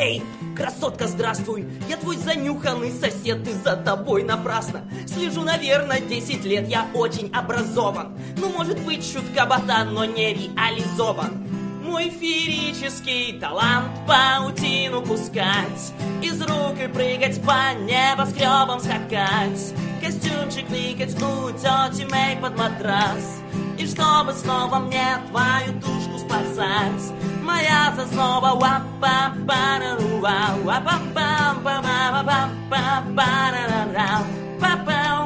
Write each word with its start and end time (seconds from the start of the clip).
Эй, 0.00 0.22
красотка, 0.56 1.06
здравствуй! 1.06 1.68
Я 1.86 1.98
твой 1.98 2.16
занюханный 2.16 2.90
сосед, 2.90 3.44
ты 3.44 3.52
за 3.52 3.76
тобой 3.76 4.22
напрасно. 4.22 4.80
Слежу, 5.06 5.42
наверное, 5.42 6.00
10 6.00 6.42
лет, 6.46 6.66
я 6.68 6.86
очень 6.94 7.30
образован. 7.34 8.16
Ну, 8.38 8.48
может 8.48 8.80
быть, 8.80 9.04
шутка 9.04 9.44
ботан, 9.44 9.92
но 9.92 10.06
не 10.06 10.32
реализован. 10.32 11.46
Мой 11.84 12.08
феерический 12.08 13.38
талант 13.38 13.90
паутину 14.06 15.02
пускать 15.02 15.92
Из 16.22 16.40
рук 16.40 16.78
и 16.82 16.86
прыгать 16.86 17.42
по 17.42 17.74
небоскребам 17.74 18.80
скакать. 18.80 19.74
Костюмчик 20.00 20.66
ныкать 20.70 21.14
у 21.22 21.50
тети 21.50 22.10
Мэй 22.10 22.36
под 22.40 22.56
матрас. 22.56 23.40
И 23.78 23.86
чтобы 23.86 24.32
снова 24.32 24.78
мне 24.78 25.18
твою 25.30 25.72
душку 25.74 26.18
спасать 26.18 27.19
Моя 27.50 27.92
зазнова 27.96 28.52
уапа 28.62 29.16
парару 29.48 30.08
уапа 30.22 30.82
пам 30.86 31.02
пам 31.16 31.56
пам 31.64 31.82
пам 32.28 32.50
пам 32.70 33.02
парарам 33.16 34.24
папау 34.60 35.24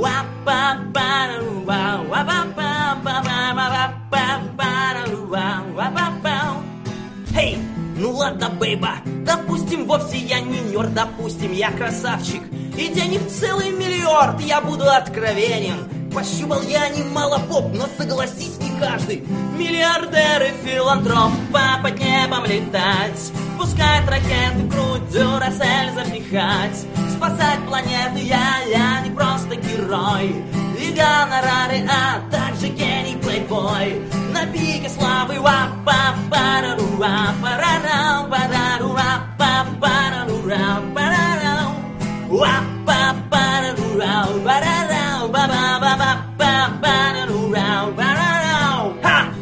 уапа 0.00 0.60
парару 0.94 1.54
уапа 1.66 2.38
пам 2.56 2.98
пам 3.04 3.26
пам 3.34 3.92
пам 4.12 4.40
парару 4.58 5.20
уапа 5.32 6.36
Эй, 7.36 7.58
ну 7.96 8.12
ладно, 8.12 8.50
бейба, 8.50 8.92
допустим, 9.26 9.86
вовсе 9.86 10.18
я 10.18 10.40
не 10.40 10.60
нерд, 10.60 10.94
допустим, 10.94 11.52
я 11.52 11.72
красавчик 11.72 12.42
И 12.76 12.86
денег 12.86 13.28
целый 13.28 13.70
миллиард, 13.70 14.40
я 14.40 14.60
буду 14.60 14.88
откровенен 14.88 15.97
Пощупал 16.12 16.62
я 16.62 16.88
немало 16.88 17.38
поп, 17.48 17.72
но 17.74 17.86
согласись 17.96 18.58
не 18.60 18.78
каждый 18.80 19.24
Миллиардер 19.56 20.42
и 20.42 20.66
филантроп, 20.66 21.32
под 21.82 21.98
небом 21.98 22.44
летать. 22.44 23.32
Пускать 23.58 24.08
ракеты 24.08 24.58
в 24.58 24.68
грудь, 24.68 25.08
дюрасель 25.10 25.92
запихать. 25.94 26.86
Спасать 27.16 27.58
планеты 27.66 28.20
я, 28.20 28.58
я 28.68 29.00
не 29.00 29.10
просто 29.10 29.56
герой. 29.56 30.36
И 30.80 30.92
гонорары, 30.92 31.84
а 31.88 32.20
также 32.30 32.68
гений 32.68 33.16
плейбой. 33.20 34.00
На 34.32 34.46
пике 34.46 34.88
славы, 34.88 35.40
вапа 35.40 36.14
парару 36.30 36.86
парарам 36.98 37.36
парару 37.42 38.30
парару 38.30 38.88
парарам 38.90 38.90
Уапа 38.90 39.66
парару 39.80 40.38
парарам 40.38 40.94
ба 40.94 40.94
ба 40.94 40.94
ба 40.94 40.94
ба 40.94 40.94
ба 40.94 40.94
парару 40.94 40.94
парарам 40.94 41.38
Ха! 41.38 41.47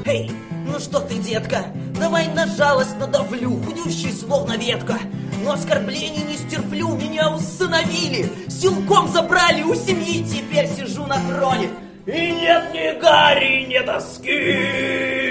Эй, 0.05 0.31
ну 0.65 0.79
что 0.79 1.01
ты, 1.01 1.19
детка, 1.19 1.67
давай 1.99 2.29
на 2.29 2.47
жалость 2.47 2.97
надавлю, 2.97 3.61
худющий 3.65 4.13
словно 4.13 4.57
ветка. 4.57 4.99
Но 5.43 5.53
оскорблений 5.53 6.23
не 6.23 6.37
стерплю, 6.37 6.95
меня 6.95 7.35
усыновили, 7.35 8.31
силком 8.49 9.09
забрали 9.09 9.63
у 9.63 9.75
семьи, 9.75 10.25
теперь 10.25 10.69
сижу 10.69 11.07
на 11.07 11.17
троне. 11.29 11.71
И 12.07 12.11
нет 12.11 12.73
ни 12.73 13.01
Гарри, 13.01 13.67
ни 13.67 13.79
тоски. 13.85 15.27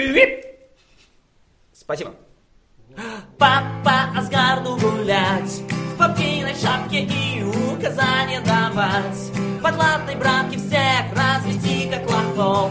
Спасибо. 1.72 2.14
Папа 3.38 4.10
Асгарду 4.16 4.76
гулять, 4.76 5.62
в 5.96 5.98
папиной 5.98 6.54
шапке 6.54 7.04
и 7.04 7.42
указания 7.42 8.40
давать. 8.40 9.30
В 9.58 9.62
потлатной 9.62 10.16
братке 10.16 10.58
всех 10.58 11.06
развести, 11.16 11.90
как 11.90 12.08
лохов. 12.10 12.70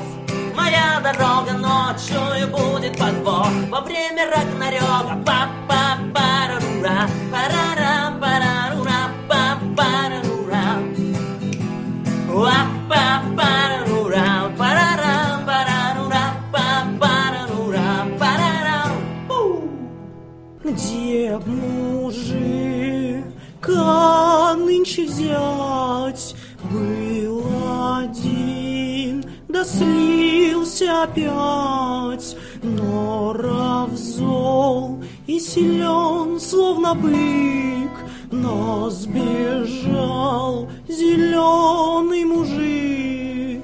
Моя 0.55 1.01
дорога 1.01 1.53
ночью 1.53 2.47
будет 2.49 2.97
подвох. 2.97 3.49
Во 3.69 3.81
время 3.81 4.29
Рагнарёка. 4.29 5.17
Папа 5.25 5.97
парарура 6.13 7.09
Парарам 7.31 8.19
парарура 8.21 9.09
Папарарура. 9.27 10.65
Уапа 12.31 13.23
парарура 13.35 14.51
Парарам 14.57 15.45
парарура 15.45 16.23
Папарарура. 16.51 18.07
Парарам. 18.19 19.27
Пу! 19.27 19.69
Где 20.63 21.37
б 21.37 21.75
мужика 23.67 24.55
нынче 24.55 25.05
взять? 25.05 26.35
Был 26.71 27.43
один, 27.97 29.23
да 29.47 29.63
слился 29.63 31.03
опять. 31.03 32.35
Норов 32.63 33.91
зол 33.91 35.03
и 35.27 35.39
силен, 35.39 36.39
словно 36.39 36.95
бык, 36.95 37.91
но 38.31 38.89
сбежал 38.89 40.69
зеленый 40.87 42.25
мужик. 42.25 43.61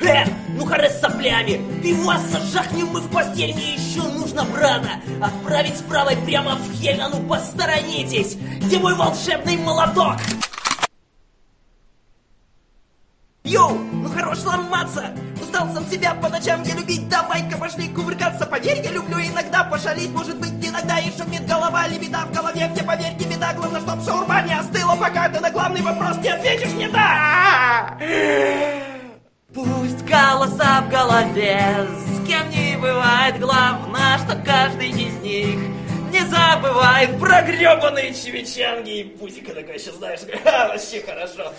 Э, 0.00 0.24
ну 0.50 0.64
харе 0.66 0.90
с 0.90 1.00
соплями! 1.00 1.60
Пиваса 1.82 2.40
жахнем 2.52 2.88
мы 2.88 3.00
в 3.00 3.10
постель, 3.10 3.54
мне 3.54 3.74
еще 3.74 4.02
нужно 4.02 4.44
брата 4.44 5.00
Отправить 5.22 5.78
с 5.78 5.82
правой 5.82 6.16
прямо 6.16 6.56
в 6.56 6.72
хель, 6.80 7.00
а 7.00 7.08
ну 7.08 7.26
посторонитесь! 7.26 8.36
Где 8.60 8.78
мой 8.78 8.94
волшебный 8.94 9.56
молоток? 9.56 10.16
Йоу, 13.44 13.78
ну 13.78 14.08
хорош 14.10 14.44
ломаться! 14.44 15.14
Устал 15.40 15.72
сам 15.72 15.86
себя 15.86 16.14
по 16.14 16.28
ночам 16.28 16.62
не 16.62 16.72
любить, 16.72 17.08
давай-ка 17.08 17.56
пошли 17.56 17.88
кувыркаться 17.88 18.44
Поверь, 18.46 18.84
я 18.84 18.90
люблю 18.90 19.18
иногда 19.18 19.64
пошалить, 19.64 20.10
может 20.10 20.38
быть 20.38 20.52
иногда 20.66 20.98
и 20.98 21.10
шумит 21.16 21.46
голова 21.46 21.86
Лебеда 21.86 22.26
в 22.26 22.34
голове, 22.34 22.68
где 22.72 22.82
поверь, 22.82 23.14
не 23.14 23.24
беда, 23.24 23.54
главное, 23.54 23.80
чтоб 23.80 24.04
шаурма 24.04 24.42
не 24.42 24.58
остыла 24.58 24.96
Пока 24.96 25.28
ты 25.28 25.40
на 25.40 25.50
главный 25.50 25.80
вопрос 25.80 26.18
не 26.18 26.28
ответишь 26.28 26.72
мне 26.72 26.88
да! 26.88 27.96
Пусть 29.56 30.04
голоса 30.04 30.82
в 30.82 30.90
голове, 30.90 31.88
с 31.88 32.28
кем 32.28 32.50
не 32.50 32.76
бывает, 32.76 33.40
главное, 33.40 34.18
что 34.18 34.36
каждый 34.44 34.90
из 34.90 35.14
них 35.20 35.56
не 36.12 36.20
забывает 36.26 37.18
про 37.18 37.40
гребаные 37.40 38.12
чевичанги 38.12 39.00
и 39.00 39.04
пузика 39.04 39.54
такой, 39.54 39.78
сейчас 39.78 39.94
знаешь, 39.94 40.20
а, 40.44 40.68
вообще 40.68 41.00
хорошо. 41.00 41.54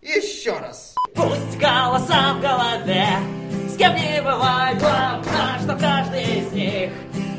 Еще 0.00 0.56
раз. 0.56 0.94
Пусть 1.14 1.58
голоса 1.58 2.32
в 2.32 2.40
голове, 2.40 3.08
с 3.68 3.76
кем 3.76 3.94
не 3.94 4.22
бывает, 4.22 4.78
главное, 4.78 5.58
что 5.60 5.76
каждый 5.76 6.22
из 6.22 6.50
них 6.52 6.92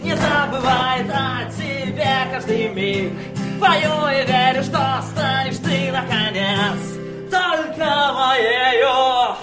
не 0.03 0.15
забывает 0.15 1.09
о 1.09 1.51
тебе 1.57 2.31
каждый 2.31 2.69
миг. 2.69 3.13
Пою 3.59 4.07
и 4.09 4.23
верю, 4.27 4.61
что 4.61 5.01
станешь 5.09 5.57
ты 5.57 5.91
наконец 5.91 7.02
только 7.33 8.13
моею. 8.13 9.35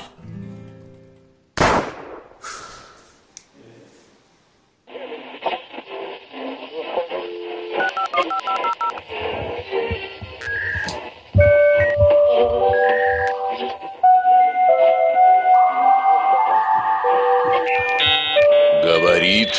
Говорит 18.84 19.50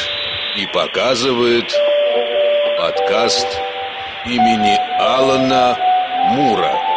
и 0.56 0.66
показывает 0.68 1.70
подкаст 2.80 3.48
имени 4.26 4.78
Алана 5.00 5.78
Мура. 6.34 6.91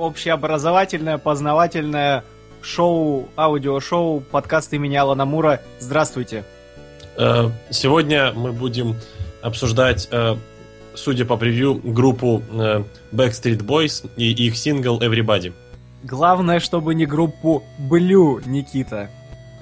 Общеобразовательное, 0.00 1.18
познавательное 1.18 2.24
шоу, 2.62 3.28
аудиошоу, 3.36 4.20
подкаст 4.20 4.72
имени 4.72 4.96
Алана 4.96 5.24
Мура. 5.24 5.60
Здравствуйте. 5.78 6.44
Э, 7.16 7.50
Сегодня 7.70 8.32
мы 8.32 8.52
будем 8.52 8.96
обсуждать, 9.42 10.08
э, 10.10 10.36
судя 10.94 11.24
по 11.24 11.36
превью, 11.36 11.80
группу 11.82 12.42
э, 12.50 12.82
Backstreet 13.12 13.64
Boys 13.64 14.08
и 14.16 14.32
их 14.32 14.56
сингл 14.56 15.00
Everybody. 15.00 15.52
Главное, 16.02 16.60
чтобы 16.60 16.94
не 16.94 17.06
группу 17.06 17.62
Blue, 17.78 18.40
Никита. 18.46 19.10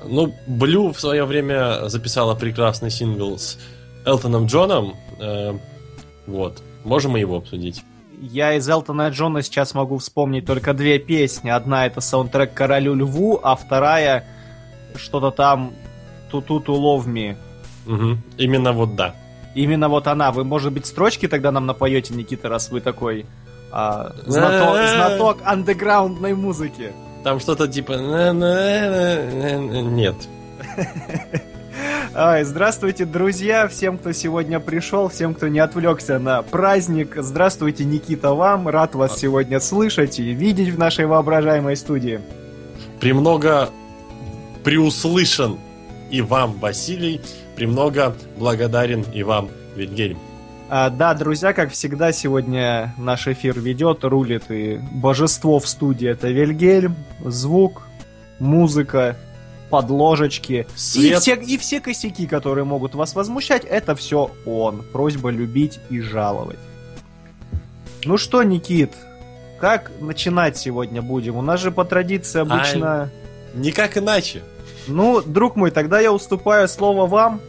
Ну, 0.05 0.33
Blue 0.47 0.93
в 0.93 1.01
свое 1.01 1.25
время 1.25 1.89
записала 1.89 2.37
прекрасный 2.37 2.91
сингл 2.91 3.37
с 3.39 3.59
Элтоном 4.05 4.47
Джоном. 4.47 4.95
Вот. 6.29 6.63
Можем 6.85 7.13
мы 7.13 7.19
его 7.19 7.37
обсудить? 7.39 7.83
Я 8.21 8.55
из 8.55 8.69
Элтона 8.69 9.09
Джона 9.09 9.43
сейчас 9.43 9.75
могу 9.75 9.99
вспомнить 9.99 10.47
только 10.47 10.75
две 10.75 10.99
песни. 10.99 11.51
Одна 11.51 11.87
это 11.87 12.01
саундтрек 12.01 12.53
Королю 12.53 12.95
Льву, 12.95 13.39
а 13.43 13.55
вторая 13.55 14.25
что-то 14.97 15.31
там 15.31 15.73
Тутуту 16.31 16.75
Me. 17.07 17.37
Мгм. 17.87 18.23
Именно 18.37 18.73
вот 18.73 18.97
да. 18.97 19.15
Именно 19.55 19.89
вот 19.89 20.07
она. 20.07 20.31
Вы, 20.33 20.45
может 20.45 20.73
быть, 20.73 20.87
строчки 20.87 21.29
тогда 21.29 21.51
нам 21.53 21.67
напоете, 21.67 22.15
Никита, 22.15 22.49
раз 22.49 22.71
вы 22.71 22.81
такой 22.81 23.27
а, 23.71 24.13
знаток, 24.27 24.77
знаток 24.77 25.39
андеграундной 25.45 26.35
музыки. 26.35 26.93
Там 27.25 27.41
что-то 27.41 27.69
типа... 27.69 27.93
Нет. 29.93 30.17
Ай, 32.15 32.43
здравствуйте, 32.45 33.05
друзья, 33.05 33.69
всем, 33.69 33.99
кто 33.99 34.13
сегодня 34.13 34.61
пришел, 34.61 35.09
всем, 35.09 35.35
кто 35.35 35.49
не 35.49 35.61
отвлекся 35.61 36.19
на 36.19 36.43
праздник. 36.43 37.15
Здравствуйте, 37.17 37.85
Никита, 37.85 38.33
вам. 38.33 38.67
Рад 38.69 38.95
вас 38.95 39.19
сегодня 39.19 39.61
слышать 39.61 40.19
и 40.19 40.33
видеть 40.33 40.71
в 40.71 40.79
нашей 40.79 41.07
воображаемой 41.07 41.77
студии. 41.77 42.21
Премного 43.01 43.69
преуслышан 44.65 45.59
и 46.11 46.21
вам, 46.21 46.55
Василий. 46.55 47.21
Премного 47.57 48.17
благодарен 48.37 49.05
и 49.13 49.23
вам, 49.23 49.49
Вильгельм. 49.77 50.19
А, 50.71 50.91
да, 50.91 51.15
друзья, 51.15 51.53
как 51.53 51.73
всегда, 51.73 52.13
сегодня 52.13 52.95
наш 52.99 53.27
эфир 53.27 53.59
ведет, 53.59 54.05
рулит 54.05 54.51
и 54.51 54.81
божество 54.93 55.59
в 55.61 55.69
студии. 55.69 56.09
Это 56.09 56.29
Вильгельм, 56.29 56.97
звук, 57.25 57.83
музыка, 58.39 59.17
подложечки 59.71 60.67
и 60.75 60.79
Свет. 60.79 61.21
все, 61.21 61.35
и 61.35 61.59
все 61.59 61.81
косяки, 61.81 62.27
которые 62.27 62.65
могут 62.65 62.95
вас 62.95 63.15
возмущать, 63.15 63.65
это 63.65 63.95
все 63.95 64.31
он. 64.47 64.83
Просьба 64.93 65.31
любить 65.31 65.79
и 65.91 66.01
жаловать. 66.01 66.59
Ну 68.05 68.17
что, 68.17 68.43
Никит, 68.43 68.93
как 69.61 69.91
начинать 70.01 70.57
сегодня 70.57 71.03
будем? 71.03 71.37
У 71.37 71.43
нас 71.43 71.61
же 71.61 71.71
по 71.71 71.85
традиции 71.85 72.41
обычно... 72.41 73.11
Никак 73.55 73.97
иначе. 73.99 74.43
Ну, 74.87 75.21
друг 75.21 75.57
мой, 75.57 75.71
тогда 75.71 76.01
я 76.01 76.13
уступаю 76.13 76.69
слово 76.69 77.07
вам. 77.07 77.41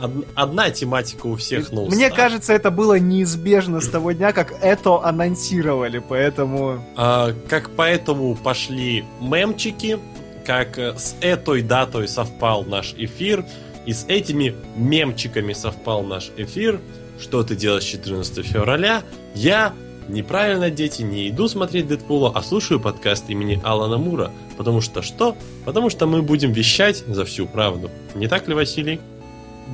Од- 0.00 0.26
Одна 0.34 0.70
тематика 0.70 1.26
у 1.28 1.36
всех 1.36 1.72
на 1.72 1.82
Мне 1.82 2.06
устах. 2.06 2.14
кажется, 2.14 2.52
это 2.52 2.70
было 2.70 2.98
неизбежно 2.98 3.80
с 3.80 3.88
того 3.88 4.12
дня, 4.12 4.32
как 4.32 4.52
это 4.60 5.02
анонсировали, 5.02 6.00
поэтому... 6.06 6.84
А, 6.96 7.32
как 7.48 7.70
поэтому 7.70 8.34
пошли 8.34 9.04
мемчики, 9.20 9.98
как 10.44 10.78
э, 10.78 10.96
с 10.96 11.16
этой 11.20 11.62
датой 11.62 12.08
совпал 12.08 12.64
наш 12.64 12.94
эфир, 12.96 13.44
и 13.86 13.92
с 13.92 14.04
этими 14.08 14.54
мемчиками 14.76 15.52
совпал 15.52 16.02
наш 16.02 16.30
эфир. 16.36 16.80
Что 17.20 17.42
ты 17.42 17.54
делаешь 17.54 17.84
14 17.84 18.44
февраля? 18.46 19.02
Я 19.34 19.74
неправильно, 20.08 20.70
дети, 20.70 21.02
не 21.02 21.28
иду 21.28 21.48
смотреть 21.48 21.88
Дэдпула, 21.88 22.32
а 22.34 22.42
слушаю 22.42 22.80
подкаст 22.80 23.28
имени 23.28 23.60
Алана 23.62 23.98
Мура. 23.98 24.30
Потому 24.56 24.80
что 24.80 25.02
что? 25.02 25.36
Потому 25.64 25.90
что 25.90 26.06
мы 26.06 26.22
будем 26.22 26.52
вещать 26.52 27.04
за 27.06 27.24
всю 27.24 27.46
правду. 27.46 27.90
Не 28.14 28.28
так 28.28 28.48
ли, 28.48 28.54
Василий? 28.54 29.00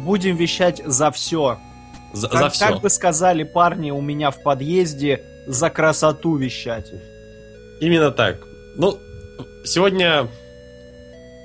Будем 0.04 0.36
вещать 0.36 0.82
за 0.84 1.10
все. 1.10 1.58
За, 2.12 2.28
Как, 2.28 2.40
за 2.40 2.50
все. 2.50 2.66
как 2.66 2.80
бы 2.80 2.90
сказали 2.90 3.44
парни 3.44 3.90
у 3.90 4.00
меня 4.00 4.30
в 4.30 4.42
подъезде, 4.42 5.22
за 5.46 5.70
красоту 5.70 6.36
вещать. 6.36 6.90
Именно 7.80 8.10
так. 8.10 8.38
Ну, 8.76 8.98
сегодня 9.64 10.28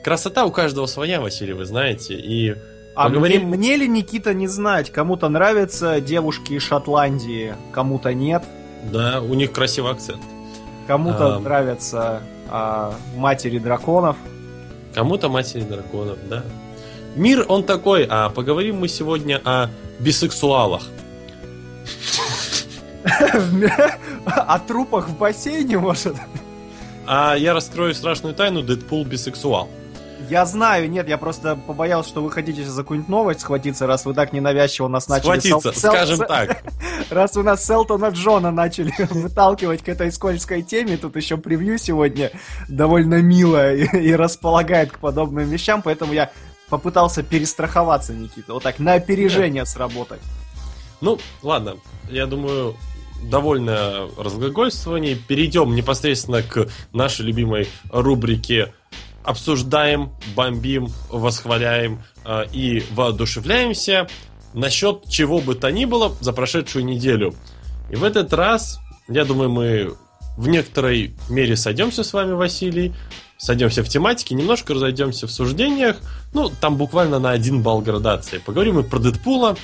красота 0.06 0.46
у 0.46 0.52
каждого 0.52 0.86
своя, 0.86 1.20
Василий, 1.20 1.54
вы 1.54 1.66
знаете, 1.66 2.14
и 2.14 2.56
А 2.94 3.06
Поговорим- 3.10 3.48
мне, 3.48 3.58
мне 3.58 3.76
ли, 3.76 3.88
Никита, 3.88 4.34
не 4.36 4.48
знать? 4.48 4.92
Кому-то 4.92 5.28
нравятся 5.30 6.00
девушки 6.00 6.54
из 6.54 6.62
Шотландии, 6.62 7.56
кому-то 7.74 8.14
нет. 8.14 8.44
да, 8.94 9.20
у 9.20 9.34
них 9.34 9.52
красивый 9.52 9.92
акцент. 9.92 10.22
Кому-то 10.88 11.36
А. 11.36 11.40
нравятся 11.40 12.22
а, 12.48 12.94
матери 13.16 13.58
драконов. 13.58 14.16
Кому-то 14.94 15.28
матери 15.28 15.62
драконов, 15.62 16.20
да. 16.30 16.44
Мир 17.16 17.44
он 17.50 17.64
такой, 17.64 18.06
а 18.08 18.30
поговорим 18.30 18.78
мы 18.80 18.88
сегодня 18.88 19.42
о 19.44 19.70
бисексуалах. 20.00 20.84
О 24.26 24.60
трупах 24.60 25.10
в 25.10 25.18
бассейне, 25.18 25.78
может? 25.80 26.16
А 27.08 27.36
я 27.36 27.54
раскрою 27.54 27.94
страшную 27.96 28.34
тайну, 28.36 28.62
Дэдпул 28.62 29.04
бисексуал. 29.06 29.68
Я 30.30 30.46
знаю, 30.46 30.90
нет, 30.90 31.08
я 31.08 31.18
просто 31.18 31.56
побоялся, 31.56 32.10
что 32.10 32.22
вы 32.22 32.32
хотите 32.32 32.64
за 32.64 32.82
какую-нибудь 32.82 33.10
новость 33.10 33.42
схватиться, 33.42 33.88
раз 33.88 34.06
вы 34.06 34.14
так 34.14 34.34
ненавязчиво 34.34 34.88
нас 34.88 35.08
начали... 35.08 35.40
Схватиться, 35.40 35.70
сел- 35.70 35.92
скажем 35.92 36.18
сел- 36.20 36.28
так. 36.28 36.64
Раз 37.10 37.36
вы 37.36 37.44
нас 37.44 37.66
Селтона 37.66 38.10
Джона 38.10 38.52
начали 38.52 38.94
выталкивать 39.10 39.84
к 39.84 39.90
этой 39.90 40.12
скользкой 40.12 40.64
теме, 40.64 40.98
тут 40.98 41.16
еще 41.16 41.38
превью 41.38 41.78
сегодня 41.78 42.32
довольно 42.68 43.22
мило 43.22 43.74
и, 43.74 43.86
и 43.86 44.16
располагает 44.16 44.92
к 44.92 45.00
подобным 45.00 45.48
вещам, 45.50 45.82
поэтому 45.82 46.14
я 46.14 46.32
попытался 46.70 47.22
перестраховаться, 47.22 48.14
Никита, 48.14 48.54
вот 48.54 48.64
так, 48.64 48.80
на 48.80 48.94
опережение 48.94 49.66
сработать. 49.66 50.22
Ну, 51.02 51.20
ладно, 51.44 51.76
я 52.10 52.26
думаю, 52.26 52.76
довольно 53.24 54.10
разглагольствований. 54.18 55.16
Перейдем 55.16 55.76
непосредственно 55.76 56.42
к 56.42 56.68
нашей 56.94 57.26
любимой 57.26 57.68
рубрике 57.92 58.74
обсуждаем, 59.26 60.12
бомбим, 60.36 60.90
восхваляем 61.10 62.04
э, 62.26 62.46
и 62.52 62.84
воодушевляемся 62.92 64.08
насчет 64.54 65.08
чего 65.10 65.40
бы 65.40 65.56
то 65.56 65.70
ни 65.70 65.86
было 65.86 66.16
за 66.22 66.34
прошедшую 66.34 66.86
неделю. 66.86 67.36
И 67.90 67.96
в 67.96 68.04
этот 68.04 68.34
раз, 68.34 68.80
я 69.08 69.26
думаю, 69.26 69.50
мы 69.50 69.94
в 70.38 70.48
некоторой 70.48 71.14
мере 71.30 71.56
сойдемся 71.56 72.04
с 72.04 72.14
вами, 72.14 72.32
Василий, 72.32 72.94
сойдемся 73.38 73.84
в 73.84 73.90
тематике, 73.90 74.34
немножко 74.36 74.74
разойдемся 74.74 75.28
в 75.28 75.32
суждениях, 75.32 75.98
ну, 76.34 76.50
там 76.50 76.78
буквально 76.78 77.20
на 77.20 77.32
один 77.32 77.62
балл 77.62 77.82
градации. 77.82 78.40
Поговорим 78.40 78.80
и 78.80 78.84
про 78.84 79.00
Дэдпула, 79.00 79.58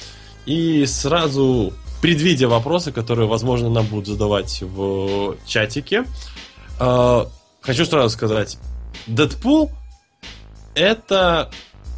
и 0.45 0.85
сразу, 0.85 1.73
предвидя 2.01 2.47
вопросы, 2.47 2.91
которые, 2.91 3.27
возможно, 3.27 3.69
нам 3.69 3.85
будут 3.85 4.07
задавать 4.07 4.61
в 4.61 5.37
чатике, 5.45 6.05
э, 6.79 7.25
хочу 7.61 7.85
сразу 7.85 8.09
сказать, 8.09 8.57
Дэдпул 9.07 9.71
это 10.75 11.51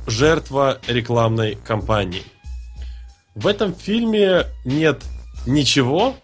жертва 0.07 0.79
рекламной 0.87 1.55
кампании. 1.55 2.23
В 3.35 3.47
этом 3.47 3.73
фильме 3.73 4.45
нет 4.65 5.03
ничего, 5.45 6.15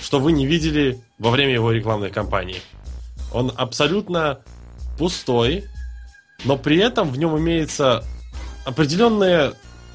что 0.00 0.18
вы 0.18 0.32
не 0.32 0.46
видели 0.46 1.00
во 1.18 1.30
время 1.30 1.52
его 1.54 1.72
рекламной 1.72 2.10
кампании. 2.10 2.62
Он 3.32 3.52
абсолютно 3.56 4.40
пустой, 4.98 5.64
но 6.44 6.56
при 6.56 6.78
этом 6.78 7.10
в 7.10 7.18
нем 7.18 7.38
имеется 7.38 8.04
определенное 8.64 9.52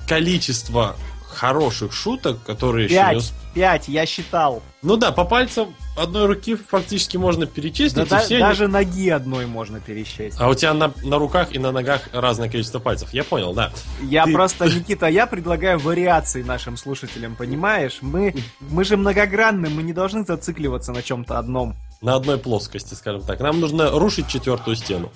количество 0.08 0.96
хороших 1.36 1.94
шуток, 1.94 2.44
которые 2.44 2.86
еще 2.86 2.96
не 2.96 3.14
Пять, 3.20 3.34
пять, 3.54 3.88
я 3.88 4.06
считал. 4.06 4.64
Ну 4.82 4.98
да, 4.98 5.12
по 5.12 5.26
пальцам 5.26 5.74
одной 5.98 6.26
руки 6.28 6.56
фактически 6.56 7.18
можно 7.18 7.46
перечислить, 7.46 7.96
Да, 7.96 8.04
и 8.04 8.08
да- 8.10 8.20
все 8.20 8.36
они- 8.36 8.44
даже 8.44 8.68
ноги 8.68 9.10
одной 9.10 9.46
можно 9.46 9.80
пересчесть. 9.80 10.38
А 10.40 10.48
у 10.50 10.54
тебя 10.54 10.74
на, 10.74 10.92
на 11.04 11.18
руках 11.18 11.54
и 11.54 11.60
на 11.60 11.72
ногах 11.72 12.10
разное 12.14 12.50
количество 12.50 12.80
пальцев. 12.80 13.14
Я 13.14 13.24
понял, 13.24 13.54
да. 13.54 13.72
Я 14.02 14.26
Ты- 14.26 14.34
просто, 14.34 14.66
Никита, 14.66 15.08
я 15.08 15.26
предлагаю 15.28 15.80
вариации 15.80 16.44
нашим 16.44 16.78
слушателям, 16.78 17.36
понимаешь? 17.36 17.98
Мы, 18.02 18.36
мы 18.60 18.84
же 18.84 18.98
многогранны, 18.98 19.70
мы 19.70 19.84
не 19.84 19.94
должны 19.94 20.24
зацикливаться 20.26 20.92
на 20.92 21.02
чем-то 21.02 21.38
одном. 21.40 21.76
На 22.02 22.16
одной 22.16 22.38
плоскости, 22.38 22.94
скажем 22.94 23.22
так. 23.22 23.40
Нам 23.40 23.60
нужно 23.60 23.90
рушить 23.92 24.28
четвертую 24.28 24.76
стену. 24.76 25.12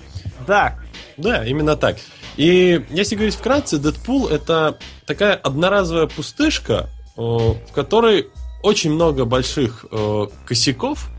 Да, 0.48 0.76
Да, 1.18 1.46
именно 1.46 1.76
так. 1.76 1.98
И 2.40 2.86
если 2.90 3.16
говорить 3.16 3.36
вкратце, 3.36 3.80
Дэдпул 3.80 4.30
это 4.30 4.78
такая 5.06 5.36
одноразовая 5.36 6.08
пустышка, 6.08 6.90
э, 7.18 7.22
в 7.22 7.74
которой 7.76 8.28
очень 8.64 8.94
много 8.94 9.26
больших 9.26 9.86
э, 9.92 10.28
косяков. 10.46 11.10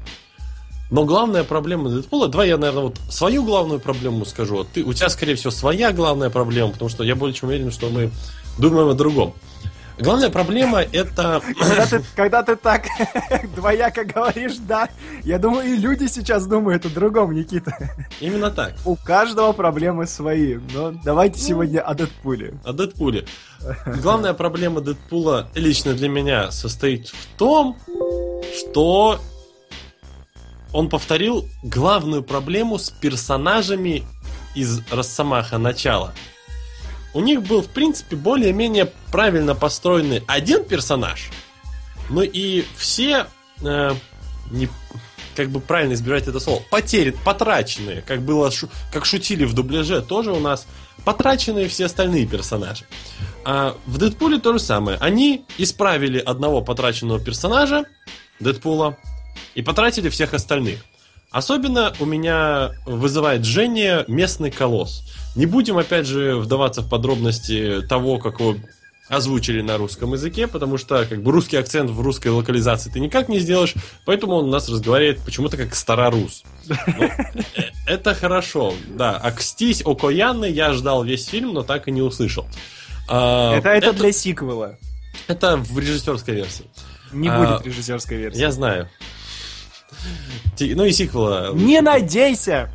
Но 0.90 1.04
главная 1.04 1.44
проблема 1.44 1.90
Дэдпула, 1.90 2.28
давай 2.28 2.48
я, 2.48 2.56
наверное, 2.56 2.84
вот 2.84 2.96
свою 3.10 3.44
главную 3.44 3.80
проблему 3.80 4.24
скажу. 4.24 4.60
а 4.60 4.64
Ты, 4.64 4.82
у 4.82 4.94
тебя, 4.94 5.10
скорее 5.10 5.34
всего, 5.34 5.50
своя 5.50 5.92
главная 5.92 6.30
проблема, 6.30 6.72
потому 6.72 6.88
что 6.88 7.04
я 7.04 7.14
более 7.14 7.34
чем 7.34 7.50
уверен, 7.50 7.70
что 7.70 7.90
мы 7.90 8.10
думаем 8.56 8.88
о 8.88 8.94
другом. 8.94 9.34
Главная 10.00 10.30
проблема 10.30 10.80
это... 10.80 11.42
когда 11.58 11.86
ты, 11.86 12.02
когда 12.16 12.42
ты 12.42 12.56
так 12.56 12.86
двояко 13.56 14.04
говоришь, 14.04 14.56
да, 14.58 14.88
я 15.24 15.38
думаю, 15.38 15.72
и 15.72 15.76
люди 15.76 16.06
сейчас 16.06 16.46
думают 16.46 16.86
о 16.86 16.88
другом, 16.88 17.32
Никита. 17.34 17.76
Именно 18.20 18.50
так. 18.50 18.74
У 18.84 18.96
каждого 18.96 19.52
проблемы 19.52 20.06
свои, 20.06 20.58
но 20.72 20.92
давайте 21.04 21.40
Ну. 21.40 21.46
сегодня 21.46 21.80
о 21.80 21.94
Дэдпуле. 21.94 22.54
о 22.64 22.72
Дэдпуле. 22.72 23.26
Главная 23.86 24.32
проблема 24.34 24.80
Дэдпула 24.80 25.48
лично 25.54 25.92
для 25.94 26.08
меня 26.08 26.50
состоит 26.50 27.08
в 27.08 27.26
том, 27.38 27.76
что 28.58 29.20
он 30.72 30.88
повторил 30.88 31.46
главную 31.62 32.22
проблему 32.22 32.78
с 32.78 32.90
персонажами 32.90 34.04
из 34.54 34.80
Росомаха 34.90 35.58
начала. 35.58 36.12
У 37.12 37.20
них 37.20 37.42
был, 37.42 37.62
в 37.62 37.68
принципе, 37.68 38.16
более-менее 38.16 38.92
правильно 39.10 39.54
построенный 39.54 40.22
один 40.26 40.64
персонаж, 40.64 41.30
но 42.08 42.22
и 42.22 42.64
все 42.76 43.26
э, 43.62 43.94
не- 44.50 44.68
как 45.34 45.50
бы 45.50 45.60
правильно 45.60 45.94
избирать 45.94 46.28
это 46.28 46.38
слово, 46.40 46.62
потери, 46.70 47.16
потраченные, 47.24 48.02
как 48.02 48.22
было, 48.22 48.50
как 48.92 49.04
шутили 49.04 49.44
в 49.44 49.54
дубляже, 49.54 50.02
тоже 50.02 50.32
у 50.32 50.40
нас 50.40 50.66
потраченные 51.04 51.68
все 51.68 51.86
остальные 51.86 52.26
персонажи. 52.26 52.84
А 53.44 53.76
в 53.86 53.98
Дэдпуле 53.98 54.38
то 54.38 54.52
же 54.52 54.58
самое. 54.58 54.98
Они 55.00 55.44
исправили 55.56 56.18
одного 56.18 56.60
потраченного 56.62 57.20
персонажа, 57.20 57.84
Дэдпула, 58.38 58.96
и 59.54 59.62
потратили 59.62 60.08
всех 60.08 60.34
остальных. 60.34 60.84
Особенно 61.30 61.92
у 62.00 62.04
меня 62.04 62.72
вызывает 62.86 63.44
жжение 63.44 64.04
местный 64.08 64.50
колосс. 64.50 65.04
Не 65.36 65.46
будем, 65.46 65.78
опять 65.78 66.06
же, 66.06 66.36
вдаваться 66.36 66.82
в 66.82 66.88
подробности 66.88 67.82
того, 67.88 68.18
как 68.18 68.40
его 68.40 68.56
озвучили 69.10 69.60
на 69.60 69.76
русском 69.76 70.12
языке, 70.12 70.46
потому 70.46 70.78
что 70.78 71.04
как 71.04 71.20
бы 71.22 71.32
русский 71.32 71.56
акцент 71.56 71.90
в 71.90 72.00
русской 72.00 72.28
локализации 72.28 72.90
ты 72.90 73.00
никак 73.00 73.28
не 73.28 73.40
сделаешь, 73.40 73.74
поэтому 74.06 74.34
он 74.34 74.44
у 74.44 74.50
нас 74.50 74.68
разговаривает 74.68 75.20
почему-то 75.20 75.56
как 75.56 75.74
старорус. 75.74 76.44
Ну, 76.68 76.76
э, 77.04 77.32
это 77.86 78.14
хорошо, 78.14 78.72
да. 78.86 79.16
Акстись 79.16 79.82
Окоянны 79.84 80.48
я 80.48 80.72
ждал 80.72 81.02
весь 81.02 81.26
фильм, 81.26 81.54
но 81.54 81.64
так 81.64 81.88
и 81.88 81.90
не 81.90 82.02
услышал. 82.02 82.46
А, 83.08 83.56
это, 83.56 83.70
это, 83.70 83.92
для 83.92 84.12
сиквела. 84.12 84.78
Это 85.26 85.56
в 85.56 85.76
режиссерской 85.76 86.36
версии. 86.36 86.66
Не 87.12 87.28
а, 87.28 87.38
будет 87.38 87.66
режиссерской 87.66 88.16
версии. 88.16 88.38
Я 88.38 88.52
знаю. 88.52 88.88
Ну 90.60 90.84
и 90.84 90.92
сиквела. 90.92 91.52
Не 91.52 91.80
надейся! 91.80 92.70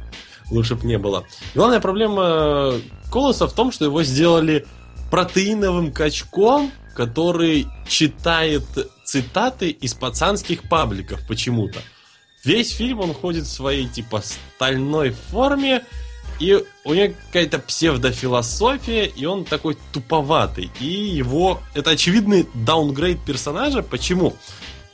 Лучше 0.52 0.76
бы 0.76 0.86
не 0.86 0.98
было. 0.98 1.26
Главная 1.54 1.80
проблема 1.80 2.74
Колоса 3.12 3.48
в 3.48 3.54
том, 3.54 3.72
что 3.72 3.86
его 3.86 4.04
сделали 4.04 4.66
протеиновым 5.10 5.92
качком, 5.92 6.72
который 6.96 7.68
читает 7.88 8.64
цитаты 9.04 9.70
из 9.70 9.94
пацанских 9.94 10.68
пабликов 10.70 11.26
почему-то. 11.28 11.80
Весь 12.44 12.72
фильм 12.72 13.00
он 13.00 13.14
ходит 13.14 13.46
в 13.46 13.52
своей 13.52 13.88
типа 13.88 14.22
стальной 14.22 15.12
форме, 15.12 15.84
и 16.40 16.64
у 16.84 16.94
него 16.94 17.14
какая-то 17.28 17.60
псевдофилософия, 17.60 19.06
и 19.06 19.26
он 19.26 19.46
такой 19.46 19.78
туповатый. 19.94 20.70
И 20.80 20.86
его... 20.86 21.62
Это 21.74 21.92
очевидный 21.92 22.48
даунгрейд 22.54 23.24
персонажа. 23.26 23.82
Почему? 23.82 24.36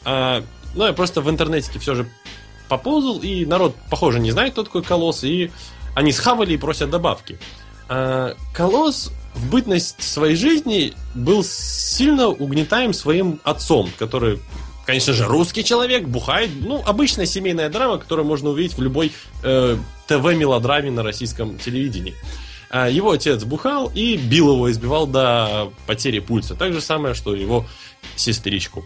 А, 0.06 0.44
ну, 0.76 0.86
я 0.86 0.94
просто 0.94 1.22
в 1.22 1.30
интернете 1.30 1.78
все 1.80 1.96
же 1.96 2.08
поползал, 2.72 3.20
и 3.20 3.46
народ, 3.46 3.76
похоже, 3.90 4.22
не 4.22 4.32
знает, 4.32 4.54
кто 4.54 4.64
такой 4.64 4.82
Колосс, 4.82 5.26
и 5.26 5.52
они 5.94 6.14
схавали 6.14 6.54
и 6.54 6.58
просят 6.58 6.90
добавки. 6.90 7.38
А, 7.90 8.34
Колосс 8.54 9.12
в 9.36 9.50
бытность 9.50 10.02
своей 10.02 10.38
жизни 10.38 10.94
был 11.14 11.44
сильно 11.44 12.30
угнетаем 12.30 12.94
своим 12.94 13.42
отцом, 13.44 13.90
который, 14.00 14.40
конечно 14.86 15.12
же, 15.12 15.26
русский 15.26 15.66
человек, 15.66 16.08
бухает. 16.08 16.50
Ну, 16.62 16.82
обычная 16.86 17.26
семейная 17.26 17.70
драма, 17.70 17.98
которую 17.98 18.26
можно 18.26 18.52
увидеть 18.52 18.78
в 18.78 18.82
любой 18.82 19.12
э, 19.44 19.78
ТВ-мелодраме 20.08 20.92
на 20.92 21.04
российском 21.04 21.58
телевидении. 21.58 22.16
А 22.70 22.88
его 22.88 23.12
отец 23.12 23.44
бухал 23.44 23.92
и 23.94 24.16
бил 24.16 24.54
его, 24.54 24.72
избивал 24.72 25.08
до 25.08 25.74
потери 25.88 26.20
пульса. 26.20 26.56
Так 26.56 26.72
же 26.72 26.80
самое, 26.80 27.16
что 27.16 27.36
его 27.36 27.66
сестричку. 28.16 28.86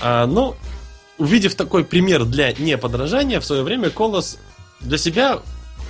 А, 0.00 0.26
но, 0.26 0.56
увидев 1.18 1.54
такой 1.54 1.84
пример 1.84 2.24
для 2.24 2.52
неподражания, 2.52 3.40
в 3.40 3.44
свое 3.44 3.62
время 3.62 3.90
Колос 3.90 4.38
для 4.80 4.98
себя 4.98 5.40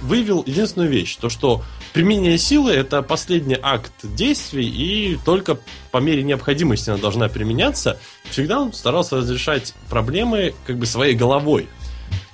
выявил 0.03 0.43
единственную 0.47 0.91
вещь, 0.91 1.17
то 1.17 1.29
что 1.29 1.63
применение 1.93 2.39
силы 2.39 2.73
это 2.73 3.03
последний 3.03 3.59
акт 3.61 3.93
действий, 4.03 4.69
и 4.69 5.19
только 5.25 5.59
по 5.91 5.99
мере 5.99 6.23
необходимости 6.23 6.91
она 6.91 6.99
должна 6.99 7.29
применяться. 7.29 7.99
Всегда 8.31 8.61
он 8.61 8.73
старался 8.73 9.17
разрешать 9.17 9.75
проблемы 9.89 10.55
как 10.67 10.79
бы 10.79 10.87
своей 10.87 11.15
головой. 11.15 11.69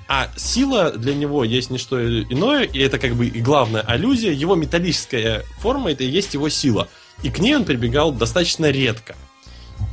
А 0.09 0.29
сила 0.37 0.91
для 0.91 1.15
него 1.15 1.45
есть 1.45 1.71
не 1.71 1.79
что 1.79 1.99
иное, 2.03 2.65
и 2.65 2.79
это 2.81 2.99
как 2.99 3.15
бы 3.15 3.29
и 3.29 3.41
главная 3.41 3.81
аллюзия. 3.83 4.33
Его 4.33 4.57
металлическая 4.57 5.45
форма 5.61 5.93
это 5.93 6.05
и 6.05 6.09
есть 6.09 6.35
его 6.35 6.49
сила. 6.49 6.89
И 7.23 7.31
к 7.31 7.39
ней 7.39 7.57
он 7.57 7.65
прибегал 7.65 8.13
достаточно 8.13 8.71
редко. 8.71 9.15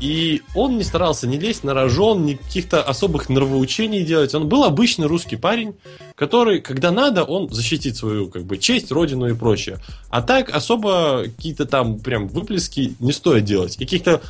И 0.01 0.41
он 0.55 0.77
не 0.77 0.83
старался 0.83 1.27
не 1.27 1.37
лезть 1.37 1.63
на 1.63 1.73
рожон, 1.73 2.25
ни 2.25 2.35
каких-то 2.35 2.81
особых 2.81 3.29
нравоучений 3.29 4.03
делать. 4.03 4.33
Он 4.33 4.47
был 4.47 4.63
обычный 4.63 5.07
русский 5.07 5.35
парень, 5.35 5.75
который, 6.15 6.61
когда 6.61 6.91
надо, 6.91 7.23
он 7.23 7.49
защитит 7.49 7.97
свою 7.97 8.29
как 8.29 8.45
бы, 8.45 8.57
честь, 8.57 8.91
родину 8.91 9.27
и 9.27 9.33
прочее. 9.33 9.79
А 10.09 10.21
так 10.21 10.49
особо 10.55 11.23
какие-то 11.25 11.65
там 11.65 11.99
прям 11.99 12.27
выплески 12.27 12.95
не 12.99 13.11
стоит 13.11 13.43
делать. 13.43 13.75
И 13.75 13.79
каких-то 13.79 14.21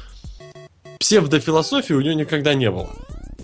псевдофилософии 0.99 1.93
у 1.93 2.01
него 2.01 2.13
никогда 2.13 2.53
не 2.53 2.69
было. 2.69 2.89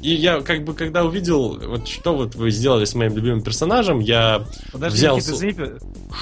И 0.05 0.13
я 0.13 0.41
как 0.41 0.63
бы 0.63 0.75
когда 0.75 1.03
увидел, 1.03 1.57
вот 1.67 1.87
что 1.87 2.15
вот 2.15 2.35
вы 2.35 2.51
сделали 2.51 2.85
с 2.85 2.93
моим 2.93 3.15
любимым 3.15 3.41
персонажем, 3.41 3.99
я 3.99 4.45
Подожди, 4.71 4.97
взял... 4.99 5.15
Никита, 5.15 5.33
извини, 5.33 5.55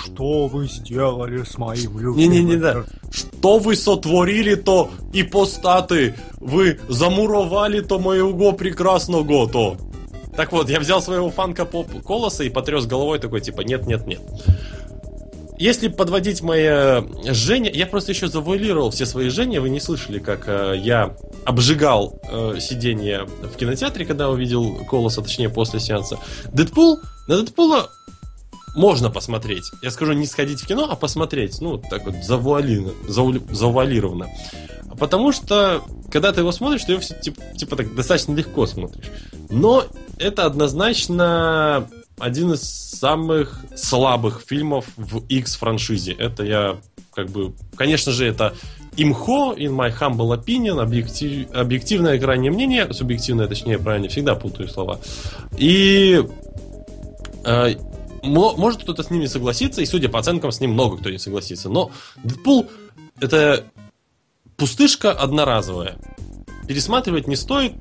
что 0.06 0.48
вы 0.48 0.68
сделали 0.70 1.44
с 1.44 1.58
моим 1.58 2.00
любимым 2.00 2.16
Не-не-не, 2.18 2.56
да. 2.56 2.86
Что 3.12 3.58
вы 3.58 3.76
сотворили 3.76 4.56
то 4.56 4.90
и 5.12 5.24
постаты, 5.24 6.16
вы 6.40 6.80
замуровали 6.88 7.82
то 7.82 8.00
моего 8.00 8.54
прекрасного 8.54 9.50
то. 9.50 9.76
Так 10.38 10.54
вот, 10.54 10.70
я 10.70 10.80
взял 10.80 11.02
своего 11.02 11.30
фанка 11.30 11.66
поп 11.66 11.90
Колоса 12.06 12.46
и 12.46 12.50
потряс 12.50 12.86
головой 12.86 13.20
такой, 13.20 13.42
типа, 13.42 13.62
нет-нет-нет 13.62 14.22
если 15.58 15.88
подводить 15.88 16.42
мое 16.42 17.06
жжение, 17.26 17.72
я 17.74 17.86
просто 17.86 18.12
еще 18.12 18.28
завуалировал 18.28 18.92
все 18.92 19.06
свои 19.06 19.30
жжения, 19.30 19.62
вы 19.62 19.70
не 19.70 19.80
слышали, 19.80 20.20
как 20.20 20.46
э, 20.48 20.76
я 20.78 21.16
обжигал 21.46 22.20
э, 22.30 22.56
сиденье 22.60 23.26
в 23.26 23.56
кинотеатре, 23.56 24.06
когда 24.06 24.30
увидел 24.30 24.84
Колоса, 24.86 25.22
точнее 25.22 25.50
после 25.50 25.80
сеанса. 25.80 26.18
Дэдпул, 26.52 27.00
на 27.28 27.38
Дэдпула 27.38 27.90
можно 28.76 29.10
посмотреть. 29.10 29.72
Я 29.82 29.92
скажу, 29.92 30.14
не 30.14 30.26
сходить 30.26 30.62
в 30.62 30.68
кино, 30.68 30.88
а 30.90 30.96
посмотреть. 30.96 31.62
Ну, 31.62 31.78
так 31.78 32.06
вот, 32.06 32.16
завуалировано. 32.24 32.94
завуалировано. 33.52 34.30
Потому 34.98 35.32
что, 35.32 35.84
когда 36.12 36.32
ты 36.32 36.42
его 36.42 36.52
смотришь, 36.52 36.84
ты 36.84 36.94
его 36.94 37.02
все, 37.02 37.16
типа, 37.20 37.42
типа 37.58 37.76
так 37.76 37.96
достаточно 37.96 38.34
легко 38.34 38.66
смотришь. 38.66 39.06
Но 39.50 39.86
это 40.18 40.46
однозначно 40.46 41.88
один 42.20 42.54
из 42.54 42.62
самых 42.62 43.60
слабых 43.76 44.42
фильмов 44.46 44.86
в 44.98 45.26
X 45.28 45.56
франшизе. 45.56 46.14
Это 46.14 46.44
я 46.44 46.78
как 47.14 47.30
бы, 47.30 47.54
конечно 47.76 48.12
же, 48.12 48.26
это 48.26 48.54
имхо, 48.96 49.54
in 49.54 49.76
my 49.76 49.92
humble 49.92 50.38
opinion, 50.38 50.82
объектив, 50.82 51.48
объективное 51.54 52.20
крайнее 52.20 52.52
мнение, 52.52 52.92
субъективное, 52.94 53.48
точнее, 53.48 53.78
правильно, 53.78 54.08
всегда 54.08 54.36
путаю 54.36 54.68
слова. 54.70 55.00
И 55.58 56.24
э, 57.46 57.76
может 58.24 58.84
кто-то 58.84 59.04
с 59.04 59.10
ними 59.10 59.26
согласиться, 59.26 59.82
и 59.82 59.86
судя 59.86 60.10
по 60.10 60.20
оценкам, 60.20 60.52
с 60.52 60.60
ним 60.60 60.72
много 60.72 60.98
кто 60.98 61.10
не 61.10 61.20
согласится. 61.20 61.70
Но 61.70 61.92
Дэдпул 62.24 62.68
это 63.20 63.66
пустышка 64.58 65.12
одноразовая. 65.12 65.98
Пересматривать 66.68 67.28
не 67.28 67.36
стоит, 67.36 67.74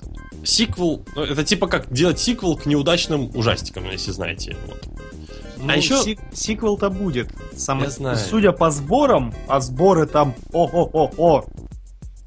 сиквел, 0.44 1.04
ну, 1.14 1.22
это 1.22 1.44
типа 1.44 1.66
как 1.66 1.92
делать 1.92 2.18
сиквел 2.18 2.56
к 2.56 2.66
неудачным 2.66 3.30
ужастикам, 3.34 3.90
если 3.90 4.10
знаете. 4.10 4.56
Вот. 4.66 4.82
А 4.84 5.64
ну, 5.64 5.72
а 5.72 5.76
еще 5.76 5.94
сик- 6.02 6.20
сиквел-то 6.32 6.90
будет. 6.90 7.30
Сам... 7.56 7.82
Я 7.82 7.90
знаю. 7.90 8.16
Судя 8.16 8.52
по 8.52 8.70
сборам, 8.70 9.32
а 9.48 9.60
сборы 9.60 10.06
там 10.06 10.34
о-о-о-о. 10.52 11.44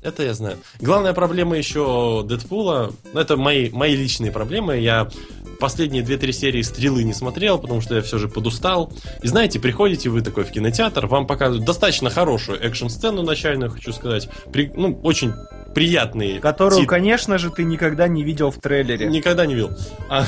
Это 0.01 0.23
я 0.23 0.33
знаю. 0.33 0.57
Главная 0.79 1.13
проблема 1.13 1.57
еще 1.57 2.23
Дэдпула, 2.27 2.93
ну 3.11 3.19
это 3.19 3.37
мои, 3.37 3.71
мои 3.71 3.95
личные 3.95 4.31
проблемы. 4.31 4.77
Я 4.77 5.09
последние 5.59 6.03
2-3 6.03 6.31
серии 6.31 6.61
«Стрелы» 6.61 7.03
не 7.03 7.13
смотрел, 7.13 7.57
потому 7.57 7.81
что 7.81 7.95
я 7.95 8.01
все 8.01 8.19
же 8.19 8.27
подустал. 8.27 8.93
И 9.23 9.27
знаете, 9.27 9.59
приходите 9.59 10.09
вы 10.09 10.21
такой 10.21 10.43
в 10.43 10.51
кинотеатр, 10.51 11.07
вам 11.07 11.25
показывают 11.25 11.65
достаточно 11.65 12.09
хорошую 12.09 12.61
экшн-сцену 12.61 13.23
начальную, 13.23 13.71
хочу 13.71 13.91
сказать. 13.93 14.29
При, 14.51 14.71
ну, 14.75 14.99
очень 15.01 15.33
приятные. 15.75 16.39
Которую, 16.39 16.81
тит... 16.81 16.89
конечно 16.89 17.37
же, 17.37 17.51
ты 17.51 17.63
никогда 17.63 18.07
не 18.07 18.23
видел 18.23 18.49
в 18.49 18.59
трейлере. 18.59 19.05
Никогда 19.07 19.45
не 19.45 19.53
видел. 19.53 19.71
А, 20.09 20.25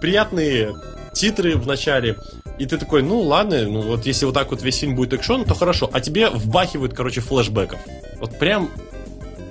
приятные 0.00 0.74
титры 1.12 1.56
в 1.56 1.66
начале. 1.66 2.16
И 2.58 2.66
ты 2.66 2.78
такой, 2.78 3.02
ну 3.02 3.20
ладно, 3.20 3.64
ну 3.64 3.80
вот 3.82 4.06
если 4.06 4.24
вот 4.26 4.34
так 4.34 4.50
вот 4.50 4.62
весь 4.62 4.76
фильм 4.76 4.94
будет 4.94 5.12
экшон, 5.14 5.44
то 5.44 5.54
хорошо. 5.54 5.90
А 5.92 6.00
тебе 6.00 6.30
вбахивают, 6.30 6.94
короче, 6.94 7.20
флешбеков. 7.20 7.80
Вот 8.18 8.38
прям 8.38 8.70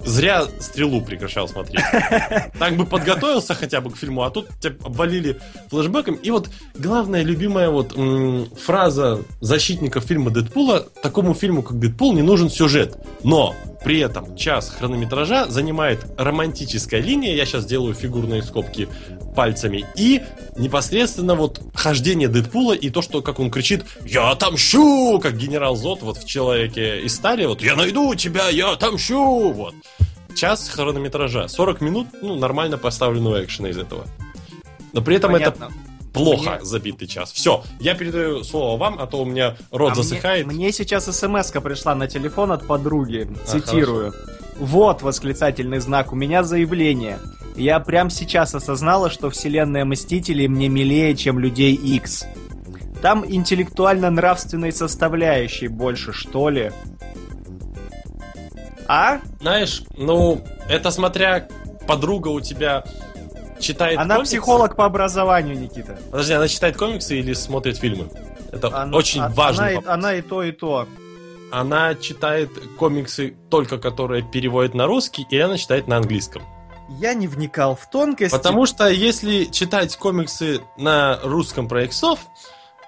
зря 0.05 0.45
стрелу 0.59 1.01
прекращал 1.01 1.47
смотреть. 1.47 1.83
Так 2.59 2.75
бы 2.75 2.85
подготовился 2.85 3.53
хотя 3.53 3.81
бы 3.81 3.91
к 3.91 3.97
фильму, 3.97 4.23
а 4.23 4.29
тут 4.29 4.47
тебя 4.59 4.75
обвалили 4.83 5.39
флешбеком. 5.69 6.15
И 6.15 6.31
вот 6.31 6.49
главная 6.75 7.23
любимая 7.23 7.69
вот 7.69 7.97
м- 7.97 8.47
фраза 8.55 9.21
защитников 9.41 10.05
фильма 10.05 10.31
Дэдпула, 10.31 10.87
такому 11.01 11.33
фильму, 11.33 11.63
как 11.63 11.79
Дэдпул, 11.79 12.13
не 12.13 12.21
нужен 12.21 12.49
сюжет. 12.49 12.95
Но 13.23 13.55
при 13.85 13.99
этом 13.99 14.35
час 14.35 14.71
хронометража 14.71 15.45
занимает 15.47 16.07
романтическая 16.17 16.99
линия, 17.01 17.35
я 17.35 17.45
сейчас 17.45 17.67
делаю 17.67 17.93
фигурные 17.93 18.41
скобки 18.41 18.89
пальцами, 19.35 19.85
и 19.95 20.23
непосредственно 20.57 21.35
вот 21.35 21.61
хождение 21.75 22.27
Дэдпула 22.27 22.73
и 22.73 22.89
то, 22.89 23.03
что 23.03 23.21
как 23.21 23.39
он 23.39 23.51
кричит 23.51 23.85
«Я 24.03 24.31
отомщу!» 24.31 25.19
как 25.21 25.37
генерал 25.37 25.75
Зод 25.75 26.01
вот 26.01 26.17
в 26.17 26.25
«Человеке 26.25 27.01
из 27.01 27.13
стали», 27.13 27.45
вот 27.45 27.61
«Я 27.61 27.75
найду 27.75 28.15
тебя, 28.15 28.49
я 28.49 28.71
отомщу!» 28.71 29.51
вот. 29.51 29.75
Час 30.35 30.67
хронометража, 30.67 31.47
40 31.47 31.81
минут, 31.81 32.07
ну, 32.23 32.35
нормально 32.35 32.79
поставленного 32.79 33.43
экшена 33.43 33.69
из 33.69 33.77
этого. 33.77 34.07
Но 34.93 35.01
при 35.03 35.17
этом 35.17 35.33
Понятно. 35.33 35.65
это 35.65 35.73
плохо 36.15 36.51
Мне- 36.55 36.65
забитый 36.65 37.07
час. 37.07 37.31
Все, 37.31 37.63
я 37.79 37.93
передаю 37.95 38.43
слово 38.43 38.77
вам, 38.77 38.97
а 38.99 39.05
то 39.07 39.21
у 39.21 39.25
меня 39.25 39.55
рот 39.71 39.91
А 39.91 39.95
мне- 39.95 40.03
засыхает. 40.03 40.47
Мне, 40.47 40.71
сейчас 40.71 41.05
смс 41.05 41.51
пришла 41.51 41.95
на 41.95 42.07
телефон 42.07 42.51
от 42.51 42.65
подруги. 42.65 43.27
Цитирую. 43.45 44.13
Вот 44.57 45.01
восклицательный 45.01 45.79
знак, 45.79 46.13
у 46.13 46.15
меня 46.15 46.43
заявление. 46.43 47.19
Я 47.55 47.79
прямо 47.79 48.09
сейчас 48.09 48.55
осознала, 48.55 49.09
что 49.09 49.29
вселенная 49.29 49.85
Мстителей 49.85 50.47
мне 50.47 50.67
милее, 50.69 51.15
чем 51.15 51.39
Людей 51.39 51.73
X. 51.75 52.25
Там 53.01 53.23
интеллектуально-нравственной 53.27 54.71
составляющей 54.71 55.67
больше, 55.67 56.11
что 56.13 56.49
ли? 56.49 56.71
А? 58.87 59.19
Знаешь, 59.41 59.83
ну, 59.97 60.41
это 60.69 60.91
смотря 60.91 61.47
подруга 61.87 62.29
у 62.29 62.39
тебя 62.41 62.83
читает 63.59 63.99
Она 63.99 64.15
комиксы. 64.15 64.31
психолог 64.37 64.75
по 64.75 64.85
образованию, 64.85 65.57
Никита. 65.59 65.97
Подожди, 66.11 66.33
она 66.33 66.47
читает 66.47 66.77
комиксы 66.77 67.17
или 67.19 67.33
смотрит 67.33 67.77
фильмы? 67.77 68.09
Это 68.51 68.67
Она- 68.83 68.97
очень 68.97 69.21
а- 69.21 69.29
важный 69.29 69.77
она, 69.77 69.93
она 69.93 70.13
и 70.15 70.21
то, 70.21 70.43
и 70.43 70.51
то. 70.51 70.87
Она 71.51 71.95
читает 71.95 72.49
комиксы 72.77 73.35
только 73.49 73.77
которые 73.77 74.23
переводят 74.23 74.73
на 74.73 74.87
русский, 74.87 75.25
и 75.29 75.37
она 75.37 75.57
читает 75.57 75.87
на 75.87 75.97
английском. 75.97 76.41
Я 76.99 77.13
не 77.13 77.27
вникал 77.27 77.75
в 77.75 77.89
тонкости. 77.89 78.35
Потому 78.35 78.65
что 78.65 78.87
если 78.89 79.45
читать 79.45 79.95
комиксы 79.97 80.61
на 80.77 81.19
русском 81.23 81.67
про 81.67 81.83
иксов, 81.85 82.19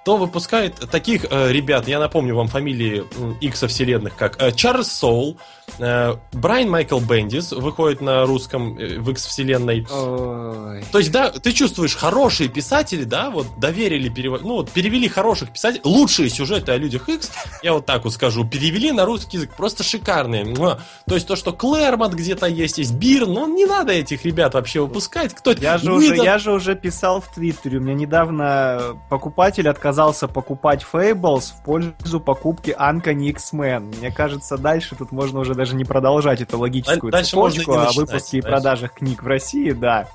то 0.07 0.15
выпускают 0.15 0.89
таких 0.89 1.25
э, 1.29 1.51
ребят, 1.51 1.85
я 1.85 1.99
напомню 1.99 2.33
вам 2.33 2.47
фамилии 2.47 3.03
икса 3.41 3.67
вселенных, 3.67 4.15
как 4.15 4.41
э, 4.41 4.53
Чарльз 4.53 4.89
Соул, 4.89 5.35
э, 5.79 6.15
Брайан 6.31 6.69
Майкл 6.69 6.99
Бендис 6.99 7.51
выходит 7.51 7.99
на 7.99 8.25
русском 8.25 8.77
э, 8.77 8.99
в 8.99 9.11
икс 9.11 9.25
вселенной. 9.25 9.85
Ой. 9.91 10.85
То 10.93 10.99
есть, 10.99 11.11
да, 11.11 11.29
ты 11.29 11.51
чувствуешь, 11.51 11.97
хорошие 11.97 12.47
писатели, 12.47 13.03
да, 13.03 13.29
вот 13.29 13.59
доверили 13.59 14.07
перевод, 14.07 14.43
ну 14.43 14.53
вот 14.53 14.71
перевели 14.71 15.09
хороших 15.09 15.51
писателей, 15.51 15.81
лучшие 15.83 16.29
сюжеты 16.29 16.71
о 16.71 16.77
людях 16.77 17.09
X, 17.09 17.29
я 17.61 17.73
вот 17.73 17.85
так 17.85 18.05
вот 18.05 18.13
скажу, 18.13 18.45
перевели 18.45 18.93
на 18.93 19.03
русский 19.03 19.35
язык, 19.35 19.57
просто 19.57 19.83
шикарные. 19.83 20.45
Муа. 20.45 20.79
То 21.05 21.15
есть 21.15 21.27
то, 21.27 21.35
что 21.35 21.51
Клэрмонт 21.51 22.13
где-то 22.13 22.45
есть, 22.45 22.77
есть 22.77 22.93
Бир, 22.93 23.27
ну 23.27 23.53
не 23.53 23.65
надо 23.65 23.91
этих 23.91 24.23
ребят 24.23 24.53
вообще 24.53 24.79
выпускать. 24.79 25.33
Кто? 25.33 25.51
Я 25.51 25.77
же, 25.77 25.91
уже, 25.91 26.15
я 26.15 26.37
же 26.37 26.53
уже 26.53 26.75
писал 26.75 27.19
в 27.19 27.27
Твиттере. 27.33 27.79
У 27.79 27.81
меня 27.81 27.93
недавно 27.93 28.97
покупатель 29.09 29.67
отказался 29.67 29.96
покупать 30.27 30.85
Fables 30.91 31.53
в 31.53 31.63
пользу 31.63 32.19
покупки 32.19 32.75
Uncanny 32.77 33.29
X-Men. 33.29 33.97
Мне 33.97 34.11
кажется, 34.11 34.57
дальше 34.57 34.95
тут 34.95 35.11
можно 35.11 35.39
уже 35.39 35.55
даже 35.55 35.75
не 35.75 35.85
продолжать 35.85 36.41
эту 36.41 36.59
логическую 36.59 37.11
Дальше 37.11 37.31
цепочку 37.31 37.71
не 37.71 37.77
о 37.77 37.85
начинать, 37.85 37.97
выпуске 37.97 38.37
и 38.37 38.41
продажах 38.41 38.93
книг 38.93 39.23
в 39.23 39.27
России, 39.27 39.71
да. 39.71 40.07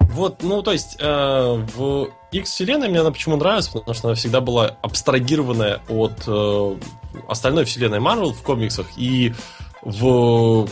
Вот, 0.00 0.42
ну, 0.42 0.62
то 0.62 0.72
есть, 0.72 0.96
э, 1.00 1.66
в 1.76 2.08
X 2.30 2.50
вселенной 2.50 2.88
мне 2.88 3.00
она 3.00 3.10
почему 3.10 3.36
нравится, 3.36 3.72
потому 3.72 3.94
что 3.94 4.08
она 4.08 4.14
всегда 4.14 4.40
была 4.40 4.76
абстрагированная 4.82 5.80
от 5.88 6.22
э, 6.26 6.76
остальной 7.28 7.64
вселенной 7.64 7.98
Marvel 7.98 8.32
в 8.32 8.42
комиксах, 8.42 8.86
и 8.96 9.34
в 9.82 10.68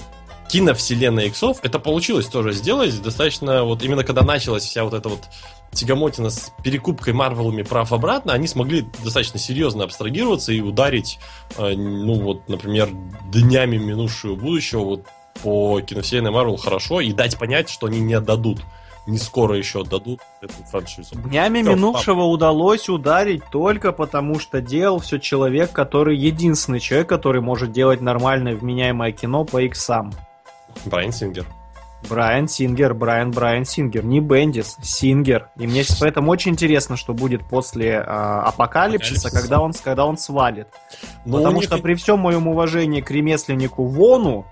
киновселенной 0.49 1.29
Иксов 1.29 1.59
это 1.63 1.79
получилось 1.79 2.27
тоже 2.27 2.53
сделать 2.53 3.01
достаточно, 3.03 3.65
вот 3.65 3.83
именно 3.83 4.05
когда 4.05 4.23
началась 4.23 4.65
вся 4.65 4.85
вот 4.85 4.93
эта 4.93 5.09
вот 5.09 5.21
тягомотина 5.73 6.31
с 6.31 6.53
перекупкой 6.63 7.13
Марвелами 7.13 7.63
прав 7.63 7.93
обратно, 7.93 8.33
они 8.33 8.47
смогли 8.47 8.87
достаточно 9.03 9.39
серьезно 9.39 9.85
абстрагироваться 9.85 10.53
и 10.53 10.61
ударить, 10.61 11.19
э, 11.57 11.75
ну 11.75 12.15
вот, 12.21 12.49
например, 12.49 12.91
днями 13.31 13.77
минувшего 13.79 14.37
будущего 14.37 14.85
вот 14.85 15.07
по 15.43 15.81
киновселенной 15.81 16.31
Марвел 16.31 16.57
хорошо 16.57 17.01
и 17.01 17.13
дать 17.13 17.39
понять, 17.39 17.69
что 17.69 17.87
они 17.87 18.01
не 18.01 18.15
отдадут 18.15 18.61
не 19.07 19.19
скоро 19.19 19.57
еще 19.57 19.81
отдадут 19.81 20.21
эту 20.41 20.55
франшизу. 20.71 21.17
Днями 21.17 21.63
Всё, 21.63 21.75
минувшего 21.75 22.23
удалось 22.23 22.89
ударить 22.89 23.43
только 23.51 23.93
потому, 23.93 24.39
что 24.39 24.61
делал 24.61 25.01
все 25.01 25.19
человек, 25.19 25.73
который 25.73 26.17
единственный 26.17 26.79
человек, 26.79 27.09
который 27.09 27.41
может 27.41 27.73
делать 27.73 28.01
нормальное 28.01 28.55
вменяемое 28.55 29.13
кино 29.13 29.45
по 29.45 29.61
иксам. 29.63 30.13
Брайан 30.85 31.13
Сингер. 31.13 31.47
Брайан 32.09 32.49
Сингер, 32.49 32.95
Брайан 32.95 33.31
Брайан 33.31 33.65
Сингер, 33.65 34.05
не 34.05 34.21
Бендис, 34.21 34.77
Сингер. 34.83 35.49
И 35.57 35.67
мне 35.67 35.83
сейчас 35.83 35.99
поэтому 36.01 36.31
очень 36.31 36.53
интересно, 36.53 36.97
что 36.97 37.15
будет 37.15 37.49
после 37.49 37.99
а, 37.99 38.43
апокалипсиса, 38.43 39.29
Апокалипсиса. 39.29 39.31
когда 39.31 39.61
он, 39.61 39.73
когда 39.73 40.07
он 40.07 40.19
свалит. 40.19 40.69
Ну, 41.25 41.39
Потому 41.39 41.57
них 41.57 41.65
что 41.65 41.79
при 41.79 41.95
всем 41.95 42.19
моем 42.19 42.49
уважении 42.49 43.01
к 43.01 43.11
ремесленнику 43.11 43.85
Вону, 43.85 44.47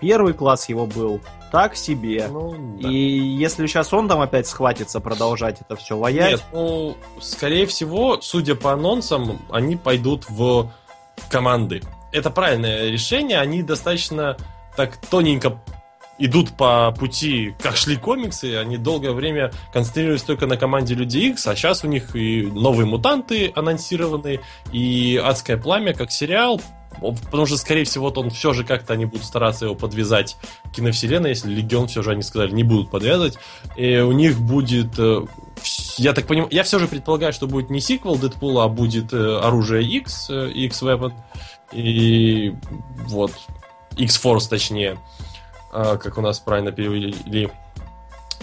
первый 0.00 0.34
класс 0.34 0.68
его 0.68 0.86
был 0.86 1.20
так 1.50 1.76
себе. 1.76 2.28
Ну, 2.30 2.54
да. 2.78 2.88
И 2.88 2.94
если 2.94 3.66
сейчас 3.66 3.92
он 3.92 4.08
там 4.08 4.20
опять 4.20 4.46
схватится 4.46 5.00
продолжать 5.00 5.60
это 5.60 5.76
все 5.76 5.96
воять, 5.96 6.32
Нет, 6.32 6.44
ну, 6.52 6.96
скорее 7.20 7.66
всего, 7.66 8.20
судя 8.20 8.54
по 8.54 8.72
анонсам, 8.72 9.40
они 9.50 9.76
пойдут 9.76 10.28
в 10.28 10.70
команды. 11.30 11.82
Это 12.12 12.30
правильное 12.30 12.90
решение, 12.90 13.40
они 13.40 13.62
достаточно 13.62 14.36
так 14.76 14.96
тоненько 14.96 15.58
идут 16.18 16.56
по 16.56 16.94
пути, 16.98 17.54
как 17.60 17.76
шли 17.76 17.96
комиксы, 17.96 18.56
они 18.56 18.78
долгое 18.78 19.12
время 19.12 19.52
концентрировались 19.72 20.22
только 20.22 20.46
на 20.46 20.56
команде 20.56 20.94
Люди 20.94 21.18
Икс, 21.18 21.46
а 21.46 21.54
сейчас 21.54 21.84
у 21.84 21.88
них 21.88 22.16
и 22.16 22.42
новые 22.42 22.86
мутанты 22.86 23.52
анонсированы, 23.54 24.40
и 24.72 25.20
Адское 25.22 25.56
пламя 25.56 25.92
как 25.92 26.10
сериал, 26.10 26.60
потому 27.00 27.46
что, 27.46 27.58
скорее 27.58 27.84
всего, 27.84 28.08
он 28.08 28.30
все 28.30 28.52
же 28.52 28.64
как-то 28.64 28.94
они 28.94 29.04
будут 29.04 29.26
стараться 29.26 29.66
его 29.66 29.74
подвязать 29.74 30.36
киновселенной, 30.74 31.30
если 31.30 31.52
Легион 31.52 31.88
все 31.88 32.02
же 32.02 32.12
они 32.12 32.22
сказали 32.22 32.52
не 32.52 32.62
будут 32.62 32.90
подвязывать, 32.90 33.38
и 33.76 33.98
у 33.98 34.12
них 34.12 34.40
будет 34.40 34.98
э, 34.98 35.20
я 35.98 36.12
так 36.12 36.26
понимаю, 36.26 36.48
я 36.52 36.62
все 36.62 36.78
же 36.78 36.88
предполагаю, 36.88 37.32
что 37.32 37.46
будет 37.46 37.70
не 37.70 37.80
сиквел 37.80 38.16
Дэдпула, 38.16 38.64
а 38.64 38.68
будет 38.68 39.12
э, 39.12 39.38
оружие 39.38 39.84
X, 39.84 40.30
э, 40.30 40.50
X-Weapon, 40.50 41.12
и 41.72 42.54
вот, 43.06 43.32
X-Force 43.96 44.48
точнее, 44.48 44.98
э, 45.15 45.15
как 45.70 46.18
у 46.18 46.20
нас 46.20 46.38
правильно 46.40 46.72
перевели. 46.72 47.50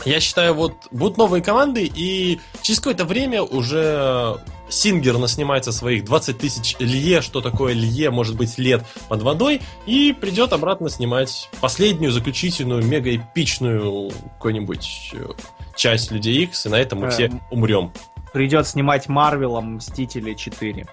Я 0.06 0.20
считаю, 0.20 0.54
вот 0.54 0.74
будут 0.92 1.18
новые 1.18 1.42
команды, 1.42 1.90
и 1.94 2.40
через 2.62 2.80
какое-то 2.80 3.06
время 3.06 3.42
уже 3.42 4.38
Сингер 4.68 5.18
наснимается 5.18 5.72
своих 5.72 6.04
20 6.04 6.38
тысяч 6.38 6.76
лье, 6.80 7.22
что 7.22 7.42
такое 7.42 7.74
лье, 7.74 8.10
может 8.10 8.36
быть, 8.36 8.58
лет 8.58 8.84
под 9.08 9.22
водой, 9.22 9.62
и 9.86 10.12
придет 10.20 10.52
обратно 10.52 10.90
снимать 10.90 11.50
последнюю, 11.62 12.12
заключительную, 12.12 12.84
мега-эпичную 12.84 14.12
какую-нибудь 14.38 15.12
э, 15.14 15.26
часть 15.76 16.12
Людей 16.12 16.44
X, 16.44 16.66
и 16.66 16.70
на 16.70 16.76
этом 16.76 17.00
мы 17.00 17.06
Эм. 17.06 17.12
все 17.12 17.32
умрем. 17.52 17.94
придет 18.34 18.68
снимать 18.68 19.08
Марвелом 19.08 19.76
Мстители 19.76 20.34
4. 20.34 20.88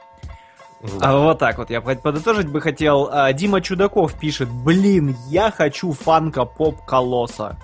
Да. 0.82 1.10
А 1.10 1.18
вот 1.18 1.38
так 1.38 1.58
вот, 1.58 1.68
я 1.70 1.80
под- 1.80 2.00
подытожить 2.02 2.48
бы 2.48 2.60
хотел. 2.60 3.08
А, 3.12 3.32
Дима 3.32 3.60
Чудаков 3.60 4.14
пишет, 4.14 4.48
блин, 4.50 5.16
я 5.28 5.50
хочу 5.50 5.92
фанка 5.92 6.44
поп 6.46 6.84
колосса. 6.84 7.58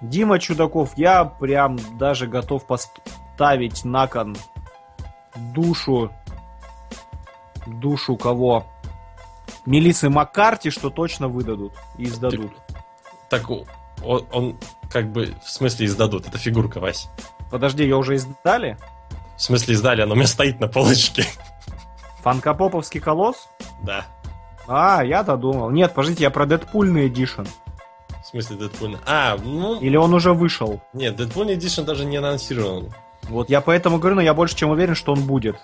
Дима 0.00 0.38
Чудаков, 0.38 0.92
я 0.96 1.24
прям 1.24 1.78
даже 1.98 2.26
готов 2.26 2.64
поставить 2.66 3.84
на 3.84 4.06
кон 4.06 4.36
душу, 5.54 6.10
душу 7.66 8.16
кого? 8.16 8.66
Мелисы 9.66 10.08
Маккарти, 10.08 10.70
что 10.70 10.90
точно 10.90 11.28
выдадут 11.28 11.72
и 11.98 12.04
издадут. 12.04 12.52
Так 13.28 13.48
о- 13.50 13.64
он, 14.02 14.26
он 14.32 14.58
как 14.90 15.12
бы 15.12 15.34
в 15.44 15.50
смысле 15.50 15.86
издадут, 15.86 16.26
это 16.26 16.38
фигурка, 16.38 16.80
Вась. 16.80 17.08
Подожди, 17.50 17.82
ее 17.84 17.96
уже 17.96 18.16
издали? 18.16 18.76
В 19.36 19.42
смысле 19.42 19.74
издали, 19.74 20.00
она 20.02 20.12
у 20.12 20.16
меня 20.16 20.26
стоит 20.26 20.58
на 20.58 20.68
полочке. 20.68 21.24
Фанкопоповский 22.22 23.00
колосс? 23.00 23.48
Да. 23.82 24.06
А, 24.68 25.02
я-то 25.04 25.36
думал. 25.36 25.70
Нет, 25.70 25.92
подождите, 25.94 26.24
я 26.24 26.30
про 26.30 26.46
Дэдпульный 26.46 27.08
эдишн. 27.08 27.42
В 28.22 28.26
смысле 28.26 28.56
Дэдпульный. 28.56 28.98
А, 29.06 29.36
ну, 29.42 29.80
Или 29.80 29.96
он 29.96 30.14
уже 30.14 30.32
вышел? 30.32 30.80
нет, 30.92 31.16
Дэдпульный 31.16 31.56
Edition 31.56 31.84
даже 31.84 32.04
не 32.04 32.16
анонсирован. 32.16 32.92
Вот 33.24 33.50
я 33.50 33.60
поэтому 33.60 33.98
говорю, 33.98 34.16
но 34.16 34.22
я 34.22 34.34
больше 34.34 34.56
чем 34.56 34.70
уверен, 34.70 34.94
что 34.94 35.12
он 35.12 35.22
будет. 35.22 35.56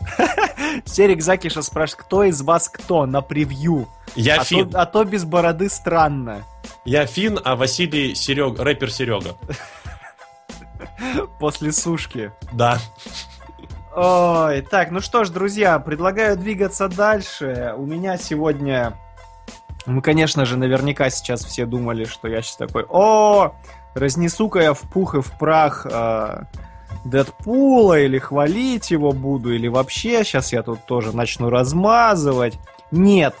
Серик 0.86 1.22
Закиша 1.22 1.62
спрашивает, 1.62 2.04
кто 2.04 2.24
из 2.24 2.40
вас 2.42 2.68
кто 2.68 3.04
на 3.06 3.20
превью? 3.20 3.86
Я 4.14 4.40
а, 4.40 4.44
Фин. 4.44 4.70
то, 4.70 4.80
а 4.80 4.86
то 4.86 5.04
без 5.04 5.24
бороды 5.24 5.68
странно. 5.68 6.44
Я 6.84 7.06
Фин, 7.06 7.38
а 7.44 7.56
Василий 7.56 8.14
Серег, 8.14 8.58
рэпер 8.58 8.90
Серега. 8.90 9.36
После 11.38 11.72
сушки. 11.72 12.32
Да. 12.52 12.78
Ой, 13.94 14.62
так, 14.62 14.92
ну 14.92 15.00
что 15.00 15.24
ж, 15.24 15.30
друзья, 15.30 15.78
предлагаю 15.80 16.36
двигаться 16.36 16.88
дальше. 16.88 17.74
У 17.76 17.86
меня 17.86 18.16
сегодня... 18.18 18.96
Мы, 19.86 20.00
конечно 20.00 20.44
же, 20.44 20.56
наверняка 20.56 21.10
сейчас 21.10 21.44
все 21.44 21.66
думали, 21.66 22.04
что 22.04 22.28
я 22.28 22.42
сейчас 22.42 22.56
такой, 22.56 22.84
о, 22.88 23.54
разнесу-ка 23.94 24.60
я 24.60 24.74
в 24.74 24.80
пух 24.82 25.14
и 25.16 25.20
в 25.20 25.32
прах 25.38 25.86
э, 25.90 26.42
Дэдпула, 27.04 27.98
или 27.98 28.18
хвалить 28.18 28.90
его 28.90 29.12
буду, 29.12 29.52
или 29.52 29.66
вообще 29.66 30.22
сейчас 30.22 30.52
я 30.52 30.62
тут 30.62 30.84
тоже 30.84 31.16
начну 31.16 31.50
размазывать. 31.50 32.58
Нет. 32.92 33.34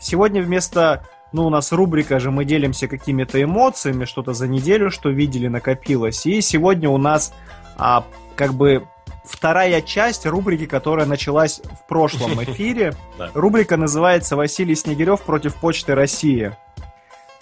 Сегодня 0.00 0.42
вместо 0.42 1.04
ну, 1.32 1.46
у 1.46 1.50
нас 1.50 1.72
рубрика 1.72 2.20
же, 2.20 2.30
мы 2.30 2.44
делимся 2.44 2.86
какими-то 2.86 3.42
эмоциями, 3.42 4.04
что-то 4.04 4.34
за 4.34 4.46
неделю, 4.46 4.92
что 4.92 5.08
видели, 5.08 5.48
накопилось. 5.48 6.26
И 6.26 6.40
сегодня 6.40 6.88
у 6.88 6.96
нас 6.96 7.34
а, 7.76 8.04
как 8.36 8.54
бы 8.54 8.86
вторая 9.24 9.80
часть 9.82 10.26
рубрики, 10.26 10.66
которая 10.66 11.06
началась 11.06 11.60
в 11.60 11.86
прошлом 11.88 12.42
эфире. 12.44 12.94
Рубрика 13.34 13.76
называется 13.76 14.36
«Василий 14.36 14.74
Снегирев 14.74 15.22
против 15.22 15.54
Почты 15.56 15.94
России». 15.94 16.56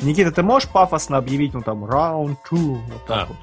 Никита, 0.00 0.32
ты 0.32 0.42
можешь 0.42 0.68
пафосно 0.68 1.16
объявить, 1.18 1.54
ну 1.54 1.62
там, 1.62 1.84
раунд 1.84 2.38
2, 2.50 2.58
вот 2.60 3.06
так 3.06 3.18
Да. 3.18 3.26
вот. 3.26 3.36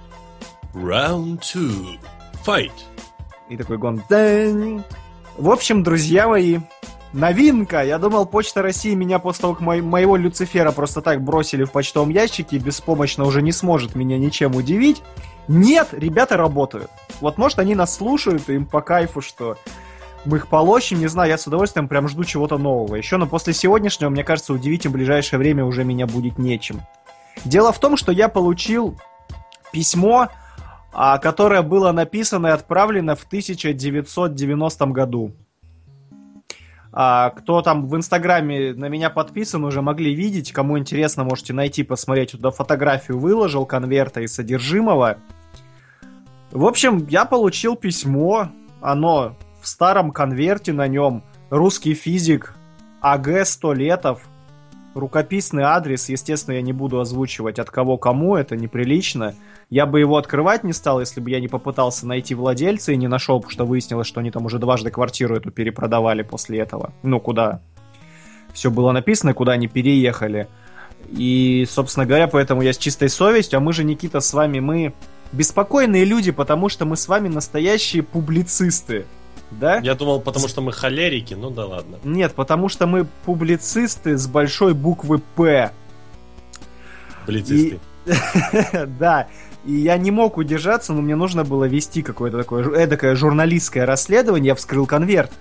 Round 0.84 1.39
two. 1.39 1.97
Fight. 2.45 2.71
И 3.49 3.58
такой 3.58 3.78
гон. 3.78 4.04
В 4.10 5.49
общем, 5.49 5.84
друзья 5.84 6.28
мои, 6.28 6.60
новинка. 7.13 7.84
Я 7.84 7.97
думал, 7.97 8.25
Почта 8.25 8.62
России 8.62 8.93
меня 8.93 9.19
после 9.19 9.41
того, 9.43 9.54
как 9.54 9.62
мо- 9.62 9.78
моего 9.82 10.15
Люцифера 10.17 10.71
просто 10.71 11.02
так 11.02 11.23
бросили 11.23 11.63
в 11.63 11.71
почтовом 11.71 12.10
ящике, 12.10 12.58
беспомощно 12.58 13.23
уже 13.25 13.41
не 13.41 13.52
сможет 13.54 13.95
меня 13.95 14.17
ничем 14.17 14.56
удивить. 14.56 15.02
Нет, 15.50 15.90
ребята 15.94 16.38
работают. 16.38 16.92
Вот 17.22 17.40
может 17.40 17.58
они 17.58 17.74
нас 17.74 17.96
слушают, 17.96 18.50
и 18.50 18.54
им 18.54 18.68
по 18.68 18.82
кайфу, 18.82 19.20
что 19.20 19.58
мы 20.24 20.38
их 20.38 20.48
полощем, 20.48 21.00
не 21.00 21.08
знаю, 21.08 21.30
я 21.30 21.40
с 21.40 21.48
удовольствием 21.48 21.88
прям 21.88 22.08
жду 22.08 22.24
чего-то 22.24 22.60
нового. 22.60 22.96
Еще, 22.96 23.18
но 23.18 23.26
после 23.26 23.54
сегодняшнего, 23.54 24.12
мне 24.12 24.24
кажется, 24.24 24.54
удивить 24.54 24.86
им 24.86 24.92
в 24.92 24.94
ближайшее 24.94 25.40
время 25.40 25.66
уже 25.66 25.84
меня 25.84 26.06
будет 26.06 26.38
нечем. 26.38 26.82
Дело 27.46 27.72
в 27.72 27.80
том, 27.80 27.98
что 27.98 28.12
я 28.12 28.30
получил 28.30 28.96
письмо, 29.72 30.30
а, 30.94 31.18
которое 31.18 31.64
было 31.64 31.92
написано 31.94 32.48
и 32.48 32.52
отправлено 32.52 33.16
в 33.16 33.24
1990 33.24 34.86
году. 34.88 35.32
А, 36.92 37.32
кто 37.32 37.64
там 37.64 37.88
в 37.88 37.96
Инстаграме 37.96 38.74
на 38.74 38.86
меня 38.86 39.10
подписан, 39.10 39.64
уже 39.64 39.82
могли 39.82 40.14
видеть. 40.14 40.52
Кому 40.52 40.78
интересно, 40.78 41.24
можете 41.24 41.54
найти, 41.54 41.82
посмотреть. 41.82 42.34
Туда 42.34 42.52
фотографию 42.52 43.18
выложил, 43.18 43.66
конверта 43.66 44.22
и 44.22 44.28
содержимого. 44.28 45.18
В 46.52 46.66
общем, 46.66 47.06
я 47.10 47.26
получил 47.26 47.76
письмо. 47.76 48.50
Оно 48.82 49.36
в 49.62 49.68
старом 49.68 50.12
конверте 50.12 50.74
на 50.74 50.88
нем. 50.88 51.24
Русский 51.50 51.94
физик 51.94 52.56
АГ 53.02 53.46
Столетов. 53.46 54.28
Рукописный 54.96 55.64
адрес, 55.64 56.10
естественно, 56.10 56.56
я 56.56 56.62
не 56.64 56.74
буду 56.74 57.00
озвучивать 57.00 57.60
от 57.60 57.70
кого 57.70 57.98
кому, 57.98 58.36
это 58.36 58.56
неприлично. 58.56 59.36
Я 59.70 59.86
бы 59.86 60.00
его 60.00 60.18
открывать 60.18 60.64
не 60.64 60.74
стал, 60.74 61.00
если 61.00 61.22
бы 61.22 61.30
я 61.30 61.40
не 61.40 61.48
попытался 61.48 62.08
найти 62.08 62.34
владельца 62.34 62.92
и 62.92 62.98
не 62.98 63.08
нашел, 63.08 63.38
потому 63.38 63.52
что 63.52 63.66
выяснилось, 63.66 64.08
что 64.08 64.20
они 64.20 64.32
там 64.32 64.46
уже 64.46 64.58
дважды 64.58 64.90
квартиру 64.90 65.36
эту 65.36 65.52
перепродавали 65.52 66.24
после 66.24 66.60
этого. 66.60 66.92
Ну, 67.04 67.20
куда 67.20 67.62
все 68.52 68.72
было 68.72 68.92
написано, 68.92 69.36
куда 69.36 69.52
они 69.54 69.68
переехали. 69.68 70.48
И, 71.08 71.66
собственно 71.70 72.08
говоря, 72.08 72.28
поэтому 72.28 72.64
я 72.64 72.74
с 72.74 72.78
чистой 72.78 73.10
совестью, 73.10 73.58
а 73.58 73.60
мы 73.60 73.74
же, 73.74 73.84
Никита, 73.84 74.20
с 74.20 74.34
вами, 74.34 74.60
мы 74.60 74.94
беспокойные 75.32 76.06
люди, 76.06 76.32
потому 76.32 76.70
что 76.70 76.86
мы 76.86 76.96
с 76.96 77.08
вами 77.08 77.28
настоящие 77.28 78.04
публицисты. 78.04 79.06
Да? 79.52 79.78
Я 79.78 79.96
думал, 79.96 80.22
потому 80.22 80.48
что 80.48 80.62
мы 80.62 80.72
холерики, 80.72 81.34
ну 81.34 81.50
да 81.50 81.65
ладно. 81.65 82.00
Нет, 82.04 82.34
потому 82.34 82.70
что 82.70 82.86
мы 82.86 83.08
публицисты 83.26 84.18
с 84.18 84.28
большой 84.28 84.74
буквы 84.74 85.20
П. 85.36 85.72
Блицисты. 87.26 87.80
Да, 89.00 89.28
и 89.65 89.74
я 89.74 89.98
не 89.98 90.10
мог 90.10 90.38
удержаться, 90.38 90.94
но 90.94 91.02
мне 91.02 91.15
нужно 91.15 91.44
было 91.44 91.65
вести 91.65 92.02
какое-то 92.02 92.38
такое 92.38 92.68
эдакое 92.76 93.15
журналистское 93.15 93.86
расследование. 93.86 94.48
Я 94.48 94.56
вскрыл 94.56 94.86
конверт, 94.86 95.32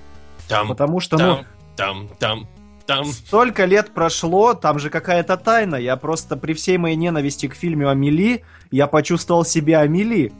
Там, 0.49 0.69
потому 0.69 1.01
что, 1.01 1.17
там, 1.17 1.29
ну, 1.29 1.45
там, 1.77 2.09
там, 2.19 2.49
там. 2.89 3.05
столько 3.05 3.65
лет 3.67 3.93
прошло, 3.95 4.55
там 4.55 4.79
же 4.81 4.91
какая-то 4.91 5.37
тайна. 5.37 5.77
Я 5.77 5.97
просто 5.97 6.37
при 6.37 6.55
всей 6.55 6.77
моей 6.79 6.97
ненависти 6.97 7.47
к 7.47 7.55
фильму 7.55 7.89
Амели, 7.89 8.43
я 8.73 8.87
почувствовал 8.89 9.45
себя 9.45 9.81
Амели. 9.81 10.33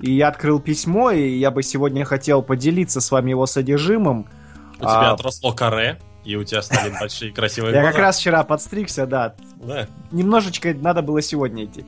И 0.00 0.12
я 0.12 0.28
открыл 0.28 0.60
письмо, 0.60 1.10
и 1.10 1.36
я 1.36 1.50
бы 1.50 1.62
сегодня 1.62 2.04
хотел 2.04 2.42
поделиться 2.42 3.00
с 3.00 3.10
вами 3.10 3.30
его 3.30 3.46
содержимым. 3.46 4.26
У 4.78 4.80
тебя 4.82 5.10
А. 5.10 5.12
отросло 5.12 5.52
каре, 5.52 5.98
и 6.24 6.36
у 6.36 6.44
тебя 6.44 6.60
стали 6.62 6.92
большие 7.00 7.32
красивые 7.32 7.74
Я 7.74 7.80
глаза. 7.80 7.92
как 7.92 8.00
раз 8.02 8.18
вчера 8.18 8.44
подстригся, 8.44 9.06
да, 9.06 9.34
Да. 9.56 9.86
немножечко 10.12 10.74
надо 10.74 11.00
было 11.02 11.22
сегодня 11.22 11.64
идти. 11.64 11.84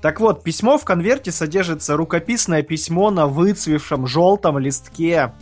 Так 0.00 0.20
вот, 0.20 0.42
письмо 0.42 0.78
в 0.78 0.84
конверте 0.84 1.30
содержится 1.32 1.96
рукописное 1.96 2.62
письмо 2.62 3.10
на 3.10 3.26
выцвевшем 3.26 4.06
желтом 4.06 4.58
листке 4.58 5.32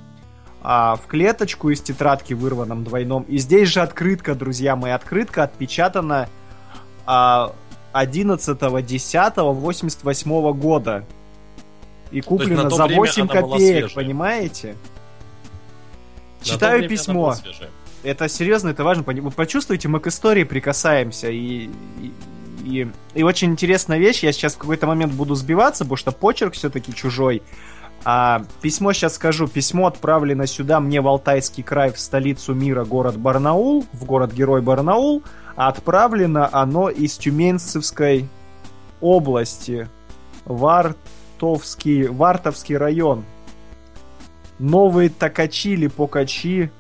а, 0.62 0.96
в 0.96 1.06
клеточку 1.06 1.70
из 1.70 1.80
тетрадки 1.80 2.34
вырванном 2.34 2.84
двойном. 2.84 3.22
И 3.24 3.38
здесь 3.38 3.68
же 3.68 3.80
открытка, 3.80 4.34
друзья 4.34 4.76
мои. 4.76 4.92
Открытка 4.92 5.44
отпечатана 5.44 6.28
а, 7.06 7.54
11.10.88 7.94 10.54
года. 10.54 11.04
И 12.10 12.20
куплена 12.20 12.68
за 12.70 12.86
время 12.86 13.00
8 13.00 13.22
она 13.22 13.40
была 13.40 13.56
копеек, 13.56 13.94
понимаете? 13.94 14.76
На 16.40 16.44
Читаю 16.44 16.88
письмо. 16.88 17.34
Это 18.02 18.28
серьезно, 18.28 18.68
это 18.68 18.84
важно. 18.84 19.02
Вы 19.02 19.30
почувствуете, 19.30 19.88
мы 19.88 20.00
к 20.00 20.06
истории 20.06 20.44
прикасаемся. 20.44 21.30
И, 21.30 21.70
и, 22.00 22.12
и, 22.64 22.88
и 23.14 23.22
очень 23.22 23.50
интересная 23.50 23.98
вещь. 23.98 24.22
Я 24.22 24.32
сейчас 24.32 24.54
в 24.54 24.58
какой-то 24.58 24.86
момент 24.86 25.12
буду 25.12 25.34
сбиваться, 25.34 25.84
потому 25.84 25.96
что 25.96 26.12
почерк 26.12 26.54
все-таки 26.54 26.94
чужой. 26.94 27.42
А, 28.08 28.44
письмо 28.60 28.92
сейчас 28.92 29.16
скажу. 29.16 29.48
Письмо 29.48 29.88
отправлено 29.88 30.46
сюда 30.46 30.78
мне 30.78 31.00
в 31.00 31.08
Алтайский 31.08 31.64
край, 31.64 31.90
в 31.90 31.98
столицу 31.98 32.54
мира, 32.54 32.84
город 32.84 33.18
Барнаул, 33.18 33.84
в 33.92 34.04
город-герой 34.04 34.62
Барнаул. 34.62 35.24
А 35.56 35.66
отправлено 35.66 36.48
оно 36.52 36.88
из 36.88 37.18
Тюменцевской 37.18 38.28
области. 39.00 39.88
Вартовский, 40.44 42.06
Вартовский 42.06 42.76
район. 42.76 43.24
Новые 44.60 45.08
Такачи 45.08 45.70
или 45.70 45.88
Покачи 45.88 46.70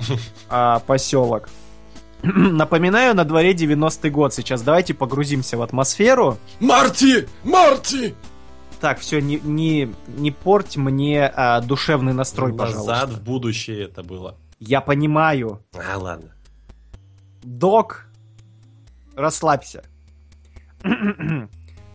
а, 0.48 0.80
поселок. 0.80 1.50
Напоминаю, 2.24 3.14
на 3.14 3.24
дворе 3.24 3.52
90-й 3.52 4.10
год 4.10 4.34
сейчас. 4.34 4.62
Давайте 4.62 4.92
погрузимся 4.92 5.56
в 5.56 5.62
атмосферу. 5.62 6.36
Марти! 6.58 7.28
Марти! 7.44 8.16
Так, 8.84 8.98
все, 8.98 9.22
не, 9.22 9.40
не, 9.40 9.94
не 10.08 10.30
порть 10.30 10.76
мне 10.76 11.26
а, 11.26 11.62
душевный 11.62 12.12
настрой, 12.12 12.52
Назад 12.52 12.74
пожалуйста. 12.74 13.06
в 13.06 13.24
будущее 13.24 13.84
это 13.84 14.02
было. 14.02 14.36
Я 14.58 14.82
понимаю. 14.82 15.64
А, 15.72 15.96
ладно. 15.96 16.34
Док, 17.42 18.04
расслабься. 19.16 19.84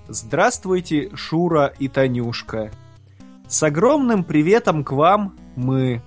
Здравствуйте, 0.07 1.15
Шура 1.15 1.67
и 1.77 1.87
Танюшка. 1.89 2.71
С 3.47 3.61
огромным 3.61 4.23
приветом 4.23 4.83
к 4.83 4.91
вам 4.91 5.37
мы. 5.55 6.01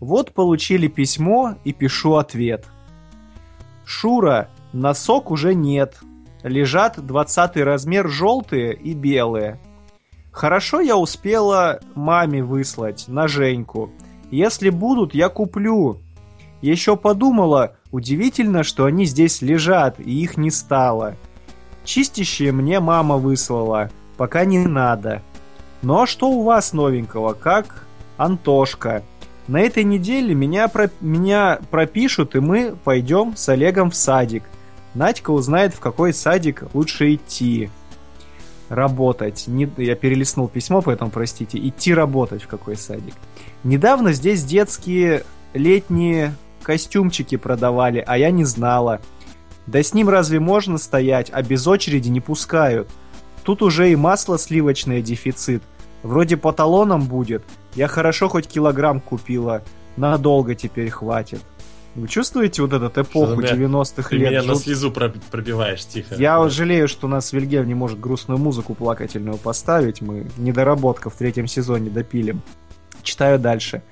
Вот 0.00 0.34
получили 0.34 0.86
письмо 0.86 1.54
и 1.64 1.72
пишу 1.72 2.16
ответ. 2.16 2.66
Шура, 3.86 4.50
носок 4.74 5.30
уже 5.30 5.54
нет. 5.54 5.96
Лежат 6.42 7.02
20 7.02 7.56
размер 7.56 8.10
желтые 8.10 8.74
и 8.74 8.92
белые. 8.92 9.58
Хорошо 10.34 10.80
я 10.80 10.96
успела 10.96 11.78
маме 11.94 12.42
выслать 12.42 13.04
на 13.06 13.28
Женьку. 13.28 13.92
Если 14.32 14.68
будут, 14.68 15.14
я 15.14 15.28
куплю. 15.28 16.00
Еще 16.60 16.96
подумала, 16.96 17.76
удивительно, 17.92 18.64
что 18.64 18.86
они 18.86 19.04
здесь 19.04 19.42
лежат, 19.42 20.00
и 20.00 20.10
их 20.10 20.36
не 20.36 20.50
стало. 20.50 21.14
Чистящие 21.84 22.50
мне 22.50 22.80
мама 22.80 23.16
выслала, 23.16 23.90
пока 24.16 24.44
не 24.44 24.58
надо. 24.58 25.22
Ну 25.82 26.02
а 26.02 26.06
что 26.08 26.28
у 26.28 26.42
вас 26.42 26.72
новенького, 26.72 27.34
как 27.34 27.86
Антошка? 28.16 29.04
На 29.46 29.60
этой 29.60 29.84
неделе 29.84 30.34
меня, 30.34 30.66
про... 30.66 30.90
меня 31.00 31.60
пропишут, 31.70 32.34
и 32.34 32.40
мы 32.40 32.74
пойдем 32.82 33.36
с 33.36 33.48
Олегом 33.48 33.92
в 33.92 33.94
садик. 33.94 34.42
Надька 34.94 35.30
узнает, 35.30 35.74
в 35.74 35.78
какой 35.78 36.12
садик 36.12 36.64
лучше 36.74 37.14
идти. 37.14 37.70
Работать. 38.74 39.44
Не... 39.46 39.70
Я 39.76 39.94
перелистнул 39.94 40.48
письмо, 40.48 40.82
поэтому 40.82 41.10
простите. 41.10 41.58
Идти 41.58 41.94
работать 41.94 42.42
в 42.42 42.48
какой 42.48 42.76
садик. 42.76 43.14
Недавно 43.62 44.12
здесь 44.12 44.42
детские 44.42 45.22
летние 45.52 46.34
костюмчики 46.60 47.36
продавали, 47.36 48.02
а 48.04 48.18
я 48.18 48.32
не 48.32 48.44
знала. 48.44 49.00
Да 49.68 49.80
с 49.80 49.94
ним 49.94 50.08
разве 50.08 50.40
можно 50.40 50.78
стоять, 50.78 51.30
а 51.32 51.42
без 51.42 51.64
очереди 51.68 52.08
не 52.08 52.20
пускают. 52.20 52.90
Тут 53.44 53.62
уже 53.62 53.92
и 53.92 53.96
масло 53.96 54.38
сливочное 54.38 55.00
дефицит. 55.02 55.62
Вроде 56.02 56.36
по 56.36 56.52
талонам 56.52 57.04
будет. 57.04 57.44
Я 57.76 57.86
хорошо 57.86 58.28
хоть 58.28 58.48
килограмм 58.48 59.00
купила. 59.00 59.62
Надолго 59.96 60.56
теперь 60.56 60.90
хватит. 60.90 61.40
Вы 61.94 62.08
чувствуете 62.08 62.62
вот 62.62 62.72
этот 62.72 62.98
эпоху 62.98 63.32
Что-то 63.40 63.54
меня- 63.56 63.68
90-х 63.68 64.08
Ты 64.08 64.16
лет? 64.16 64.30
меня 64.30 64.42
на 64.42 64.54
Жут- 64.54 64.62
слезу 64.64 64.90
про- 64.90 65.12
пробиваешь, 65.30 65.84
тихо. 65.86 66.16
Я 66.16 66.46
жалею, 66.48 66.88
что 66.88 67.06
у 67.06 67.10
нас 67.10 67.32
Вильгельм 67.32 67.68
не 67.68 67.74
может 67.74 68.00
грустную 68.00 68.38
музыку 68.38 68.74
плакательную 68.74 69.36
поставить. 69.38 70.00
Мы 70.00 70.26
недоработка 70.36 71.08
в 71.10 71.14
третьем 71.14 71.46
сезоне 71.46 71.90
допилим. 71.90 72.42
Читаю 73.02 73.38
дальше. 73.38 73.82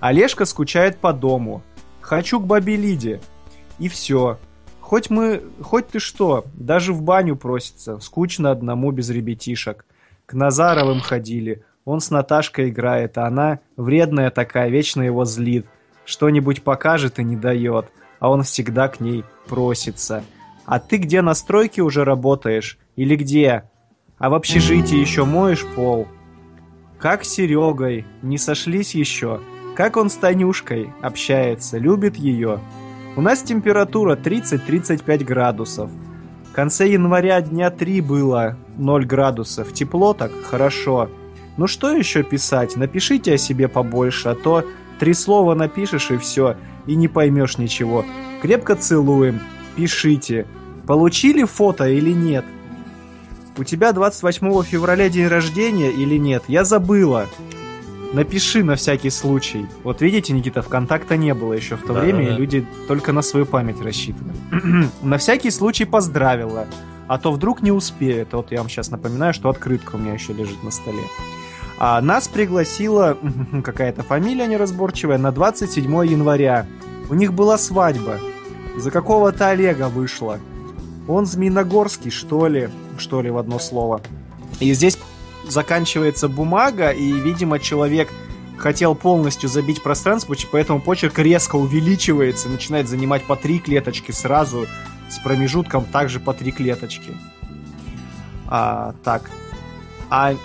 Олежка 0.00 0.44
скучает 0.44 0.98
по 0.98 1.12
дому. 1.12 1.62
Хочу 2.00 2.40
к 2.40 2.46
бабе 2.46 2.76
Лиде. 2.76 3.20
И 3.78 3.88
все. 3.88 4.38
хоть 4.80 5.08
мы, 5.08 5.42
хоть 5.62 5.88
ты 5.88 5.98
что, 6.00 6.44
даже 6.54 6.92
в 6.92 7.00
баню 7.00 7.34
просится, 7.36 7.98
скучно 8.00 8.50
одному 8.50 8.90
без 8.90 9.08
ребятишек. 9.08 9.86
К 10.26 10.34
Назаровым 10.34 11.00
ходили, 11.00 11.64
он 11.86 12.00
с 12.02 12.10
Наташкой 12.10 12.68
играет, 12.68 13.16
а 13.16 13.26
она 13.26 13.60
вредная 13.78 14.30
такая, 14.30 14.68
вечно 14.68 15.00
его 15.00 15.24
злит. 15.24 15.66
Что-нибудь 16.04 16.62
покажет 16.62 17.18
и 17.18 17.24
не 17.24 17.36
дает, 17.36 17.86
а 18.18 18.30
он 18.30 18.42
всегда 18.42 18.88
к 18.88 19.00
ней 19.00 19.24
просится. 19.46 20.24
А 20.64 20.78
ты 20.78 20.96
где 20.96 21.22
на 21.22 21.34
стройке 21.34 21.82
уже 21.82 22.04
работаешь? 22.04 22.78
Или 22.96 23.16
где? 23.16 23.64
А 24.18 24.30
в 24.30 24.34
общежитии 24.34 24.96
еще 24.98 25.24
моешь 25.24 25.66
пол? 25.74 26.06
Как 26.98 27.24
с 27.24 27.30
Серегой? 27.30 28.06
Не 28.22 28.38
сошлись 28.38 28.94
еще? 28.94 29.40
Как 29.74 29.96
он 29.96 30.10
с 30.10 30.14
Танюшкой 30.14 30.90
общается? 31.02 31.78
Любит 31.78 32.16
ее? 32.16 32.60
У 33.16 33.20
нас 33.20 33.42
температура 33.42 34.16
30-35 34.16 35.24
градусов. 35.24 35.90
В 36.48 36.52
конце 36.52 36.88
января 36.88 37.40
дня 37.40 37.70
3 37.70 38.00
было 38.02 38.56
0 38.76 39.06
градусов. 39.06 39.72
Тепло 39.72 40.14
так? 40.14 40.30
Хорошо. 40.44 41.10
Ну 41.56 41.66
что 41.66 41.90
еще 41.90 42.22
писать? 42.22 42.76
Напишите 42.76 43.34
о 43.34 43.38
себе 43.38 43.68
побольше, 43.68 44.28
а 44.28 44.34
то 44.34 44.64
три 45.02 45.14
слова 45.14 45.56
напишешь 45.56 46.12
и 46.12 46.16
все, 46.16 46.54
и 46.86 46.94
не 46.94 47.08
поймешь 47.08 47.58
ничего. 47.58 48.04
Крепко 48.40 48.76
целуем. 48.76 49.40
Пишите. 49.74 50.46
Получили 50.86 51.42
фото 51.42 51.88
или 51.88 52.12
нет? 52.12 52.44
У 53.58 53.64
тебя 53.64 53.90
28 53.90 54.62
февраля 54.62 55.08
день 55.08 55.26
рождения 55.26 55.90
или 55.90 56.16
нет? 56.18 56.44
Я 56.46 56.62
забыла. 56.62 57.26
Напиши 58.12 58.62
на 58.62 58.76
всякий 58.76 59.10
случай. 59.10 59.66
Вот 59.82 60.02
видите, 60.02 60.32
Никита, 60.34 60.62
ВКонтакта 60.62 61.16
не 61.16 61.34
было 61.34 61.52
еще 61.52 61.74
в 61.74 61.82
то 61.82 61.94
Да, 61.94 62.00
время, 62.02 62.18
да, 62.20 62.28
да. 62.28 62.34
и 62.36 62.38
люди 62.38 62.66
только 62.86 63.12
на 63.12 63.22
свою 63.22 63.44
память 63.44 63.80
рассчитывали. 63.82 64.36
на 65.02 65.18
всякий 65.18 65.50
случай 65.50 65.84
поздравила. 65.84 66.68
А 67.08 67.18
то 67.18 67.32
вдруг 67.32 67.60
не 67.60 67.72
успеют. 67.72 68.34
Вот 68.34 68.52
я 68.52 68.58
вам 68.58 68.68
сейчас 68.68 68.92
напоминаю, 68.92 69.34
что 69.34 69.48
открытка 69.48 69.96
у 69.96 69.98
меня 69.98 70.12
еще 70.12 70.32
лежит 70.32 70.62
на 70.62 70.70
столе. 70.70 71.02
А 71.84 72.00
нас 72.00 72.28
пригласила 72.28 73.18
какая-то 73.64 74.04
фамилия 74.04 74.46
неразборчивая 74.46 75.18
на 75.18 75.32
27 75.32 75.84
января. 76.06 76.64
У 77.10 77.14
них 77.14 77.34
была 77.34 77.58
свадьба. 77.58 78.20
За 78.76 78.92
какого-то 78.92 79.48
Олега 79.48 79.88
вышла. 79.88 80.38
Он 81.08 81.26
Змеиногорский, 81.26 82.12
что 82.12 82.46
ли? 82.46 82.70
Что 82.98 83.20
ли 83.20 83.30
в 83.30 83.36
одно 83.36 83.58
слово. 83.58 84.00
И 84.60 84.72
здесь 84.74 84.96
заканчивается 85.48 86.28
бумага, 86.28 86.90
и, 86.90 87.10
видимо, 87.10 87.58
человек 87.58 88.08
хотел 88.58 88.94
полностью 88.94 89.48
забить 89.48 89.82
пространство, 89.82 90.36
поэтому 90.52 90.80
почерк 90.80 91.18
резко 91.18 91.56
увеличивается, 91.56 92.48
начинает 92.48 92.86
занимать 92.86 93.24
по 93.24 93.34
три 93.34 93.58
клеточки 93.58 94.12
сразу, 94.12 94.68
с 95.10 95.18
промежутком 95.18 95.84
также 95.86 96.20
по 96.20 96.32
три 96.32 96.52
клеточки. 96.52 97.10
А, 98.46 98.94
так. 99.02 99.28
А 100.10 100.36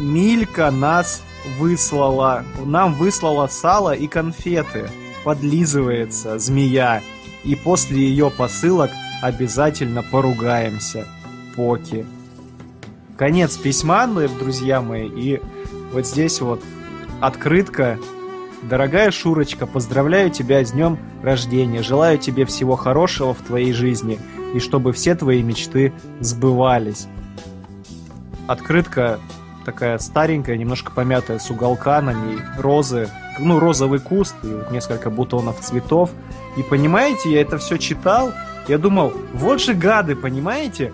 Милька 0.00 0.70
нас 0.70 1.22
выслала, 1.58 2.42
нам 2.64 2.94
выслала 2.94 3.46
сало 3.48 3.94
и 3.94 4.06
конфеты. 4.06 4.90
Подлизывается 5.24 6.38
змея. 6.38 7.02
И 7.44 7.54
после 7.54 7.98
ее 7.98 8.30
посылок 8.30 8.90
обязательно 9.20 10.02
поругаемся. 10.02 11.06
Поки. 11.54 12.06
Конец 13.18 13.58
письма, 13.58 14.06
ну, 14.06 14.26
друзья 14.26 14.80
мои. 14.80 15.06
И 15.06 15.42
вот 15.92 16.06
здесь 16.06 16.40
вот 16.40 16.62
открытка. 17.20 17.98
Дорогая 18.62 19.10
Шурочка, 19.10 19.66
поздравляю 19.66 20.30
тебя 20.30 20.64
с 20.64 20.72
днем 20.72 20.98
рождения. 21.22 21.82
Желаю 21.82 22.16
тебе 22.16 22.46
всего 22.46 22.76
хорошего 22.76 23.34
в 23.34 23.42
твоей 23.42 23.74
жизни. 23.74 24.18
И 24.54 24.60
чтобы 24.60 24.92
все 24.92 25.14
твои 25.14 25.42
мечты 25.42 25.92
сбывались. 26.20 27.06
Открытка 28.46 29.20
такая 29.70 29.98
старенькая, 29.98 30.56
немножко 30.56 30.90
помятая, 30.90 31.38
с 31.38 31.48
уголка 31.50 32.00
на 32.02 32.12
ней, 32.12 32.38
розы, 32.58 33.08
ну, 33.38 33.58
розовый 33.60 34.00
куст 34.00 34.34
и 34.42 34.48
вот 34.48 34.70
несколько 34.72 35.10
бутонов 35.10 35.60
цветов. 35.60 36.10
И 36.56 36.62
понимаете, 36.62 37.32
я 37.32 37.40
это 37.40 37.58
все 37.58 37.78
читал, 37.78 38.32
я 38.66 38.78
думал, 38.78 39.12
вот 39.32 39.60
же 39.60 39.74
гады, 39.74 40.16
понимаете? 40.16 40.92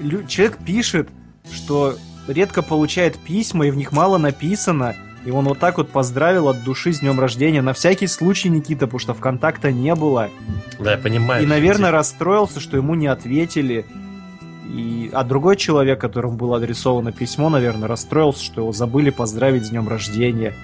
Лю- 0.00 0.26
человек 0.26 0.58
пишет, 0.58 1.08
что 1.50 1.96
редко 2.28 2.62
получает 2.62 3.18
письма, 3.18 3.66
и 3.66 3.70
в 3.70 3.76
них 3.76 3.90
мало 3.92 4.18
написано, 4.18 4.94
и 5.24 5.30
он 5.30 5.44
вот 5.46 5.58
так 5.58 5.78
вот 5.78 5.90
поздравил 5.90 6.48
от 6.48 6.62
души 6.62 6.92
с 6.92 7.00
днем 7.00 7.18
рождения. 7.18 7.62
На 7.62 7.72
всякий 7.72 8.06
случай, 8.06 8.48
Никита, 8.48 8.86
потому 8.86 8.98
что 9.00 9.14
ВКонтакта 9.14 9.72
не 9.72 9.94
было. 9.94 10.30
Да, 10.78 10.92
я 10.92 10.98
понимаю. 10.98 11.42
И, 11.42 11.46
наверное, 11.46 11.90
расстроился, 11.90 12.60
что 12.60 12.76
ему 12.76 12.94
не 12.94 13.06
ответили. 13.08 13.84
И... 14.72 15.10
А 15.12 15.22
другой 15.22 15.56
человек, 15.56 16.00
которому 16.00 16.36
было 16.36 16.56
адресовано 16.56 17.12
письмо, 17.12 17.50
наверное, 17.50 17.88
расстроился, 17.88 18.42
что 18.42 18.62
его 18.62 18.72
забыли 18.72 19.10
поздравить 19.10 19.66
с 19.66 19.70
днем 19.70 19.86
рождения. 19.88 20.54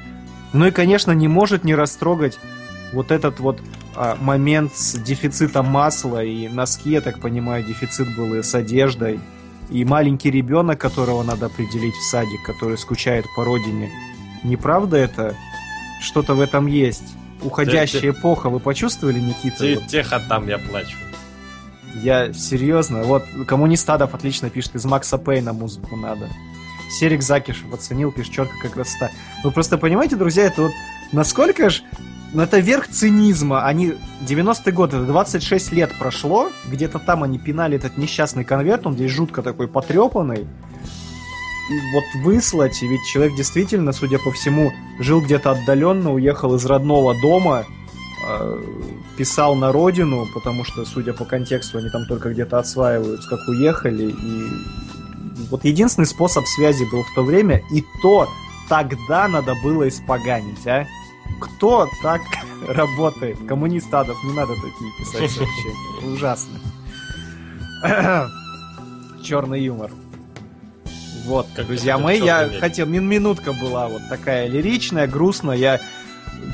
Ну 0.52 0.66
и, 0.66 0.70
конечно, 0.70 1.12
не 1.12 1.28
может 1.28 1.62
не 1.64 1.74
растрогать 1.74 2.38
вот 2.92 3.10
этот 3.10 3.38
вот 3.38 3.60
а, 3.94 4.16
момент 4.18 4.74
с 4.74 4.98
дефицитом 4.98 5.66
масла 5.66 6.24
и 6.24 6.48
носки, 6.48 6.92
я 6.92 7.00
так 7.02 7.20
понимаю, 7.20 7.64
дефицит 7.64 8.16
был 8.16 8.34
и 8.34 8.42
с 8.42 8.54
одеждой. 8.54 9.20
И 9.70 9.84
маленький 9.84 10.30
ребенок, 10.30 10.80
которого 10.80 11.22
надо 11.22 11.46
определить 11.46 11.94
в 11.94 12.02
садик, 12.10 12.42
который 12.46 12.78
скучает 12.78 13.26
по 13.36 13.44
родине. 13.44 13.90
Неправда 14.42 14.96
это? 14.96 15.34
Что-то 16.00 16.34
в 16.34 16.40
этом 16.40 16.66
есть. 16.66 17.14
Уходящая 17.42 18.00
Ты- 18.00 18.08
эпоха, 18.10 18.48
вы 18.48 18.60
почувствовали, 18.60 19.18
Никита? 19.18 19.58
Ты 19.58 19.74
Вот 19.74 19.86
тихо 19.88 20.22
там, 20.26 20.48
я 20.48 20.58
плачу. 20.58 20.96
Я 21.94 22.32
серьезно, 22.32 23.02
вот 23.02 23.24
коммунистадов 23.46 24.14
отлично 24.14 24.50
пишет, 24.50 24.74
из 24.74 24.84
Макса 24.84 25.18
Пейна 25.18 25.52
музыку 25.52 25.96
надо. 25.96 26.28
Серик 26.90 27.22
Закишев 27.22 27.72
оценил, 27.72 28.12
пишет, 28.12 28.32
четко 28.32 28.54
как 28.62 28.72
красота. 28.72 29.10
Вы 29.44 29.50
просто 29.50 29.78
понимаете, 29.78 30.16
друзья, 30.16 30.44
это 30.44 30.62
вот 30.62 30.72
насколько 31.12 31.70
ж 31.70 31.82
ну, 32.32 32.42
это 32.42 32.58
верх 32.58 32.88
цинизма. 32.88 33.64
Они 33.64 33.94
90-й 34.26 34.72
год, 34.72 34.92
это 34.92 35.04
26 35.04 35.72
лет 35.72 35.90
прошло, 35.98 36.50
где-то 36.66 36.98
там 36.98 37.22
они 37.22 37.38
пинали 37.38 37.76
этот 37.76 37.96
несчастный 37.96 38.44
конверт, 38.44 38.86
он 38.86 38.94
здесь 38.94 39.10
жутко 39.10 39.42
такой 39.42 39.66
потрепанный. 39.66 40.46
И 41.70 41.80
вот 41.92 42.04
выслать, 42.24 42.80
ведь 42.82 43.04
человек 43.12 43.34
действительно, 43.36 43.92
судя 43.92 44.18
по 44.18 44.30
всему, 44.32 44.72
жил 44.98 45.20
где-то 45.20 45.52
отдаленно, 45.52 46.12
уехал 46.12 46.54
из 46.54 46.64
родного 46.64 47.18
дома, 47.20 47.64
писал 49.16 49.54
на 49.54 49.72
родину, 49.72 50.26
потому 50.34 50.64
что, 50.64 50.84
судя 50.84 51.12
по 51.12 51.24
контексту, 51.24 51.78
они 51.78 51.90
там 51.90 52.06
только 52.06 52.30
где-то 52.30 52.58
отсваиваются, 52.58 53.28
как 53.28 53.40
уехали. 53.48 54.10
И 54.10 55.46
вот 55.50 55.64
единственный 55.64 56.06
способ 56.06 56.46
связи 56.46 56.84
был 56.90 57.02
в 57.02 57.14
то 57.14 57.22
время, 57.22 57.62
и 57.72 57.84
то 58.02 58.28
тогда 58.68 59.28
надо 59.28 59.54
было 59.62 59.88
испоганить, 59.88 60.66
а? 60.66 60.86
Кто 61.40 61.88
так 62.02 62.20
работает? 62.68 63.38
Коммунистадов, 63.46 64.16
не 64.24 64.32
надо 64.32 64.54
такие 64.54 64.92
писать 64.98 65.30
сообщения. 65.36 66.14
Ужасно. 66.14 66.58
Черный 69.22 69.62
юмор. 69.62 69.90
Вот, 71.26 71.46
Как 71.54 71.66
друзья 71.66 71.98
мои, 71.98 72.18
я 72.20 72.48
хотел, 72.58 72.86
мин- 72.86 73.06
минутка 73.06 73.52
была 73.52 73.88
вот 73.88 74.00
такая 74.08 74.48
лиричная, 74.48 75.06
грустная. 75.06 75.56
Я 75.56 75.80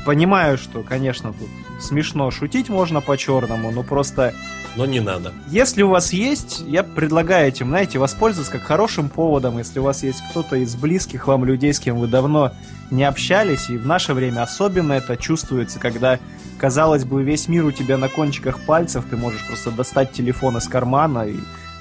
понимаю, 0.05 0.57
что, 0.57 0.83
конечно, 0.83 1.33
тут 1.33 1.49
смешно 1.81 2.31
шутить 2.31 2.69
можно 2.69 3.01
по-черному, 3.01 3.71
но 3.71 3.83
просто 3.83 4.33
Но 4.75 4.85
не 4.85 4.99
надо. 4.99 5.33
если 5.47 5.83
у 5.83 5.89
вас 5.89 6.13
есть, 6.13 6.63
я 6.67 6.83
предлагаю 6.83 7.47
этим, 7.47 7.67
знаете, 7.67 7.99
воспользоваться 7.99 8.51
как 8.51 8.63
хорошим 8.63 9.09
поводом, 9.09 9.57
если 9.57 9.79
у 9.79 9.83
вас 9.83 10.03
есть 10.03 10.21
кто-то 10.29 10.55
из 10.55 10.75
близких 10.75 11.27
вам 11.27 11.45
людей, 11.45 11.73
с 11.73 11.79
кем 11.79 11.97
вы 11.97 12.07
давно 12.07 12.51
не 12.91 13.03
общались, 13.03 13.69
и 13.69 13.77
в 13.77 13.85
наше 13.85 14.13
время 14.13 14.43
особенно 14.43 14.93
это 14.93 15.17
чувствуется, 15.17 15.79
когда, 15.79 16.19
казалось 16.57 17.03
бы, 17.03 17.23
весь 17.23 17.47
мир 17.47 17.65
у 17.65 17.71
тебя 17.71 17.97
на 17.97 18.09
кончиках 18.09 18.59
пальцев, 18.65 19.05
ты 19.09 19.17
можешь 19.17 19.45
просто 19.47 19.71
достать 19.71 20.11
телефон 20.11 20.57
из 20.57 20.67
кармана 20.67 21.27
и 21.27 21.35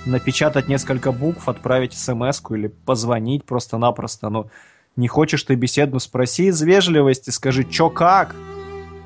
напечатать 0.07 0.69
несколько 0.69 1.13
букв, 1.13 1.49
отправить 1.49 1.95
смс 1.95 2.43
или 2.51 2.69
позвонить 2.69 3.45
просто-напросто, 3.45 4.29
но 4.29 4.49
не 4.97 5.09
хочешь 5.09 5.43
ты 5.43 5.55
беседу, 5.55 5.99
спроси 5.99 6.47
из 6.47 6.63
вежливости, 6.63 7.31
скажи, 7.31 7.65
чё 7.65 7.91
как? 7.91 8.35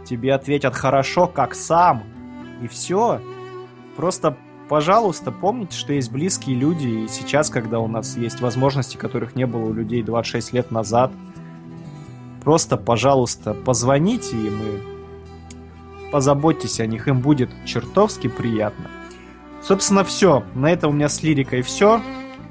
Тебе 0.05 0.35
ответят 0.35 0.75
хорошо, 0.75 1.27
как 1.27 1.55
сам. 1.55 2.05
И 2.63 2.69
все. 2.69 3.21
Просто, 3.97 4.37
пожалуйста, 4.69 5.33
помните, 5.33 5.77
что 5.77 5.93
есть 5.93 6.11
близкие 6.13 6.57
люди, 6.57 6.87
и 6.87 7.09
сейчас, 7.09 7.51
когда 7.51 7.81
у 7.81 7.89
нас 7.89 8.17
есть 8.17 8.41
возможности, 8.41 8.97
которых 8.97 9.35
не 9.35 9.47
было 9.47 9.65
у 9.65 9.73
людей 9.73 10.03
26 10.03 10.53
лет 10.53 10.71
назад, 10.71 11.11
просто, 12.45 12.77
пожалуйста, 12.77 13.55
позвоните 13.55 14.37
им 14.37 14.61
и 14.63 16.11
позаботьтесь 16.11 16.81
о 16.81 16.87
них, 16.87 17.09
им 17.09 17.21
будет 17.21 17.51
чертовски 17.65 18.29
приятно. 18.29 18.91
Собственно, 19.63 20.05
все. 20.05 20.45
На 20.55 20.71
этом 20.71 20.91
у 20.91 20.95
меня 20.95 21.09
с 21.09 21.23
лирикой 21.23 21.63
все. 21.63 22.01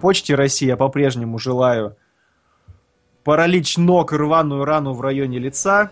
Почте 0.02 0.36
России 0.36 0.68
я 0.68 0.78
по-прежнему 0.78 1.40
желаю 1.40 1.96
паралич 3.28 3.76
ног 3.76 4.14
рваную 4.14 4.64
рану 4.64 4.94
в 4.94 5.02
районе 5.02 5.38
лица 5.38 5.92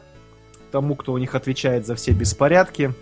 тому, 0.71 0.95
кто 0.95 1.11
у 1.11 1.17
них 1.17 1.35
отвечает 1.35 1.85
за 1.85 1.93
все 1.95 2.13
беспорядки. 2.13 2.93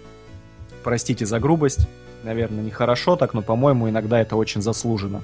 Простите 0.84 1.28
за 1.28 1.40
грубость. 1.40 1.88
Наверное, 2.24 2.64
нехорошо 2.64 3.16
так, 3.16 3.36
но, 3.36 3.44
по-моему, 3.44 3.88
иногда 3.90 4.20
это 4.20 4.36
очень 4.36 4.64
заслуженно. 4.64 5.22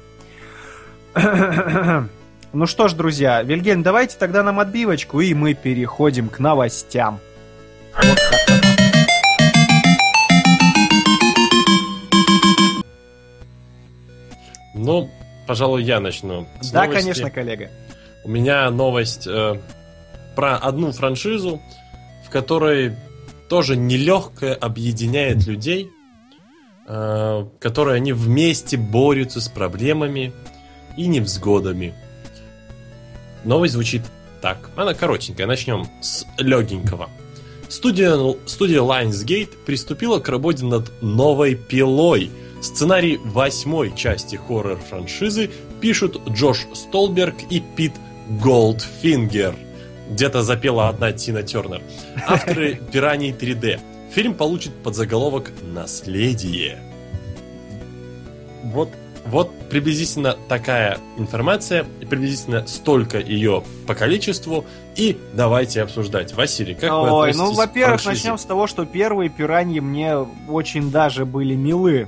Ну 2.51 2.65
что 2.65 2.87
ж, 2.87 2.93
друзья, 2.93 3.43
Вильгельм, 3.43 3.83
давайте 3.83 4.17
тогда 4.17 4.41
нам 4.41 4.59
отбивочку, 4.59 5.21
и 5.21 5.35
мы 5.35 5.53
переходим 5.53 6.29
к 6.29 6.39
новостям. 6.39 7.19
Вот. 7.95 8.19
Ну, 14.73 15.11
пожалуй, 15.45 15.83
я 15.83 15.99
начну. 15.99 16.47
С 16.61 16.71
да, 16.71 16.85
новости. 16.85 17.01
конечно, 17.01 17.29
коллега. 17.29 17.69
У 18.29 18.31
меня 18.31 18.69
новость 18.69 19.25
э, 19.25 19.59
про 20.35 20.55
одну 20.55 20.91
франшизу, 20.91 21.59
в 22.23 22.29
которой 22.29 22.95
тоже 23.49 23.75
нелегкое 23.75 24.53
объединяет 24.53 25.47
людей, 25.47 25.89
э, 26.85 27.45
которые 27.59 27.95
они 27.95 28.13
вместе 28.13 28.77
борются 28.77 29.41
с 29.41 29.49
проблемами 29.49 30.31
и 30.95 31.07
невзгодами. 31.07 31.95
Новость 33.45 33.73
звучит 33.73 34.03
так. 34.43 34.69
Она 34.75 34.93
коротенькая. 34.93 35.47
Начнем 35.47 35.87
с 35.99 36.27
легенького. 36.37 37.09
Студия, 37.67 38.15
студия 38.45 38.81
Lionsgate 38.81 39.57
приступила 39.65 40.19
к 40.19 40.29
работе 40.29 40.65
над 40.65 40.91
новой 41.01 41.55
пилой. 41.55 42.29
Сценарий 42.61 43.17
восьмой 43.25 43.95
части 43.95 44.35
хоррор-франшизы 44.35 45.49
пишут 45.81 46.21
Джош 46.29 46.67
Столберг 46.75 47.35
и 47.49 47.59
Пит 47.59 47.93
Голдфингер. 48.29 49.55
Где-то 50.09 50.41
запела 50.41 50.89
одна 50.89 51.11
Тина 51.11 51.43
Тернер. 51.43 51.81
Авторы 52.27 52.75
«Пираний 52.91 53.31
3D». 53.31 53.79
Фильм 54.13 54.33
получит 54.33 54.73
подзаголовок 54.83 55.51
«Наследие». 55.61 56.79
Вот 58.63 58.89
вот 59.25 59.51
приблизительно 59.69 60.35
такая 60.47 60.97
информация, 61.17 61.85
приблизительно 61.99 62.65
столько 62.65 63.19
ее 63.19 63.63
по 63.85 63.93
количеству, 63.93 64.65
и 64.95 65.19
давайте 65.33 65.83
обсуждать. 65.83 66.33
Василий, 66.33 66.73
как 66.73 66.91
Ой, 66.91 67.31
вы 67.31 67.37
ну, 67.37 67.53
во-первых, 67.53 68.03
начнем 68.05 68.37
с 68.37 68.45
того, 68.45 68.65
что 68.65 68.85
первые 68.85 69.29
пираньи 69.29 69.79
мне 69.79 70.17
очень 70.47 70.89
даже 70.89 71.25
были 71.25 71.53
милы. 71.53 72.07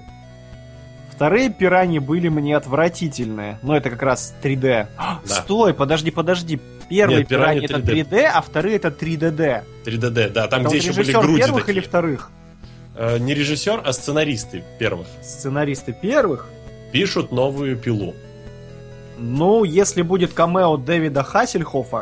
Вторые 1.22 1.52
пираньи 1.52 2.00
были 2.00 2.30
мне 2.30 2.58
отвратительные. 2.58 3.60
Но 3.62 3.78
это 3.78 3.92
как 3.92 4.02
раз 4.02 4.34
3D. 4.42 4.88
Да. 4.98 5.20
Стой, 5.24 5.72
подожди, 5.72 6.10
подожди. 6.10 6.60
Первые 6.90 7.20
Нет, 7.20 7.28
пираньи 7.28 7.64
это 7.64 7.78
3D, 7.78 8.24
а 8.24 8.42
вторые 8.42 8.78
это 8.78 8.88
3DD. 8.88 9.62
3DD, 9.86 10.30
да, 10.30 10.48
там, 10.48 10.64
там 10.64 10.72
где 10.72 10.78
еще 10.78 10.94
были 10.94 11.12
груди 11.12 11.38
первых 11.38 11.66
такие. 11.68 11.78
или 11.78 11.88
вторых? 11.88 12.32
Э, 12.96 13.20
не 13.20 13.36
режиссер, 13.36 13.84
а 13.86 13.94
сценаристы 13.94 14.64
первых. 14.80 15.06
Сценаристы 15.22 15.94
первых? 15.94 16.48
пишут 16.92 17.32
новую 17.32 17.78
пилу. 17.78 18.16
Ну, 19.20 19.64
если 19.64 20.02
будет 20.02 20.34
камео 20.34 20.78
Дэвида 20.78 21.22
Хассельхофа 21.22 22.02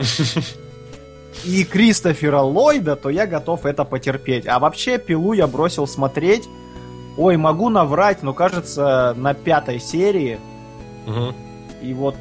и 1.44 1.66
Кристофера 1.66 2.40
Ллойда, 2.40 2.96
то 2.96 3.10
я 3.10 3.28
готов 3.28 3.66
это 3.66 3.84
потерпеть. 3.84 4.48
А 4.48 4.60
вообще, 4.60 4.98
пилу 4.98 5.34
я 5.34 5.46
бросил 5.46 5.88
смотреть. 5.88 6.48
Ой, 7.20 7.36
могу 7.36 7.68
наврать, 7.68 8.24
но 8.24 8.34
кажется, 8.34 9.14
на 9.18 9.34
пятой 9.34 9.78
серии. 9.82 10.40
Угу. 11.06 11.36
И 11.82 11.94
вот 11.94 12.16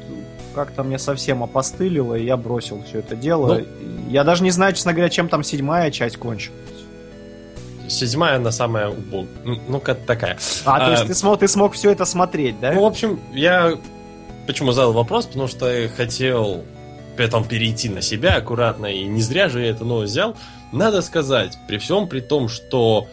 как-то 0.53 0.83
мне 0.83 0.99
совсем 0.99 1.41
опостылило, 1.41 2.15
и 2.15 2.25
я 2.25 2.35
бросил 2.35 2.83
все 2.83 2.99
это 2.99 3.15
дело. 3.15 3.59
Ну, 3.59 3.65
я 4.09 4.25
даже 4.25 4.43
не 4.43 4.51
знаю, 4.51 4.73
честно 4.73 4.91
говоря, 4.91 5.09
чем 5.09 5.29
там 5.29 5.41
седьмая 5.41 5.89
часть 5.91 6.17
кончилась. 6.17 6.59
Седьмая, 7.87 8.35
она 8.35 8.51
самая 8.51 8.89
убог... 8.89 9.25
Ну-ка, 9.69 9.95
такая. 9.95 10.37
А, 10.65 10.75
а, 10.75 10.85
то 10.85 10.91
есть 10.91 11.07
ты 11.07 11.15
смог, 11.15 11.39
ты 11.39 11.47
смог 11.47 11.75
все 11.75 11.91
это 11.91 12.03
смотреть, 12.03 12.59
да? 12.59 12.73
Ну, 12.73 12.81
в 12.81 12.85
общем, 12.85 13.21
я 13.31 13.77
почему 14.47 14.73
задал 14.73 14.91
вопрос, 14.91 15.27
потому 15.27 15.47
что 15.47 15.71
я 15.71 15.87
хотел 15.87 16.65
потом 17.15 17.45
перейти 17.45 17.87
на 17.87 18.01
себя 18.01 18.35
аккуратно, 18.35 18.87
и 18.87 19.05
не 19.05 19.21
зря 19.21 19.47
же 19.47 19.61
я 19.61 19.69
это 19.69 19.85
новость 19.85 20.11
взял. 20.11 20.35
Надо 20.73 21.01
сказать, 21.01 21.57
при 21.69 21.77
всем 21.77 22.07
при 22.07 22.19
том, 22.19 22.49
что 22.49 23.07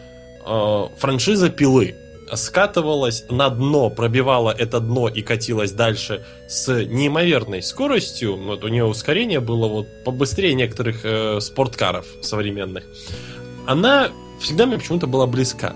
франшиза 0.98 1.50
пилы 1.50 1.94
скатывалась 2.34 3.24
на 3.30 3.48
дно, 3.50 3.90
пробивала 3.90 4.50
это 4.50 4.80
дно 4.80 5.08
и 5.08 5.22
катилась 5.22 5.72
дальше 5.72 6.24
с 6.48 6.84
неимоверной 6.84 7.62
скоростью. 7.62 8.36
Вот 8.36 8.64
у 8.64 8.68
нее 8.68 8.84
ускорение 8.84 9.40
было 9.40 9.68
вот 9.68 9.86
побыстрее 10.04 10.54
некоторых 10.54 11.04
э, 11.04 11.40
спорткаров 11.40 12.06
современных. 12.22 12.84
Она 13.66 14.08
всегда 14.40 14.66
мне 14.66 14.78
почему-то 14.78 15.06
была 15.06 15.26
близка. 15.26 15.74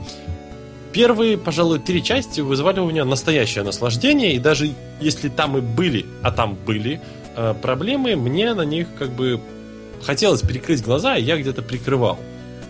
Первые, 0.92 1.38
пожалуй, 1.38 1.78
три 1.78 2.02
части 2.02 2.40
вызывали 2.40 2.80
у 2.80 2.90
меня 2.90 3.04
настоящее 3.04 3.62
наслаждение, 3.62 4.34
и 4.34 4.38
даже 4.40 4.70
если 5.00 5.28
там 5.28 5.56
и 5.56 5.60
были, 5.60 6.04
а 6.22 6.32
там 6.32 6.56
были 6.56 7.00
э, 7.36 7.54
проблемы, 7.62 8.16
мне 8.16 8.54
на 8.54 8.62
них 8.62 8.88
как 8.98 9.10
бы 9.10 9.40
хотелось 10.02 10.40
перекрыть 10.40 10.82
глаза, 10.82 11.16
и 11.16 11.22
я 11.22 11.36
где-то 11.36 11.62
прикрывал. 11.62 12.18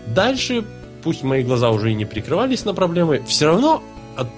Дальше, 0.05 0.63
пусть 1.03 1.23
мои 1.23 1.43
глаза 1.43 1.69
уже 1.69 1.91
и 1.91 1.95
не 1.95 2.05
прикрывались 2.05 2.65
на 2.65 2.73
проблемы, 2.73 3.23
все 3.27 3.47
равно 3.47 3.83
от 4.15 4.29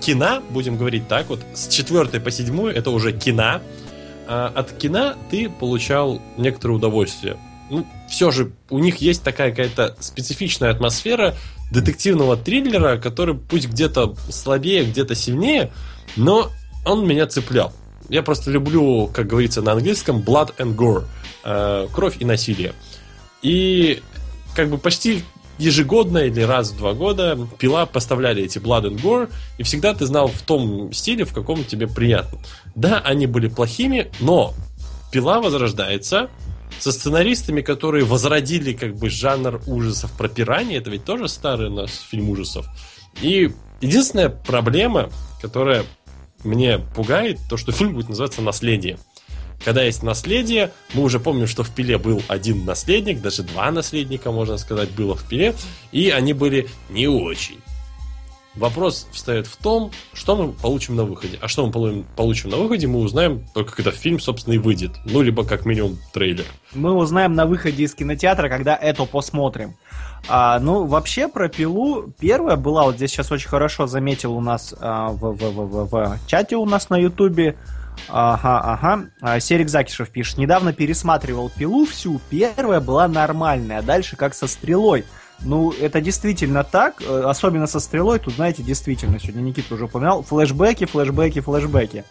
кино, 0.00 0.42
будем 0.50 0.76
говорить 0.76 1.08
так, 1.08 1.28
вот 1.28 1.40
с 1.54 1.68
четвертой 1.68 2.20
по 2.20 2.30
седьмую 2.30 2.74
это 2.74 2.90
уже 2.90 3.12
кино, 3.12 3.60
а 4.26 4.52
от 4.54 4.72
кино 4.72 5.14
ты 5.30 5.48
получал 5.48 6.20
некоторое 6.36 6.74
удовольствие 6.74 7.36
ну, 7.70 7.86
все 8.08 8.30
же 8.30 8.52
у 8.70 8.78
них 8.78 8.96
есть 8.96 9.22
такая 9.22 9.50
какая-то 9.50 9.96
специфичная 10.00 10.70
атмосфера 10.70 11.34
детективного 11.70 12.36
триллера, 12.36 12.96
который 12.96 13.34
пусть 13.34 13.68
где-то 13.68 14.14
слабее, 14.30 14.84
где-то 14.84 15.14
сильнее, 15.14 15.70
но 16.16 16.50
он 16.86 17.06
меня 17.06 17.26
цеплял. 17.26 17.72
Я 18.08 18.22
просто 18.22 18.50
люблю, 18.50 19.08
как 19.12 19.26
говорится 19.26 19.60
на 19.60 19.72
английском, 19.72 20.20
blood 20.20 20.56
and 20.56 20.74
gore, 20.74 21.04
э, 21.44 21.88
кровь 21.92 22.16
и 22.20 22.24
насилие. 22.24 22.72
И 23.42 24.02
как 24.56 24.70
бы 24.70 24.78
почти 24.78 25.24
ежегодно 25.58 26.18
или 26.18 26.40
раз 26.40 26.70
в 26.70 26.78
два 26.78 26.94
года 26.94 27.38
пила 27.58 27.86
поставляли 27.86 28.44
эти 28.44 28.58
Blood 28.58 28.84
and 28.84 29.02
Gore, 29.02 29.30
и 29.58 29.62
всегда 29.62 29.94
ты 29.94 30.06
знал 30.06 30.28
в 30.28 30.42
том 30.42 30.92
стиле, 30.92 31.24
в 31.24 31.34
каком 31.34 31.64
тебе 31.64 31.86
приятно. 31.86 32.38
Да, 32.74 32.98
они 32.98 33.26
были 33.26 33.48
плохими, 33.48 34.10
но 34.20 34.54
пила 35.12 35.40
возрождается, 35.40 36.30
со 36.78 36.92
сценаристами, 36.92 37.60
которые 37.60 38.04
возродили 38.04 38.72
как 38.72 38.94
бы 38.96 39.10
жанр 39.10 39.60
ужасов 39.66 40.12
про 40.12 40.28
пираньи. 40.28 40.76
Это 40.76 40.90
ведь 40.90 41.04
тоже 41.04 41.28
старый 41.28 41.68
у 41.68 41.74
нас 41.74 41.90
фильм 42.08 42.30
ужасов. 42.30 42.66
И 43.20 43.50
единственная 43.80 44.28
проблема, 44.28 45.10
которая 45.42 45.84
мне 46.44 46.78
пугает, 46.78 47.38
то, 47.50 47.56
что 47.56 47.72
фильм 47.72 47.94
будет 47.94 48.08
называться 48.08 48.42
«Наследие». 48.42 48.98
Когда 49.64 49.82
есть 49.82 50.02
наследие, 50.02 50.72
мы 50.94 51.02
уже 51.02 51.18
помним, 51.20 51.46
что 51.46 51.64
в 51.64 51.70
Пиле 51.70 51.98
был 51.98 52.22
один 52.28 52.64
наследник, 52.64 53.20
даже 53.20 53.42
два 53.42 53.70
наследника, 53.70 54.30
можно 54.30 54.56
сказать, 54.56 54.90
было 54.90 55.14
в 55.14 55.24
Пиле, 55.24 55.54
и 55.92 56.10
они 56.10 56.32
были 56.32 56.68
не 56.90 57.08
очень. 57.08 57.58
Вопрос 58.58 59.06
встает 59.12 59.46
в 59.46 59.56
том, 59.56 59.92
что 60.12 60.34
мы 60.34 60.52
получим 60.52 60.96
на 60.96 61.04
выходе. 61.04 61.38
А 61.40 61.46
что 61.46 61.64
мы 61.64 62.04
получим 62.16 62.50
на 62.50 62.56
выходе, 62.56 62.88
мы 62.88 62.98
узнаем 62.98 63.46
только 63.54 63.76
когда 63.76 63.92
фильм, 63.92 64.18
собственно, 64.18 64.54
и 64.54 64.58
выйдет. 64.58 64.90
Ну, 65.04 65.22
либо 65.22 65.44
как 65.44 65.64
минимум 65.64 65.98
трейлер. 66.12 66.44
Мы 66.74 66.92
узнаем 66.92 67.34
на 67.34 67.46
выходе 67.46 67.84
из 67.84 67.94
кинотеатра, 67.94 68.48
когда 68.48 68.74
это 68.74 69.04
посмотрим. 69.04 69.76
А, 70.26 70.58
ну, 70.58 70.86
вообще 70.86 71.28
про 71.28 71.48
пилу 71.48 72.12
первая 72.18 72.56
была, 72.56 72.84
вот 72.84 72.96
здесь 72.96 73.12
сейчас 73.12 73.30
очень 73.30 73.48
хорошо 73.48 73.86
заметил 73.86 74.34
у 74.34 74.40
нас 74.40 74.74
а, 74.80 75.10
в, 75.10 75.34
в, 75.34 75.36
в, 75.36 75.86
в, 75.86 75.88
в 75.88 76.18
чате 76.26 76.56
у 76.56 76.64
нас 76.64 76.90
на 76.90 76.96
ютубе. 76.96 77.56
Ага, 78.08 78.60
ага. 78.60 79.06
А, 79.20 79.40
Серик 79.40 79.68
Закишев 79.68 80.10
пишет. 80.10 80.38
Недавно 80.38 80.72
пересматривал 80.72 81.50
пилу 81.50 81.84
всю. 81.84 82.20
Первая 82.30 82.80
была 82.80 83.08
нормальная, 83.08 83.78
а 83.78 83.82
дальше 83.82 84.16
как 84.16 84.34
со 84.34 84.46
стрелой. 84.46 85.04
Ну, 85.40 85.72
это 85.72 86.00
действительно 86.00 86.64
так, 86.64 87.00
э, 87.00 87.22
особенно 87.24 87.68
со 87.68 87.78
стрелой, 87.78 88.18
тут, 88.18 88.34
знаете, 88.34 88.64
действительно, 88.64 89.20
сегодня 89.20 89.42
Никита 89.42 89.74
уже 89.74 89.84
упоминал, 89.84 90.22
флешбеки, 90.22 90.84
флешбеки, 90.84 91.40
флешбеки. 91.40 92.04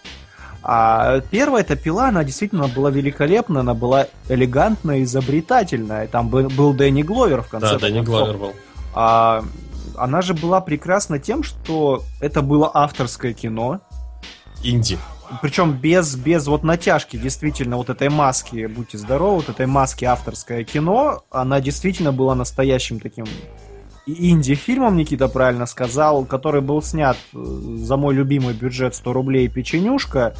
А 0.63 1.21
первая 1.29 1.63
эта 1.63 1.75
пила, 1.75 2.09
она 2.09 2.23
действительно 2.23 2.67
была 2.67 2.89
великолепна, 2.89 3.61
она 3.61 3.73
была 3.73 4.07
элегантная, 4.27 5.03
изобретательная. 5.03 6.07
Там 6.07 6.29
был, 6.29 6.49
был 6.49 6.73
Дэнни 6.73 7.03
Гловер 7.03 7.41
в 7.41 7.47
конце. 7.47 7.73
Да, 7.73 7.79
Дэнни 7.79 8.01
Гловер 8.01 8.37
был. 8.37 8.53
А, 8.93 9.43
она 9.95 10.21
же 10.21 10.33
была 10.33 10.61
прекрасна 10.61 11.19
тем, 11.19 11.43
что 11.43 12.03
это 12.19 12.41
было 12.41 12.69
авторское 12.73 13.33
кино. 13.33 13.81
Инди. 14.63 14.97
Причем 15.41 15.73
без, 15.73 16.15
без 16.15 16.47
вот 16.47 16.63
натяжки, 16.63 17.17
действительно, 17.17 17.77
вот 17.77 17.89
этой 17.89 18.09
маски, 18.09 18.67
будьте 18.67 18.97
здоровы, 18.97 19.37
вот 19.37 19.49
этой 19.49 19.65
маски 19.65 20.05
авторское 20.05 20.63
кино, 20.63 21.23
она 21.31 21.59
действительно 21.59 22.11
была 22.11 22.35
настоящим 22.35 22.99
таким 22.99 23.25
инди-фильмом, 24.07 24.95
Никита 24.95 25.27
правильно 25.27 25.65
сказал, 25.65 26.25
который 26.25 26.61
был 26.61 26.81
снят 26.81 27.17
э, 27.33 27.37
за 27.37 27.97
мой 27.97 28.15
любимый 28.15 28.53
бюджет 28.53 28.95
100 28.95 29.13
рублей 29.13 29.47
печенюшка. 29.49 30.33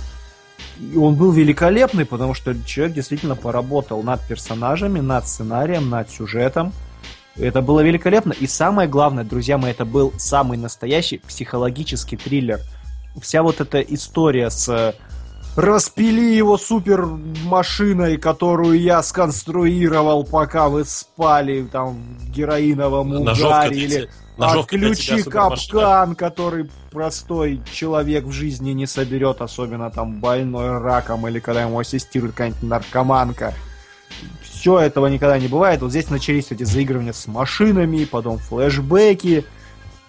И 0.79 0.95
он 0.95 1.15
был 1.15 1.31
великолепный, 1.31 2.05
потому 2.05 2.33
что 2.33 2.55
человек 2.63 2.95
действительно 2.95 3.35
поработал 3.35 4.03
над 4.03 4.25
персонажами, 4.25 4.99
над 4.99 5.27
сценарием, 5.27 5.89
над 5.89 6.09
сюжетом. 6.09 6.71
Это 7.35 7.61
было 7.61 7.81
великолепно. 7.81 8.33
И 8.33 8.47
самое 8.47 8.87
главное, 8.87 9.23
друзья 9.23 9.57
мои, 9.57 9.71
это 9.71 9.85
был 9.85 10.13
самый 10.17 10.57
настоящий 10.57 11.19
психологический 11.19 12.17
триллер. 12.17 12.61
Вся 13.21 13.43
вот 13.43 13.61
эта 13.61 13.81
история 13.81 14.49
с 14.49 14.69
э, 14.69 14.93
распили 15.55 16.35
его 16.35 16.57
супер 16.57 17.05
машиной, 17.45 18.17
которую 18.17 18.79
я 18.79 19.01
сконструировал, 19.01 20.23
пока 20.23 20.69
вы 20.69 20.85
спали 20.85 21.67
там 21.71 21.95
в 22.19 22.29
героиновом 22.29 23.09
Ножовка 23.23 23.67
угаре, 23.67 23.77
или 23.77 24.09
отключи 24.37 25.23
капкан, 25.23 26.15
который 26.15 26.69
простой 26.91 27.61
человек 27.73 28.25
в 28.25 28.31
жизни 28.31 28.71
не 28.71 28.85
соберет, 28.85 29.41
особенно 29.41 29.89
там 29.89 30.19
больной 30.19 30.77
раком 30.79 31.27
или 31.27 31.39
когда 31.39 31.63
ему 31.63 31.79
ассистирует 31.79 32.33
какая-нибудь 32.33 32.63
наркоманка. 32.63 33.53
Все 34.43 34.79
этого 34.79 35.07
никогда 35.07 35.39
не 35.39 35.47
бывает. 35.47 35.81
Вот 35.81 35.91
здесь 35.91 36.09
начались 36.09 36.51
эти 36.51 36.63
заигрывания 36.63 37.13
с 37.13 37.27
машинами, 37.27 38.05
потом 38.05 38.37
флешбеки. 38.37 39.45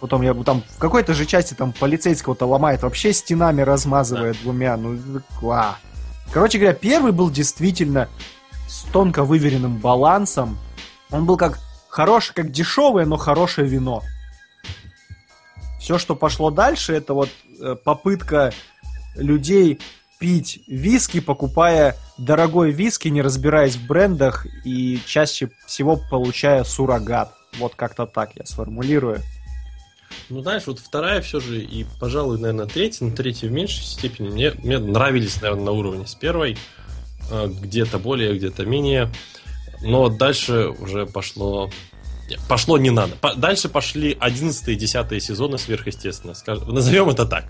Потом 0.01 0.23
я 0.23 0.33
там 0.35 0.63
в 0.69 0.79
какой-то 0.79 1.13
же 1.15 1.27
части 1.27 1.55
там 1.55 1.73
полицейского-то 1.73 2.47
ломает, 2.47 2.83
вообще 2.83 3.13
стенами 3.13 3.63
размазывает 3.63 4.41
двумя. 4.43 4.77
Ну, 4.77 4.99
а. 5.43 5.77
Короче 6.33 6.59
говоря, 6.59 6.75
первый 6.75 7.13
был 7.13 7.31
действительно 7.31 8.09
с 8.69 8.83
тонко 8.93 9.25
выверенным 9.25 9.79
балансом. 9.79 10.59
Он 11.11 11.25
был 11.25 11.37
как 11.37 11.59
хороший, 11.89 12.35
как 12.35 12.53
дешевое, 12.53 13.07
но 13.07 13.17
хорошее 13.17 13.67
вино. 13.67 14.03
Все, 15.81 15.99
что 15.99 16.15
пошло 16.15 16.51
дальше, 16.51 16.93
это 16.93 17.15
вот 17.15 17.31
э, 17.61 17.75
попытка 17.83 18.53
людей 19.17 19.81
пить 20.19 20.63
виски, 20.67 21.21
покупая 21.21 21.97
дорогой 22.19 22.73
виски, 22.73 23.09
не 23.09 23.23
разбираясь 23.23 23.77
в 23.77 23.87
брендах 23.87 24.47
и 24.65 25.01
чаще 25.07 25.51
всего 25.67 25.99
получая 26.11 26.65
суррогат. 26.65 27.33
Вот 27.59 27.75
как-то 27.75 28.07
так 28.07 28.33
я 28.35 28.45
сформулирую. 28.45 29.21
Ну, 30.29 30.43
знаешь, 30.43 30.67
вот 30.67 30.79
вторая 30.79 31.21
все 31.21 31.41
же, 31.41 31.59
и, 31.61 31.87
пожалуй, 32.01 32.39
наверное, 32.39 32.67
третья, 32.67 33.05
но 33.07 33.15
третья 33.15 33.49
в 33.49 33.53
меньшей 33.53 33.83
степени. 33.85 34.29
Мне, 34.29 34.53
мне 34.63 34.79
нравились, 34.79 35.41
наверное, 35.41 35.65
на 35.67 35.73
уровне 35.73 36.07
с 36.07 36.15
первой. 36.15 36.57
Э, 37.31 37.49
Где-то 37.49 37.99
более, 37.99 38.35
где-то 38.37 38.65
менее. 38.67 39.11
Но 39.81 40.09
дальше 40.09 40.69
уже 40.81 41.07
пошло... 41.07 41.71
Пошло 42.47 42.77
не 42.77 42.91
надо. 42.91 43.13
Дальше 43.37 43.71
пошли 43.71 44.15
11 44.21 44.69
и 44.69 44.75
10 44.75 45.23
сезоны 45.23 45.57
сверхъестественно. 45.57 46.35
Скаж- 46.35 46.65
Назовем 46.71 47.09
это 47.09 47.25
так. 47.25 47.45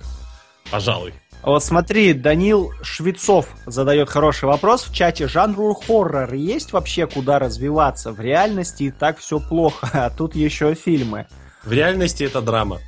Пожалуй. 0.71 1.15
А 1.43 1.51
Вот 1.51 1.65
смотри, 1.65 2.13
Данил 2.15 2.73
Швецов 2.83 3.49
задает 3.67 4.09
хороший 4.09 4.45
вопрос 4.45 4.85
в 4.85 4.95
чате. 4.95 5.27
Жанру 5.27 5.75
хоррор 5.75 6.35
есть 6.35 6.73
вообще 6.73 7.07
куда 7.07 7.39
развиваться? 7.39 8.13
В 8.13 8.21
реальности 8.21 8.85
и 8.85 8.91
так 8.91 9.19
все 9.19 9.41
плохо, 9.41 9.89
а 9.93 10.11
тут 10.11 10.37
еще 10.37 10.75
фильмы. 10.75 11.27
В 11.69 11.73
реальности 11.73 12.25
это 12.25 12.41
драма. 12.41 12.81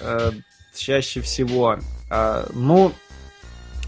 Э, 0.00 0.32
чаще 0.74 1.20
всего. 1.20 1.76
Э, 2.10 2.46
ну, 2.54 2.94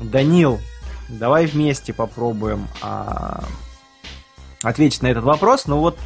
Данил, 0.02 0.60
давай 1.08 1.46
вместе 1.46 1.94
попробуем 1.94 2.68
а, 2.82 3.42
ответить 4.62 5.00
на 5.00 5.06
этот 5.06 5.24
вопрос. 5.24 5.66
Ну 5.66 5.78
вот, 5.78 5.98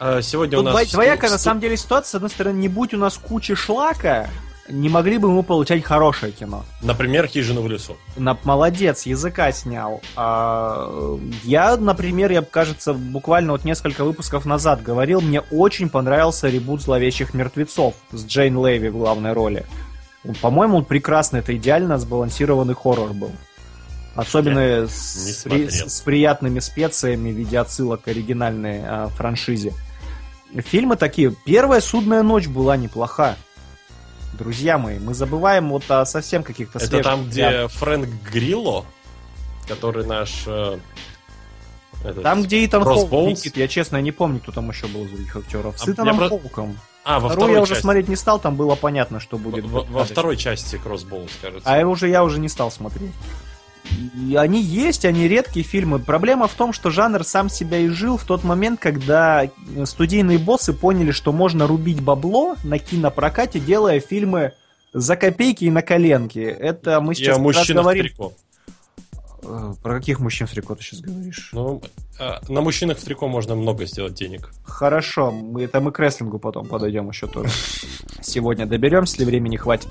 А 0.00 0.20
Сегодня 0.20 0.58
у 0.58 0.62
тут 0.64 0.72
нас... 0.72 0.82
дво- 0.82 0.92
двоякая 0.92 1.30
на 1.30 1.38
самом 1.38 1.60
деле 1.60 1.76
ситуация. 1.76 2.10
С 2.10 2.14
одной 2.16 2.30
стороны, 2.30 2.56
не 2.56 2.68
будь 2.68 2.92
у 2.92 2.98
нас 2.98 3.16
кучи 3.18 3.54
шлака, 3.54 4.28
не 4.68 4.88
могли 4.88 5.18
бы 5.18 5.30
мы 5.30 5.42
получать 5.42 5.84
хорошее 5.84 6.32
кино. 6.32 6.64
Например, 6.82 7.26
«Хижина 7.26 7.60
в 7.60 7.68
лесу». 7.68 7.96
На, 8.16 8.38
молодец, 8.44 9.04
языка 9.06 9.52
снял. 9.52 10.00
А, 10.16 11.18
я, 11.44 11.76
например, 11.76 12.32
я, 12.32 12.42
кажется, 12.42 12.94
буквально 12.94 13.52
вот 13.52 13.64
несколько 13.64 14.04
выпусков 14.04 14.46
назад 14.46 14.82
говорил, 14.82 15.20
мне 15.20 15.40
очень 15.50 15.88
понравился 15.88 16.48
ребут 16.48 16.82
«Зловещих 16.82 17.34
мертвецов» 17.34 17.94
с 18.12 18.24
Джейн 18.24 18.56
Леви 18.64 18.88
в 18.88 18.96
главной 18.98 19.32
роли. 19.32 19.66
По-моему, 20.40 20.78
он 20.78 20.84
прекрасно, 20.86 21.36
это 21.38 21.54
идеально 21.54 21.98
сбалансированный 21.98 22.74
хоррор 22.74 23.12
был. 23.12 23.32
Особенно 24.14 24.86
с, 24.86 25.42
при- 25.44 25.68
с- 25.68 25.96
с 25.98 26.00
приятными 26.00 26.60
специями 26.60 27.32
в 27.32 27.34
виде 27.34 27.58
отсылок 27.58 28.02
к 28.02 28.08
оригинальной 28.08 28.80
а, 28.86 29.08
франшизе. 29.08 29.72
Фильмы 30.56 30.96
такие. 30.96 31.34
Первая 31.44 31.80
судная 31.80 32.22
ночь 32.22 32.46
была 32.46 32.76
неплоха. 32.76 33.36
Друзья 34.38 34.78
мои, 34.78 34.98
мы 34.98 35.14
забываем 35.14 35.70
вот 35.70 35.88
о 35.90 36.04
совсем 36.06 36.42
каких-то 36.42 36.78
Это 36.78 36.86
свежих 36.88 37.04
там, 37.04 37.24
где 37.26 37.68
Фрэнк 37.68 38.08
Грилло, 38.32 38.84
который 39.68 40.04
наш... 40.06 40.44
э, 40.46 40.78
этот, 42.04 42.22
Там, 42.22 42.42
где 42.42 42.64
Итан 42.64 42.82
Хоук 42.84 43.38
я 43.56 43.68
честно 43.68 44.00
не 44.00 44.12
помню, 44.12 44.40
кто 44.40 44.52
там 44.52 44.68
еще 44.70 44.86
был 44.88 45.04
из 45.04 45.10
других 45.10 45.36
актеров. 45.36 45.78
С 45.78 45.86
А, 45.88 45.92
Итаном 45.92 46.18
про- 46.18 46.28
Хоуком. 46.28 46.78
А, 47.04 47.20
во 47.20 47.28
Вторую 47.28 47.36
второй 47.36 47.54
я 47.56 47.62
уже 47.62 47.70
части. 47.72 47.82
смотреть 47.82 48.08
не 48.08 48.16
стал, 48.16 48.40
там 48.40 48.56
было 48.56 48.74
понятно, 48.74 49.20
что 49.20 49.36
будет. 49.36 49.64
во- 49.66 49.82
во 49.84 50.04
второй 50.04 50.36
части 50.36 50.76
Кроссбоунс, 50.76 51.30
кажется. 51.40 51.68
А 51.70 51.76
я 51.78 51.86
уже, 51.86 52.08
я 52.08 52.24
уже 52.24 52.40
не 52.40 52.48
стал 52.48 52.70
смотреть. 52.70 53.12
И 54.16 54.34
они 54.36 54.62
есть, 54.62 55.04
они 55.04 55.28
редкие 55.28 55.64
фильмы. 55.64 55.98
Проблема 55.98 56.48
в 56.48 56.54
том, 56.54 56.72
что 56.72 56.90
жанр 56.90 57.24
сам 57.24 57.48
себя 57.48 57.78
и 57.78 57.88
жил 57.88 58.16
в 58.16 58.24
тот 58.24 58.42
момент, 58.44 58.80
когда 58.80 59.44
э, 59.44 59.50
студийные 59.84 60.38
боссы 60.38 60.72
поняли, 60.72 61.10
что 61.10 61.32
можно 61.32 61.66
рубить 61.66 62.00
бабло 62.00 62.56
на 62.64 62.78
кинопрокате, 62.78 63.60
делая 63.60 64.00
фильмы 64.00 64.52
за 64.92 65.16
копейки 65.16 65.64
и 65.64 65.70
на 65.70 65.82
коленки. 65.82 66.38
Это 66.38 67.00
мы 67.00 67.14
сейчас 67.14 67.38
мужчинах 67.38 67.82
в 67.82 67.84
говорим... 67.84 68.04
трико. 68.04 68.32
Э, 69.42 69.74
Про 69.82 69.98
каких 69.98 70.20
мужчин 70.20 70.46
в 70.46 70.50
трико 70.52 70.74
ты 70.74 70.82
сейчас 70.82 71.00
говоришь? 71.00 71.50
Ну, 71.52 71.82
а, 72.18 72.40
на 72.48 72.60
мужчинах 72.60 72.98
в 72.98 73.04
трико 73.04 73.28
можно 73.28 73.54
много 73.54 73.86
сделать 73.86 74.14
денег. 74.14 74.50
Хорошо, 74.64 75.30
мы, 75.30 75.64
это 75.64 75.80
мы 75.80 75.92
к 75.92 75.98
рестлингу 75.98 76.38
потом 76.38 76.66
подойдем 76.66 77.08
еще 77.08 77.26
тоже. 77.26 77.50
Сегодня 78.22 78.66
доберемся, 78.66 79.14
если 79.14 79.24
времени 79.24 79.56
хватит. 79.56 79.88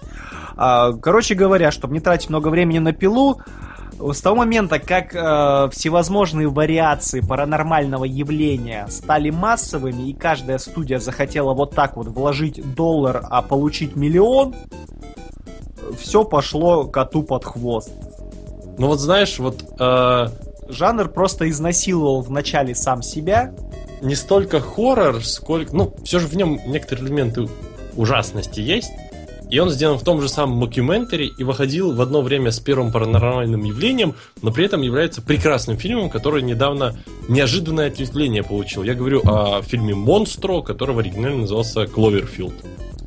А, 0.55 0.93
короче 0.93 1.35
говоря, 1.35 1.71
чтобы 1.71 1.93
не 1.93 1.99
тратить 1.99 2.29
много 2.29 2.47
времени 2.47 2.79
на 2.79 2.93
пилу, 2.93 3.41
с 3.99 4.21
того 4.21 4.37
момента, 4.37 4.79
как 4.79 5.15
э, 5.15 5.69
всевозможные 5.71 6.49
вариации 6.49 7.21
паранормального 7.21 8.05
явления 8.05 8.87
стали 8.89 9.29
массовыми, 9.29 10.09
и 10.09 10.13
каждая 10.13 10.57
студия 10.57 10.99
захотела 10.99 11.53
вот 11.53 11.71
так 11.75 11.97
вот 11.97 12.07
вложить 12.07 12.75
доллар, 12.75 13.23
а 13.29 13.41
получить 13.41 13.95
миллион, 13.95 14.55
все 15.97 16.23
пошло 16.23 16.85
коту 16.85 17.23
под 17.23 17.45
хвост. 17.45 17.91
Ну 18.77 18.87
вот 18.87 18.99
знаешь, 18.99 19.37
вот 19.39 19.63
э, 19.79 20.27
Жанр 20.69 21.09
просто 21.09 21.49
изнасиловал 21.49 22.21
вначале 22.21 22.75
сам 22.75 23.01
себя, 23.01 23.53
не 24.01 24.15
столько 24.15 24.59
хоррор, 24.59 25.23
сколько... 25.23 25.75
Ну, 25.75 25.93
все 26.03 26.19
же 26.19 26.27
в 26.27 26.35
нем 26.35 26.59
некоторые 26.65 27.07
элементы 27.07 27.47
ужасности 27.95 28.59
есть. 28.59 28.91
И 29.53 29.59
он 29.59 29.69
сделан 29.69 29.99
в 29.99 30.03
том 30.03 30.19
же 30.19 30.29
самом 30.29 30.57
мокюментари 30.57 31.27
и 31.27 31.43
выходил 31.43 31.93
в 31.93 32.01
одно 32.01 32.23
время 32.23 32.49
с 32.49 32.59
первым 32.59 32.91
паранормальным 32.91 33.63
явлением, 33.63 34.15
но 34.41 34.51
при 34.51 34.65
этом 34.65 34.81
является 34.81 35.21
прекрасным 35.21 35.77
фильмом, 35.77 36.09
который 36.09 36.41
недавно 36.41 36.97
неожиданное 37.27 37.89
ответвление 37.89 38.41
получил. 38.41 38.81
Я 38.81 38.95
говорю 38.95 39.21
о 39.23 39.61
фильме 39.61 39.93
«Монстро», 39.93 40.61
который 40.61 40.95
в 40.95 40.97
оригинале 40.97 41.35
назывался 41.35 41.85
«Кловерфилд». 41.85 42.55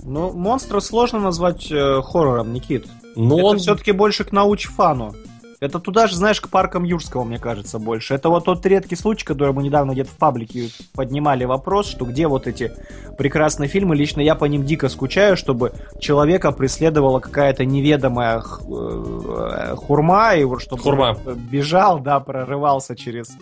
Ну, 0.04 0.30
монстра 0.34 0.78
сложно 0.78 1.18
назвать 1.18 1.66
э, 1.72 2.00
хоррором, 2.00 2.52
Никит. 2.52 2.86
Но 3.16 3.38
это 3.38 3.46
он... 3.46 3.58
все-таки 3.58 3.90
больше 3.90 4.22
к 4.22 4.30
науч-фану. 4.30 5.16
Это 5.60 5.78
туда 5.78 6.06
же, 6.06 6.16
знаешь, 6.16 6.40
к 6.40 6.48
паркам 6.48 6.84
Юрского, 6.84 7.24
мне 7.24 7.38
кажется, 7.38 7.78
больше. 7.78 8.14
Это 8.14 8.28
вот 8.28 8.44
тот 8.44 8.64
редкий 8.66 8.96
случай, 8.96 9.24
который 9.24 9.54
мы 9.54 9.62
недавно 9.62 9.92
где-то 9.92 10.10
в 10.10 10.16
паблике 10.16 10.68
поднимали 10.94 11.44
вопрос, 11.44 11.88
что 11.88 12.04
где 12.04 12.28
вот 12.28 12.46
эти 12.46 12.72
прекрасные 13.16 13.68
фильмы. 13.68 13.96
Лично 13.96 14.20
я 14.20 14.34
по 14.34 14.44
ним 14.44 14.64
дико 14.64 14.88
скучаю, 14.88 15.36
чтобы 15.36 15.72
человека 15.98 16.52
преследовала 16.52 17.20
какая-то 17.20 17.64
неведомая 17.64 18.38
э, 18.40 19.76
хурма, 19.76 20.34
и 20.34 20.44
вот 20.44 20.60
чтобы 20.60 20.82
Хурма. 20.82 21.16
бежал, 21.24 22.00
да, 22.00 22.20
прорывался 22.20 22.94
через 22.94 23.36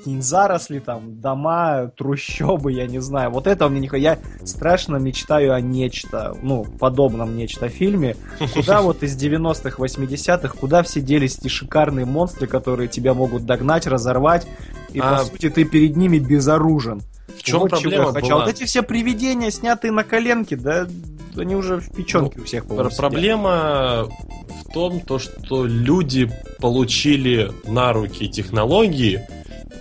какие-нибудь 0.00 0.26
заросли, 0.26 0.78
там, 0.78 1.20
дома, 1.20 1.90
трущобы, 1.96 2.72
я 2.72 2.86
не 2.86 2.98
знаю. 3.00 3.30
Вот 3.30 3.46
это 3.46 3.68
мне 3.68 3.80
не 3.80 3.88
х- 3.88 3.96
Я 3.96 4.18
страшно 4.44 4.96
мечтаю 4.96 5.54
о 5.54 5.60
нечто, 5.60 6.36
ну, 6.42 6.64
подобном 6.64 7.36
нечто 7.36 7.68
фильме. 7.68 8.16
Куда 8.54 8.80
вот 8.82 9.02
из 9.02 9.16
90-х, 9.22 9.76
80-х, 9.82 10.54
куда 10.58 10.82
все 10.82 11.00
делись 11.00 11.38
эти 11.38 11.48
шикарные 11.48 12.06
монстры, 12.06 12.46
которые 12.46 12.88
тебя 12.88 13.14
могут 13.14 13.44
догнать, 13.46 13.86
разорвать, 13.86 14.46
и, 14.92 14.98
А- 14.98 15.18
по 15.18 15.24
сути, 15.24 15.50
ты 15.50 15.64
перед 15.64 15.96
ними 15.96 16.18
безоружен. 16.18 17.02
В 17.38 17.42
чем 17.42 17.60
Вот 17.60 17.70
чего 17.70 17.80
проблема 17.82 18.06
я 18.06 18.12
хочу. 18.12 18.26
А 18.26 18.30
была? 18.34 18.44
вот 18.46 18.54
эти 18.54 18.64
все 18.64 18.82
привидения, 18.82 19.50
снятые 19.50 19.92
на 19.92 20.02
коленке, 20.04 20.56
да, 20.56 20.86
они 21.36 21.54
уже 21.54 21.76
в 21.78 21.92
печенке 21.94 22.40
у 22.40 22.44
всех, 22.44 22.64
Пр- 22.64 22.68
по-моему, 22.70 22.90
сидят. 22.90 23.00
Проблема 23.00 24.08
в 24.66 24.72
том, 24.74 25.00
то, 25.00 25.18
что 25.18 25.64
люди 25.64 26.30
получили 26.60 27.52
на 27.66 27.92
руки 27.92 28.28
технологии 28.28 29.22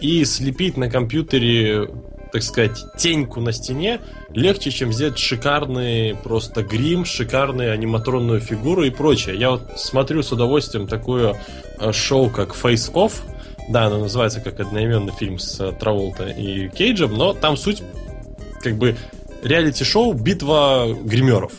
и 0.02 0.26
слепить 0.26 0.78
на 0.78 0.90
компьютере, 0.90 1.90
так 2.32 2.44
сказать, 2.44 2.78
теньку 2.98 3.42
на 3.42 3.52
стене 3.52 4.00
легче, 4.34 4.72
чем 4.72 4.94
сделать 4.94 5.18
шикарный 5.18 6.16
просто 6.24 6.64
грим, 6.64 7.06
шикарную 7.06 7.74
аниматронную 7.74 8.40
фигуру 8.40 8.84
и 8.84 8.90
прочее. 8.90 9.38
Я 9.38 9.52
вот 9.52 9.64
смотрю 9.78 10.24
с 10.24 10.32
удовольствием 10.32 10.88
такое 10.88 11.36
э, 11.80 11.92
шоу, 11.92 12.30
как 12.30 12.50
Face 12.50 12.92
Off. 12.94 13.14
Да, 13.70 13.86
оно 13.86 14.00
называется 14.00 14.42
как 14.42 14.60
одноименный 14.60 15.14
фильм 15.14 15.40
с 15.40 15.60
э, 15.60 15.72
Траволта 15.72 16.28
и 16.28 16.70
Кейджем, 16.70 17.14
но 17.14 17.34
там 17.34 17.58
суть 17.58 17.84
как 18.62 18.78
бы 18.78 18.96
реалити-шоу 19.44 20.14
«Битва 20.14 20.88
гримеров». 21.04 21.52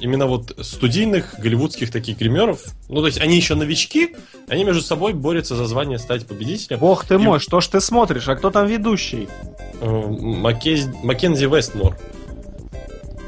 Именно 0.00 0.26
вот 0.26 0.56
студийных 0.60 1.36
голливудских 1.38 1.90
таких 1.92 2.18
гримеров. 2.18 2.64
Ну, 2.88 3.00
то 3.00 3.06
есть 3.06 3.20
они 3.20 3.36
еще 3.36 3.54
новички, 3.54 4.16
они 4.48 4.64
между 4.64 4.82
собой 4.82 5.12
борются 5.14 5.54
за 5.56 5.66
звание 5.66 5.98
стать 5.98 6.26
победителем. 6.26 6.78
Бог 6.80 7.04
ты 7.04 7.14
И- 7.14 7.18
мой, 7.18 7.38
что 7.40 7.60
ж 7.60 7.68
ты 7.68 7.80
смотришь? 7.80 8.28
А 8.28 8.34
кто 8.34 8.50
там 8.50 8.66
ведущий? 8.66 9.28
Э, 9.80 9.86
Маккез- 9.86 10.92
Маккензи 11.04 11.46
Вестмор. 11.46 11.96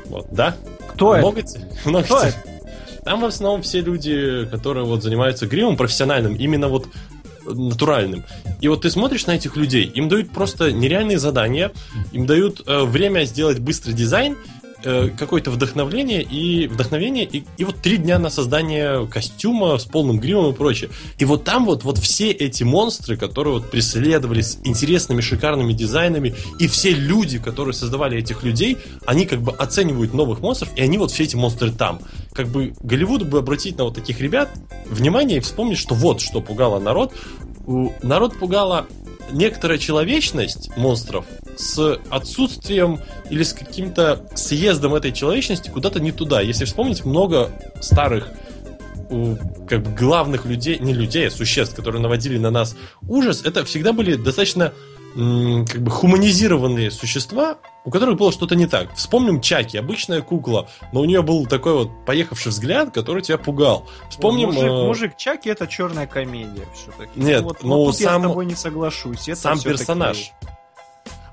Вот, 0.06 0.26
да? 0.32 0.56
Кто 0.92 1.14
это? 1.14 1.22
Много 1.26 1.42
те- 1.42 1.60
много 1.84 2.04
Кто 2.04 2.18
это? 2.20 2.36
Там 3.04 3.20
в 3.20 3.24
основном 3.26 3.62
все 3.62 3.80
люди, 3.80 4.46
которые 4.50 4.84
вот 4.84 5.02
занимаются 5.02 5.46
гримом 5.46 5.76
профессиональным, 5.76 6.34
именно 6.34 6.66
вот 6.68 6.88
натуральным. 7.48 8.24
И 8.60 8.66
вот 8.66 8.82
ты 8.82 8.90
смотришь 8.90 9.26
на 9.26 9.36
этих 9.36 9.54
людей, 9.56 9.84
им 9.84 10.08
дают 10.08 10.30
просто 10.32 10.72
нереальные 10.72 11.20
задания, 11.20 11.70
им 12.10 12.26
дают 12.26 12.62
э, 12.66 12.82
время 12.84 13.24
сделать 13.24 13.60
быстрый 13.60 13.92
дизайн, 13.92 14.36
э, 14.84 15.08
какое-то 15.16 15.50
вдохновление 15.50 16.22
и 16.22 16.66
вдохновение 16.66 17.24
и, 17.24 17.44
и 17.56 17.64
вот 17.64 17.76
три 17.76 17.96
дня 17.96 18.18
на 18.18 18.30
создание 18.30 19.06
костюма 19.06 19.78
с 19.78 19.84
полным 19.84 20.18
гримом 20.18 20.52
и 20.52 20.54
прочее. 20.54 20.90
И 21.18 21.24
вот 21.24 21.44
там 21.44 21.64
вот, 21.64 21.84
вот 21.84 21.98
все 21.98 22.30
эти 22.30 22.62
монстры, 22.62 23.16
которые 23.16 23.54
вот 23.54 23.70
преследовали 23.70 24.40
с 24.40 24.58
интересными, 24.64 25.20
шикарными 25.20 25.72
дизайнами, 25.72 26.34
и 26.58 26.68
все 26.68 26.90
люди, 26.90 27.38
которые 27.38 27.74
создавали 27.74 28.18
этих 28.18 28.42
людей, 28.42 28.78
они 29.04 29.26
как 29.26 29.42
бы 29.42 29.52
оценивают 29.52 30.14
новых 30.14 30.40
монстров, 30.40 30.70
и 30.76 30.82
они 30.82 30.98
вот 30.98 31.10
все 31.10 31.24
эти 31.24 31.36
монстры 31.36 31.70
там. 31.72 32.00
Как 32.32 32.48
бы 32.48 32.74
Голливуду 32.80 33.24
бы 33.24 33.38
обратить 33.38 33.78
на 33.78 33.84
вот 33.84 33.94
таких 33.94 34.20
ребят 34.20 34.50
внимание 34.88 35.38
и 35.38 35.40
вспомнить, 35.40 35.78
что 35.78 35.94
вот 35.94 36.20
что 36.20 36.40
пугало 36.40 36.78
народ. 36.78 37.12
Народ 38.02 38.38
пугала 38.38 38.86
некоторая 39.30 39.78
человечность 39.78 40.70
монстров 40.76 41.26
с 41.56 41.98
отсутствием 42.10 43.00
или 43.30 43.42
с 43.42 43.52
каким-то 43.52 44.26
съездом 44.34 44.94
этой 44.94 45.12
человечности 45.12 45.70
куда-то 45.70 46.00
не 46.00 46.12
туда. 46.12 46.40
Если 46.40 46.64
вспомнить, 46.64 47.04
много 47.04 47.50
старых 47.80 48.30
у, 49.10 49.36
как 49.68 49.82
бы 49.82 49.90
главных 49.92 50.44
людей, 50.46 50.78
не 50.78 50.92
людей, 50.92 51.28
а 51.28 51.30
существ, 51.30 51.74
которые 51.74 52.02
наводили 52.02 52.38
на 52.38 52.50
нас 52.50 52.76
ужас, 53.08 53.42
это 53.44 53.64
всегда 53.64 53.92
были 53.92 54.16
достаточно 54.16 54.72
как 55.14 55.82
бы 55.82 55.90
хуманизированные 55.90 56.90
существа, 56.90 57.56
у 57.86 57.90
которых 57.90 58.18
было 58.18 58.32
что-то 58.32 58.56
не 58.56 58.66
так. 58.66 58.92
Вспомним 58.94 59.40
Чаки, 59.40 59.78
обычная 59.78 60.20
кукла, 60.20 60.68
но 60.92 61.00
у 61.00 61.04
нее 61.04 61.22
был 61.22 61.46
такой 61.46 61.72
вот 61.72 62.04
поехавший 62.04 62.50
взгляд, 62.50 62.92
который 62.92 63.22
тебя 63.22 63.38
пугал. 63.38 63.86
Вспомним... 64.10 64.48
мужик, 64.48 64.64
э, 64.64 64.86
мужик 64.86 65.16
Чаки 65.16 65.48
это 65.48 65.68
черная 65.68 66.08
комедия 66.08 66.66
все-таки. 66.74 67.18
Нет, 67.18 67.42
вот, 67.42 67.62
ну, 67.62 67.76
вот 67.76 67.92
тут 67.92 68.00
я 68.00 68.08
сам- 68.08 68.22
с 68.22 68.26
тобой 68.26 68.46
не 68.46 68.56
соглашусь. 68.56 69.28
Это 69.28 69.40
сам 69.40 69.60
персонаж. 69.60 70.32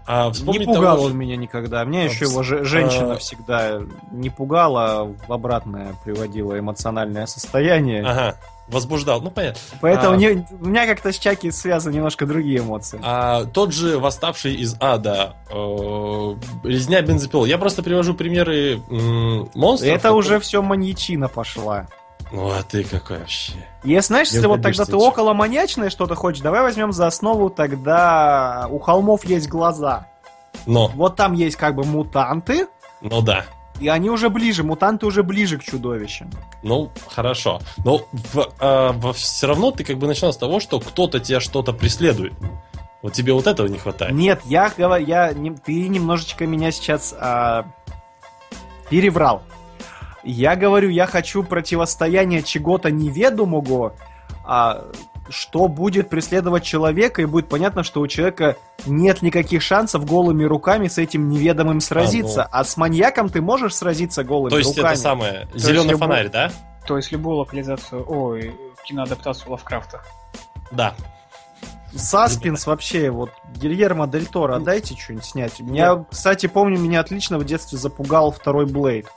А 0.06 0.32
Не 0.46 0.60
пугал 0.66 0.96
того 0.98 1.08
он 1.08 1.18
меня 1.18 1.36
никогда. 1.38 1.84
Меня 1.86 2.02
А, 2.02 2.04
еще 2.06 2.26
его 2.26 2.44
же- 2.44 2.64
женщина 2.66 3.14
а. 3.14 3.18
всегда 3.18 3.80
не 4.12 4.30
пугала, 4.30 4.86
а 5.02 5.14
в 5.28 5.32
обратное 5.34 5.96
приводила 6.04 6.58
эмоциональное 6.60 7.26
состояние. 7.26 8.04
Ага, 8.06 8.36
возбуждал, 8.68 9.22
ну 9.22 9.30
понятно. 9.32 9.60
Поэтому 9.82 10.14
А. 10.14 10.18
не- 10.18 10.46
у 10.60 10.66
меня 10.66 10.86
как-то 10.86 11.12
с 11.14 11.18
Чаки 11.18 11.52
связаны 11.52 11.96
немножко 11.96 12.26
другие 12.26 12.60
эмоции. 12.60 13.00
А 13.02 13.46
тот 13.46 13.74
же 13.74 13.98
восставший 14.00 14.56
из 14.56 14.76
ада, 14.80 15.36
э, 15.50 15.56
резня 16.64 17.02
бензопил. 17.02 17.46
Я 17.46 17.58
просто 17.58 17.82
привожу 17.84 18.14
примеры 18.14 18.82
м, 18.90 19.50
монстров. 19.54 19.92
это 19.96 20.12
уже 20.14 20.40
все 20.40 20.62
маньячина 20.62 21.28
пошла. 21.30 21.88
Ну 22.34 22.50
а 22.52 22.64
ты 22.64 22.84
какой 22.84 23.20
вообще? 23.20 23.54
Если, 23.84 24.08
знаешь, 24.08 24.30
если 24.32 24.48
вот 24.48 24.64
тогда 24.64 24.86
ты 24.86 24.96
около 24.96 25.34
маньячное 25.34 25.90
что-то 25.92 26.16
хочешь, 26.16 26.42
давай 26.42 26.62
возьмем 26.64 26.92
за 26.92 27.06
основу 27.06 27.50
тогда 27.52 28.68
у 28.72 28.80
холмов 28.80 29.24
есть 29.24 29.48
глаза. 29.48 30.08
Но, 30.66 30.88
Вот 30.96 31.16
там 31.16 31.34
есть 31.34 31.56
как 31.58 31.76
бы 31.76 31.84
мутанты, 31.84 32.68
ну 33.02 33.22
да. 33.22 33.46
и 33.80 33.88
они 33.88 34.10
уже 34.10 34.30
ближе, 34.30 34.64
мутанты 34.64 35.06
уже 35.06 35.22
ближе 35.22 35.60
к 35.60 35.64
чудовищам. 35.64 36.32
Ну, 36.64 36.90
хорошо. 37.08 37.60
Но 37.86 38.02
все 39.14 39.48
равно 39.48 39.70
ты 39.72 39.84
как 39.84 39.98
бы 40.00 40.08
начинал 40.08 40.34
с 40.34 40.38
того, 40.38 40.60
что 40.60 40.80
кто-то 40.80 41.20
тебя 41.20 41.40
что-то 41.40 41.72
преследует. 41.72 42.34
Вот 43.04 43.14
тебе 43.14 43.34
вот 43.34 43.46
этого 43.46 43.68
не 43.68 43.78
хватает. 43.78 44.14
Нет, 44.14 44.42
я 44.46 44.72
говорю, 44.76 45.06
я 45.06 45.34
не- 45.34 45.52
ты 45.52 45.88
немножечко 45.90 46.48
меня 46.48 46.72
сейчас 46.72 47.14
а, 47.20 47.66
переврал. 48.90 49.44
Я 50.24 50.56
говорю, 50.56 50.90
я 50.90 51.06
хочу 51.06 51.44
противостояние 51.44 52.44
чего-то 52.44 52.90
неведомого, 52.92 53.94
а, 54.46 54.86
что 55.30 55.68
будет 55.68 56.10
преследовать 56.10 56.64
человека, 56.64 57.22
и 57.22 57.26
будет 57.26 57.48
понятно, 57.50 57.84
что 57.84 58.02
у 58.02 58.08
человека 58.08 58.58
нет 58.86 59.22
никаких 59.22 59.62
шансов 59.62 60.06
голыми 60.06 60.44
руками 60.44 60.88
с 60.88 60.98
этим 60.98 61.30
неведомым 61.30 61.80
сразиться. 61.82 62.44
А, 62.44 62.64
с 62.64 62.78
маньяком 62.78 63.30
ты 63.30 63.42
можешь 63.42 63.76
сразиться 63.76 64.24
голыми 64.24 64.50
То 64.52 64.58
есть 64.58 64.78
руками. 64.78 64.94
это 64.94 65.02
самое, 65.02 65.48
есть 65.54 65.66
зеленый 65.66 65.92
любой- 65.92 66.08
фонарь, 66.08 66.30
да? 66.30 66.52
То 66.86 66.98
есть 66.98 67.12
любую 67.12 67.38
локализацию, 67.38 68.04
ой, 68.08 68.56
киноадаптацию 68.86 69.52
Лавкрафта. 69.52 70.02
Да. 70.72 70.94
Саспенс 71.96 72.66
вообще, 72.66 73.10
вот, 73.12 73.30
Гильермо 73.56 74.08
Дель 74.08 74.26
Торо, 74.26 74.60
дайте 74.60 74.96
что-нибудь 74.98 75.26
снять. 75.26 75.60
Меня, 75.60 76.04
кстати, 76.10 76.48
помню, 76.48 76.80
меня 76.80 77.00
отлично 77.00 77.38
в 77.38 77.46
детстве 77.46 77.78
запугал 77.78 78.32
второй 78.32 78.66
Блейд. 78.66 79.08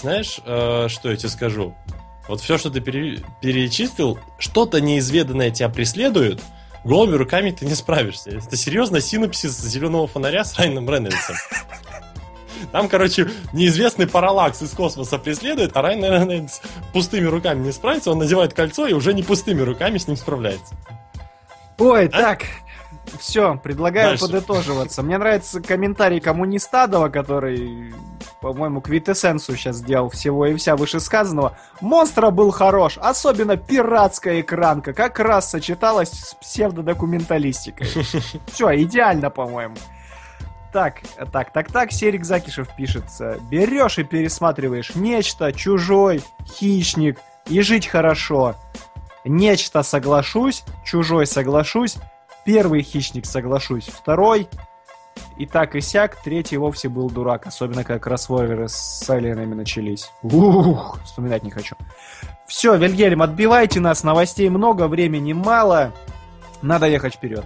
Знаешь, 0.00 0.40
э, 0.44 0.86
что 0.88 1.10
я 1.10 1.16
тебе 1.16 1.28
скажу? 1.28 1.74
Вот 2.28 2.40
все, 2.40 2.58
что 2.58 2.70
ты 2.70 2.80
пере- 2.80 3.20
перечислил, 3.40 4.18
что-то 4.38 4.80
неизведанное 4.80 5.50
тебя 5.50 5.68
преследует, 5.68 6.42
голыми 6.84 7.16
руками 7.16 7.50
ты 7.50 7.64
не 7.66 7.74
справишься. 7.74 8.30
Это 8.30 8.56
серьезно 8.56 9.00
синопсис 9.00 9.58
зеленого 9.58 10.06
фонаря 10.06 10.44
с 10.44 10.56
Райаном 10.58 10.88
Рейнольдсом. 10.88 11.36
Там, 12.72 12.88
короче, 12.88 13.30
неизвестный 13.52 14.06
параллакс 14.06 14.60
из 14.62 14.70
космоса 14.72 15.18
преследует, 15.18 15.76
а 15.76 15.82
Райан 15.82 16.02
Рейнольдс 16.04 16.60
пустыми 16.92 17.26
руками 17.26 17.64
не 17.64 17.72
справится, 17.72 18.10
он 18.10 18.18
надевает 18.18 18.52
кольцо 18.52 18.86
и 18.86 18.92
уже 18.92 19.14
не 19.14 19.22
пустыми 19.22 19.62
руками 19.62 19.96
с 19.98 20.06
ним 20.06 20.16
справляется. 20.16 20.74
Ой, 21.78 22.08
так, 22.08 22.42
все, 23.18 23.56
предлагаю 23.56 24.10
Дальше. 24.10 24.24
подытоживаться. 24.24 25.02
Мне 25.02 25.18
нравится 25.18 25.60
комментарий 25.60 26.20
коммунистадова, 26.20 27.08
который, 27.08 27.94
по-моему, 28.40 28.80
квитэссенцию 28.80 29.56
сейчас 29.56 29.76
сделал 29.76 30.10
всего 30.10 30.46
и 30.46 30.54
вся 30.56 30.76
вышесказанного. 30.76 31.56
Монстра 31.80 32.30
был 32.30 32.50
хорош, 32.50 32.98
особенно 32.98 33.56
пиратская 33.56 34.40
экранка, 34.40 34.92
как 34.92 35.18
раз 35.18 35.50
сочеталась 35.50 36.10
с 36.10 36.34
псевдодокументалистикой. 36.34 37.88
Все, 38.46 38.82
идеально, 38.82 39.30
по-моему. 39.30 39.76
Так, 40.72 41.00
так, 41.32 41.50
так, 41.50 41.72
так, 41.72 41.92
Серик 41.92 42.24
Закишев 42.24 42.68
пишется. 42.76 43.38
Берешь 43.50 43.98
и 43.98 44.04
пересматриваешь 44.04 44.94
нечто, 44.94 45.52
чужой, 45.52 46.22
хищник, 46.46 47.18
и 47.46 47.60
жить 47.62 47.86
хорошо. 47.86 48.54
Нечто 49.24 49.82
соглашусь, 49.82 50.64
чужой 50.84 51.26
соглашусь, 51.26 51.96
первый 52.48 52.80
хищник 52.80 53.26
соглашусь, 53.26 53.88
второй, 53.88 54.48
и 55.36 55.44
так 55.44 55.74
и 55.74 55.82
сяк, 55.82 56.16
третий 56.24 56.56
вовсе 56.56 56.88
был 56.88 57.10
дурак, 57.10 57.46
особенно 57.46 57.84
как 57.84 58.04
кроссворверы 58.04 58.70
с 58.70 59.04
алиенами 59.10 59.52
начались. 59.52 60.10
Ух, 60.22 60.98
вспоминать 61.04 61.42
не 61.42 61.50
хочу. 61.50 61.76
Все, 62.46 62.74
Вильгельм, 62.74 63.20
отбивайте 63.20 63.80
нас, 63.80 64.02
новостей 64.02 64.48
много, 64.48 64.88
времени 64.88 65.34
мало, 65.34 65.92
надо 66.62 66.86
ехать 66.86 67.16
вперед. 67.16 67.44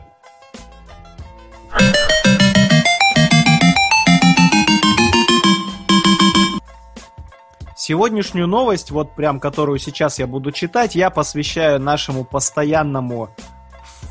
Сегодняшнюю 7.74 8.46
новость, 8.46 8.92
вот 8.92 9.16
прям 9.16 9.40
которую 9.40 9.80
сейчас 9.80 10.20
я 10.20 10.28
буду 10.28 10.52
читать, 10.52 10.94
я 10.94 11.10
посвящаю 11.10 11.80
нашему 11.80 12.22
постоянному 12.22 13.30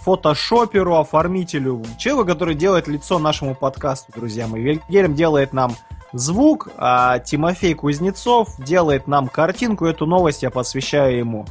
фотошоперу, 0.04 0.98
оформителю, 0.98 1.84
человеку, 1.98 2.28
который 2.28 2.56
делает 2.56 2.88
лицо 2.88 3.20
нашему 3.20 3.56
подкасту, 3.56 4.12
друзья 4.16 4.48
мои. 4.48 4.62
Вильгельм 4.62 5.14
делает 5.14 5.54
нам 5.54 5.76
звук, 6.12 6.70
а 6.78 7.20
Тимофей 7.20 7.74
Кузнецов 7.74 8.50
делает 8.58 9.08
нам 9.08 9.28
картинку. 9.28 9.86
Эту 9.86 10.06
новость 10.06 10.44
я 10.44 10.50
посвящаю 10.50 11.18
ему. 11.18 11.46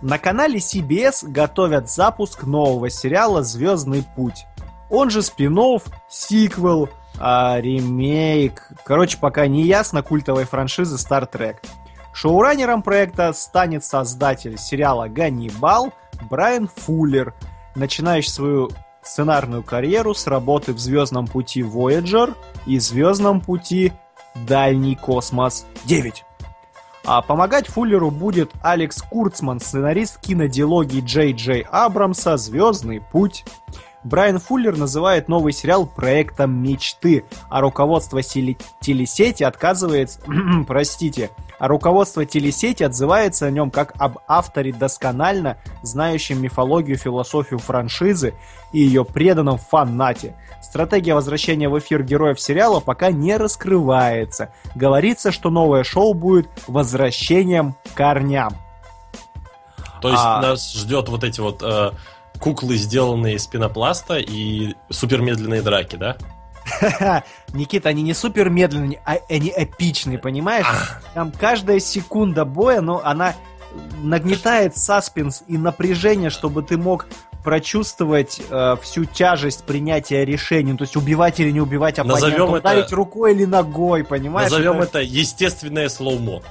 На 0.00 0.18
канале 0.18 0.58
CBS 0.58 1.28
готовят 1.28 1.90
запуск 1.90 2.44
нового 2.44 2.88
сериала 2.88 3.42
«Звездный 3.42 4.04
путь». 4.16 4.46
Он 4.88 5.10
же 5.10 5.22
спин 5.22 5.58
сиквел, 6.08 6.88
а, 7.18 7.60
ремейк. 7.60 8.70
Короче, 8.84 9.18
пока 9.18 9.46
не 9.46 9.62
ясно 9.62 10.02
культовой 10.02 10.44
франшизы 10.44 10.96
Star 10.96 11.30
Trek. 11.30 11.56
Шоураннером 12.12 12.82
проекта 12.82 13.32
станет 13.32 13.84
создатель 13.84 14.58
сериала 14.58 15.08
«Ганнибал» 15.08 15.92
Брайан 16.28 16.68
Фуллер, 16.68 17.34
начинающий 17.74 18.30
свою 18.30 18.70
сценарную 19.02 19.62
карьеру 19.62 20.14
с 20.14 20.26
работы 20.26 20.72
в 20.72 20.78
«Звездном 20.78 21.26
пути 21.26 21.62
Voyager» 21.62 22.34
и 22.66 22.78
«Звездном 22.78 23.40
пути 23.40 23.92
Дальний 24.46 24.96
космос 24.96 25.66
9». 25.86 26.22
А 27.04 27.22
помогать 27.22 27.66
Фуллеру 27.66 28.10
будет 28.10 28.50
Алекс 28.62 29.00
Курцман, 29.00 29.58
сценарист 29.58 30.20
кинодиалогии 30.20 31.00
Джей 31.00 31.32
Джей 31.32 31.66
Абрамса 31.70 32.36
«Звездный 32.36 33.00
путь». 33.00 33.44
Брайан 34.02 34.38
Фуллер 34.38 34.76
называет 34.76 35.28
новый 35.28 35.52
сериал 35.52 35.86
проектом 35.86 36.62
мечты, 36.62 37.24
а 37.48 37.60
руководство 37.60 38.22
телесети 38.22 39.42
отказывается... 39.42 40.20
простите. 40.66 41.30
А 41.58 41.68
руководство 41.68 42.24
телесети 42.24 42.82
отзывается 42.82 43.44
о 43.44 43.50
нем 43.50 43.70
как 43.70 43.92
об 43.98 44.18
авторе 44.26 44.72
досконально 44.72 45.58
знающем 45.82 46.40
мифологию, 46.40 46.96
философию 46.96 47.58
франшизы 47.58 48.32
и 48.72 48.80
ее 48.80 49.04
преданном 49.04 49.58
фанате. 49.58 50.34
Стратегия 50.62 51.14
возвращения 51.14 51.68
в 51.68 51.78
эфир 51.78 52.02
героев 52.02 52.40
сериала 52.40 52.80
пока 52.80 53.10
не 53.10 53.36
раскрывается. 53.36 54.54
Говорится, 54.74 55.32
что 55.32 55.50
новое 55.50 55.84
шоу 55.84 56.14
будет 56.14 56.48
возвращением 56.66 57.74
к 57.74 57.94
корням. 57.94 58.54
То 60.00 60.08
есть 60.08 60.22
А- 60.24 60.40
нас 60.40 60.72
ждет 60.72 61.10
вот 61.10 61.24
эти 61.24 61.40
вот 61.40 61.62
э, 61.62 61.90
куклы, 62.40 62.76
сделанные 62.76 63.34
из 63.36 63.46
пенопласта 63.46 64.18
и 64.18 64.74
супермедленные 64.90 65.62
драки, 65.62 65.96
да? 65.96 66.16
Никита, 67.52 67.88
они 67.88 68.02
не 68.02 68.14
супер 68.14 68.50
медленные, 68.50 69.00
а 69.04 69.16
они 69.28 69.52
эпичные, 69.56 70.18
понимаешь? 70.18 70.66
Там 71.14 71.32
каждая 71.32 71.80
секунда 71.80 72.44
боя, 72.44 72.80
ну, 72.80 73.00
она 73.02 73.34
нагнетает 74.02 74.76
саспенс 74.76 75.42
и 75.46 75.56
напряжение, 75.58 76.30
чтобы 76.30 76.62
ты 76.62 76.76
мог 76.76 77.06
прочувствовать 77.44 78.40
э, 78.50 78.76
всю 78.82 79.06
тяжесть 79.06 79.64
принятия 79.64 80.24
решений, 80.26 80.72
Ну, 80.72 80.78
то 80.78 80.84
есть 80.84 80.96
убивать 80.96 81.40
или 81.40 81.50
не 81.50 81.60
убивать 81.60 81.98
оппонента, 81.98 82.26
Назовем 82.26 82.48
это- 82.54 82.58
ударить 82.58 82.92
рукой 82.92 83.32
или 83.32 83.44
ногой, 83.46 84.04
понимаешь? 84.04 84.50
Назовем 84.50 84.80
это 84.82 85.00
естественное 85.00 85.88
слоумо. 85.88 86.42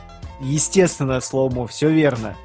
естественное 0.42 1.20
slow-mo, 1.22 1.68
все 1.68 1.90
верно. 1.90 2.36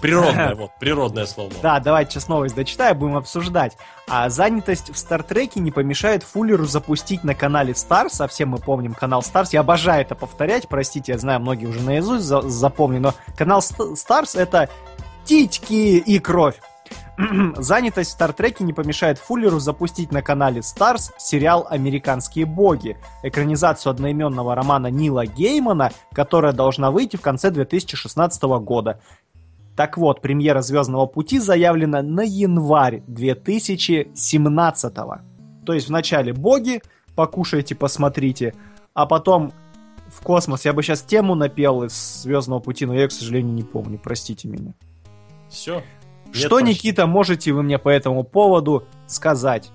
Природное, 0.00 0.54
вот, 0.56 0.70
природное 0.78 1.26
slow-mo. 1.26 1.54
Да, 1.62 1.80
давайте 1.80 2.12
сейчас 2.12 2.28
новость 2.28 2.54
дочитаю, 2.54 2.94
будем 2.94 3.16
обсуждать. 3.16 3.76
А 4.08 4.28
занятость 4.30 4.90
в 4.92 4.98
Стартреке 4.98 5.60
не 5.60 5.70
помешает 5.70 6.22
Фуллеру 6.22 6.66
запустить 6.66 7.24
на 7.24 7.34
канале 7.34 7.74
Starz, 7.74 8.20
а 8.20 8.28
все 8.28 8.46
мы 8.46 8.58
помним 8.58 8.94
канал 8.94 9.22
Starz, 9.22 9.52
я 9.52 9.60
обожаю 9.60 10.02
это 10.02 10.14
повторять, 10.14 10.68
простите, 10.68 11.12
я 11.12 11.18
знаю, 11.18 11.40
многие 11.40 11.66
уже 11.66 11.80
наизусть 11.80 12.24
за- 12.24 12.42
запомнили, 12.48 13.00
но 13.00 13.14
канал 13.36 13.62
Starz 13.62 14.34
это 14.34 14.68
титьки 15.24 15.98
и 15.98 16.18
кровь. 16.18 16.56
Занятость 17.56 18.10
в 18.10 18.12
Стартреке 18.12 18.62
не 18.62 18.72
помешает 18.72 19.18
Фуллеру 19.18 19.58
запустить 19.58 20.12
на 20.12 20.22
канале 20.22 20.62
Starz 20.62 21.12
сериал 21.18 21.66
«Американские 21.68 22.46
боги», 22.46 22.96
экранизацию 23.24 23.90
одноименного 23.90 24.54
романа 24.54 24.86
Нила 24.86 25.26
Геймана, 25.26 25.90
которая 26.12 26.52
должна 26.52 26.92
выйти 26.92 27.16
в 27.16 27.20
конце 27.20 27.50
2016 27.50 28.42
года. 28.60 29.00
Так 29.78 29.96
вот, 29.96 30.20
премьера 30.20 30.60
«Звездного 30.60 31.06
пути» 31.06 31.38
заявлена 31.38 32.02
на 32.02 32.22
январь 32.22 33.04
2017 33.06 34.94
То 35.64 35.72
есть 35.72 35.88
вначале 35.88 36.32
боги, 36.32 36.82
покушайте, 37.14 37.76
посмотрите, 37.76 38.54
а 38.92 39.06
потом 39.06 39.52
в 40.08 40.20
космос. 40.20 40.64
Я 40.64 40.72
бы 40.72 40.82
сейчас 40.82 41.02
тему 41.02 41.36
напел 41.36 41.84
из 41.84 41.92
«Звездного 42.22 42.58
пути», 42.58 42.86
но 42.86 42.94
я, 42.94 43.02
ее, 43.02 43.08
к 43.08 43.12
сожалению, 43.12 43.54
не 43.54 43.62
помню, 43.62 44.00
простите 44.02 44.48
меня. 44.48 44.74
Все. 45.48 45.84
Что, 46.32 46.58
Никита, 46.58 47.06
можете 47.06 47.52
вы 47.52 47.62
мне 47.62 47.78
по 47.78 47.88
этому 47.88 48.24
поводу 48.24 48.84
сказать? 49.06 49.70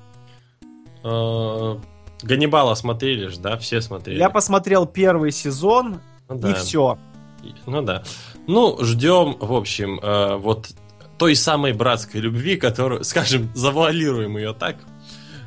Э, 1.06 1.78
Ганнибала 2.24 2.74
смотрели 2.74 3.28
же, 3.28 3.40
да? 3.40 3.56
Все 3.56 3.80
смотрели. 3.80 4.20
Я 4.20 4.30
посмотрел 4.30 4.86
первый 4.86 5.32
сезон, 5.32 6.02
Ну 6.28 6.36
и 6.36 6.42
да. 6.42 6.54
все. 6.56 6.98
Ну 7.66 7.82
да. 7.82 8.04
Ну, 8.48 8.78
ждем, 8.84 9.38
в 9.40 9.54
общем, 9.54 10.00
э, 10.02 10.36
вот 10.36 10.70
той 11.18 11.36
самой 11.36 11.74
братской 11.74 12.22
любви, 12.22 12.58
которую, 12.58 13.04
скажем, 13.04 13.50
завуалируем 13.54 14.38
ее 14.38 14.54
так, 14.54 14.78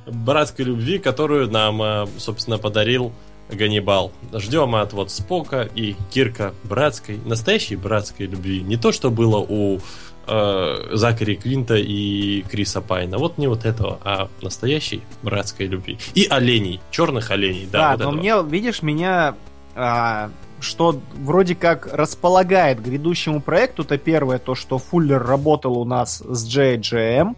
братской 0.07 0.65
любви, 0.65 0.99
которую 0.99 1.51
нам, 1.51 1.83
э, 1.83 2.07
собственно, 2.19 2.59
подарил 2.59 3.13
Ганнибал. 3.51 4.13
Ждем 4.33 4.75
от 4.75 4.93
вот 4.93 5.11
Спока 5.11 5.69
и 5.75 5.95
Кирка 6.11 6.53
братской, 6.65 7.19
настоящей 7.25 7.77
братской 7.77 8.27
любви. 8.27 8.61
Не 8.63 8.77
то, 8.77 8.91
что 8.91 9.11
было 9.11 9.39
у 9.39 9.79
э, 10.27 10.89
Закари 10.93 11.37
Квинта 11.37 11.77
и 11.77 12.43
Криса 12.43 12.81
Пайна. 12.81 13.19
Вот 13.19 13.39
не 13.39 13.47
вот 13.47 13.65
этого, 13.65 14.01
а 14.03 14.29
настоящей 14.43 15.03
братской 15.23 15.67
любви. 15.67 15.99
И 16.15 16.27
оленей, 16.29 16.81
черных 16.91 17.31
оленей, 17.31 17.69
да. 17.71 17.79
Да, 17.79 17.91
вот 17.93 17.99
но 17.99 18.21
этого. 18.21 18.45
мне, 18.45 18.51
видишь, 18.51 18.83
меня 18.83 19.37
а, 19.77 20.31
что 20.61 21.01
вроде 21.15 21.55
как 21.55 21.93
располагает 21.93 22.81
к 22.81 22.85
грядущему 22.85 23.41
проекту, 23.41 23.83
это 23.83 23.99
первое, 23.99 24.39
то, 24.39 24.55
что 24.55 24.79
Фуллер 24.79 25.23
работал 25.23 25.79
у 25.79 25.85
нас 25.85 26.23
с 26.27 26.47
JGM, 26.47 27.37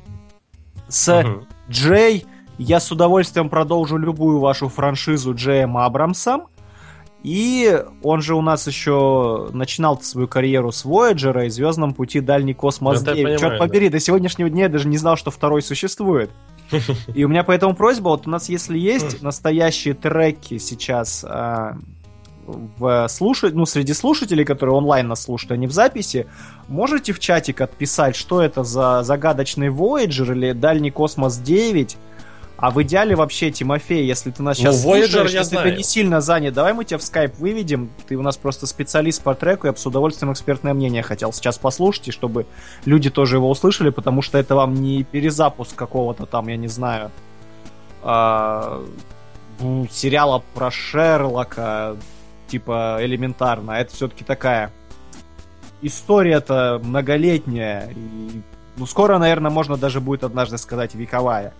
с 0.88 1.22
Мгм. 1.22 1.46
Джей, 1.68 2.26
я 2.58 2.80
с 2.80 2.90
удовольствием 2.90 3.48
продолжу 3.48 3.96
любую 3.96 4.40
вашу 4.40 4.68
франшизу 4.68 5.34
Джеем 5.34 5.76
Абрамсом. 5.76 6.48
И 7.24 7.84
он 8.02 8.22
же 8.22 8.34
у 8.36 8.40
нас 8.40 8.66
еще 8.68 9.48
начинал 9.52 10.00
свою 10.00 10.28
карьеру 10.28 10.70
с 10.70 10.84
Voyager 10.84 11.46
и 11.46 11.50
Звездном 11.50 11.92
пути 11.92 12.20
Дальний 12.20 12.54
космос 12.54 13.02
Это 13.02 13.10
я 13.10 13.16
9. 13.16 13.24
понимаю, 13.24 13.38
Черт 13.38 13.52
да. 13.54 13.58
побери, 13.58 13.88
до 13.88 13.98
сегодняшнего 13.98 14.48
дня 14.48 14.64
я 14.64 14.68
даже 14.68 14.86
не 14.86 14.98
знал, 14.98 15.16
что 15.16 15.32
второй 15.32 15.62
существует. 15.62 16.30
И 17.14 17.24
у 17.24 17.28
меня 17.28 17.42
поэтому 17.42 17.74
просьба, 17.74 18.10
вот 18.10 18.26
у 18.26 18.30
нас 18.30 18.48
если 18.48 18.78
есть 18.78 19.20
настоящие 19.22 19.94
треки 19.94 20.58
сейчас 20.58 21.24
а, 21.26 21.76
в 22.48 23.06
слушать, 23.08 23.54
ну, 23.54 23.66
среди 23.66 23.92
слушателей, 23.92 24.44
которые 24.44 24.74
онлайн 24.74 25.08
нас 25.08 25.22
слушают, 25.22 25.52
а 25.52 25.56
не 25.56 25.66
в 25.66 25.72
записи, 25.72 26.26
можете 26.66 27.12
в 27.12 27.20
чатик 27.20 27.60
отписать, 27.60 28.16
что 28.16 28.40
это 28.42 28.64
за 28.64 29.02
загадочный 29.02 29.68
Voyager 29.68 30.32
или 30.32 30.52
Дальний 30.52 30.90
космос 30.90 31.36
9, 31.36 31.96
а 32.56 32.70
в 32.70 32.82
идеале 32.82 33.14
вообще, 33.14 33.50
Тимофей, 33.52 34.04
если 34.06 34.30
ты 34.30 34.42
нас 34.42 34.58
Ну, 34.58 34.64
сейчас 34.64 34.84
Voyager 34.84 35.08
слушаешь, 35.08 35.30
я 35.32 35.40
если 35.40 35.56
знаю. 35.56 35.70
ты 35.70 35.76
не 35.76 35.82
сильно 35.84 36.20
занят, 36.20 36.54
давай 36.54 36.72
мы 36.72 36.84
тебя 36.84 36.98
в 36.98 37.02
скайп 37.02 37.38
выведем. 37.38 37.90
Ты 38.08 38.16
у 38.16 38.22
нас 38.22 38.36
просто 38.36 38.66
специалист 38.66 39.22
по 39.22 39.34
треку, 39.34 39.66
я 39.66 39.72
бы 39.72 39.78
с 39.78 39.86
удовольствием 39.86 40.32
экспертное 40.32 40.74
мнение 40.74 41.02
хотел 41.02 41.32
сейчас 41.32 41.58
послушать, 41.58 42.08
и 42.08 42.10
чтобы 42.10 42.46
люди 42.84 43.10
тоже 43.10 43.36
его 43.36 43.48
услышали, 43.50 43.90
потому 43.90 44.22
что 44.22 44.38
это 44.38 44.54
вам 44.56 44.74
не 44.74 45.04
перезапуск 45.04 45.76
какого-то 45.76 46.26
там, 46.26 46.48
я 46.48 46.56
не 46.56 46.68
знаю, 46.68 47.10
ну, 49.60 49.86
сериала 49.90 50.42
про 50.54 50.70
Шерлока, 50.70 51.96
типа 52.48 52.98
элементарно. 53.00 53.76
а 53.76 53.78
Это 53.78 53.94
все-таки 53.94 54.24
такая 54.24 54.72
история-то 55.82 56.80
многолетняя. 56.82 57.90
И, 57.90 58.42
ну, 58.76 58.86
скоро, 58.86 59.18
наверное, 59.18 59.50
можно 59.50 59.76
даже 59.76 60.00
будет 60.00 60.24
однажды 60.24 60.58
сказать 60.58 60.94
вековая. 60.94 61.54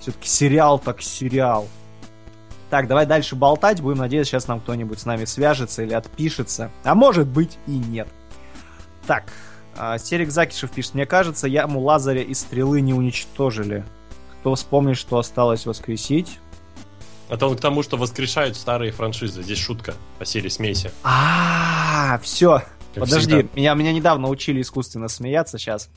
Все-таки 0.00 0.28
сериал 0.28 0.78
так 0.78 1.00
сериал. 1.00 1.68
Так, 2.70 2.88
давай 2.88 3.06
дальше 3.06 3.36
болтать. 3.36 3.80
Будем 3.80 3.98
надеяться, 3.98 4.32
сейчас 4.32 4.48
нам 4.48 4.60
кто-нибудь 4.60 4.98
с 4.98 5.06
нами 5.06 5.24
свяжется 5.26 5.82
или 5.82 5.92
отпишется. 5.92 6.70
А 6.84 6.94
может 6.94 7.28
быть 7.28 7.58
и 7.66 7.72
нет. 7.72 8.08
Так, 9.06 9.24
а, 9.76 9.98
Серик 9.98 10.30
Закишев 10.30 10.70
пишет. 10.70 10.94
Мне 10.94 11.06
кажется, 11.06 11.46
яму 11.46 11.80
Лазаря 11.80 12.22
и 12.22 12.34
стрелы 12.34 12.80
не 12.80 12.94
уничтожили. 12.94 13.84
Кто 14.40 14.54
вспомнит, 14.54 14.96
что 14.96 15.18
осталось 15.18 15.66
воскресить? 15.66 16.38
Это 17.32 17.46
он 17.46 17.56
к 17.56 17.60
тому, 17.62 17.82
что 17.82 17.96
воскрешают 17.96 18.58
старые 18.58 18.92
франшизы. 18.92 19.42
Здесь 19.42 19.56
шутка 19.56 19.94
по 20.18 20.26
серии 20.26 20.50
«Смейся». 20.50 20.92
А, 21.02 22.18
все. 22.22 22.62
Подожди, 22.94 23.48
меня, 23.54 23.72
меня 23.72 23.94
недавно 23.94 24.28
учили 24.28 24.60
искусственно 24.60 25.08
смеяться 25.08 25.58
сейчас. 25.58 25.88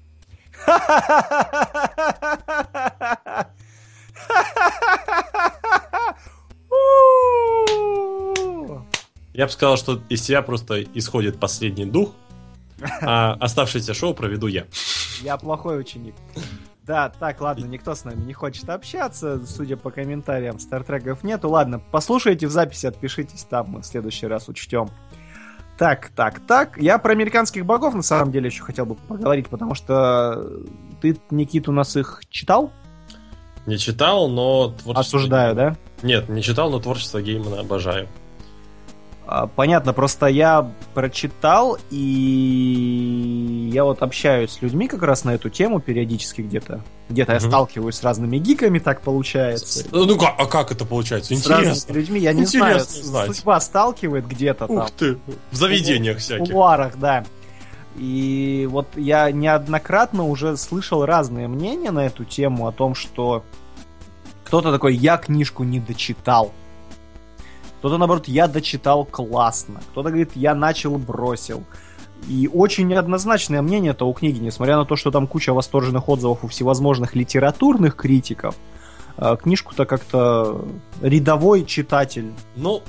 Я 9.33 9.45
бы 9.45 9.49
сказал, 9.49 9.75
что 9.75 10.01
из 10.07 10.21
тебя 10.21 10.41
просто 10.41 10.83
исходит 10.83 11.37
последний 11.37 11.83
дух, 11.83 12.13
а 13.01 13.33
оставшееся 13.41 13.93
шоу 13.93 14.13
проведу 14.13 14.47
я. 14.47 14.67
Я 15.21 15.35
плохой 15.35 15.81
ученик. 15.81 16.15
Да, 16.85 17.09
так, 17.09 17.41
ладно, 17.41 17.65
никто 17.65 17.95
с 17.95 18.03
нами 18.03 18.23
не 18.23 18.33
хочет 18.33 18.69
общаться, 18.69 19.43
судя 19.47 19.75
по 19.75 19.89
комментариям, 19.89 20.59
стартреков 20.59 21.23
нету. 21.23 21.49
Ладно, 21.49 21.81
послушайте 21.91 22.45
в 22.45 22.51
записи, 22.51 22.85
отпишитесь 22.85 23.43
там, 23.43 23.69
мы 23.69 23.81
в 23.81 23.85
следующий 23.85 24.27
раз 24.27 24.47
учтем. 24.49 24.89
Так, 25.79 26.11
так, 26.15 26.41
так. 26.41 26.77
Я 26.77 26.99
про 26.99 27.11
американских 27.11 27.65
богов 27.65 27.95
на 27.95 28.03
самом 28.03 28.31
деле 28.31 28.47
еще 28.47 28.61
хотел 28.61 28.85
бы 28.85 28.95
поговорить, 28.95 29.49
потому 29.49 29.73
что 29.73 30.61
ты, 31.01 31.17
Никит, 31.31 31.67
у 31.67 31.71
нас 31.71 31.97
их 31.97 32.21
читал? 32.29 32.71
Не 33.65 33.79
читал, 33.79 34.29
но 34.29 34.67
творчество... 34.67 34.99
Осуждаю, 34.99 35.55
да? 35.55 35.75
Нет, 36.03 36.29
не 36.29 36.43
читал, 36.43 36.69
но 36.69 36.79
творчество 36.79 37.19
Геймана 37.19 37.61
обожаю. 37.61 38.07
А, 39.27 39.47
Понятно, 39.47 39.91
просто 39.93 40.27
я 40.27 40.71
прочитал, 40.93 41.79
и 41.89 43.69
я 43.73 43.83
вот 43.83 44.03
общаюсь 44.03 44.51
с 44.51 44.61
людьми 44.61 44.87
как 44.87 45.01
раз 45.01 45.23
на 45.23 45.33
эту 45.33 45.49
тему 45.49 45.79
периодически 45.79 46.41
где-то. 46.41 46.81
Где-то 47.09 47.33
я 47.33 47.39
Мгм. 47.39 47.47
сталкиваюсь 47.49 47.95
с 47.95 48.03
разными 48.03 48.37
гиками, 48.37 48.77
так 48.79 49.01
получается. 49.01 49.85
Ну 49.91 50.15
как, 50.17 50.35
а 50.37 50.45
как 50.45 50.71
это 50.71 50.85
получается? 50.85 51.35
С 51.35 51.47
разными 51.47 51.69
Интересно. 51.71 51.93
людьми, 51.93 52.19
я 52.19 52.33
не 52.33 52.45
знаю, 52.45 52.75
Интересно 52.77 53.03
знать. 53.03 53.35
судьба 53.35 53.59
сталкивает 53.59 54.27
где-то 54.27 54.67
там. 54.67 54.77
Ух 54.77 54.91
ты, 54.91 55.17
в 55.51 55.55
заведениях 55.55 56.17
в 56.17 56.19
всяких. 56.19 56.45
кулуарах, 56.51 56.97
да. 56.97 57.25
И 57.97 58.67
вот 58.69 58.87
я 58.95 59.31
неоднократно 59.31 60.25
уже 60.25 60.57
слышал 60.57 61.05
разные 61.05 61.47
мнения 61.47 61.91
на 61.91 62.05
эту 62.05 62.25
тему 62.25 62.67
о 62.67 62.71
том, 62.71 62.93
что 62.93 63.43
кто-то 64.43 64.71
такой, 64.71 64.95
я 64.95 65.17
книжку 65.17 65.63
не 65.63 65.79
дочитал. 65.79 66.51
Кто-то, 67.79 67.97
наоборот, 67.97 68.27
я 68.27 68.47
дочитал 68.47 69.05
классно. 69.05 69.81
Кто-то 69.91 70.09
говорит, 70.09 70.31
я 70.35 70.55
начал, 70.55 70.97
бросил. 70.97 71.63
И 72.27 72.49
очень 72.51 72.87
неоднозначное 72.87 73.61
мнение-то 73.61 74.07
у 74.07 74.13
книги, 74.13 74.39
несмотря 74.39 74.77
на 74.77 74.85
то, 74.85 74.95
что 74.95 75.11
там 75.11 75.27
куча 75.27 75.53
восторженных 75.53 76.09
отзывов 76.09 76.43
у 76.43 76.47
всевозможных 76.47 77.13
литературных 77.15 77.95
критиков, 77.95 78.55
э, 79.17 79.35
книжку-то 79.41 79.85
как-то 79.85 80.65
рядовой 81.01 81.65
читатель 81.65 82.33
Ну, 82.55 82.81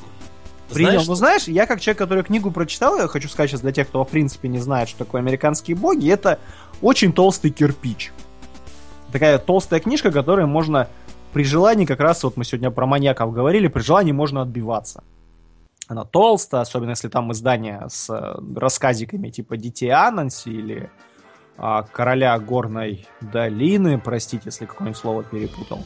принял. 0.73 0.91
знаешь, 0.93 1.07
Ну, 1.09 1.15
знаешь, 1.15 1.45
я 1.49 1.67
как 1.67 1.81
человек, 1.81 1.99
который 1.99 2.23
книгу 2.23 2.51
прочитал, 2.51 2.97
я 2.99 3.09
хочу 3.09 3.29
сказать 3.29 3.51
сейчас 3.51 3.61
для 3.61 3.73
тех, 3.73 3.89
кто 3.89 4.03
в 4.05 4.09
принципе 4.09 4.49
не 4.49 4.59
знает, 4.59 4.89
что 4.89 5.01
такое 5.05 5.21
американские 5.21 5.77
боги, 5.77 6.11
это 6.11 6.39
очень 6.81 7.13
толстый 7.13 7.51
кирпич. 7.51 8.13
Такая 9.13 9.39
толстая 9.39 9.81
книжка, 9.81 10.11
которой 10.11 10.47
можно 10.47 10.89
при 11.33 11.45
желании, 11.45 11.85
как 11.85 12.01
раз 12.01 12.23
вот 12.25 12.37
мы 12.37 12.45
сегодня 12.45 12.71
про 12.71 12.87
маньяков 12.87 13.33
говорили, 13.33 13.69
при 13.69 13.83
желании 13.83 14.13
можно 14.13 14.43
отбиваться. 14.43 15.05
Она 15.89 16.05
толстая, 16.05 16.63
особенно 16.63 16.91
если 16.91 17.09
там 17.09 17.31
издание 17.33 17.87
с 17.89 18.11
э, 18.11 18.35
рассказиками 18.57 19.31
типа 19.31 19.57
Детей 19.57 19.91
Ананси 19.91 20.49
или 20.49 20.91
а, 21.59 21.83
Короля 21.83 22.39
Горной 22.39 23.07
Долины, 23.21 23.99
простите, 23.99 24.43
если 24.47 24.67
какое-нибудь 24.67 24.99
слово 24.99 25.23
перепутал. 25.23 25.85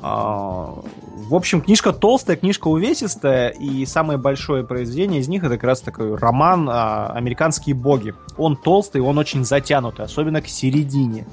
А, 0.00 0.82
в 1.28 1.34
общем, 1.34 1.60
книжка 1.60 1.92
толстая, 1.92 2.36
книжка 2.36 2.68
увесистая, 2.68 3.48
и 3.48 3.84
самое 3.84 4.18
большое 4.18 4.64
произведение 4.64 5.20
из 5.20 5.28
них 5.28 5.42
это 5.42 5.54
как 5.54 5.64
раз 5.64 5.80
такой 5.80 6.14
роман 6.14 6.68
а, 6.70 7.08
«Американские 7.08 7.74
боги». 7.74 8.14
Он 8.36 8.56
толстый, 8.56 9.00
он 9.00 9.18
очень 9.18 9.44
затянутый, 9.44 10.04
особенно 10.04 10.40
к 10.40 10.48
середине. 10.48 11.26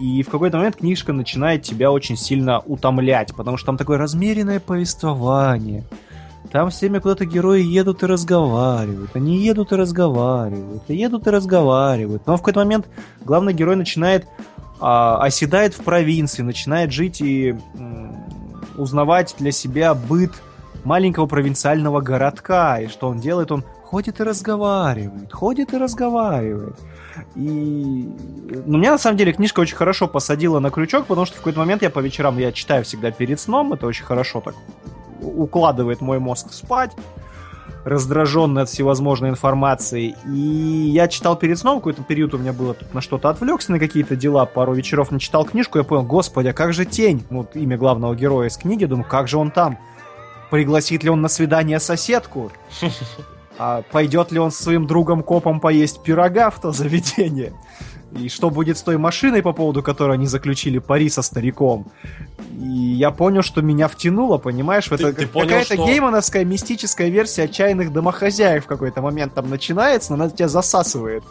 И 0.00 0.22
в 0.22 0.30
какой-то 0.30 0.56
момент 0.56 0.76
книжка 0.76 1.12
начинает 1.12 1.62
тебя 1.62 1.92
очень 1.92 2.16
сильно 2.16 2.60
утомлять, 2.60 3.34
потому 3.36 3.58
что 3.58 3.66
там 3.66 3.76
такое 3.76 3.98
размеренное 3.98 4.58
повествование. 4.58 5.84
Там 6.50 6.70
все 6.70 6.86
время 6.86 7.00
куда-то 7.00 7.26
герои 7.26 7.62
едут 7.62 8.02
и 8.02 8.06
разговаривают. 8.06 9.14
Они 9.14 9.36
едут 9.36 9.72
и 9.72 9.76
разговаривают, 9.76 10.84
и 10.88 10.96
едут 10.96 11.26
и 11.26 11.30
разговаривают. 11.30 12.26
Но 12.26 12.36
в 12.36 12.38
какой-то 12.38 12.60
момент 12.60 12.88
главный 13.26 13.52
герой 13.52 13.76
начинает 13.76 14.26
а, 14.80 15.22
оседает 15.22 15.74
в 15.74 15.84
провинции, 15.84 16.40
начинает 16.40 16.92
жить 16.92 17.20
и 17.20 17.54
м, 17.74 18.16
узнавать 18.78 19.34
для 19.38 19.52
себя 19.52 19.92
быт 19.94 20.32
маленького 20.82 21.26
провинциального 21.26 22.00
городка. 22.00 22.80
И 22.80 22.88
что 22.88 23.08
он 23.08 23.20
делает? 23.20 23.52
Он 23.52 23.62
ходит 23.84 24.20
и 24.20 24.22
разговаривает, 24.22 25.30
ходит 25.30 25.74
и 25.74 25.76
разговаривает. 25.76 26.78
И 27.34 28.08
ну, 28.66 28.78
меня 28.78 28.92
на 28.92 28.98
самом 28.98 29.16
деле 29.16 29.32
книжка 29.32 29.60
очень 29.60 29.76
хорошо 29.76 30.08
посадила 30.08 30.58
на 30.58 30.70
крючок, 30.70 31.06
потому 31.06 31.26
что 31.26 31.36
в 31.36 31.38
какой-то 31.38 31.58
момент 31.58 31.82
я 31.82 31.90
по 31.90 32.00
вечерам 32.00 32.38
я 32.38 32.52
читаю 32.52 32.84
всегда 32.84 33.10
перед 33.10 33.40
сном, 33.40 33.72
это 33.72 33.86
очень 33.86 34.04
хорошо 34.04 34.40
так 34.40 34.54
укладывает 35.22 36.00
мой 36.00 36.18
мозг 36.18 36.52
спать 36.52 36.92
раздраженный 37.84 38.62
от 38.62 38.68
всевозможной 38.68 39.30
информации. 39.30 40.14
И 40.26 40.90
я 40.92 41.08
читал 41.08 41.36
перед 41.36 41.58
сном, 41.58 41.78
какой-то 41.78 42.02
период 42.02 42.34
у 42.34 42.38
меня 42.38 42.52
было 42.52 42.74
тут 42.74 42.92
на 42.92 43.00
что-то 43.00 43.30
отвлекся, 43.30 43.72
на 43.72 43.78
какие-то 43.78 44.16
дела, 44.16 44.44
пару 44.44 44.74
вечеров 44.74 45.10
начитал 45.10 45.44
книжку, 45.44 45.78
я 45.78 45.84
понял, 45.84 46.02
господи, 46.02 46.48
а 46.48 46.52
как 46.52 46.72
же 46.72 46.84
тень? 46.84 47.24
Вот 47.30 47.56
имя 47.56 47.78
главного 47.78 48.14
героя 48.14 48.48
из 48.48 48.56
книги, 48.56 48.84
думаю, 48.84 49.06
как 49.08 49.28
же 49.28 49.38
он 49.38 49.50
там? 49.50 49.78
Пригласит 50.50 51.04
ли 51.04 51.10
он 51.10 51.20
на 51.22 51.28
свидание 51.28 51.80
соседку? 51.80 52.52
А 53.62 53.82
пойдет 53.92 54.32
ли 54.32 54.38
он 54.38 54.50
с 54.50 54.56
своим 54.56 54.86
другом-копом 54.86 55.60
поесть 55.60 56.02
пирога 56.02 56.48
в 56.48 56.58
то 56.62 56.72
заведение? 56.72 57.52
И 58.18 58.30
что 58.30 58.48
будет 58.48 58.78
с 58.78 58.82
той 58.82 58.96
машиной, 58.96 59.42
по 59.42 59.52
поводу 59.52 59.82
которой 59.82 60.14
они 60.14 60.26
заключили 60.26 60.78
пари 60.78 61.10
со 61.10 61.20
стариком? 61.20 61.86
И 62.58 62.64
я 62.64 63.10
понял, 63.10 63.42
что 63.42 63.60
меня 63.60 63.86
втянуло, 63.86 64.38
понимаешь? 64.38 64.88
Ты- 64.88 64.94
это 64.94 65.12
ты 65.12 65.26
какая-то 65.26 65.74
что- 65.74 65.86
геймановская 65.86 66.44
мистическая 66.46 67.10
версия 67.10 67.42
отчаянных 67.44 67.92
домохозяев 67.92 68.64
в 68.64 68.66
какой-то 68.66 69.02
момент 69.02 69.34
там 69.34 69.50
начинается, 69.50 70.16
но 70.16 70.24
она 70.24 70.30
тебя 70.32 70.48
засасывает. 70.48 71.22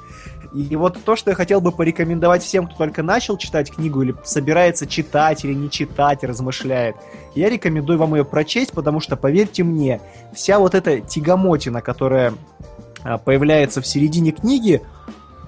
И 0.54 0.76
вот 0.76 0.98
то, 1.04 1.16
что 1.16 1.32
я 1.32 1.36
хотел 1.36 1.62
бы 1.62 1.72
порекомендовать 1.72 2.44
всем, 2.44 2.68
кто 2.68 2.76
только 2.76 3.04
начал 3.04 3.38
читать 3.38 3.72
книгу 3.72 4.02
или 4.02 4.16
собирается 4.24 4.88
читать 4.88 5.46
или 5.46 5.54
не 5.54 5.70
читать, 5.70 6.24
размышляет, 6.24 6.96
я 7.36 7.50
рекомендую 7.50 8.00
вам 8.00 8.16
ее 8.16 8.26
прочесть, 8.26 8.72
потому 8.72 9.00
что, 9.00 9.16
поверьте 9.16 9.64
мне, 9.64 10.02
вся 10.34 10.60
вот 10.60 10.74
эта 10.74 11.02
тягомотина, 11.02 11.82
которая 11.82 12.34
а, 13.04 13.18
появляется 13.18 13.82
в 13.82 13.88
середине 13.88 14.32
книги, 14.32 14.82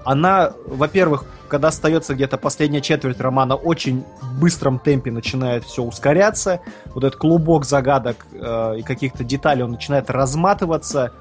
она, 0.04 0.52
во-первых, 0.66 1.24
когда 1.48 1.68
остается 1.68 2.14
где-то 2.14 2.38
последняя 2.38 2.80
четверть 2.80 3.20
романа, 3.20 3.56
очень 3.56 4.04
быстром 4.40 4.78
темпе 4.78 5.10
начинает 5.10 5.64
все 5.64 5.82
ускоряться. 5.82 6.60
Вот 6.86 7.04
этот 7.04 7.20
клубок 7.20 7.66
загадок 7.66 8.26
э, 8.32 8.78
и 8.78 8.82
каких-то 8.82 9.22
деталей, 9.22 9.62
он 9.62 9.72
начинает 9.72 10.08
разматываться. 10.08 11.12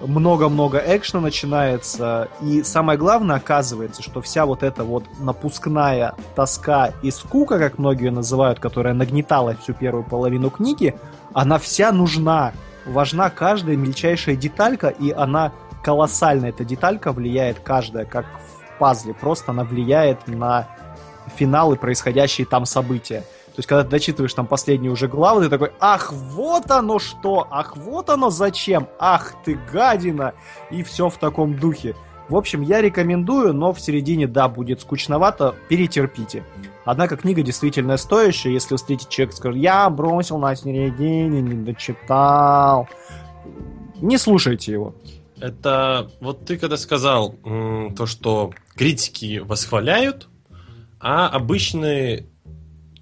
Много-много 0.00 0.82
экшена 0.84 1.22
начинается. 1.22 2.28
И 2.42 2.62
самое 2.62 2.98
главное, 2.98 3.36
оказывается, 3.36 4.02
что 4.02 4.20
вся 4.20 4.44
вот 4.44 4.62
эта 4.62 4.84
вот 4.84 5.04
напускная 5.18 6.14
тоска 6.34 6.92
и 7.02 7.10
скука, 7.10 7.58
как 7.58 7.78
многие 7.78 8.06
ее 8.06 8.10
называют, 8.10 8.58
которая 8.58 8.94
нагнетала 8.94 9.56
всю 9.56 9.72
первую 9.72 10.04
половину 10.04 10.50
книги, 10.50 10.94
она 11.32 11.58
вся 11.58 11.92
нужна. 11.92 12.52
Важна 12.86 13.30
каждая 13.30 13.76
мельчайшая 13.76 14.36
деталька, 14.36 14.88
и 14.88 15.10
она 15.10 15.52
колоссально 15.82 16.46
эта 16.46 16.64
деталька 16.64 17.12
влияет 17.12 17.60
каждая, 17.60 18.04
как 18.04 18.26
в 18.26 18.78
пазле. 18.78 19.14
Просто 19.14 19.52
она 19.52 19.64
влияет 19.64 20.26
на 20.26 20.68
финалы, 21.36 21.76
происходящие 21.76 22.46
там 22.46 22.66
события. 22.66 23.24
То 23.54 23.60
есть, 23.60 23.68
когда 23.68 23.84
ты 23.84 23.90
дочитываешь 23.90 24.34
там 24.34 24.48
последние 24.48 24.90
уже 24.90 25.06
главы, 25.06 25.44
ты 25.44 25.48
такой, 25.48 25.70
ах, 25.78 26.12
вот 26.12 26.72
оно 26.72 26.98
что, 26.98 27.46
ах, 27.52 27.76
вот 27.76 28.10
оно 28.10 28.28
зачем, 28.28 28.88
ах 28.98 29.34
ты 29.44 29.56
гадина, 29.72 30.34
и 30.72 30.82
все 30.82 31.08
в 31.08 31.18
таком 31.18 31.56
духе. 31.56 31.94
В 32.28 32.34
общем, 32.36 32.62
я 32.62 32.80
рекомендую, 32.80 33.54
но 33.54 33.72
в 33.72 33.80
середине, 33.80 34.26
да, 34.26 34.48
будет 34.48 34.80
скучновато, 34.80 35.54
перетерпите. 35.68 36.42
Однако 36.84 37.16
книга 37.16 37.42
действительно 37.42 37.96
стоящая, 37.96 38.52
если 38.52 38.74
встретить 38.74 39.08
человека, 39.08 39.36
скажет, 39.36 39.60
я 39.60 39.88
бросил 39.88 40.38
на 40.38 40.56
середине, 40.56 41.40
не 41.40 41.64
дочитал. 41.64 42.88
Не 44.00 44.18
слушайте 44.18 44.72
его. 44.72 44.96
Это 45.38 46.10
вот 46.20 46.44
ты 46.44 46.58
когда 46.58 46.76
сказал 46.76 47.36
то, 47.96 48.06
что 48.06 48.52
критики 48.74 49.38
восхваляют, 49.38 50.28
а 50.98 51.28
обычный 51.28 52.26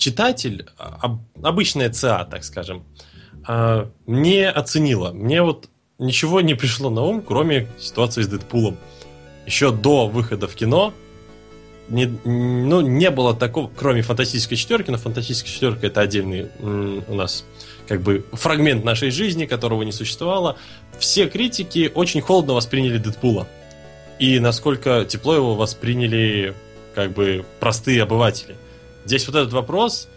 читатель, 0.02 0.66
а- 0.78 0.98
об- 1.00 1.46
обычная 1.46 1.88
ЦА, 1.90 2.24
так 2.24 2.42
скажем, 2.44 2.84
а, 3.46 3.88
не 4.06 4.48
оценила. 4.50 5.12
Мне 5.12 5.42
вот 5.42 5.68
ничего 5.98 6.40
не 6.40 6.54
пришло 6.54 6.90
на 6.90 7.02
ум, 7.02 7.22
кроме 7.22 7.68
ситуации 7.78 8.22
с 8.22 8.28
Дэдпулом. 8.28 8.76
Еще 9.46 9.70
до 9.70 10.08
выхода 10.08 10.48
в 10.48 10.54
кино 10.54 10.92
не, 11.88 12.06
ну, 12.24 12.80
не 12.80 13.10
было 13.10 13.34
такого, 13.34 13.70
кроме 13.76 14.02
фантастической 14.02 14.56
четверки, 14.56 14.90
но 14.90 14.98
фантастическая 14.98 15.52
четверка 15.52 15.86
это 15.86 16.00
отдельный 16.00 16.48
у 16.60 17.14
нас 17.14 17.44
как 17.86 18.00
бы 18.02 18.24
фрагмент 18.32 18.84
нашей 18.84 19.10
жизни, 19.10 19.46
которого 19.46 19.82
не 19.82 19.92
существовало. 19.92 20.56
Все 20.98 21.28
критики 21.28 21.90
очень 21.94 22.20
холодно 22.20 22.54
восприняли 22.54 22.98
Дэдпула. 22.98 23.46
И 24.18 24.40
насколько 24.40 25.04
тепло 25.04 25.34
его 25.34 25.54
восприняли 25.54 26.54
как 26.94 27.12
бы 27.12 27.44
простые 27.60 28.02
обыватели. 28.02 28.56
Здесь 29.04 29.26
вот 29.26 29.36
этот 29.36 29.52
вопрос, 29.52 30.08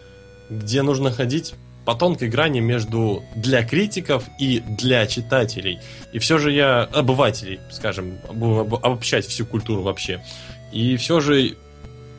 где 0.50 0.82
нужно 0.82 1.10
ходить 1.10 1.54
по 1.84 1.94
тонкой 1.94 2.28
грани 2.28 2.60
между 2.60 3.22
для 3.36 3.64
критиков 3.64 4.24
и 4.40 4.60
для 4.60 5.06
читателей. 5.06 5.78
И 6.12 6.18
все 6.18 6.38
же 6.38 6.52
я 6.52 6.82
обывателей, 6.82 7.60
скажем, 7.70 8.18
будем 8.32 8.60
об- 8.60 8.74
обобщать 8.74 9.26
всю 9.26 9.46
культуру 9.46 9.82
вообще. 9.82 10.22
И 10.72 10.96
все 10.96 11.20
же, 11.20 11.56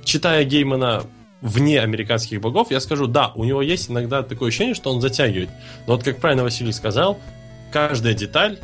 читая 0.05 0.45
Геймана 0.45 1.03
вне 1.41 1.81
американских 1.81 2.41
богов, 2.41 2.71
я 2.71 2.79
скажу, 2.79 3.07
да, 3.07 3.31
у 3.35 3.43
него 3.43 3.61
есть 3.61 3.89
иногда 3.91 4.23
такое 4.23 4.49
ощущение, 4.49 4.73
что 4.73 4.91
он 4.91 5.01
затягивает. 5.01 5.49
Но 5.85 5.93
вот 5.93 6.03
как 6.03 6.19
правильно 6.19 6.43
Василий 6.43 6.71
сказал, 6.71 7.19
каждая 7.71 8.13
деталь 8.13 8.59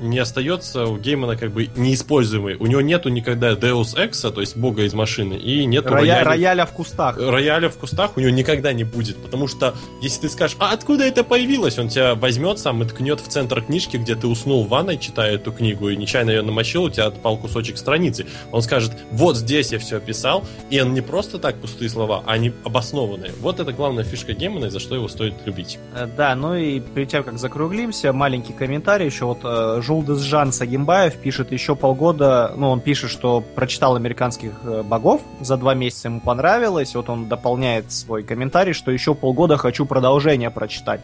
не 0.00 0.18
остается 0.18 0.86
у 0.86 0.96
Геймана 0.98 1.36
как 1.36 1.50
бы 1.52 1.68
неиспользуемой. 1.76 2.56
У 2.56 2.66
него 2.66 2.80
нету 2.80 3.08
никогда 3.08 3.52
Deus 3.52 3.96
Ex, 3.96 4.30
то 4.30 4.40
есть 4.40 4.56
бога 4.56 4.82
из 4.82 4.94
машины, 4.94 5.34
и 5.34 5.64
нету 5.64 5.88
Роя- 5.88 6.00
рояля- 6.20 6.24
рояля 6.24 6.66
в 6.66 6.72
кустах. 6.72 7.16
рояля 7.18 7.68
в 7.68 7.76
кустах 7.76 8.16
у 8.16 8.20
него 8.20 8.30
никогда 8.30 8.72
не 8.72 8.84
будет, 8.84 9.16
потому 9.16 9.48
что 9.48 9.74
если 10.02 10.22
ты 10.22 10.28
скажешь, 10.28 10.56
а 10.60 10.72
откуда 10.72 11.04
это 11.04 11.24
появилось, 11.24 11.78
он 11.78 11.88
тебя 11.88 12.14
возьмет 12.14 12.58
сам 12.58 12.82
и 12.82 12.86
ткнет 12.86 13.20
в 13.20 13.28
центр 13.28 13.62
книжки, 13.62 13.96
где 13.96 14.14
ты 14.14 14.26
уснул 14.26 14.64
в 14.64 14.68
ванной, 14.68 14.98
читая 14.98 15.34
эту 15.34 15.52
книгу, 15.52 15.88
и 15.88 15.96
нечаянно 15.96 16.30
ее 16.30 16.42
намочил, 16.42 16.84
у 16.84 16.90
тебя 16.90 17.06
отпал 17.06 17.36
кусочек 17.38 17.78
страницы. 17.78 18.26
Он 18.52 18.62
скажет, 18.62 18.92
вот 19.12 19.36
здесь 19.36 19.72
я 19.72 19.78
все 19.78 19.96
описал, 19.96 20.44
и 20.70 20.80
он 20.80 20.94
не 20.94 21.00
просто 21.00 21.38
так 21.38 21.56
пустые 21.56 21.88
слова, 21.88 22.22
а 22.26 22.32
они 22.32 22.52
обоснованные. 22.64 23.32
Вот 23.40 23.60
это 23.60 23.72
главная 23.72 24.04
фишка 24.04 24.32
Геймана, 24.32 24.66
и 24.66 24.70
за 24.70 24.80
что 24.80 24.94
его 24.94 25.08
стоит 25.08 25.34
любить. 25.46 25.78
Э, 25.94 26.06
Да, 26.16 26.34
ну 26.34 26.54
и 26.54 26.80
перед 26.80 27.08
тем, 27.08 27.24
как 27.24 27.38
закруглимся, 27.38 28.12
маленький 28.12 28.52
комментарий. 28.52 29.06
Еще 29.06 29.24
вот 29.24 29.38
э, 29.44 29.80
Жулдес 29.86 30.18
Жан 30.18 30.52
Сагимбаев 30.52 31.16
пишет 31.16 31.52
еще 31.52 31.76
полгода, 31.76 32.52
ну, 32.56 32.70
он 32.70 32.80
пишет, 32.80 33.10
что 33.10 33.40
прочитал 33.40 33.94
«Американских 33.94 34.52
э, 34.64 34.82
богов», 34.82 35.20
за 35.40 35.56
два 35.56 35.74
месяца 35.74 36.08
ему 36.08 36.20
понравилось, 36.20 36.96
вот 36.96 37.08
он 37.08 37.28
дополняет 37.28 37.92
свой 37.92 38.24
комментарий, 38.24 38.72
что 38.72 38.90
еще 38.90 39.14
полгода 39.14 39.56
хочу 39.56 39.86
продолжение 39.86 40.50
прочитать. 40.50 41.00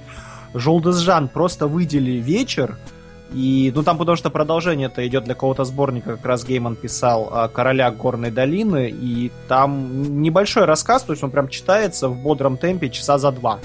Жулдес 0.52 0.96
Жан, 0.96 1.28
просто 1.28 1.68
выдели 1.68 2.12
вечер, 2.12 2.76
и, 3.32 3.72
ну, 3.74 3.84
там 3.84 3.98
потому 3.98 4.16
что 4.16 4.30
продолжение 4.30 4.88
это 4.88 5.06
идет 5.06 5.24
для 5.24 5.34
какого-то 5.34 5.64
сборника, 5.64 6.16
как 6.16 6.26
раз 6.26 6.44
Гейман 6.44 6.74
писал 6.74 7.30
о 7.32 7.48
королях 7.48 7.96
горной 7.96 8.32
долины, 8.32 8.90
и 8.90 9.30
там 9.46 10.20
небольшой 10.20 10.64
рассказ, 10.64 11.04
то 11.04 11.12
есть 11.12 11.22
он 11.22 11.30
прям 11.30 11.48
читается 11.48 12.08
в 12.08 12.16
бодром 12.16 12.56
темпе 12.56 12.90
часа 12.90 13.18
за 13.18 13.30
два. 13.30 13.60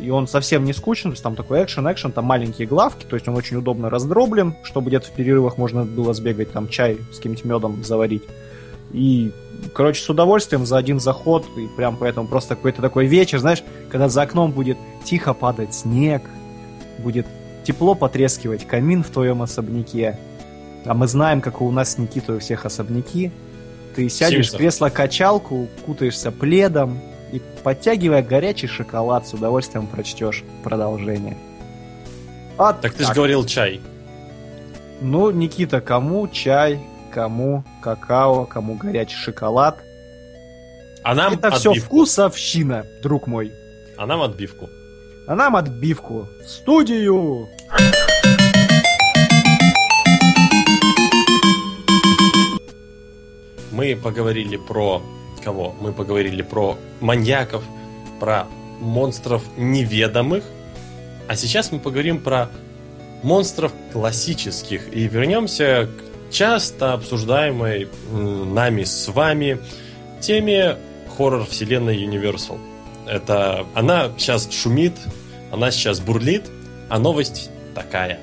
И 0.00 0.10
он 0.10 0.28
совсем 0.28 0.64
не 0.64 0.72
скучен, 0.72 1.10
то 1.10 1.14
есть 1.14 1.22
там 1.22 1.36
такой 1.36 1.64
экшен, 1.64 1.90
экшен, 1.90 2.12
там 2.12 2.26
маленькие 2.26 2.68
главки, 2.68 3.06
то 3.06 3.16
есть 3.16 3.26
он 3.28 3.34
очень 3.34 3.56
удобно 3.56 3.88
раздроблен, 3.88 4.54
чтобы 4.62 4.88
где-то 4.88 5.06
в 5.08 5.12
перерывах 5.12 5.56
можно 5.56 5.84
было 5.84 6.12
сбегать, 6.12 6.52
там 6.52 6.68
чай 6.68 6.98
с 7.12 7.16
каким-нибудь 7.16 7.44
медом 7.44 7.84
заварить. 7.84 8.22
И, 8.92 9.32
короче, 9.74 10.02
с 10.02 10.08
удовольствием 10.08 10.66
за 10.66 10.76
один 10.76 11.00
заход, 11.00 11.46
и 11.56 11.66
прям 11.76 11.96
поэтому 11.96 12.28
просто 12.28 12.56
какой-то 12.56 12.82
такой 12.82 13.06
вечер, 13.06 13.38
знаешь, 13.38 13.62
когда 13.90 14.08
за 14.08 14.22
окном 14.22 14.52
будет 14.52 14.76
тихо 15.04 15.32
падать 15.32 15.74
снег, 15.74 16.22
будет 16.98 17.26
тепло 17.64 17.94
потрескивать 17.94 18.66
камин 18.66 19.02
в 19.02 19.08
твоем 19.08 19.42
особняке. 19.42 20.18
А 20.84 20.94
мы 20.94 21.08
знаем, 21.08 21.40
как 21.40 21.60
у 21.60 21.70
нас 21.70 21.94
с 21.94 21.98
Никитой 21.98 22.36
у 22.36 22.38
всех 22.38 22.64
особняки. 22.64 23.32
Ты 23.96 24.08
сядешь 24.08 24.52
в 24.52 24.56
кресло-качалку, 24.56 25.68
кутаешься 25.84 26.30
пледом 26.30 27.00
и, 27.36 27.42
подтягивая 27.62 28.22
горячий 28.22 28.66
шоколад, 28.66 29.26
с 29.26 29.34
удовольствием 29.34 29.86
прочтешь 29.86 30.44
продолжение. 30.62 31.36
Вот 32.56 32.80
так, 32.80 32.92
так 32.92 32.94
ты 32.94 33.04
же 33.04 33.12
говорил 33.12 33.44
чай. 33.44 33.80
Ну, 35.00 35.30
Никита, 35.30 35.80
кому 35.80 36.26
чай, 36.28 36.80
кому 37.12 37.64
какао, 37.82 38.46
кому 38.46 38.74
горячий 38.74 39.16
шоколад. 39.16 39.78
А 41.02 41.14
нам 41.14 41.34
Это 41.34 41.48
отбивку. 41.48 41.72
все 41.72 41.80
вкусовщина, 41.80 42.86
друг 43.02 43.26
мой. 43.26 43.52
А 43.96 44.06
нам 44.06 44.22
отбивку. 44.22 44.68
А 45.28 45.34
нам 45.34 45.56
отбивку. 45.56 46.28
В 46.44 46.48
студию! 46.48 47.48
Мы 53.70 53.94
поговорили 53.94 54.56
про 54.56 55.02
кого? 55.46 55.76
Мы 55.80 55.92
поговорили 55.92 56.42
про 56.42 56.76
маньяков, 56.98 57.62
про 58.18 58.48
монстров 58.80 59.44
неведомых. 59.56 60.42
А 61.28 61.36
сейчас 61.36 61.70
мы 61.70 61.78
поговорим 61.78 62.20
про 62.20 62.50
монстров 63.22 63.72
классических. 63.92 64.92
И 64.92 65.06
вернемся 65.06 65.88
к 65.88 66.32
часто 66.32 66.94
обсуждаемой 66.94 67.88
нами 68.10 68.82
с 68.82 69.06
вами 69.06 69.60
теме 70.20 70.78
хоррор-вселенной 71.16 71.96
Universal. 71.96 72.58
Это 73.06 73.64
она 73.72 74.10
сейчас 74.18 74.50
шумит, 74.50 74.94
она 75.52 75.70
сейчас 75.70 76.00
бурлит, 76.00 76.50
а 76.88 76.98
новость 76.98 77.50
такая. 77.72 78.18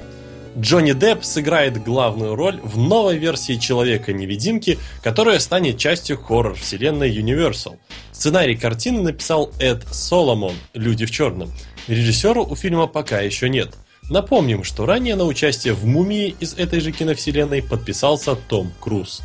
Джонни 0.57 0.93
Депп 0.93 1.23
сыграет 1.23 1.83
главную 1.83 2.35
роль 2.35 2.59
в 2.63 2.77
новой 2.77 3.17
версии 3.17 3.55
Человека-невидимки, 3.57 4.77
которая 5.01 5.39
станет 5.39 5.77
частью 5.77 6.17
хоррор-вселенной 6.17 7.11
Universal. 7.11 7.77
Сценарий 8.11 8.55
картины 8.55 9.01
написал 9.01 9.51
Эд 9.59 9.83
Соломон, 9.91 10.53
«Люди 10.73 11.05
в 11.05 11.11
черном». 11.11 11.51
Режиссера 11.87 12.41
у 12.41 12.55
фильма 12.55 12.87
пока 12.87 13.21
еще 13.21 13.49
нет. 13.49 13.75
Напомним, 14.09 14.63
что 14.63 14.85
ранее 14.85 15.15
на 15.15 15.23
участие 15.23 15.73
в 15.73 15.85
«Мумии» 15.85 16.35
из 16.39 16.53
этой 16.53 16.81
же 16.81 16.91
киновселенной 16.91 17.63
подписался 17.63 18.35
Том 18.35 18.71
Круз. 18.79 19.21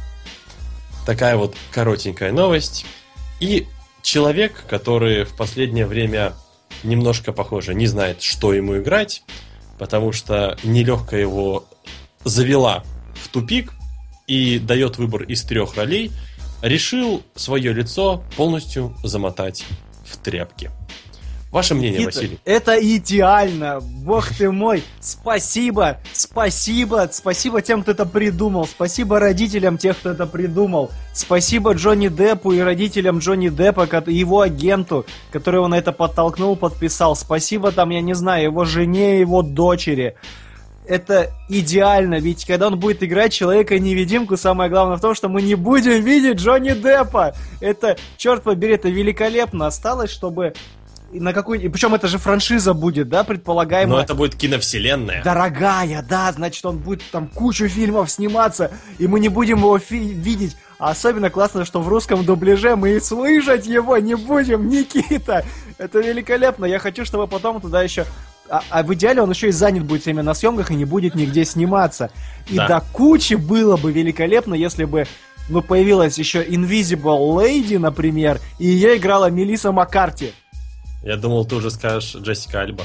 Такая 1.05 1.37
вот 1.37 1.57
коротенькая 1.71 2.33
новость. 2.33 2.87
И 3.41 3.67
человек, 4.03 4.65
который 4.69 5.25
в 5.25 5.37
последнее 5.37 5.87
время 5.87 6.33
немножко, 6.83 7.33
похоже, 7.33 7.75
не 7.75 7.87
знает, 7.87 8.23
что 8.23 8.55
ему 8.55 8.79
играть, 8.79 9.23
потому 9.79 10.13
что 10.13 10.57
нелегко 10.65 11.17
его 11.17 11.65
завела 12.25 12.85
в 13.15 13.29
тупик 13.29 13.73
и 14.27 14.59
дает 14.59 14.99
выбор 14.99 15.23
из 15.23 15.43
трех 15.43 15.77
ролей, 15.77 16.11
решил 16.63 17.23
свое 17.35 17.73
лицо 17.73 18.23
полностью 18.37 18.97
замотать 19.03 19.65
в 20.05 20.17
тряпки. 20.19 20.71
Ваше 21.51 21.75
мнение, 21.75 22.01
Никита, 22.01 22.19
Василий? 22.19 22.39
Это 22.45 22.97
идеально! 22.97 23.81
Бог 23.81 24.29
ты 24.29 24.51
мой! 24.51 24.83
Спасибо! 25.01 25.99
Спасибо! 26.13 27.09
Спасибо 27.11 27.63
тем, 27.63 27.83
кто 27.83 27.93
это 27.93 28.05
придумал! 28.05 28.67
Спасибо 28.67 29.19
родителям 29.19 29.79
тех, 29.79 29.99
кто 29.99 30.11
это 30.11 30.27
придумал! 30.27 30.91
Спасибо 31.15 31.73
Джонни 31.73 32.09
Деппу 32.09 32.53
и 32.53 32.61
родителям 32.61 33.19
Джонни 33.19 33.49
Деппа, 33.49 33.89
его 34.07 34.43
агенту, 34.43 35.07
который 35.33 35.57
его 35.57 35.69
на 35.69 35.79
это 35.79 35.93
подтолкнул, 35.93 36.55
подписал. 36.55 37.17
Спасибо 37.17 37.73
там, 37.73 37.91
я 37.91 38.03
не 38.03 38.15
знаю, 38.15 38.45
его 38.45 38.65
жене, 38.65 39.19
его 39.21 39.43
дочери 39.43 40.17
это 40.89 41.31
идеально, 41.51 42.19
ведь 42.19 42.47
когда 42.47 42.69
он 42.69 42.81
будет 42.81 43.03
играть 43.03 43.33
Человека-невидимку, 43.33 44.37
самое 44.37 44.71
главное 44.71 44.97
в 44.97 45.01
том, 45.01 45.15
что 45.15 45.29
мы 45.29 45.43
не 45.43 45.55
будем 45.55 46.03
видеть 46.03 46.39
Джонни 46.39 46.71
Деппа. 46.71 47.35
Это, 47.61 47.97
черт 48.17 48.43
побери, 48.43 48.75
это 48.75 48.89
великолепно. 48.89 49.67
Осталось, 49.67 50.11
чтобы 50.11 50.55
на 51.13 51.33
какой 51.33 51.59
и 51.59 51.69
причем 51.69 51.95
это 51.95 52.07
же 52.09 52.19
франшиза 52.19 52.75
будет, 52.75 53.09
да, 53.09 53.25
предполагаемо. 53.25 53.97
Но 53.97 54.01
это 54.01 54.15
будет 54.15 54.35
киновселенная. 54.35 55.23
Дорогая, 55.23 56.05
да, 56.09 56.31
значит, 56.33 56.65
он 56.67 56.79
будет 56.79 57.03
там 57.11 57.29
кучу 57.29 57.69
фильмов 57.69 58.11
сниматься, 58.11 58.71
и 58.99 59.07
мы 59.07 59.21
не 59.21 59.29
будем 59.29 59.59
его 59.59 59.79
фи- 59.79 60.13
видеть. 60.13 60.57
А 60.79 60.91
особенно 60.91 61.31
классно, 61.31 61.65
что 61.65 61.81
в 61.81 61.89
русском 61.89 62.25
дубляже 62.25 62.77
мы 62.77 62.97
и 62.97 63.01
слышать 63.01 63.67
его 63.67 63.97
не 63.99 64.15
будем, 64.15 64.69
Никита. 64.69 65.45
Это 65.79 66.01
великолепно. 66.01 66.67
Я 66.67 66.79
хочу, 66.79 67.05
чтобы 67.05 67.27
потом 67.27 67.61
туда 67.61 67.83
еще 67.83 68.05
а, 68.51 68.63
а 68.71 68.83
в 68.83 68.95
идеале 68.95 69.23
он 69.23 69.31
еще 69.31 69.49
и 69.49 69.53
занят 69.53 69.85
будет 69.85 70.03
всеми 70.03 70.21
на 70.21 70.35
съемках 70.35 70.71
и 70.71 70.75
не 70.75 70.85
будет 70.85 71.15
нигде 71.15 71.45
сниматься. 71.45 72.11
И 72.49 72.57
да. 72.57 72.69
до 72.69 72.81
кучи 72.93 73.35
было 73.35 73.77
бы 73.77 73.93
великолепно, 73.93 74.55
если 74.55 74.85
бы 74.85 75.07
ну, 75.49 75.63
появилась 75.63 76.19
еще 76.19 76.43
Invisible 76.43 77.37
Lady, 77.37 77.79
например, 77.79 78.41
и 78.59 78.67
ее 78.67 78.97
играла 78.97 79.31
Мелиса 79.31 79.73
Маккарти. 79.73 80.33
Я 81.09 81.17
думал, 81.17 81.47
ты 81.47 81.55
уже 81.55 81.71
скажешь 81.71 82.15
Джессика 82.17 82.61
Альба. 82.61 82.85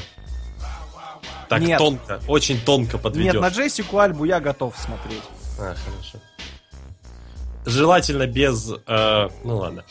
Так 1.50 1.60
Нет. 1.60 1.76
тонко, 1.76 2.22
очень 2.26 2.58
тонко 2.58 2.96
подведешь. 2.96 3.34
Нет, 3.34 3.42
на 3.42 3.48
Джессику 3.48 3.98
Альбу 3.98 4.24
я 4.24 4.40
готов 4.40 4.74
смотреть. 4.78 5.20
А, 5.58 5.74
хорошо. 5.74 6.18
Желательно 7.66 8.26
без... 8.26 8.72
Э, 8.86 9.28
ну 9.44 9.58
ладно. 9.58 9.84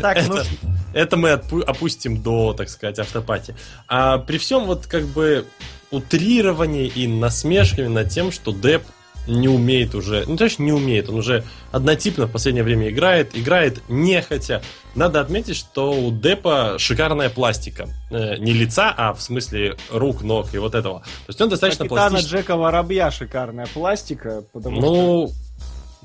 Так, 0.00 0.16
это, 0.16 0.28
ну... 0.28 0.42
это 0.92 1.16
мы 1.16 1.34
отпу- 1.34 1.62
опустим 1.62 2.20
до, 2.20 2.52
так 2.52 2.68
сказать, 2.68 2.98
автопати. 2.98 3.54
А 3.86 4.18
при 4.18 4.38
всем 4.38 4.64
вот 4.64 4.88
как 4.88 5.04
бы 5.06 5.46
утрировании 5.92 6.88
и 6.88 7.06
насмешками 7.06 7.86
над 7.86 8.08
тем, 8.08 8.32
что 8.32 8.50
Деп 8.50 8.82
не 9.26 9.48
умеет 9.48 9.94
уже, 9.94 10.24
ну, 10.26 10.36
точно 10.36 10.64
не 10.64 10.72
умеет, 10.72 11.08
он 11.08 11.16
уже 11.16 11.44
однотипно 11.72 12.26
в 12.26 12.32
последнее 12.32 12.64
время 12.64 12.90
играет, 12.90 13.36
играет 13.36 13.82
нехотя. 13.88 14.62
Надо 14.94 15.20
отметить, 15.20 15.56
что 15.56 15.92
у 15.92 16.12
Депа 16.12 16.76
шикарная 16.78 17.30
пластика. 17.30 17.88
Э, 18.10 18.36
не 18.36 18.52
лица, 18.52 18.94
а 18.96 19.12
в 19.14 19.20
смысле 19.20 19.76
рук, 19.90 20.22
ног 20.22 20.54
и 20.54 20.58
вот 20.58 20.74
этого. 20.74 21.00
То 21.00 21.28
есть 21.28 21.40
он 21.40 21.48
достаточно 21.48 21.86
Капитана 21.86 22.10
пластичный. 22.10 22.38
Джека 22.38 22.56
Воробья 22.56 23.10
шикарная 23.10 23.66
пластика, 23.66 24.44
потому 24.52 24.80
ну, 24.80 25.26
что... 25.28 25.34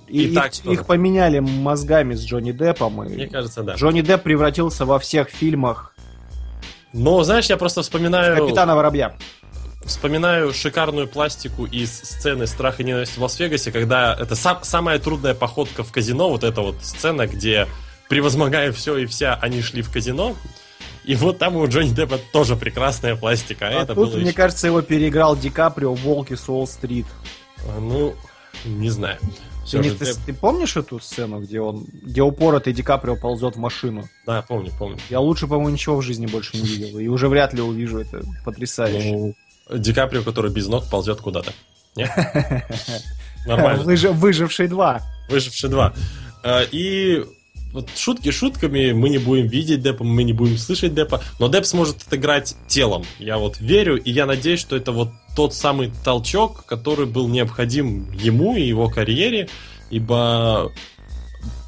И, 0.08 0.30
и 0.30 0.34
так, 0.34 0.54
их, 0.54 0.66
их 0.66 0.86
поменяли 0.86 1.40
мозгами 1.40 2.16
с 2.16 2.26
Джонни 2.26 2.52
Деппом. 2.52 3.04
И 3.04 3.14
Мне 3.14 3.28
кажется, 3.28 3.62
да. 3.62 3.76
Джонни 3.76 4.02
Депп 4.02 4.24
превратился 4.24 4.86
во 4.86 4.98
всех 4.98 5.30
фильмах. 5.30 5.94
Но, 6.94 7.22
знаешь, 7.24 7.46
я 7.46 7.58
просто 7.58 7.84
вспоминаю... 7.84 8.36
Капитана 8.38 8.76
Воробья 8.76 9.16
вспоминаю 9.90 10.54
шикарную 10.54 11.08
пластику 11.08 11.66
из 11.66 11.92
сцены 11.92 12.48
«Страх 12.48 12.80
и 12.80 12.84
ненависть 12.84 13.18
в 13.18 13.22
Лас-Вегасе», 13.22 13.72
когда 13.72 14.16
это 14.18 14.36
сам, 14.36 14.60
самая 14.64 15.00
трудная 15.00 15.34
походка 15.34 15.84
в 15.84 15.92
казино, 15.92 16.30
вот 16.30 16.44
эта 16.44 16.62
вот 16.62 16.76
сцена, 16.82 17.28
где, 17.28 17.68
превозмогая 18.08 18.72
все 18.72 18.98
и 18.98 19.06
вся, 19.06 19.36
они 19.36 19.62
шли 19.62 19.82
в 19.82 19.92
казино, 19.92 20.36
и 21.04 21.16
вот 21.16 21.40
там 21.40 21.56
у 21.56 21.68
Джонни 21.68 21.90
Деппа 21.90 22.20
тоже 22.32 22.56
прекрасная 22.56 23.16
пластика. 23.16 23.68
А, 23.68 23.70
а 23.70 23.84
это 23.84 23.96
тут, 23.96 24.14
мне 24.14 24.26
еще... 24.26 24.34
кажется, 24.34 24.68
его 24.68 24.82
переиграл 24.82 25.36
Ди 25.36 25.50
Каприо 25.50 25.96
в 25.96 26.02
«Волке 26.02 26.38
с 26.38 26.48
Уолл-стрит». 26.48 27.08
Ну, 27.80 28.16
не 28.66 28.90
знаю. 28.90 29.18
Ты, 29.70 29.80
не, 29.80 29.92
ты, 29.92 30.14
ты 30.14 30.34
помнишь 30.34 30.78
эту 30.78 31.00
сцену, 31.00 31.42
где 31.42 31.62
он, 31.62 31.86
где 31.92 32.22
упоротый 32.22 32.74
Ди 32.74 32.82
Каприо 32.82 33.16
ползет 33.16 33.56
в 33.56 33.60
машину? 33.60 34.08
Да, 34.26 34.42
помню, 34.42 34.72
помню. 34.78 34.98
Я 35.10 35.20
лучше, 35.20 35.48
по-моему, 35.48 35.70
ничего 35.70 35.98
в 35.98 36.02
жизни 36.02 36.26
больше 36.26 36.58
не 36.58 36.64
видел. 36.64 37.00
И 37.00 37.08
уже 37.08 37.28
вряд 37.28 37.54
ли 37.54 37.62
увижу 37.62 38.00
это 38.00 38.22
потрясающе. 38.44 39.12
Ну, 39.12 39.36
Ди 39.72 39.94
Каприо, 39.94 40.24
который 40.24 40.52
без 40.52 40.68
ног 40.68 40.90
ползет 40.90 41.22
куда-то. 41.22 41.54
Нормально. 43.46 43.84
Выживший 43.84 44.68
2. 44.68 45.02
Выживший 45.30 45.70
2. 45.70 45.94
Э, 46.44 46.66
и 46.72 47.24
вот 47.74 47.90
шутки 47.96 48.32
шутками, 48.32 48.92
мы 48.94 49.10
не 49.10 49.20
будем 49.20 49.48
видеть 49.48 49.82
Деппа, 49.82 50.04
мы 50.04 50.24
не 50.24 50.34
будем 50.34 50.58
слышать 50.58 50.96
Деппа, 50.96 51.22
но 51.40 51.50
Депп 51.50 51.66
сможет 51.66 52.02
отыграть 52.02 52.56
телом. 52.68 53.06
Я 53.20 53.38
вот 53.38 53.60
верю, 53.60 53.98
и 53.98 54.12
я 54.12 54.26
надеюсь, 54.26 54.60
что 54.60 54.76
это 54.76 54.92
вот 54.92 55.10
тот 55.36 55.54
самый 55.54 55.92
толчок, 56.04 56.66
который 56.66 57.06
был 57.06 57.28
необходим 57.28 58.12
ему 58.12 58.56
и 58.56 58.64
его 58.64 58.90
карьере, 58.90 59.50
ибо 59.92 60.72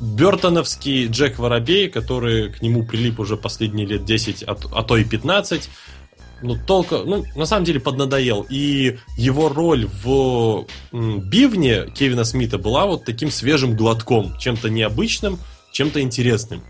Бертоновский 0.02 1.08
Джек 1.08 1.38
Воробей, 1.38 1.88
который 1.90 2.52
к 2.52 2.62
нему 2.62 2.84
прилип 2.84 3.20
уже 3.20 3.38
последние 3.38 3.86
лет 3.86 4.04
10, 4.04 4.44
а, 4.48 4.58
а 4.74 4.84
то 4.84 4.98
и 4.98 5.04
15, 5.04 5.70
ну, 6.42 6.58
толка, 6.66 7.00
ну, 7.06 7.26
на 7.36 7.46
самом 7.46 7.66
деле 7.66 7.80
поднадоел. 7.80 8.46
И 8.50 8.98
его 9.18 9.50
роль 9.50 9.88
в 10.04 10.66
Бивне 10.92 11.88
Кевина 11.96 12.24
Смита 12.24 12.58
была 12.58 12.86
вот 12.86 13.06
таким 13.06 13.32
свежим 13.32 13.76
глотком, 13.76 14.38
чем-то 14.38 14.70
необычным, 14.70 15.40
чем-то 15.72 16.02
интересным. 16.02 16.64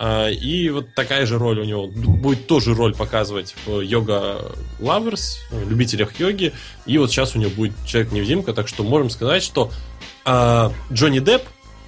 А, 0.00 0.28
и 0.28 0.70
вот 0.70 0.94
такая 0.94 1.26
же 1.26 1.38
роль 1.38 1.58
у 1.58 1.64
него 1.64 1.88
будет 1.88 2.46
тоже 2.46 2.74
роль 2.74 2.94
показывать 2.94 3.56
в 3.66 3.80
Йога 3.80 4.52
Lovers, 4.78 5.38
любителях 5.68 6.18
йоги. 6.20 6.52
И 6.86 6.98
вот 6.98 7.10
сейчас 7.10 7.34
у 7.34 7.38
него 7.38 7.50
будет 7.50 7.72
Человек-невидимка, 7.84 8.52
так 8.52 8.68
что 8.68 8.84
можем 8.84 9.10
сказать, 9.10 9.42
что 9.42 9.72
а, 10.24 10.72
Джонни 10.92 11.18
Депп 11.18 11.42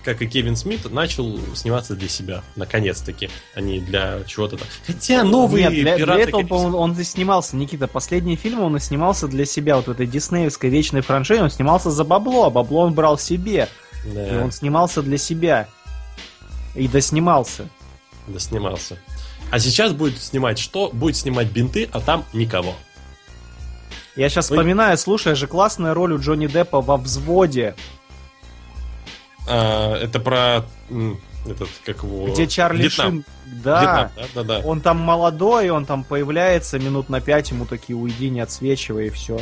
как 0.05 0.23
и 0.23 0.27
Кевин 0.27 0.57
Смит, 0.57 0.91
начал 0.91 1.39
сниматься 1.55 1.95
для 1.95 2.09
себя, 2.09 2.43
наконец-таки, 2.57 3.29
а 3.55 3.61
не 3.61 3.81
для 3.81 4.23
чего-то 4.25 4.57
там. 4.57 4.67
Хотя 4.87 5.25
новые 5.25 5.65
Нет, 5.65 5.73
для, 5.73 5.83
для 5.83 5.97
пираты... 5.97 6.23
этого, 6.23 6.41
конечно, 6.41 6.57
он, 6.57 6.75
он 6.75 6.93
и 6.99 7.05
снимался, 7.05 7.57
Никита. 7.57 7.87
Последние 7.87 8.37
фильмы 8.37 8.65
он 8.65 8.77
и 8.77 8.81
снимался 8.81 9.29
для 9.29 9.45
себя. 9.45 9.77
Вот 9.77 9.89
в 9.89 9.91
этой 9.91 10.07
диснеевской 10.07 10.71
вечной 10.71 11.03
франшизе 11.03 11.43
он 11.43 11.51
снимался 11.51 11.91
за 11.91 12.05
бабло, 12.05 12.47
а 12.47 12.51
бабло 12.51 12.83
он 12.83 12.95
брал 12.95 13.19
себе. 13.19 13.69
да, 14.15 14.37
И 14.37 14.43
он 14.43 14.53
снимался 14.53 15.03
для 15.03 15.19
себя. 15.19 15.69
И 16.75 16.89
доснимался. 16.89 17.69
да, 18.27 18.39
снимался. 18.39 18.99
А 19.51 19.59
сейчас 19.59 19.93
будет 19.93 20.21
снимать 20.23 20.59
что? 20.59 20.91
Будет 20.93 21.17
снимать 21.17 21.49
бинты, 21.49 21.89
а 21.93 22.01
там 22.01 22.25
никого. 22.33 22.75
Я 24.17 24.29
сейчас 24.29 24.51
Ой. 24.51 24.57
вспоминаю, 24.57 24.97
слушай, 24.99 25.35
же 25.35 25.47
классная 25.47 25.95
роль 25.95 26.13
у 26.13 26.19
Джонни 26.19 26.47
Деппа 26.47 26.81
во 26.81 26.97
взводе, 26.97 27.75
А, 29.49 29.97
это 29.97 30.21
про 30.21 30.65
этот, 31.47 31.69
как 31.85 32.03
его... 32.03 32.29
где 32.29 32.47
Чарли 32.47 32.83
Вьетнам. 32.83 33.07
Шин. 33.07 33.25
Да. 33.63 33.81
Вьетнам, 33.81 34.11
да, 34.17 34.43
да, 34.43 34.61
да. 34.61 34.67
Он 34.67 34.81
там 34.81 34.99
молодой, 34.99 35.71
он 35.71 35.87
там 35.87 36.05
появляется 36.05 36.79
минут 36.79 37.09
на 37.09 37.21
пять, 37.21 37.51
ему 37.51 37.67
такие 37.67 37.97
уйди, 37.97 38.31
не 38.31 38.41
отсвечивай, 38.41 39.07
и 39.07 39.11
все. 39.11 39.41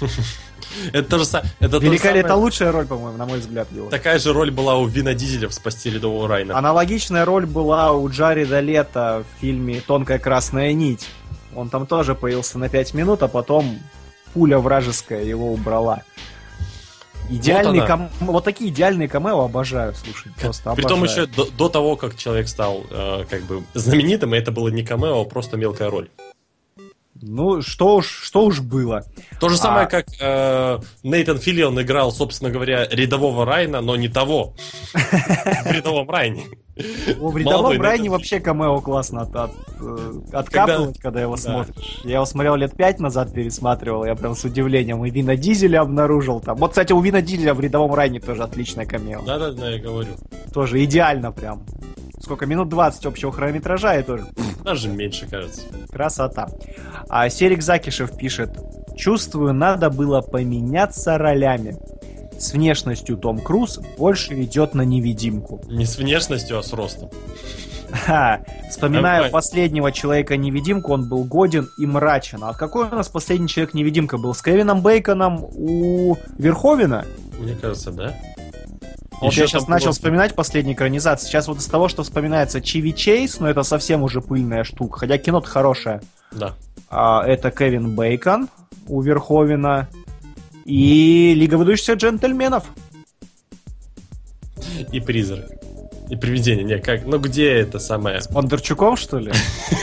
Это 0.92 1.08
то 1.08 1.18
же 1.18 1.24
самое. 1.24 1.50
Великолепно, 1.60 2.26
это 2.26 2.34
лучшая 2.36 2.72
роль, 2.72 2.86
по-моему, 2.86 3.16
на 3.16 3.26
мой 3.26 3.38
взгляд, 3.38 3.70
его. 3.70 3.90
Такая 3.90 4.18
же 4.18 4.32
роль 4.32 4.50
была 4.50 4.76
у 4.76 4.86
Вина 4.86 5.14
Дизеля 5.14 5.48
в 5.48 5.54
«Спасти 5.54 5.90
рядового 5.90 6.26
Райна». 6.26 6.56
Аналогичная 6.56 7.24
роль 7.24 7.46
была 7.46 7.92
у 7.92 8.08
Джареда 8.08 8.60
Лето 8.60 9.24
в 9.24 9.40
фильме 9.40 9.80
«Тонкая 9.86 10.18
красная 10.18 10.72
нить». 10.72 11.06
Он 11.54 11.68
там 11.68 11.86
тоже 11.86 12.14
появился 12.14 12.58
на 12.58 12.68
5 12.68 12.94
минут, 12.94 13.22
а 13.22 13.28
потом 13.28 13.78
пуля 14.32 14.58
вражеская 14.58 15.22
его 15.22 15.52
убрала. 15.52 16.02
Идеальный 17.30 17.80
Вот 17.80 17.88
кам- 17.88 18.10
вот 18.20 18.44
такие 18.44 18.70
идеальные 18.70 19.08
камео 19.08 19.40
обожаю, 19.44 19.94
слушай, 19.94 20.30
просто 20.40 20.74
Притом 20.74 20.98
обожаю. 20.98 21.26
еще 21.26 21.34
до, 21.36 21.50
до 21.50 21.68
того, 21.68 21.96
как 21.96 22.16
человек 22.16 22.48
стал 22.48 22.82
э, 22.90 23.24
как 23.28 23.42
бы 23.44 23.62
знаменитым, 23.74 24.34
это 24.34 24.52
было 24.52 24.68
не 24.68 24.82
камео, 24.82 25.22
а 25.22 25.24
просто 25.24 25.56
мелкая 25.56 25.90
роль. 25.90 26.08
Ну, 27.26 27.62
что 27.62 27.96
уж, 27.96 28.06
что 28.06 28.44
уж 28.44 28.60
было. 28.60 29.02
То 29.40 29.48
же 29.48 29.56
самое, 29.56 29.86
А- 29.86 29.90
как 29.90 30.06
э, 30.20 30.78
Нейтан 31.02 31.38
Филлион 31.38 31.80
играл, 31.80 32.12
собственно 32.12 32.50
говоря, 32.50 32.86
рядового 32.90 33.46
Райна, 33.46 33.80
но 33.80 33.96
не 33.96 34.08
того. 34.08 34.54
В 34.92 35.70
рядовом 35.70 36.10
Райне. 36.10 36.44
В 36.76 37.36
рядовом 37.36 37.80
Райне 37.80 38.10
вообще 38.10 38.40
камео 38.40 38.80
классно 38.80 39.22
от, 39.22 39.34
от, 39.36 39.52
откапывать, 40.32 40.98
когда, 40.98 41.20
его 41.20 41.36
смотришь. 41.36 42.00
Я 42.04 42.16
его 42.16 42.26
смотрел 42.26 42.56
лет 42.56 42.76
пять 42.76 42.98
назад, 43.00 43.32
пересматривал, 43.32 44.04
я 44.04 44.14
прям 44.16 44.34
с 44.34 44.44
удивлением 44.44 45.04
и 45.04 45.10
Вина 45.10 45.36
Дизеля 45.36 45.80
обнаружил 45.82 46.40
там. 46.40 46.56
Вот, 46.58 46.70
кстати, 46.70 46.92
у 46.92 47.00
Вина 47.00 47.22
Дизеля 47.22 47.54
в 47.54 47.60
рядовом 47.60 47.94
Райне 47.94 48.20
тоже 48.20 48.42
отличное 48.42 48.86
камео. 48.86 49.22
Да-да-да, 49.24 49.70
я 49.70 49.78
говорю. 49.78 50.10
Тоже 50.52 50.82
идеально 50.84 51.32
прям. 51.32 51.64
Сколько? 52.24 52.46
Минут 52.46 52.70
20 52.70 53.04
общего 53.06 53.30
хронометража 53.30 53.98
и 53.98 54.02
тоже 54.02 54.26
Даже 54.64 54.88
меньше, 54.88 55.26
кажется. 55.28 55.60
красота. 55.92 56.48
А 57.08 57.28
Серик 57.28 57.62
Закишев 57.62 58.16
пишет. 58.16 58.58
Чувствую, 58.96 59.52
надо 59.52 59.90
было 59.90 60.22
поменяться 60.22 61.18
ролями. 61.18 61.76
С 62.38 62.52
внешностью 62.52 63.16
Том 63.18 63.38
Круз 63.38 63.78
больше 63.98 64.42
идет 64.42 64.74
на 64.74 64.82
невидимку. 64.82 65.60
Не 65.68 65.84
с 65.84 65.98
внешностью, 65.98 66.58
а 66.58 66.62
с 66.62 66.72
ростом. 66.72 67.10
Ха, 67.90 68.40
вспоминая 68.70 69.18
Давай. 69.18 69.30
последнего 69.30 69.92
человека-невидимку, 69.92 70.92
он 70.94 71.08
был 71.08 71.24
годен 71.24 71.68
и 71.78 71.86
мрачен. 71.86 72.42
А 72.42 72.52
какой 72.54 72.88
у 72.88 72.94
нас 72.94 73.08
последний 73.08 73.46
человек-невидимка 73.48 74.18
был? 74.18 74.34
С 74.34 74.42
Кевином 74.42 74.82
Бейконом 74.82 75.44
у 75.54 76.16
Верховина? 76.38 77.04
Мне 77.38 77.54
кажется, 77.54 77.92
да? 77.92 78.14
Вот 79.20 79.32
Ещё 79.32 79.42
я 79.42 79.46
сейчас 79.48 79.68
начал 79.68 79.86
просто- 79.86 80.00
вспоминать 80.00 80.34
последние 80.34 80.74
экранизации. 80.74 81.26
Сейчас 81.26 81.48
вот 81.48 81.58
из 81.58 81.66
того, 81.66 81.88
что 81.88 82.02
вспоминается 82.02 82.60
Чиви 82.60 82.94
Чейз, 82.94 83.40
но 83.40 83.48
это 83.48 83.62
совсем 83.62 84.02
уже 84.02 84.20
пыльная 84.20 84.64
штука. 84.64 85.00
Хотя 85.00 85.18
кино-то 85.18 85.48
хорошее. 85.48 86.00
Да. 86.32 86.54
А, 86.90 87.24
это 87.26 87.50
Кевин 87.50 87.94
Бейкон 87.94 88.48
у 88.86 89.00
Верховина. 89.00 89.88
И 90.64 91.34
Лига 91.36 91.56
выдающихся 91.56 91.94
джентльменов. 91.94 92.64
И 94.92 95.00
призрак. 95.00 95.46
И 96.10 96.16
привидение. 96.16 96.64
Не, 96.64 96.78
как, 96.78 97.06
ну 97.06 97.18
где 97.18 97.50
это 97.52 97.78
самое? 97.78 98.20
С 98.20 98.28
Бондарчуком, 98.28 98.96
что 98.96 99.18
ли? 99.18 99.32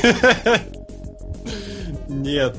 Нет. 2.07 2.55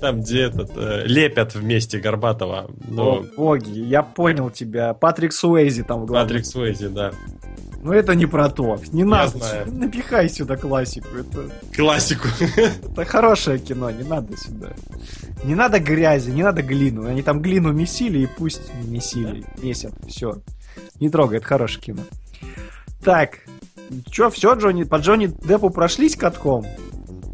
Там, 0.00 0.20
где 0.20 0.42
этот, 0.44 0.70
э, 0.76 1.04
лепят 1.06 1.54
вместе 1.54 1.98
Горбатова. 1.98 2.66
О, 2.66 2.70
Ну, 2.88 3.26
боги, 3.36 3.78
я 3.78 4.02
понял 4.02 4.50
тебя. 4.50 4.94
Патрик 4.94 5.32
Суэйзи 5.32 5.82
там 5.82 6.02
в 6.02 6.06
главной 6.06 6.28
Патрик 6.28 6.46
Суэйзи, 6.46 6.88
да. 6.88 7.12
Ну 7.82 7.92
это 7.92 8.14
не 8.14 8.24
про 8.24 8.48
то. 8.48 8.78
Не 8.92 9.04
надо. 9.04 9.38
знаю. 9.38 9.66
Напихай 9.70 10.28
сюда 10.30 10.56
классику. 10.56 11.08
Это, 11.18 11.50
Классику. 11.76 12.28
это 12.56 13.04
хорошее 13.04 13.58
кино, 13.58 13.90
не 13.90 14.04
надо 14.04 14.36
сюда. 14.38 14.72
Не 15.44 15.54
надо 15.54 15.80
грязи, 15.80 16.30
не 16.30 16.42
надо 16.42 16.62
глину. 16.62 17.06
Они 17.06 17.22
там 17.22 17.42
глину 17.42 17.72
месили 17.72 18.20
и 18.20 18.26
пусть 18.26 18.62
месили. 18.84 19.44
Месят. 19.62 19.92
Все. 20.08 20.40
Не 20.98 21.10
трогай, 21.10 21.38
это 21.38 21.46
хорошее 21.46 21.82
кино. 21.82 22.02
Так. 23.04 23.40
Че, 24.10 24.30
все, 24.30 24.54
Джонни, 24.54 24.84
по 24.84 24.96
Джонни 24.96 25.26
Деппу 25.26 25.68
прошлись 25.68 26.16
катком? 26.16 26.64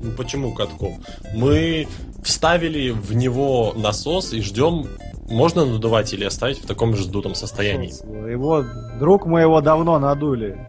Ну, 0.03 0.11
почему 0.17 0.53
катком? 0.53 1.01
Мы 1.33 1.87
вставили 2.23 2.91
в 2.91 3.15
него 3.15 3.73
насос 3.77 4.33
и 4.33 4.41
ждем, 4.41 4.87
можно 5.29 5.65
надувать 5.65 6.13
или 6.13 6.25
оставить 6.25 6.63
в 6.63 6.67
таком 6.67 6.97
же 6.97 7.05
сдутом 7.05 7.35
состоянии. 7.35 7.93
Его, 8.31 8.65
друг 8.99 9.27
мы 9.27 9.41
его 9.41 9.61
давно 9.61 9.99
надули. 9.99 10.69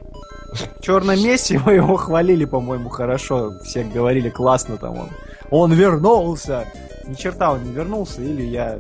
В 0.80 0.82
черном 0.82 1.22
месте 1.24 1.60
мы 1.66 1.74
его 1.74 1.96
хвалили, 1.96 2.46
по-моему, 2.46 2.90
хорошо. 2.90 3.54
Все 3.64 3.84
говорили, 3.84 4.30
классно 4.30 4.78
там 4.78 4.98
он. 4.98 5.10
Он 5.50 5.74
вернулся. 5.74 6.66
Ни 7.08 7.16
черта 7.16 7.54
он 7.54 7.64
не 7.64 7.72
вернулся, 7.72 8.22
или 8.22 8.44
я... 8.44 8.80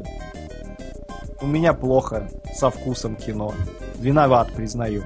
У 1.41 1.47
меня 1.47 1.73
плохо 1.73 2.29
со 2.53 2.69
вкусом 2.69 3.15
кино. 3.15 3.53
Виноват, 3.99 4.53
признаю. 4.53 5.03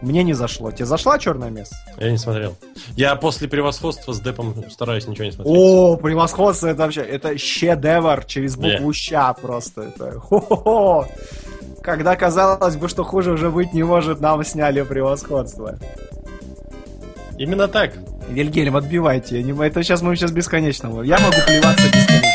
Мне 0.00 0.22
не 0.22 0.32
зашло. 0.32 0.70
Тебе 0.70 0.86
зашла 0.86 1.18
черное 1.18 1.50
место? 1.50 1.74
Я 1.98 2.10
не 2.10 2.18
смотрел. 2.18 2.56
Я 2.96 3.16
после 3.16 3.48
превосходства 3.48 4.12
с 4.12 4.20
Депом 4.20 4.54
стараюсь 4.70 5.06
ничего 5.06 5.24
не 5.24 5.32
смотреть. 5.32 5.56
О, 5.56 5.96
превосходство, 5.96 6.68
это 6.68 6.82
вообще, 6.82 7.00
это 7.00 7.36
шедевр 7.36 8.24
через 8.24 8.56
букву 8.56 8.92
ща 8.92 9.32
просто. 9.34 9.82
Это 9.82 10.20
хо-хо-хо. 10.20 11.06
Когда 11.82 12.16
казалось 12.16 12.76
бы, 12.76 12.88
что 12.88 13.02
хуже 13.02 13.32
уже 13.32 13.50
быть 13.50 13.72
не 13.72 13.82
может, 13.82 14.20
нам 14.20 14.44
сняли 14.44 14.82
превосходство. 14.82 15.78
Именно 17.38 17.68
так. 17.68 17.92
Вильгельм, 18.28 18.76
отбивайте. 18.76 19.38
Я 19.38 19.42
не... 19.42 19.52
Это 19.66 19.82
сейчас 19.82 20.02
мы 20.02 20.14
сейчас 20.16 20.32
бесконечно. 20.32 21.02
Я 21.02 21.18
могу 21.18 21.36
плеваться 21.46 21.86
бесконечно. 21.88 22.27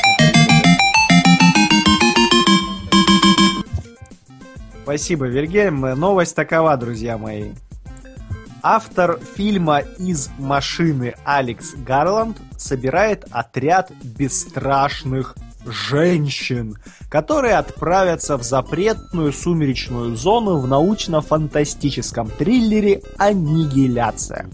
Спасибо, 4.83 5.27
Вильгельм. 5.27 5.79
Новость 5.97 6.35
такова, 6.35 6.75
друзья 6.75 7.17
мои. 7.17 7.51
Автор 8.61 9.17
фильма 9.17 9.79
«Из 9.79 10.29
машины» 10.37 11.15
Алекс 11.23 11.73
Гарланд 11.73 12.37
собирает 12.57 13.25
отряд 13.31 13.91
бесстрашных 14.03 15.37
женщин, 15.65 16.77
которые 17.09 17.55
отправятся 17.55 18.37
в 18.37 18.43
запретную 18.43 19.31
сумеречную 19.31 20.17
зону 20.17 20.57
в 20.57 20.67
научно-фантастическом 20.67 22.29
триллере 22.29 23.01
«Аннигиляция». 23.17 24.49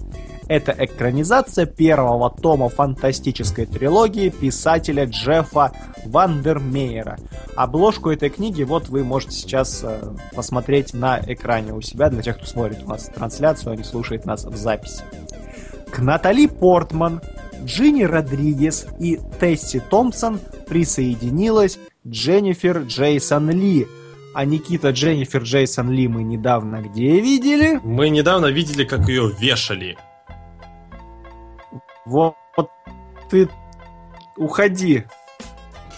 Это 0.50 0.76
экранизация 0.76 1.68
первого 1.68 2.32
тома 2.32 2.70
фантастической 2.70 3.68
трилогии 3.68 4.30
писателя 4.30 5.06
Джеффа 5.06 5.72
Вандермеера. 6.06 7.20
Обложку 7.56 8.10
этой 8.10 8.32
книги 8.32 8.64
вот 8.64 8.90
вы 8.90 9.04
можете 9.04 9.34
сейчас 9.34 9.82
э, 9.84 10.16
посмотреть 10.36 10.96
на 10.96 11.20
экране 11.20 11.74
у 11.74 11.82
себя, 11.82 12.10
для 12.10 12.24
тех, 12.24 12.38
кто 12.38 12.48
смотрит 12.48 12.80
у 12.84 12.90
нас 12.90 13.12
трансляцию, 13.14 13.74
а 13.74 13.76
не 13.76 13.84
слушает 13.84 14.26
нас 14.26 14.44
в 14.44 14.56
записи. 14.56 15.04
К 15.92 16.00
Натали 16.00 16.48
Портман, 16.48 17.22
Джинни 17.64 18.04
Родригес 18.04 18.88
и 19.00 19.20
Тесси 19.40 19.80
Томпсон 19.80 20.40
присоединилась 20.68 21.78
Дженнифер 22.08 22.86
Джейсон 22.88 23.52
Ли. 23.52 23.86
А 24.34 24.46
Никита 24.46 24.90
Дженнифер 24.90 25.44
Джейсон 25.44 25.92
Ли 25.92 26.08
мы 26.08 26.24
недавно 26.24 26.82
где 26.82 27.20
видели? 27.20 27.80
Мы 27.84 28.10
недавно 28.10 28.48
видели, 28.48 28.84
как 28.84 29.08
ее 29.08 29.32
вешали. 29.40 29.96
Вот, 32.10 32.36
вот 32.58 32.72
ты 33.30 33.48
уходи. 34.36 35.06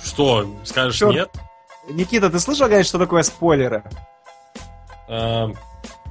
Что, 0.04 0.46
скажешь 0.66 1.00
Чёрт. 1.00 1.16
нет? 1.16 1.32
Никита, 1.90 2.30
ты 2.30 2.40
слышал, 2.40 2.68
конечно, 2.68 2.90
что 2.90 3.00
такое 3.00 3.24
спойлеры? 3.24 3.84
Эм, 5.08 5.56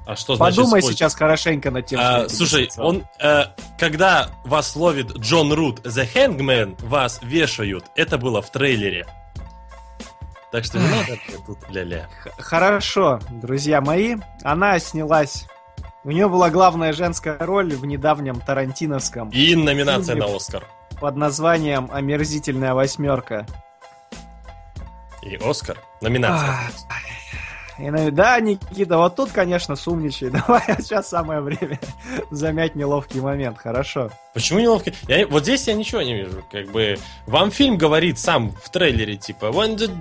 а 0.07 0.17
что 0.17 0.37
значит 0.37 0.57
Подумай 0.57 0.81
спойлер? 0.81 0.97
сейчас 0.97 1.15
хорошенько 1.15 1.71
над 1.71 1.85
тем, 1.87 2.01
А, 2.03 2.29
слушай, 2.31 2.71
сказал. 2.71 2.89
он, 2.89 3.05
э, 3.23 3.45
когда 3.79 4.31
вас 4.45 4.75
ловит 4.75 5.11
Джон 5.19 5.53
Рут 5.53 5.81
The 5.87 6.09
Hangman, 6.15 6.83
вас 6.87 7.21
вешают. 7.23 7.85
Это 7.95 8.17
было 8.17 8.41
в 8.41 8.51
трейлере. 8.51 9.07
Так 10.51 10.65
что 10.65 10.79
не 10.79 10.89
надо 10.89 11.19
тут 11.47 11.59
ля-ля. 11.69 12.09
Хорошо, 12.39 13.21
друзья 13.31 13.81
мои. 13.81 14.17
Она 14.43 14.79
снялась. 14.81 15.47
У 16.03 16.11
нее 16.11 16.29
была 16.29 16.49
главная 16.49 16.95
женская 16.95 17.37
роль 17.39 17.75
в 17.75 17.85
недавнем 17.85 18.41
тарантиновском 18.41 19.29
И 19.31 19.55
номинация 19.55 20.17
на 20.17 20.35
Оскар. 20.35 20.67
под 20.99 21.17
названием 21.17 21.91
«Омерзительная 21.93 22.73
восьмерка». 22.73 23.47
И 25.23 25.37
Оскар. 25.37 25.77
Номинация. 26.01 26.57
И 27.79 28.11
Да, 28.11 28.41
Никита, 28.41 28.97
вот 28.97 29.17
тут, 29.17 29.31
конечно, 29.31 29.77
сумничай. 29.77 30.31
Давай, 30.47 30.63
сейчас 30.79 31.09
самое 31.09 31.41
время 31.41 31.79
замять 32.31 32.75
неловкий 32.75 33.21
момент, 33.21 33.59
хорошо. 33.59 34.11
Почему 34.33 34.61
неловко? 34.61 34.93
Я, 35.07 35.27
вот 35.27 35.43
здесь 35.43 35.67
я 35.69 35.75
ничего 35.75 36.01
не 36.01 36.15
вижу. 36.15 36.43
Как 36.51 36.67
бы 36.69 36.99
вам 37.27 37.51
фильм 37.51 37.77
говорит 37.77 38.19
сам 38.19 38.53
в 38.53 38.71
трейлере, 38.71 39.17
типа 39.17 39.47
When 39.47 39.77
the 39.77 39.95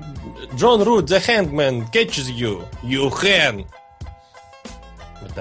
John 0.53 0.83
Root, 0.83 1.07
the 1.07 1.21
Hangman, 1.25 1.91
catches 1.91 2.29
you, 2.29 2.63
you 2.83 3.09
can. 3.09 3.65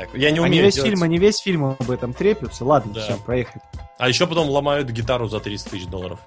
Так. 0.00 0.08
Я 0.14 0.30
не 0.30 0.38
Они 0.38 0.48
умею 0.48 0.64
весь 0.64 0.74
делать. 0.76 0.90
фильм, 0.90 1.02
они 1.02 1.18
весь 1.18 1.38
фильм 1.38 1.64
об 1.64 1.90
этом 1.90 2.12
трепятся. 2.14 2.64
Ладно, 2.64 2.92
Да. 2.94 3.00
все, 3.00 3.16
проехали. 3.16 3.62
А 3.98 4.08
еще 4.08 4.26
потом 4.26 4.48
ломают 4.48 4.88
гитару 4.90 5.28
за 5.28 5.40
30 5.40 5.70
тысяч 5.70 5.86
долларов. 5.86 6.20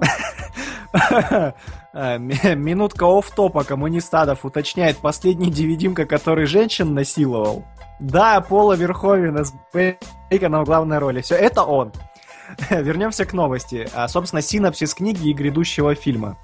А, 1.94 2.16
ми- 2.18 2.54
Минутка 2.54 3.04
офф-топа 3.06 3.64
коммунистадов 3.64 4.44
уточняет 4.44 4.98
последний 4.98 5.50
DVD, 5.50 6.06
который 6.06 6.46
женщин 6.46 6.94
насиловал. 6.94 7.64
Да, 7.98 8.40
Пола 8.40 8.74
Верховина 8.74 9.44
с 9.44 9.52
Бейконом 9.72 10.64
в 10.64 10.66
главной 10.66 10.98
роли. 10.98 11.20
Все, 11.20 11.34
это 11.34 11.62
он. 11.64 11.92
Вернемся 12.70 13.24
к 13.24 13.32
новости. 13.32 13.88
А, 13.94 14.06
собственно, 14.08 14.40
синапсис 14.42 14.94
книги 14.94 15.28
и 15.28 15.32
грядущего 15.34 15.94
фильма. 15.94 16.38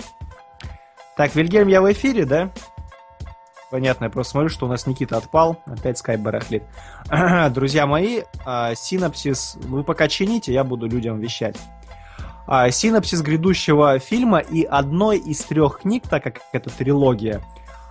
Так, 1.16 1.34
Вильгельм, 1.34 1.68
я 1.68 1.80
в 1.80 1.90
эфире, 1.92 2.24
да? 2.24 2.50
Понятно, 3.74 4.04
я 4.04 4.10
просто 4.10 4.30
смотрю, 4.30 4.50
что 4.50 4.66
у 4.66 4.68
нас 4.68 4.86
Никита 4.86 5.16
отпал. 5.16 5.60
Опять 5.66 5.98
скайп 5.98 6.20
барахлит. 6.20 6.62
Друзья 7.50 7.88
мои, 7.88 8.22
а, 8.46 8.72
синапсис... 8.76 9.56
Вы 9.62 9.82
пока 9.82 10.06
чините, 10.06 10.52
я 10.52 10.62
буду 10.62 10.86
людям 10.86 11.18
вещать. 11.18 11.56
А, 12.46 12.70
синапсис 12.70 13.20
грядущего 13.20 13.98
фильма 13.98 14.38
и 14.38 14.62
одной 14.62 15.18
из 15.18 15.40
трех 15.40 15.80
книг, 15.80 16.04
так 16.08 16.22
как 16.22 16.42
это 16.52 16.70
трилогия, 16.70 17.42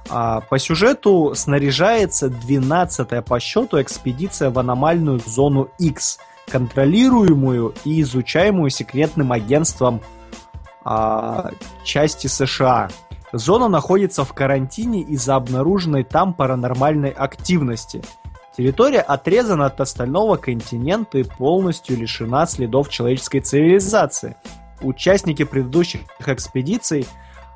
а, 0.10 0.40
по 0.40 0.58
сюжету 0.58 1.34
снаряжается 1.36 2.28
12-я 2.28 3.22
по 3.22 3.42
счету 3.42 3.82
экспедиция 3.82 4.52
в 4.52 4.60
аномальную 4.60 5.20
зону 5.20 5.68
X, 5.80 6.18
контролируемую 6.48 7.76
и 7.84 8.00
изучаемую 8.04 8.70
секретным 8.70 9.34
агентством 9.34 10.00
части 11.84 12.28
США. 12.28 12.90
Зона 13.34 13.68
находится 13.68 14.24
в 14.24 14.34
карантине 14.34 15.02
из-за 15.02 15.36
обнаруженной 15.36 16.04
там 16.04 16.36
паранормальной 16.36 17.10
активности. 17.10 18.04
Территория 18.56 19.00
отрезана 19.00 19.66
от 19.66 19.82
остального 19.82 20.38
континента 20.38 21.18
и 21.18 21.24
полностью 21.24 21.98
лишена 21.98 22.46
следов 22.46 22.90
человеческой 22.90 23.40
цивилизации. 23.40 24.36
Участники 24.82 25.44
предыдущих 25.44 26.02
экспедиций 26.28 27.08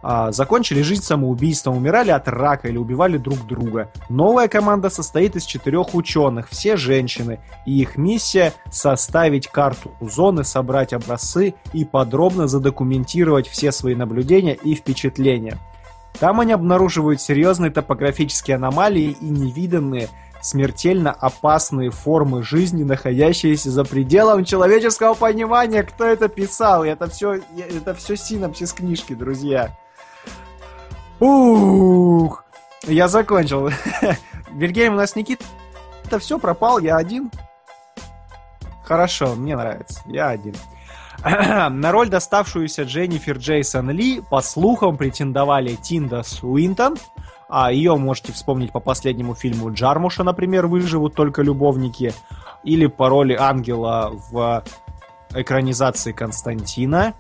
а, 0.02 0.32
закончили 0.32 0.82
жизнь 0.82 1.04
самоубийством, 1.04 1.78
умирали 1.78 2.12
от 2.12 2.28
рака 2.28 2.68
или 2.68 2.78
убивали 2.78 3.18
друг 3.18 3.46
друга. 3.46 3.92
Новая 4.10 4.48
команда 4.48 4.90
состоит 4.90 5.36
из 5.36 5.46
четырех 5.46 5.96
ученых, 5.96 6.50
все 6.50 6.78
женщины, 6.78 7.40
и 7.66 7.82
их 7.82 7.98
миссия 7.98 8.54
составить 8.72 9.48
карту 9.48 9.92
зоны, 10.00 10.44
собрать 10.44 10.94
образцы 10.94 11.56
и 11.74 11.84
подробно 11.84 12.48
задокументировать 12.48 13.48
все 13.48 13.72
свои 13.72 13.96
наблюдения 13.96 14.54
и 14.54 14.76
впечатления. 14.76 15.58
Там 16.20 16.40
они 16.40 16.54
обнаруживают 16.54 17.22
серьезные 17.22 17.72
топографические 17.72 18.56
аномалии 18.56 19.16
и 19.20 19.26
невиданные, 19.26 20.10
смертельно 20.42 21.12
опасные 21.12 21.92
формы 21.92 22.44
жизни, 22.44 22.84
находящиеся 22.84 23.72
за 23.72 23.84
пределом 23.84 24.46
человеческого 24.46 25.14
понимания. 25.14 25.84
Кто 25.84 26.06
это 26.06 26.28
писал? 26.28 26.84
Это 26.84 27.08
все, 27.08 27.42
это 27.58 27.94
все 27.94 28.16
синапсис 28.16 28.74
книжки, 28.74 29.14
друзья. 29.14 29.76
Ух, 31.20 32.44
я 32.84 33.08
закончил. 33.08 33.70
Вильгельм, 34.52 34.94
у 34.94 34.98
нас 34.98 35.16
Никита 35.16 35.44
все 36.20 36.38
пропал, 36.40 36.80
я 36.80 36.98
один. 36.98 37.32
Хорошо, 38.84 39.36
мне 39.36 39.56
нравится, 39.56 40.02
я 40.06 40.30
один. 40.30 40.56
На 41.24 41.92
роль 41.92 42.10
доставшуюся 42.10 42.84
Дженнифер 42.84 43.38
Джейсон 43.38 43.90
Ли, 43.90 44.22
по 44.22 44.42
слухам, 44.42 44.98
претендовали 44.98 45.76
Тинда 45.76 46.24
Суинтон, 46.24 46.96
а 47.50 47.72
ее 47.72 47.96
можете 47.96 48.32
вспомнить 48.32 48.72
по 48.72 48.80
последнему 48.80 49.34
фильму 49.34 49.74
Джармуша, 49.74 50.24
например, 50.24 50.68
«Выживут 50.68 51.16
только 51.16 51.42
любовники», 51.42 52.14
или 52.64 52.88
по 52.88 53.10
роли 53.10 53.34
ангела 53.34 54.12
в 54.32 54.64
экранизации 55.34 56.12
Константина. 56.12 57.14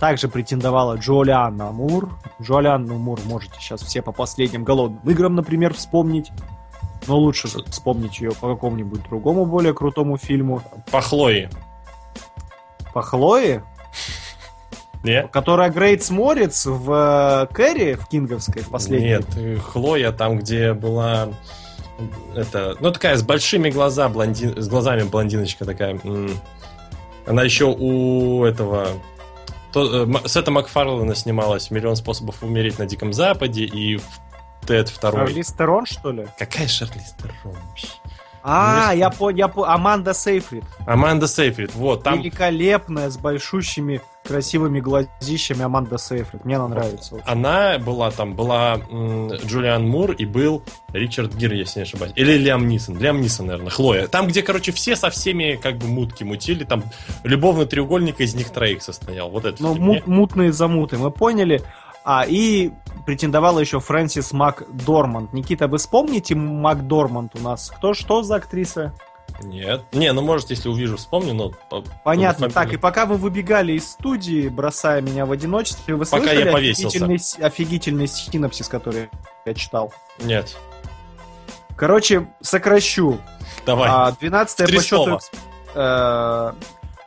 Также 0.00 0.28
претендовала 0.28 0.96
Джолианна 0.96 1.72
Мур. 1.72 2.10
Джолианну 2.40 2.98
Мур 2.98 3.18
можете 3.24 3.54
сейчас 3.58 3.82
все 3.82 4.02
по 4.02 4.12
последним 4.12 4.62
голодным 4.62 5.00
играм, 5.10 5.34
например, 5.34 5.72
вспомнить. 5.74 6.30
Но 7.06 7.18
лучше 7.18 7.48
вспомнить 7.48 8.20
ее 8.20 8.32
по 8.32 8.54
какому-нибудь 8.54 9.02
другому 9.04 9.46
более 9.46 9.72
крутому 9.72 10.18
фильму. 10.18 10.62
По 10.90 11.00
Хлое. 11.00 11.50
По 12.92 13.02
Хлое, 13.02 13.62
Нет? 15.02 15.30
которая 15.30 15.70
Грейтс 15.70 16.10
Морец 16.10 16.66
в 16.66 17.46
э, 17.50 17.54
Кэрри, 17.54 17.94
в 17.94 18.08
Кинговской, 18.08 18.62
в 18.62 18.70
последней. 18.70 19.08
Нет, 19.08 19.26
э, 19.36 19.56
Хлоя 19.56 20.12
там, 20.12 20.38
где 20.38 20.72
была 20.72 21.28
это, 22.34 22.76
ну 22.80 22.90
такая 22.90 23.16
с 23.16 23.22
большими 23.22 23.70
глаза, 23.70 24.08
блондин, 24.08 24.60
с 24.60 24.68
глазами 24.68 25.02
блондиночка 25.04 25.64
такая. 25.64 25.98
Она 27.26 27.42
еще 27.42 27.66
у 27.66 28.44
этого 28.44 28.88
то, 29.76 30.04
э, 30.04 30.28
Сета 30.28 30.50
Макфарлана 30.50 31.14
снималась 31.14 31.70
«Миллион 31.70 31.96
способов 31.96 32.42
умереть 32.42 32.78
на 32.78 32.86
Диком 32.86 33.12
Западе» 33.12 33.64
и 33.64 34.00
Тед 34.66 34.88
второй. 34.88 35.26
Шарлиз 35.26 35.52
Терон, 35.52 35.84
что 35.84 36.12
ли? 36.12 36.26
Какая 36.38 36.66
Шарлиз 36.66 37.14
Терон? 37.18 37.54
вообще? 37.68 37.88
А, 38.42 38.86
Есть- 38.92 39.00
я 39.00 39.10
понял, 39.10 39.36
я 39.36 39.48
по... 39.48 39.68
Аманда 39.70 40.14
Сейфрид. 40.14 40.64
Аманда 40.86 41.28
Сейфрид, 41.28 41.74
вот, 41.74 42.04
там 42.04 42.20
Великолепная, 42.20 43.10
с 43.10 43.18
большущими, 43.18 44.00
красивыми 44.26 44.80
глазищами 44.80 45.62
Аманда 45.62 45.98
Сейфрид. 45.98 46.44
Мне 46.44 46.56
она 46.56 46.68
нравится. 46.68 47.14
очень. 47.14 47.24
она 47.26 47.78
была 47.78 48.10
там, 48.10 48.34
была 48.34 48.78
Джулиан 49.44 49.88
Мур 49.88 50.12
и 50.12 50.24
был 50.24 50.62
Ричард 50.92 51.34
Гир, 51.34 51.52
если 51.52 51.80
не 51.80 51.82
ошибаюсь. 51.84 52.12
Или 52.16 52.36
Лиам 52.36 52.66
Нисон. 52.68 52.98
Лиам 52.98 53.20
Нисон, 53.20 53.46
наверное, 53.46 53.70
Хлоя. 53.70 54.06
Там, 54.08 54.26
где, 54.26 54.42
короче, 54.42 54.72
все 54.72 54.96
со 54.96 55.10
всеми 55.10 55.58
как 55.60 55.76
бы 55.78 55.86
мутки 55.86 56.24
мутили, 56.24 56.64
там 56.64 56.84
любовный 57.24 57.66
треугольник 57.66 58.20
из 58.20 58.34
них 58.34 58.50
троих 58.50 58.82
состоял. 58.82 59.30
Вот 59.30 59.44
это 59.44 59.62
Ну, 59.62 59.74
мут- 59.74 60.06
мутные 60.06 60.52
замуты, 60.52 60.98
мы 60.98 61.10
поняли. 61.10 61.62
А, 62.04 62.24
и 62.26 62.70
претендовала 63.04 63.58
еще 63.58 63.80
Фрэнсис 63.80 64.32
Макдорманд. 64.32 65.32
Никита, 65.32 65.66
вы 65.66 65.78
вспомните 65.78 66.34
Макдорманд 66.36 67.34
у 67.34 67.40
нас? 67.40 67.72
Кто, 67.76 67.94
что 67.94 68.22
за 68.22 68.36
актриса? 68.36 68.94
Нет. 69.42 69.82
Не, 69.92 70.12
ну 70.12 70.22
может, 70.22 70.50
если 70.50 70.68
увижу, 70.68 70.96
вспомню, 70.96 71.34
но... 71.34 71.50
по- 71.70 71.82
Понятно. 72.04 72.48
по 72.48 72.54
Так, 72.54 72.72
и 72.72 72.76
пока 72.76 73.06
вы 73.06 73.16
выбегали 73.16 73.72
из 73.72 73.90
студии, 73.90 74.48
бросая 74.48 75.00
меня 75.02 75.26
в 75.26 75.32
одиночестве, 75.32 75.94
вы 75.94 76.04
Пока 76.04 76.18
слышали 76.18 76.44
я 76.46 76.52
повесился. 76.52 76.98
офигительный, 77.04 77.46
офигительный 77.46 78.06
синопсис, 78.08 78.68
который 78.68 79.10
я 79.44 79.54
читал? 79.54 79.92
Нет. 80.20 80.56
Короче, 81.76 82.26
сокращу. 82.40 83.18
Давай. 83.66 83.88
А, 83.90 84.12
12 84.12 84.66
Три 84.66 84.78
по 84.78 84.82
счету 84.82 85.18
э, 85.74 86.52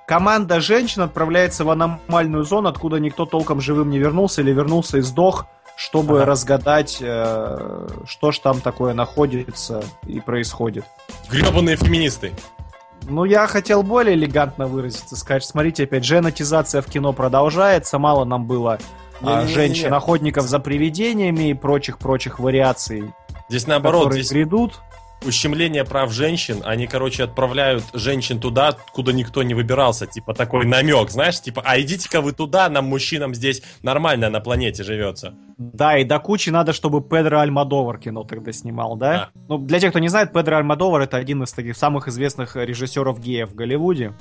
команда 0.07 0.59
женщин 0.61 1.01
отправляется 1.01 1.63
в 1.63 1.69
аномальную 1.71 2.43
зону, 2.43 2.69
откуда 2.69 2.99
никто 2.99 3.25
толком 3.25 3.61
живым 3.61 3.89
не 3.89 3.97
вернулся 3.97 4.41
или 4.41 4.51
вернулся 4.51 4.97
и 4.97 5.01
сдох, 5.01 5.47
чтобы 5.79 6.17
Ага. 6.17 6.25
разгадать, 6.25 6.97
э, 6.99 7.87
что 8.05 8.33
ж 8.33 8.39
там 8.39 8.59
такое 8.59 8.93
находится 8.93 9.81
и 10.05 10.19
происходит. 10.19 10.83
Гребаные 11.31 11.77
феминисты. 11.77 12.33
Ну, 13.03 13.23
я 13.23 13.47
хотел 13.47 13.81
более 13.81 14.15
элегантно 14.15 14.67
выразиться, 14.67 15.15
сказать, 15.15 15.45
смотрите, 15.45 15.85
опять 15.85 16.03
женотизация 16.03 16.81
в 16.81 16.87
кино 16.87 17.13
продолжается, 17.13 17.97
мало 17.97 18.25
нам 18.25 18.45
было 18.45 18.77
а, 19.21 19.47
женщин-охотников 19.47 20.45
за 20.47 20.59
привидениями 20.59 21.51
и 21.51 21.53
прочих-прочих 21.53 22.39
вариаций, 22.39 23.13
Здесь 23.47 23.65
наоборот, 23.65 24.13
здесь 24.13 24.31
грядут. 24.31 24.81
Ущемление 25.25 25.83
прав 25.83 26.11
женщин, 26.11 26.61
они, 26.65 26.87
короче, 26.87 27.23
отправляют 27.23 27.83
женщин 27.93 28.39
туда, 28.39 28.77
куда 28.93 29.11
никто 29.11 29.43
не 29.43 29.53
выбирался. 29.53 30.07
Типа 30.07 30.33
такой 30.33 30.65
намек, 30.65 31.09
знаешь, 31.09 31.41
типа, 31.41 31.61
а 31.65 31.79
идите-ка 31.79 32.21
вы 32.21 32.31
туда, 32.31 32.69
нам, 32.69 32.85
мужчинам, 32.85 33.35
здесь 33.35 33.61
нормально 33.81 34.29
на 34.29 34.39
планете 34.39 34.83
живется. 34.83 35.33
Да, 35.57 35.97
и 35.97 36.03
до 36.05 36.19
кучи 36.19 36.49
надо, 36.49 36.71
чтобы 36.71 37.01
Педро 37.01 37.39
Альмадовар 37.39 37.99
кино 37.99 38.23
тогда 38.23 38.51
снимал, 38.53 38.95
да? 38.95 39.29
Ну, 39.47 39.57
для 39.57 39.79
тех, 39.79 39.89
кто 39.89 39.99
не 39.99 40.07
знает, 40.07 40.31
Педро 40.31 40.57
Альмадовар 40.57 41.01
это 41.01 41.17
один 41.17 41.43
из 41.43 41.51
таких 41.51 41.75
самых 41.75 42.07
известных 42.07 42.55
режиссеров 42.55 43.19
геев 43.19 43.49
в 43.49 43.55
Голливуде, 43.55 44.13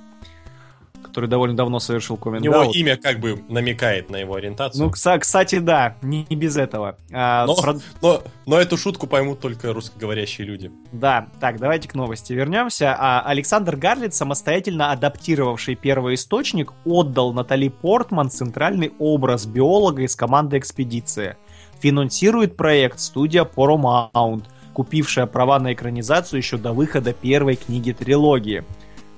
который 1.19 1.29
довольно 1.29 1.57
давно 1.57 1.81
совершил 1.81 2.17
коммент 2.17 2.45
него 2.45 2.71
имя 2.73 2.97
как 2.97 3.19
бы 3.19 3.43
намекает 3.49 4.09
на 4.09 4.19
его 4.19 4.37
ориентацию. 4.37 4.85
Ну, 4.85 4.91
кстати, 4.93 5.59
да, 5.59 5.97
не, 6.01 6.25
не 6.31 6.37
без 6.37 6.57
этого. 6.57 6.97
А, 7.13 7.45
Но- 7.45 7.57
про- 7.57 7.81
но, 8.01 8.23
но 8.47 8.57
эту 8.61 8.77
шутку 8.77 9.09
поймут 9.09 9.41
только 9.41 9.73
русскоговорящие 9.73 10.47
люди. 10.47 10.71
Да, 10.93 11.27
так, 11.41 11.59
давайте 11.59 11.89
к 11.89 11.97
новости 11.97 12.33
вернемся. 12.33 12.95
А, 12.97 13.23
Александр 13.27 13.75
Гарлит, 13.75 14.15
самостоятельно 14.15 14.93
адаптировавший 14.93 15.75
первый 15.75 16.15
источник, 16.15 16.73
отдал 16.85 17.33
Натали 17.33 17.69
Портман 17.69 18.31
центральный 18.31 18.93
образ 19.01 19.45
биолога 19.47 20.03
из 20.03 20.15
команды 20.15 20.59
«Экспедиция». 20.59 21.37
Финансирует 21.81 22.57
проект 22.57 23.01
студия 23.01 23.43
Paramount, 23.43 24.45
купившая 24.73 25.27
права 25.27 25.59
на 25.59 25.73
экранизацию 25.73 26.39
еще 26.39 26.59
до 26.59 26.73
выхода 26.73 27.13
первой 27.13 27.57
книги 27.57 27.91
трилогии. 27.91 28.63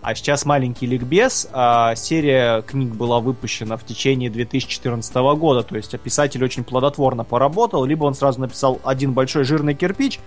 А 0.02 0.14
сейчас 0.14 0.46
маленький 0.46 0.86
ликбез. 0.86 1.48
А, 1.52 1.94
серия 1.94 2.62
книг 2.62 2.94
была 2.94 3.20
выпущена 3.20 3.76
в 3.76 3.84
течение 3.84 4.30
2014 4.30 5.14
года, 5.36 5.62
то 5.62 5.76
есть 5.76 5.98
писатель 6.00 6.42
очень 6.42 6.64
плодотворно 6.64 7.24
поработал, 7.24 7.84
либо 7.84 8.04
он 8.04 8.14
сразу 8.14 8.40
написал 8.40 8.80
один 8.82 9.12
большой 9.12 9.44
жирный 9.44 9.74
кирпич, 9.74 10.18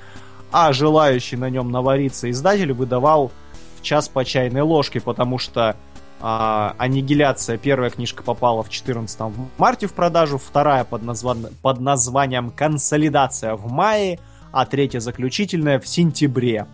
а 0.52 0.74
желающий 0.74 1.38
на 1.38 1.50
нем 1.50 1.72
навариться 1.72 2.30
издатель 2.30 2.72
выдавал 2.72 3.32
в 3.80 3.82
час 3.82 4.10
по 4.10 4.24
чайной 4.24 4.62
ложке, 4.62 5.02
потому 5.02 5.40
что 5.40 5.76
а, 6.22 6.76
Аннигиляция, 6.78 7.58
первая 7.58 7.90
книжка 7.90 8.22
попала 8.22 8.62
в 8.62 8.70
14 8.70 9.20
в 9.20 9.48
марте 9.58 9.88
в 9.88 9.94
продажу, 9.94 10.38
вторая 10.38 10.84
под, 10.84 11.02
назван- 11.02 11.52
под 11.64 11.80
названием 11.80 12.52
Консолидация 12.52 13.56
в 13.56 13.72
мае, 13.72 14.20
а 14.52 14.68
третья 14.68 15.00
заключительная 15.00 15.80
в 15.80 15.88
сентябре. 15.88 16.68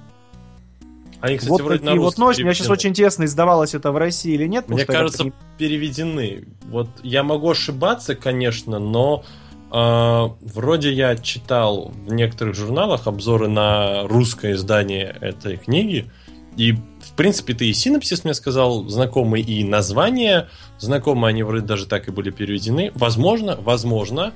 Они, 1.22 1.38
кстати, 1.38 1.52
вот 1.52 1.62
вроде 1.62 1.84
на 1.84 1.96
вот 1.96 2.18
новости. 2.18 2.42
Мне 2.42 2.54
сейчас 2.54 2.70
очень 2.70 2.92
интересно, 2.92 3.26
издавалось 3.26 3.74
это 3.76 3.92
в 3.92 3.98
России 3.98 4.34
или 4.34 4.48
нет. 4.48 4.70
Мне 4.70 4.86
кажется, 4.86 5.26
как-то 5.26 5.40
переведены. 5.58 6.46
Вот 6.70 6.90
я 7.04 7.24
могу 7.24 7.52
ошибаться, 7.52 8.16
конечно, 8.16 8.80
но 8.80 9.24
э, 9.72 10.30
вроде 10.42 10.94
я 10.94 11.18
читал 11.18 11.92
в 12.06 12.14
некоторых 12.14 12.56
журналах 12.56 13.08
обзоры 13.08 13.50
на 13.50 14.04
русское 14.08 14.54
издание 14.54 15.16
этой 15.20 15.58
книги. 15.58 16.10
И, 16.56 16.74
в 16.74 17.14
принципе, 17.16 17.54
ты 17.54 17.70
и 17.70 17.74
синопсис 17.74 18.24
мне 18.24 18.34
сказал 18.34 18.88
знакомый, 18.88 19.42
и 19.42 19.64
название 19.64 20.50
знакомые, 20.78 21.30
они 21.30 21.44
вроде 21.44 21.66
даже 21.66 21.86
так 21.86 22.08
и 22.08 22.12
были 22.12 22.32
переведены. 22.32 22.92
Возможно, 22.96 23.58
возможно, 23.62 24.34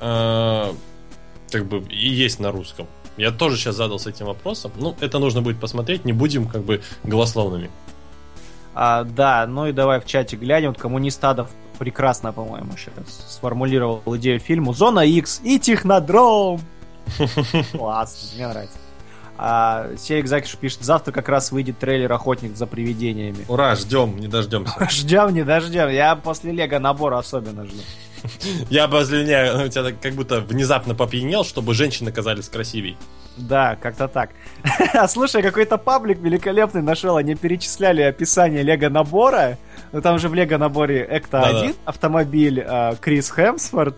э, 0.00 0.72
как 1.50 1.66
бы 1.66 1.82
и 1.90 2.08
есть 2.08 2.40
на 2.40 2.52
русском. 2.52 2.86
Я 3.16 3.30
тоже 3.30 3.56
сейчас 3.56 3.76
задался 3.76 4.10
этим 4.10 4.26
вопросом. 4.26 4.72
Ну, 4.76 4.94
это 5.00 5.18
нужно 5.18 5.42
будет 5.42 5.58
посмотреть, 5.58 6.04
не 6.04 6.12
будем 6.12 6.46
как 6.46 6.62
бы 6.62 6.82
голословными. 7.02 7.70
А, 8.74 9.04
да, 9.04 9.46
ну 9.46 9.66
и 9.66 9.72
давай 9.72 10.00
в 10.00 10.04
чате 10.04 10.36
глянем. 10.36 10.68
Вот 10.68 10.78
коммунист 10.78 11.24
Адов 11.24 11.48
прекрасно, 11.78 12.32
по-моему, 12.32 12.72
сейчас 12.76 13.34
сформулировал 13.34 14.02
идею 14.16 14.38
фильму. 14.38 14.74
Зона 14.74 15.00
X 15.00 15.40
и 15.42 15.58
Технодром. 15.58 16.60
Классно, 17.72 18.28
мне 18.34 18.48
нравится. 18.48 18.78
А, 19.38 19.90
Серик 19.98 20.28
Закиш 20.28 20.56
пишет, 20.56 20.82
завтра 20.82 21.12
как 21.12 21.28
раз 21.28 21.52
выйдет 21.52 21.78
трейлер 21.78 22.10
«Охотник 22.12 22.56
за 22.56 22.66
привидениями». 22.66 23.44
Ура, 23.48 23.74
ждем, 23.76 24.18
не 24.18 24.28
дождемся. 24.28 24.74
Ждем, 24.90 25.34
не 25.34 25.44
дождем. 25.44 25.88
Я 25.90 26.16
после 26.16 26.52
Лего 26.52 26.78
набора 26.78 27.18
особенно 27.18 27.66
жду. 27.66 27.78
Я 28.70 28.84
обозленяю, 28.84 29.66
у 29.66 29.68
тебя 29.68 29.92
как 29.92 30.14
будто 30.14 30.40
внезапно 30.40 30.94
попьянел, 30.94 31.44
чтобы 31.44 31.74
женщины 31.74 32.12
казались 32.12 32.48
красивей. 32.48 32.96
Да, 33.36 33.76
как-то 33.76 34.08
так. 34.08 34.30
А 34.94 35.06
слушай, 35.08 35.42
какой-то 35.42 35.76
паблик 35.78 36.18
великолепный 36.18 36.82
нашел. 36.82 37.16
Они 37.16 37.34
перечисляли 37.34 38.02
описание 38.02 38.62
Лего 38.62 38.88
набора. 38.88 39.58
Ну 39.92 40.00
там 40.00 40.18
же 40.18 40.28
в 40.28 40.34
Лего 40.34 40.56
наборе 40.56 41.02
Экта 41.02 41.40
Да-да. 41.40 41.60
1, 41.60 41.74
автомобиль 41.84 42.64
а, 42.66 42.94
Крис 42.96 43.30
Хемсворт, 43.30 43.96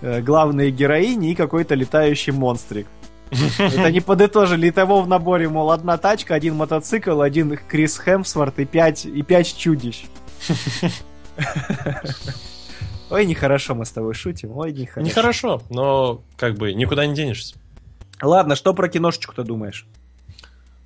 э, 0.00 0.20
главные 0.20 0.70
героини 0.70 1.32
и 1.32 1.34
какой-то 1.34 1.74
летающий 1.74 2.32
монстрик. 2.32 2.86
Это 3.58 3.84
они 3.84 4.00
подытожили 4.00 4.70
того 4.70 5.02
в 5.02 5.08
наборе, 5.08 5.48
мол, 5.48 5.70
одна 5.70 5.98
тачка, 5.98 6.34
один 6.34 6.56
мотоцикл, 6.56 7.20
один 7.20 7.58
Крис 7.68 7.98
Хемсворт 7.98 8.58
и 8.58 8.64
пять, 8.64 9.04
и 9.04 9.22
пять 9.22 9.54
чудищ. 9.56 10.06
Ой, 13.10 13.24
нехорошо 13.24 13.74
мы 13.74 13.84
с 13.84 13.90
тобой 13.90 14.14
шутим, 14.14 14.56
ой, 14.56 14.72
нехорошо. 14.72 15.08
Нехорошо, 15.08 15.62
но 15.70 16.22
как 16.36 16.56
бы 16.56 16.74
никуда 16.74 17.06
не 17.06 17.14
денешься. 17.14 17.56
Ладно, 18.20 18.56
что 18.56 18.74
про 18.74 18.88
киношечку-то 18.88 19.44
думаешь? 19.44 19.86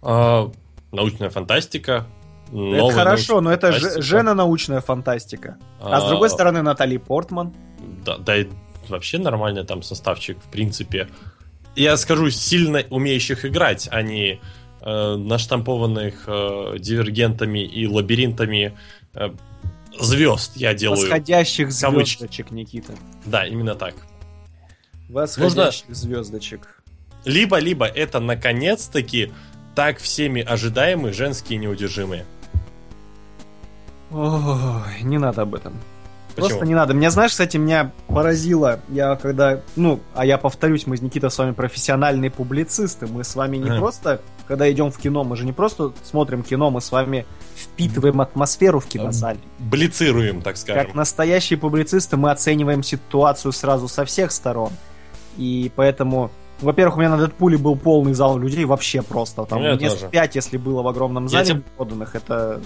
А, 0.03 0.51
научная 0.93 1.31
фантастика. 1.31 2.07
это 2.53 2.91
хорошо, 2.91 3.41
но 3.41 3.53
это 3.53 3.73
фантастика. 3.73 4.03
жена 4.03 4.35
научная 4.35 4.81
фантастика. 4.81 5.57
А, 5.81 6.01
с 6.01 6.09
другой 6.09 6.31
стороны, 6.31 6.63
Натали 6.63 6.97
Портман. 6.97 7.55
Да, 8.05 8.19
да 8.19 8.37
и 8.37 8.49
вообще 8.89 9.19
нормальный 9.19 9.65
там 9.65 9.83
составчик, 9.83 10.39
в 10.39 10.51
принципе. 10.51 11.09
Я 11.75 11.97
скажу, 11.97 12.31
сильно 12.31 12.85
умеющих 12.91 13.45
играть, 13.47 13.89
а 13.91 14.03
не 14.03 14.41
э, 14.83 15.17
наштампованных 15.17 16.25
э, 16.27 16.77
дивергентами 16.79 17.65
и 17.65 17.87
лабиринтами 17.87 18.77
э, 19.15 19.31
звезд 20.01 20.53
я 20.57 20.75
делаю. 20.75 21.01
Восходящих 21.01 21.69
кавычки. 21.69 22.19
звездочек, 22.19 22.51
Никита. 22.51 22.95
Да, 23.25 23.47
именно 23.47 23.75
так. 23.75 23.95
Восходящих 25.09 25.95
звездочек. 25.95 26.83
Либо-либо 27.25 27.87
это 27.87 28.21
наконец-таки 28.21 29.33
так 29.75 29.99
всеми 29.99 30.43
ожидаемые 30.43 31.13
женские 31.13 31.59
неудержимые. 31.59 32.27
Ой, 34.11 35.03
не 35.03 35.19
надо 35.19 35.43
об 35.43 35.55
этом. 35.55 35.75
Почему? 36.35 36.49
Просто 36.49 36.67
не 36.67 36.75
надо. 36.75 36.95
Меня, 36.95 37.11
знаешь, 37.11 37.31
кстати, 37.33 37.57
меня 37.57 37.93
поразило, 38.09 38.81
я 38.89 39.17
когда, 39.17 39.61
ну, 39.77 40.01
а 40.15 40.25
я 40.27 40.39
повторюсь, 40.39 40.87
мы 40.87 40.97
с 40.97 41.03
Никитой 41.03 41.31
с 41.31 41.39
вами 41.39 41.53
профессиональные 41.53 42.31
публицисты, 42.31 43.07
мы 43.07 43.25
с 43.25 43.35
вами 43.35 43.57
не 43.59 43.71
Ага. 43.71 43.79
просто, 43.79 44.21
когда 44.49 44.71
идем 44.71 44.91
в 44.91 44.99
кино, 44.99 45.25
мы 45.25 45.37
же 45.37 45.45
не 45.45 45.53
просто 45.53 45.93
смотрим 46.05 46.43
кино, 46.43 46.71
мы 46.71 46.81
с 46.81 46.91
вами 46.91 47.27
впитываем 47.57 48.21
атмосферу 48.21 48.81
в 48.81 48.87
кинозале. 48.87 49.39
Блицируем, 49.59 50.43
так 50.43 50.57
скажем. 50.57 50.87
Как 50.87 50.95
настоящие 50.95 51.59
публицисты 51.59 52.17
мы 52.17 52.31
оцениваем 52.31 52.83
ситуацию 52.83 53.53
сразу 53.53 53.89
со 53.89 54.05
всех 54.05 54.33
сторон. 54.33 54.71
И 55.37 55.71
поэтому, 55.77 56.31
во-первых, 56.61 56.97
у 56.97 57.01
меня 57.01 57.11
на 57.11 57.19
Дэдпуле 57.19 57.57
был 57.59 57.77
полный 57.77 58.15
зал 58.15 58.39
людей, 58.39 58.65
вообще 58.65 59.03
просто. 59.03 59.45
Там 59.45 59.79
тоже. 59.79 60.09
пять, 60.11 60.35
если 60.35 60.57
было 60.57 60.83
в 60.83 60.89
огромном 60.89 61.25
Я 61.27 61.31
зале 61.31 61.47
тебе- 61.47 61.63
поданных, 61.77 62.15
это... 62.15 62.61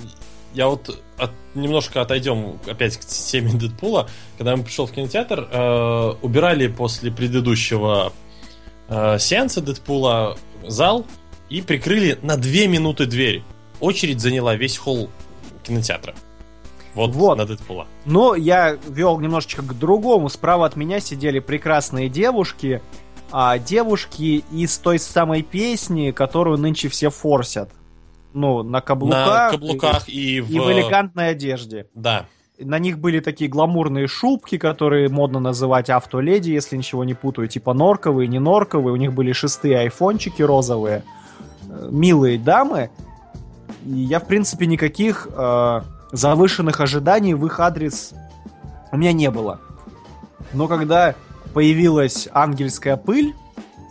Я 0.56 0.68
вот 0.68 0.98
от- 1.18 1.32
немножко 1.54 2.00
отойдем 2.00 2.58
опять 2.66 2.96
к 2.96 3.00
теме 3.04 3.52
Дэдпула. 3.52 4.08
Когда 4.38 4.52
я 4.52 4.56
пришел 4.56 4.86
в 4.86 4.90
кинотеатр, 4.92 5.48
э, 5.52 6.14
убирали 6.22 6.66
после 6.68 7.10
предыдущего 7.12 8.10
э, 8.88 9.18
сеанса 9.18 9.60
Дэдпула 9.60 10.38
зал 10.66 11.04
и 11.50 11.60
прикрыли 11.60 12.18
на 12.22 12.38
две 12.38 12.68
минуты 12.68 13.04
дверь. 13.04 13.42
Очередь 13.80 14.20
заняла 14.20 14.54
весь 14.56 14.78
холл 14.78 15.10
кинотеатра. 15.62 16.14
Вот, 16.94 17.10
Вот. 17.10 17.36
на 17.36 17.44
Дэдпула. 17.44 17.86
Но 18.06 18.34
я 18.34 18.78
вел 18.88 19.20
немножечко 19.20 19.60
к 19.60 19.78
другому. 19.78 20.30
Справа 20.30 20.64
от 20.64 20.76
меня 20.76 21.00
сидели 21.00 21.38
прекрасные 21.40 22.08
девушки, 22.08 22.80
а 23.30 23.58
девушки 23.58 24.42
из 24.50 24.78
той 24.78 24.98
самой 24.98 25.42
песни, 25.42 26.12
которую 26.12 26.56
нынче 26.56 26.88
все 26.88 27.10
форсят. 27.10 27.68
Ну, 28.36 28.62
на 28.62 28.82
каблуках. 28.82 29.26
на 29.26 29.50
каблуках 29.50 30.08
и, 30.10 30.42
в... 30.42 30.50
И, 30.50 30.56
и 30.56 30.58
в 30.58 30.70
элегантной 30.70 31.30
одежде. 31.30 31.86
Да. 31.94 32.26
На 32.58 32.78
них 32.78 32.98
были 32.98 33.20
такие 33.20 33.48
гламурные 33.48 34.08
шубки, 34.08 34.58
которые 34.58 35.08
модно 35.08 35.40
называть 35.40 35.88
автоледи, 35.88 36.50
если 36.50 36.76
ничего 36.76 37.02
не 37.04 37.14
путаю, 37.14 37.48
типа 37.48 37.72
норковые, 37.72 38.28
не 38.28 38.38
норковые. 38.38 38.92
У 38.92 38.96
них 38.96 39.14
были 39.14 39.32
шестые 39.32 39.78
айфончики 39.78 40.42
розовые. 40.42 41.02
Э, 41.66 41.88
Милые 41.90 42.38
дамы. 42.38 42.90
И 43.86 44.00
я, 44.00 44.20
в 44.20 44.26
принципе, 44.26 44.66
никаких 44.66 45.28
э, 45.30 45.80
завышенных 46.12 46.78
ожиданий 46.82 47.32
в 47.32 47.46
их 47.46 47.58
адрес 47.58 48.12
у 48.92 48.98
меня 48.98 49.14
не 49.14 49.30
было. 49.30 49.60
Но 50.52 50.68
когда 50.68 51.14
появилась 51.54 52.28
ангельская 52.34 52.98
пыль, 52.98 53.34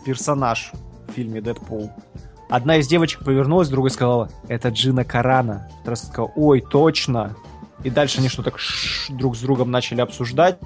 персонаж 0.04 0.70
в 1.08 1.12
фильме 1.14 1.40
«Дэдпул», 1.40 1.90
одна 2.48 2.76
из 2.76 2.86
девочек 2.86 3.24
повернулась, 3.24 3.68
другая 3.68 3.90
сказала, 3.90 4.30
это 4.48 4.68
Джина 4.68 5.04
Карана. 5.04 5.68
Вторая 5.80 5.96
сказала, 5.96 6.32
ой, 6.36 6.60
точно. 6.60 7.36
И 7.84 7.90
дальше 7.90 8.18
они 8.18 8.28
что-то 8.28 8.52
друг 9.10 9.36
с 9.36 9.40
другом 9.40 9.70
начали 9.70 10.00
обсуждать. 10.00 10.58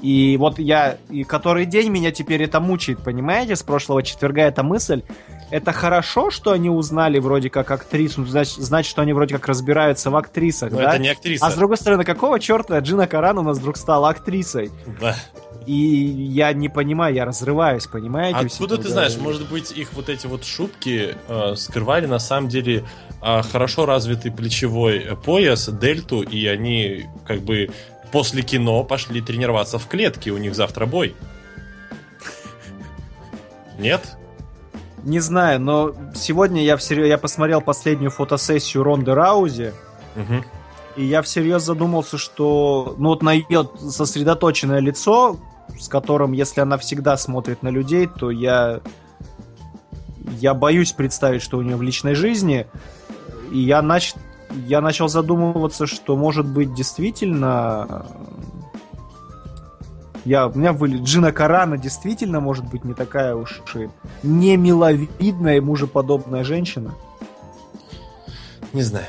И 0.00 0.36
вот 0.38 0.58
я, 0.58 0.98
и 1.08 1.24
который 1.24 1.64
день 1.64 1.90
меня 1.90 2.10
теперь 2.10 2.42
это 2.42 2.60
мучает, 2.60 3.02
понимаете, 3.02 3.56
с 3.56 3.62
прошлого 3.62 4.02
четверга 4.02 4.42
эта 4.42 4.62
мысль. 4.62 5.02
Это 5.50 5.72
хорошо, 5.72 6.30
что 6.30 6.52
они 6.52 6.68
узнали 6.68 7.18
вроде 7.18 7.48
как 7.48 7.70
актрису, 7.70 8.24
значит, 8.26 8.56
значит, 8.56 8.90
что 8.90 9.02
они 9.02 9.12
вроде 9.12 9.36
как 9.36 9.46
разбираются 9.46 10.10
в 10.10 10.16
актрисах, 10.16 10.72
Но 10.72 10.78
да? 10.78 10.90
это 10.90 10.98
не 10.98 11.08
актриса. 11.10 11.46
А 11.46 11.50
с 11.50 11.54
другой 11.54 11.76
стороны, 11.76 12.04
какого 12.04 12.40
черта 12.40 12.78
Джина 12.80 13.06
Каран 13.06 13.38
у 13.38 13.42
нас 13.42 13.58
вдруг 13.58 13.76
стала 13.76 14.08
актрисой? 14.08 14.70
Да. 15.00 15.14
И 15.66 15.72
я 15.72 16.52
не 16.52 16.68
понимаю, 16.68 17.14
я 17.14 17.24
разрываюсь, 17.24 17.86
понимаете? 17.86 18.38
Откуда 18.38 18.76
ты 18.76 18.88
знаешь, 18.88 19.16
может 19.16 19.48
быть, 19.48 19.72
их 19.72 19.92
вот 19.94 20.08
эти 20.08 20.26
вот 20.26 20.44
шубки 20.44 21.16
э, 21.26 21.54
скрывали 21.56 22.06
на 22.06 22.18
самом 22.18 22.48
деле 22.48 22.84
э, 23.22 23.42
хорошо 23.42 23.86
развитый 23.86 24.30
плечевой 24.30 25.16
пояс, 25.24 25.68
дельту, 25.68 26.22
и 26.22 26.46
они 26.46 27.06
как 27.26 27.40
бы 27.40 27.70
после 28.12 28.42
кино 28.42 28.84
пошли 28.84 29.20
тренироваться 29.22 29.78
в 29.78 29.86
клетке, 29.86 30.30
у 30.32 30.36
них 30.38 30.54
завтра 30.54 30.86
бой. 30.86 31.14
Нет? 33.78 34.16
Не 35.02 35.20
знаю, 35.20 35.60
но 35.60 35.94
сегодня 36.14 36.62
я 36.62 36.76
всерьез 36.76 37.08
я 37.08 37.18
посмотрел 37.18 37.60
последнюю 37.60 38.10
фотосессию 38.10 38.82
Ронды 38.82 39.14
Раузи, 39.14 39.74
Мгм. 40.14 40.44
и 40.96 41.04
я 41.04 41.20
всерьез 41.22 41.62
задумался, 41.62 42.16
что 42.16 42.94
ну 42.98 43.10
вот 43.10 43.22
на 43.22 43.32
ее 43.32 43.68
сосредоточенное 43.78 44.80
лицо, 44.80 45.38
с 45.78 45.88
которым, 45.88 46.32
если 46.32 46.60
она 46.60 46.78
всегда 46.78 47.16
смотрит 47.16 47.62
на 47.62 47.68
людей, 47.68 48.06
то 48.06 48.30
я 48.30 48.80
я 50.40 50.54
боюсь 50.54 50.92
представить, 50.92 51.42
что 51.42 51.58
у 51.58 51.62
нее 51.62 51.76
в 51.76 51.82
личной 51.82 52.14
жизни, 52.14 52.66
и 53.52 53.58
я 53.58 53.82
нач... 53.82 54.14
я 54.66 54.80
начал 54.80 55.08
задумываться, 55.08 55.86
что 55.86 56.16
может 56.16 56.46
быть 56.46 56.74
действительно 56.74 58.06
я, 60.24 60.46
у 60.46 60.58
меня 60.58 60.72
были 60.72 60.96
Джина 61.02 61.32
Карана 61.32 61.76
действительно 61.76 62.40
может 62.40 62.64
быть 62.64 62.84
не 62.84 62.94
такая 62.94 63.34
уж 63.34 63.62
и 63.74 63.88
не 64.22 64.56
миловидная 64.56 65.58
и 65.58 65.60
мужеподобная 65.60 66.44
женщина. 66.44 66.94
Не 68.72 68.82
знаю. 68.82 69.06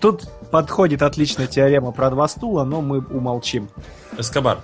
Тут 0.00 0.28
подходит 0.50 1.02
отличная 1.02 1.46
теорема 1.46 1.92
про 1.92 2.10
два 2.10 2.28
стула, 2.28 2.64
но 2.64 2.80
мы 2.80 2.98
умолчим. 2.98 3.68
Эскобар. 4.16 4.58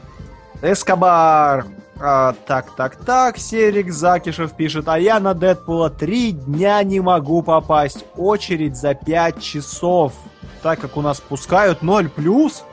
Эскобар. 0.63 1.67
А, 2.01 2.35
так, 2.47 2.75
так, 2.75 2.97
так, 2.97 3.39
Серик 3.39 3.93
Закишев 3.93 4.53
пишет, 4.53 4.89
а 4.89 4.99
я 4.99 5.21
на 5.21 5.33
Дэдпула 5.33 5.91
три 5.91 6.33
дня 6.33 6.83
не 6.83 7.01
могу 7.01 7.43
попасть. 7.43 8.05
Очередь 8.17 8.77
за 8.77 8.95
пять 8.95 9.41
часов. 9.41 10.13
Так 10.63 10.81
как 10.81 10.97
у 10.97 11.03
нас 11.03 11.21
пускают 11.21 11.83
0 11.83 12.09
плюс. 12.09 12.65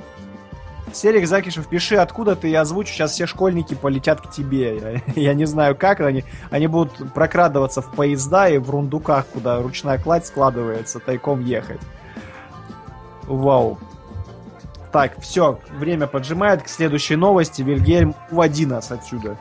Серик 0.94 1.28
Закишев, 1.28 1.68
пиши, 1.68 1.96
откуда 1.96 2.36
ты, 2.36 2.50
я 2.50 2.62
озвучу, 2.62 2.92
сейчас 2.92 3.12
все 3.12 3.26
школьники 3.26 3.76
полетят 3.76 4.22
к 4.22 4.32
тебе. 4.32 5.02
Я, 5.16 5.22
я 5.22 5.34
не 5.34 5.46
знаю 5.46 5.76
как, 5.76 6.02
они, 6.02 6.24
они 6.50 6.68
будут 6.68 7.14
прокрадываться 7.14 7.82
в 7.82 7.92
поезда 7.92 8.50
и 8.50 8.58
в 8.58 8.70
рундуках, 8.70 9.28
куда 9.28 9.62
ручная 9.62 10.00
кладь 10.00 10.26
складывается, 10.26 11.00
тайком 11.00 11.46
ехать. 11.46 11.80
Вау. 13.24 13.78
Так, 14.92 15.22
все, 15.22 15.60
время 15.72 16.08
поджимает 16.08 16.64
к 16.64 16.68
следующей 16.68 17.16
новости. 17.16 17.62
Вильгельм, 17.62 18.14
уводи 18.30 18.66
нас 18.66 18.92
отсюда. 18.92 19.38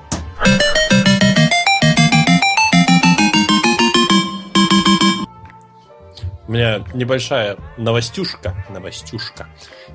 У 6.47 6.53
меня 6.53 6.85
небольшая 6.95 7.59
новостюшка, 7.77 8.65
новостюшка 8.71 9.47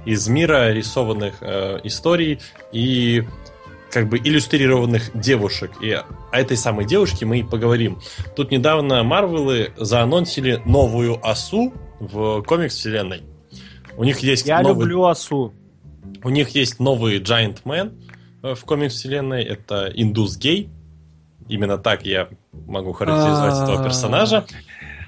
из 0.05 0.27
мира 0.29 0.71
рисованных 0.71 1.35
э, 1.41 1.81
историй 1.83 2.39
и 2.71 3.27
как 3.91 4.07
бы 4.07 4.17
иллюстрированных 4.17 5.11
девушек. 5.13 5.71
И 5.81 5.91
о 5.91 6.05
этой 6.31 6.55
самой 6.55 6.85
девушке 6.85 7.25
мы 7.25 7.39
и 7.39 7.43
поговорим. 7.43 7.99
Тут 8.37 8.51
недавно 8.51 9.03
Марвелы 9.03 9.73
заанонсили 9.77 10.61
новую 10.65 11.19
осу 11.25 11.73
в 11.99 12.41
комикс-вселенной. 12.43 13.23
У 13.97 14.03
них 14.03 14.19
есть 14.19 14.45
Я 14.45 14.61
новый... 14.61 14.83
люблю 14.83 15.05
осу. 15.05 15.53
У 16.23 16.29
них 16.29 16.49
есть 16.49 16.79
новый 16.79 17.19
Giant 17.19 17.63
Man 17.63 17.93
э, 18.43 18.55
в 18.55 18.65
комикс-вселенной. 18.65 19.43
Это 19.43 19.91
Индус 19.93 20.37
Гей. 20.37 20.69
Именно 21.47 21.77
так 21.77 22.05
я 22.05 22.29
могу 22.51 22.93
характеризовать 22.93 23.63
этого 23.63 23.83
персонажа. 23.83 24.45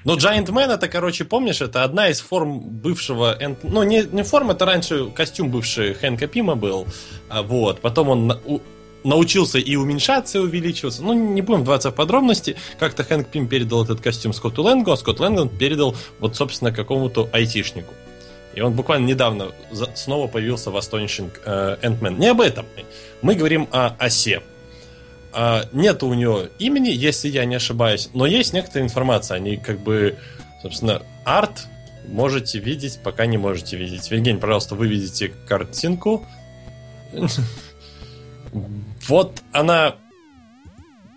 Но 0.04 0.16
Giant 0.16 0.46
Man 0.46 0.72
это, 0.72 0.88
короче, 0.88 1.24
помнишь, 1.24 1.60
это 1.60 1.84
одна 1.84 2.08
из 2.08 2.20
форм 2.20 2.60
бывшего... 2.60 3.36
Ну, 3.62 3.82
не, 3.82 4.04
не 4.04 4.22
форма, 4.22 4.52
это 4.52 4.64
раньше 4.64 5.10
костюм 5.10 5.50
бывший 5.50 5.94
Хэнка 5.94 6.26
Пима 6.28 6.54
был. 6.54 6.86
А, 7.28 7.42
вот. 7.42 7.80
Потом 7.80 8.08
он 8.08 8.40
научился 9.04 9.58
и 9.58 9.76
уменьшаться, 9.76 10.38
и 10.38 10.40
увеличиваться. 10.40 11.02
Ну, 11.02 11.12
не 11.12 11.42
будем 11.42 11.62
вдаваться 11.62 11.90
в 11.90 11.94
подробности. 11.94 12.56
Как-то 12.78 13.04
Хэнк 13.04 13.28
Пим 13.28 13.48
передал 13.48 13.84
этот 13.84 14.00
костюм 14.00 14.32
Скотту 14.32 14.62
Лэнгу, 14.62 14.92
а 14.92 14.96
Скотт 14.96 15.20
Лэнгон 15.20 15.48
передал 15.48 15.96
вот, 16.20 16.36
собственно, 16.36 16.72
какому-то 16.72 17.28
айтишнику. 17.32 17.92
И 18.58 18.60
он 18.60 18.72
буквально 18.72 19.06
недавно 19.06 19.52
снова 19.94 20.26
появился 20.26 20.72
в 20.72 20.76
Astonishing 20.76 21.30
э, 21.44 21.76
Ant-Man. 21.80 22.18
Не 22.18 22.26
об 22.26 22.40
этом. 22.40 22.66
Мы 23.22 23.36
говорим 23.36 23.68
о 23.70 23.94
осе. 24.00 24.42
А, 25.32 25.68
нет 25.70 26.02
у 26.02 26.12
нее 26.12 26.50
имени, 26.58 26.88
если 26.88 27.28
я 27.28 27.44
не 27.44 27.54
ошибаюсь, 27.54 28.10
но 28.14 28.26
есть 28.26 28.52
некоторая 28.52 28.84
информация. 28.84 29.36
Они 29.36 29.58
как 29.58 29.78
бы, 29.78 30.18
собственно, 30.60 31.02
арт 31.24 31.68
можете 32.08 32.58
видеть, 32.58 32.98
пока 33.04 33.26
не 33.26 33.36
можете 33.36 33.76
видеть. 33.76 34.10
Евгений, 34.10 34.40
пожалуйста, 34.40 34.74
вы 34.74 34.88
видите 34.88 35.28
картинку. 35.46 36.26
Вот 39.06 39.40
она 39.52 39.94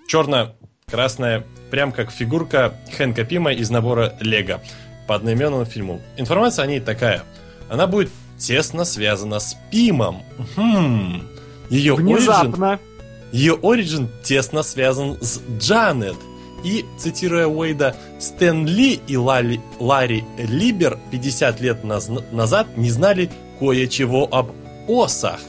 черно-красная, 0.08 1.44
прям 1.72 1.92
как 1.92 2.12
фигурка 2.12 2.76
Хэнка 2.96 3.24
Пима 3.24 3.52
из 3.52 3.72
набора 3.72 4.14
Лего 4.20 4.62
по 5.12 5.16
одноименному 5.16 5.66
фильму. 5.66 6.00
Информация 6.16 6.64
о 6.64 6.68
ней 6.68 6.80
такая. 6.80 7.24
Она 7.70 7.86
будет 7.86 8.10
тесно 8.38 8.86
связана 8.86 9.42
с 9.42 9.58
Пимом. 9.70 10.24
Хм. 10.56 11.28
Ее 11.70 11.96
origin 11.96 12.16
Внезапно. 12.16 12.80
ее 13.34 13.60
оригин 13.62 14.10
тесно 14.24 14.64
связан 14.64 15.18
с 15.22 15.42
Джанет. 15.60 16.16
И, 16.64 16.86
цитируя 16.98 17.48
Уэйда, 17.48 17.94
Стэн 18.22 18.66
Ли 18.66 19.02
и 19.06 19.18
Лали- 19.18 19.60
Ларри 19.80 20.24
Либер 20.38 20.98
50 21.12 21.60
лет 21.60 21.84
наз- 21.84 22.24
назад 22.32 22.78
не 22.78 22.90
знали 22.90 23.30
кое-чего 23.60 24.30
об 24.32 24.52
осах. 24.88 25.42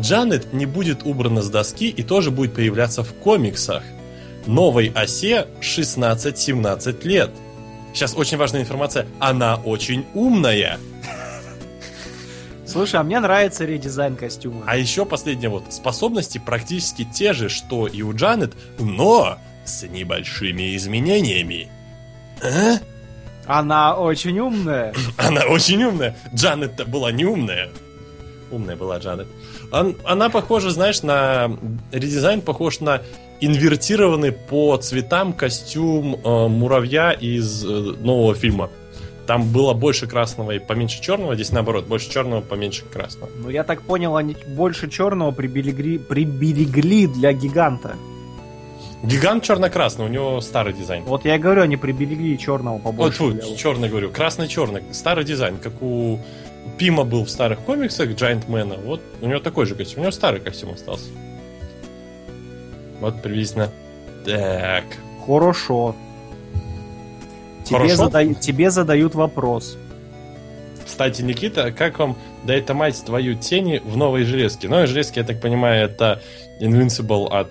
Джанет 0.00 0.52
не 0.52 0.66
будет 0.66 1.04
убрана 1.06 1.42
с 1.42 1.48
доски 1.48 1.90
и 1.90 2.02
тоже 2.02 2.32
будет 2.32 2.54
появляться 2.54 3.04
в 3.04 3.12
комиксах. 3.14 3.84
Новой 4.46 4.90
осе 4.96 5.46
16-17 5.60 7.04
лет. 7.04 7.30
Сейчас 7.96 8.14
очень 8.14 8.36
важная 8.36 8.60
информация. 8.60 9.06
Она 9.20 9.56
очень 9.56 10.04
умная. 10.12 10.78
Слушай, 12.66 13.00
а 13.00 13.02
мне 13.02 13.18
нравится 13.20 13.64
редизайн 13.64 14.16
костюма. 14.16 14.64
А 14.66 14.76
еще 14.76 15.06
последнее 15.06 15.48
вот. 15.48 15.72
Способности 15.72 16.36
практически 16.36 17.04
те 17.04 17.32
же, 17.32 17.48
что 17.48 17.86
и 17.86 18.02
у 18.02 18.14
Джанет, 18.14 18.52
но 18.78 19.38
с 19.64 19.82
небольшими 19.84 20.76
изменениями. 20.76 21.70
А? 22.42 22.74
Она 23.46 23.96
очень 23.96 24.38
умная. 24.40 24.92
Она 25.16 25.46
очень 25.46 25.82
умная. 25.82 26.14
Джанет-то 26.34 26.84
была 26.84 27.12
не 27.12 27.24
умная. 27.24 27.70
Умная 28.50 28.76
была 28.76 28.98
Джанет. 28.98 29.26
Он- 29.72 29.96
она 30.04 30.28
похожа, 30.28 30.68
знаешь, 30.68 31.02
на... 31.02 31.50
Редизайн 31.92 32.42
похож 32.42 32.80
на 32.80 33.00
инвертированный 33.40 34.32
по 34.32 34.76
цветам 34.76 35.32
костюм 35.32 36.16
э, 36.22 36.48
муравья 36.48 37.12
из 37.12 37.64
э, 37.64 37.68
нового 37.68 38.34
фильма. 38.34 38.70
Там 39.26 39.50
было 39.52 39.74
больше 39.74 40.06
красного 40.06 40.52
и 40.52 40.58
поменьше 40.60 41.02
черного, 41.02 41.34
здесь 41.34 41.50
наоборот, 41.50 41.86
больше 41.86 42.08
черного, 42.10 42.40
поменьше 42.42 42.84
красного. 42.84 43.28
Ну, 43.36 43.48
я 43.50 43.64
так 43.64 43.82
понял, 43.82 44.16
они 44.16 44.36
больше 44.46 44.88
черного 44.88 45.32
приберегли, 45.32 45.98
приберегли 45.98 47.08
для 47.08 47.32
гиганта. 47.32 47.96
Гигант 49.02 49.42
черно-красный, 49.44 50.04
у 50.06 50.08
него 50.08 50.40
старый 50.40 50.72
дизайн. 50.72 51.04
Вот 51.04 51.24
я 51.24 51.34
и 51.36 51.38
говорю, 51.38 51.62
они 51.62 51.76
приберегли 51.76 52.38
черного 52.38 52.74
Вот 52.76 52.82
побольше. 52.84 53.18
фу, 53.18 53.30
для- 53.32 53.56
черный 53.56 53.88
говорю, 53.88 54.10
красно-черный, 54.10 54.82
старый 54.92 55.24
дизайн, 55.24 55.58
как 55.58 55.82
у 55.82 56.18
Пима 56.78 57.04
был 57.04 57.24
в 57.24 57.30
старых 57.30 57.60
комиксах 57.60 58.10
Giant 58.10 58.46
Man. 58.48 58.84
Вот 58.84 59.00
у 59.20 59.26
него 59.26 59.40
такой 59.40 59.66
же 59.66 59.74
костюм, 59.74 60.00
у 60.00 60.02
него 60.02 60.12
старый 60.12 60.40
костюм 60.40 60.70
остался. 60.72 61.06
Вот 63.00 63.22
приблизительно 63.22 63.70
так. 64.24 64.84
Хорошо. 65.26 65.94
Тебе, 67.64 67.96
Хорошо. 67.96 68.34
тебе 68.34 68.70
задают 68.70 69.14
вопрос. 69.14 69.76
Кстати, 70.84 71.22
Никита, 71.22 71.72
как 71.72 71.98
вам 71.98 72.16
да 72.44 72.54
это 72.54 72.74
мать 72.74 73.02
твою 73.04 73.34
тени 73.34 73.82
в 73.84 73.96
новой 73.96 74.22
железке? 74.22 74.68
Новые 74.68 74.86
железки, 74.86 75.18
я 75.18 75.24
так 75.24 75.40
понимаю, 75.40 75.84
это 75.84 76.22
Invincible 76.60 77.26
от 77.26 77.48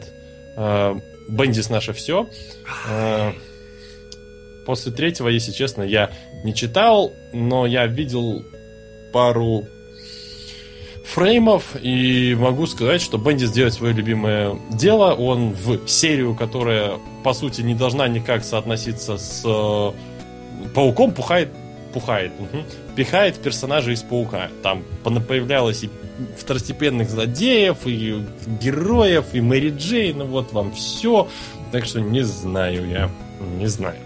э, 0.55 0.95
Бендис 1.29 1.69
наше 1.69 1.91
все. 1.93 2.27
после 4.65 4.91
третьего, 4.91 5.27
если 5.27 5.51
честно, 5.51 5.83
я 5.83 6.11
не 6.43 6.53
читал, 6.53 7.11
но 7.33 7.65
я 7.65 7.87
видел 7.87 8.43
пару 9.11 9.65
фреймов 11.05 11.75
и 11.81 12.35
могу 12.39 12.65
сказать, 12.67 13.01
что 13.01 13.17
Бендис 13.17 13.51
делает 13.51 13.73
свое 13.73 13.93
любимое 13.93 14.57
дело. 14.71 15.13
Он 15.13 15.51
в 15.51 15.87
серию, 15.87 16.35
которая 16.35 16.93
по 17.23 17.33
сути 17.33 17.61
не 17.61 17.75
должна 17.75 18.07
никак 18.07 18.43
соотноситься 18.43 19.17
с 19.17 19.43
э, 19.45 19.91
пауком, 20.73 21.11
пухает, 21.11 21.49
пухает, 21.93 22.31
мгм, 22.39 22.63
пихает 22.95 23.37
персонажей 23.37 23.93
из 23.93 24.01
паука. 24.01 24.49
Там 24.63 24.83
появлялось 25.03 25.83
и 25.83 25.89
второстепенных 26.37 27.09
злодеев, 27.09 27.77
и 27.85 28.23
героев, 28.61 29.25
и 29.33 29.41
Мэри 29.41 29.73
Джейн, 29.77 30.19
ну 30.19 30.25
вот 30.25 30.53
вам 30.53 30.73
все. 30.73 31.27
Так 31.71 31.85
что 31.85 32.01
не 32.01 32.23
знаю 32.23 32.87
я, 32.89 33.09
не 33.57 33.67
знаю. 33.67 33.97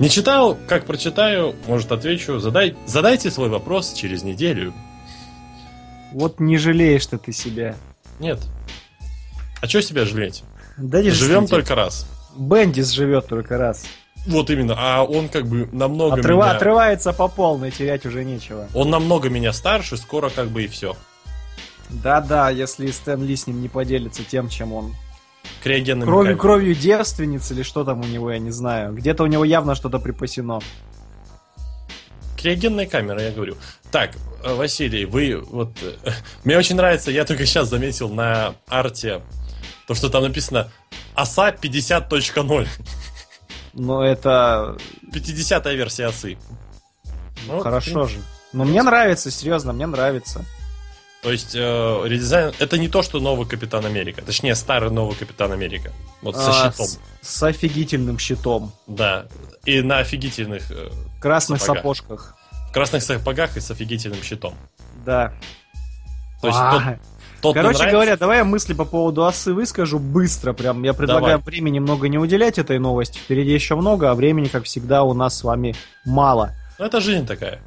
Не 0.00 0.10
читал, 0.10 0.58
как 0.66 0.86
прочитаю, 0.86 1.54
может 1.68 1.92
отвечу. 1.92 2.40
Задай, 2.40 2.74
задайте 2.86 3.30
свой 3.30 3.48
вопрос 3.48 3.92
через 3.92 4.24
неделю. 4.24 4.74
Вот 6.14 6.38
не 6.38 6.58
жалеешь-то 6.58 7.18
ты 7.18 7.32
себя. 7.32 7.74
Нет. 8.20 8.38
А 9.60 9.66
что 9.66 9.82
себя 9.82 10.04
жалеть? 10.04 10.44
Да 10.76 10.98
Живем 11.02 11.10
действительно. 11.10 11.46
только 11.48 11.74
раз. 11.74 12.06
Бендис 12.36 12.90
живет 12.90 13.26
только 13.26 13.58
раз. 13.58 13.84
Вот 14.24 14.48
именно. 14.48 14.76
А 14.78 15.02
он 15.02 15.28
как 15.28 15.46
бы 15.48 15.68
намного 15.72 16.20
Отрыва- 16.20 16.44
меня... 16.44 16.50
Отрывается 16.52 17.12
по 17.12 17.26
полной, 17.26 17.72
терять 17.72 18.06
уже 18.06 18.24
нечего. 18.24 18.68
Он 18.74 18.90
намного 18.90 19.28
меня 19.28 19.52
старше, 19.52 19.96
скоро 19.96 20.30
как 20.30 20.50
бы 20.50 20.62
и 20.62 20.68
все. 20.68 20.96
Да-да, 21.90 22.48
если 22.48 22.92
Стэн 22.92 23.24
Ли 23.24 23.34
с 23.34 23.48
ним 23.48 23.60
не 23.60 23.68
поделится 23.68 24.22
тем, 24.22 24.48
чем 24.48 24.72
он. 24.72 24.94
Криогенными 25.64 26.06
Кровью, 26.06 26.38
кровью 26.38 26.74
девственницы 26.76 27.54
или 27.54 27.62
что 27.64 27.82
там 27.82 28.00
у 28.00 28.04
него, 28.04 28.30
я 28.30 28.38
не 28.38 28.52
знаю. 28.52 28.94
Где-то 28.94 29.24
у 29.24 29.26
него 29.26 29.44
явно 29.44 29.74
что-то 29.74 29.98
припасено. 29.98 30.60
Криогенная 32.44 32.84
камера, 32.84 33.22
я 33.22 33.30
говорю. 33.30 33.56
Так, 33.90 34.10
Василий, 34.44 35.06
вы 35.06 35.40
вот... 35.40 35.70
Мне 36.44 36.58
очень 36.58 36.76
нравится, 36.76 37.10
я 37.10 37.24
только 37.24 37.46
сейчас 37.46 37.70
заметил 37.70 38.10
на 38.10 38.54
арте, 38.68 39.22
то, 39.86 39.94
что 39.94 40.10
там 40.10 40.24
написано 40.24 40.70
ОСА 41.14 41.56
50.0. 41.58 42.68
Но 43.72 44.04
это 44.04 44.76
50-я 45.10 45.72
версия 45.72 46.08
ОСы. 46.08 46.36
Ну, 47.46 47.60
хорошо 47.60 48.08
же. 48.08 48.18
Но 48.52 48.64
мне 48.64 48.82
нравится, 48.82 49.30
серьезно, 49.30 49.72
мне 49.72 49.86
нравится. 49.86 50.44
То 51.22 51.32
есть 51.32 51.54
э, 51.54 51.58
редизайн... 52.04 52.52
Это 52.58 52.76
не 52.76 52.88
то, 52.88 53.00
что 53.02 53.20
новый 53.20 53.48
Капитан 53.48 53.86
Америка. 53.86 54.20
Точнее, 54.20 54.54
старый 54.54 54.90
новый 54.90 55.16
Капитан 55.16 55.50
Америка. 55.52 55.92
Вот 56.20 56.36
со 56.36 56.50
А, 56.50 56.70
щитом. 56.70 56.86
с, 56.86 57.00
с 57.22 57.42
офигительным 57.42 58.18
щитом. 58.18 58.70
Да. 58.86 59.24
И 59.64 59.80
на 59.80 60.00
офигительных... 60.00 60.70
э, 60.70 60.90
красных 61.24 61.60
Сапогах. 61.60 61.96
сапожках. 61.96 62.36
в 62.68 62.72
красных 62.72 63.02
сапогах 63.02 63.56
и 63.56 63.60
с 63.60 63.70
офигительным 63.70 64.22
щитом. 64.22 64.54
Да. 65.06 65.32
То 66.42 66.48
есть 66.48 66.58
А, 66.60 66.72
тот, 66.72 66.82
тот 67.40 67.54
мне 67.54 67.62
Короче 67.62 67.90
говоря, 67.90 68.16
давай 68.18 68.38
я 68.38 68.44
мысли 68.44 68.74
по 68.74 68.84
поводу 68.84 69.24
осы 69.24 69.54
выскажу 69.54 69.98
быстро. 69.98 70.52
Прям 70.52 70.82
я 70.82 70.92
предлагаю 70.92 71.38
Давай. 71.38 71.44
времени 71.46 71.78
много 71.78 72.08
не 72.08 72.18
уделять 72.18 72.58
этой 72.58 72.78
новости. 72.78 73.16
Впереди 73.16 73.52
еще 73.52 73.74
много, 73.74 74.10
а 74.10 74.14
времени, 74.14 74.48
как 74.48 74.64
всегда, 74.64 75.02
у 75.02 75.14
нас 75.14 75.38
с 75.38 75.44
вами 75.44 75.74
мало. 76.04 76.52
Ну, 76.78 76.84
это 76.84 77.00
жизнь 77.00 77.26
такая. 77.26 77.62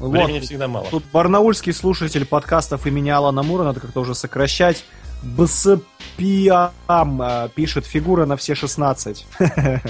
Вот, 0.00 0.10
Времени 0.10 0.40
всегда 0.40 0.68
мало. 0.68 0.86
Тут 0.90 1.04
барнаульский 1.12 1.74
слушатель 1.74 2.24
подкастов 2.24 2.86
имени 2.86 3.10
Алана 3.10 3.42
Мура, 3.42 3.64
надо 3.64 3.80
как-то 3.80 4.00
уже 4.00 4.14
сокращать. 4.14 4.84
БСПИАМ 5.22 7.22
э, 7.22 7.48
пишет 7.54 7.84
фигура 7.84 8.24
на 8.24 8.38
все 8.38 8.54
16. 8.54 9.26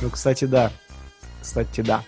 Ну, 0.00 0.10
кстати, 0.10 0.44
да. 0.44 0.70
Кстати, 1.48 1.80
да. 1.80 2.02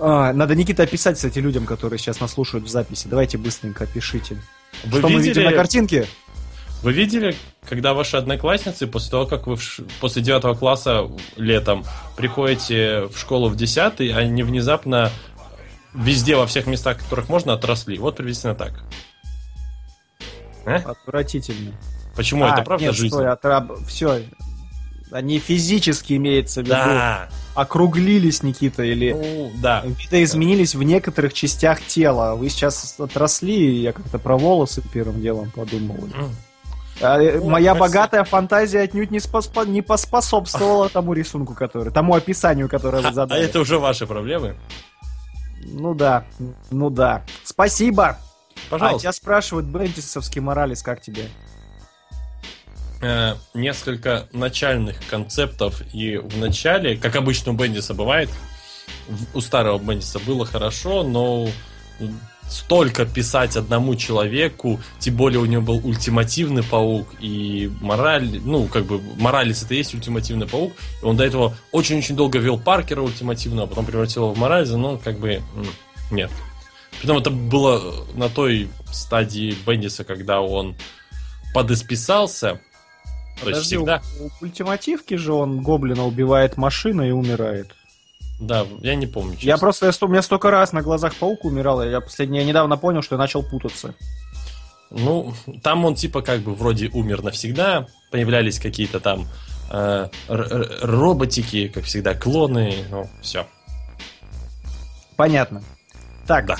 А, 0.00 0.32
Надо, 0.32 0.54
Никита, 0.54 0.82
описать, 0.84 1.16
кстати, 1.16 1.38
людям, 1.40 1.66
которые 1.66 1.98
сейчас 1.98 2.20
нас 2.20 2.32
слушают 2.32 2.64
в 2.64 2.68
записи. 2.68 3.06
Давайте 3.06 3.36
быстренько 3.36 3.84
опишите. 3.84 4.38
Вы 4.84 5.00
Что 5.00 5.08
мы 5.08 5.18
видим 5.18 5.24
видели, 5.34 5.44
на 5.44 5.52
картинке? 5.52 6.06
вы 6.82 6.94
видели, 6.94 7.36
когда 7.68 7.92
ваши 7.92 8.16
одноклассницы 8.16 8.86
после 8.86 9.10
того, 9.10 9.26
как 9.26 9.46
вы 9.46 9.58
ш- 9.58 9.82
после 10.00 10.22
девятого 10.22 10.54
класса 10.54 11.06
летом 11.36 11.84
приходите 12.16 13.08
в 13.12 13.18
школу 13.18 13.50
в 13.50 13.56
10, 13.56 14.00
они 14.00 14.42
внезапно 14.42 15.10
везде, 15.92 16.36
во 16.36 16.46
всех 16.46 16.66
местах, 16.66 16.96
которых 16.98 17.28
можно, 17.28 17.52
отросли. 17.52 17.98
Вот 17.98 18.16
приблизительно 18.16 18.54
так. 18.54 18.72
А? 20.64 20.76
Отвратительно. 20.76 21.74
Почему? 22.16 22.44
А, 22.46 22.54
это 22.54 22.62
правда 22.62 22.86
нет, 22.86 22.94
жизнь? 22.94 23.14
Все. 23.86 24.22
Они 25.10 25.38
физически 25.38 26.14
имеется 26.14 26.62
в 26.62 26.64
виду. 26.64 26.74
Да. 26.74 27.28
Округлились, 27.54 28.42
Никита, 28.42 28.82
или 28.82 29.12
Ну, 29.12 29.52
да. 29.60 29.82
видоизменились 29.84 30.74
в 30.74 30.82
некоторых 30.82 31.34
частях 31.34 31.82
тела. 31.86 32.34
Вы 32.34 32.48
сейчас 32.48 32.94
отросли, 32.98 33.54
и 33.54 33.80
я 33.82 33.92
как-то 33.92 34.18
про 34.18 34.38
волосы 34.38 34.82
первым 34.92 35.20
делом 35.20 35.50
подумал. 35.50 35.96
М. 36.14 36.34
А, 37.00 37.16
О, 37.18 37.44
Моя 37.44 37.72
спасибо. 37.74 37.78
богатая 37.78 38.24
фантазия 38.24 38.80
отнюдь 38.80 39.10
не, 39.10 39.18
споспо- 39.18 39.66
не 39.68 39.82
поспособствовала 39.82 40.88
тому 40.92 41.12
рисунку, 41.14 41.54
который, 41.54 41.92
тому 41.92 42.14
описанию, 42.14 42.68
которое 42.68 43.02
вы 43.02 43.08
А, 43.08 43.10
а 43.10 43.14
задали. 43.14 43.42
это 43.44 43.60
уже 43.60 43.78
ваши 43.78 44.06
проблемы. 44.06 44.56
Ну 45.64 45.94
да, 45.94 46.24
ну 46.70 46.90
да. 46.90 47.22
Спасибо. 47.44 48.18
А 48.68 48.70
Пожалуйста. 48.70 49.00
тебя 49.00 49.12
спрашивают, 49.12 49.66
Бендисовский 49.66 50.40
Моралес, 50.40 50.82
как 50.82 51.00
тебе? 51.00 51.28
Э, 53.02 53.34
несколько 53.54 54.28
начальных 54.32 54.96
концептов, 55.08 55.82
и 55.92 56.16
в 56.16 56.38
начале, 56.38 56.96
как 56.96 57.16
обычно 57.16 57.52
у 57.52 57.54
Бендиса 57.54 57.94
бывает, 57.94 58.30
у 59.34 59.40
старого 59.40 59.78
Бендиса 59.78 60.18
было 60.20 60.46
хорошо, 60.46 61.02
но 61.02 61.48
столько 62.48 63.06
писать 63.06 63.56
одному 63.56 63.94
человеку, 63.96 64.80
тем 64.98 65.16
более 65.16 65.40
у 65.40 65.46
него 65.46 65.62
был 65.62 65.80
ультимативный 65.86 66.62
паук 66.62 67.08
и 67.20 67.70
мораль, 67.80 68.40
ну, 68.44 68.66
как 68.66 68.84
бы, 68.84 69.00
Моралес 69.18 69.62
это 69.62 69.74
и 69.74 69.78
есть 69.78 69.94
ультимативный 69.94 70.46
паук, 70.46 70.72
он 71.02 71.16
до 71.16 71.24
этого 71.24 71.54
очень-очень 71.70 72.16
долго 72.16 72.38
вел 72.38 72.58
Паркера 72.58 73.00
ультимативного, 73.00 73.64
а 73.64 73.66
потом 73.68 73.86
превратил 73.86 74.24
его 74.24 74.34
в 74.34 74.38
Морализа, 74.38 74.76
ну, 74.76 74.98
как 74.98 75.18
бы, 75.18 75.42
нет. 76.10 76.30
Притом 77.00 77.18
это 77.18 77.30
было 77.30 78.06
на 78.14 78.28
той 78.28 78.68
стадии 78.92 79.56
Бендиса, 79.66 80.04
когда 80.04 80.40
он 80.40 80.76
подисписался, 81.54 82.60
то 83.42 83.50
есть 83.50 83.70
Подожди, 83.70 83.76
всегда... 83.76 84.02
у, 84.20 84.44
ультимативки 84.44 85.14
же 85.14 85.32
он 85.32 85.62
гоблина 85.62 86.06
убивает 86.06 86.56
машина 86.56 87.02
и 87.02 87.10
умирает. 87.10 87.74
Да, 88.40 88.66
я 88.80 88.94
не 88.94 89.06
помню. 89.06 89.34
Я 89.34 89.38
честно. 89.40 89.58
просто, 89.58 89.86
я 89.86 89.92
у 90.00 90.08
меня 90.08 90.22
столько 90.22 90.50
раз 90.50 90.72
на 90.72 90.82
глазах 90.82 91.14
паук 91.14 91.44
умирал, 91.44 91.82
я 91.84 92.00
последнее, 92.00 92.42
я 92.42 92.48
недавно 92.48 92.76
понял, 92.76 93.02
что 93.02 93.14
я 93.14 93.18
начал 93.18 93.42
путаться. 93.42 93.94
Ну, 94.90 95.32
там 95.62 95.84
он 95.84 95.94
типа 95.94 96.22
как 96.22 96.40
бы 96.40 96.54
вроде 96.54 96.88
умер 96.88 97.22
навсегда, 97.22 97.86
появлялись 98.10 98.58
какие-то 98.58 99.00
там 99.00 99.26
э, 99.70 100.08
роботики, 100.28 101.68
как 101.68 101.84
всегда, 101.84 102.14
клоны, 102.14 102.74
ну, 102.90 103.08
все. 103.22 103.46
Понятно. 105.16 105.62
Так, 106.26 106.46
Да. 106.46 106.56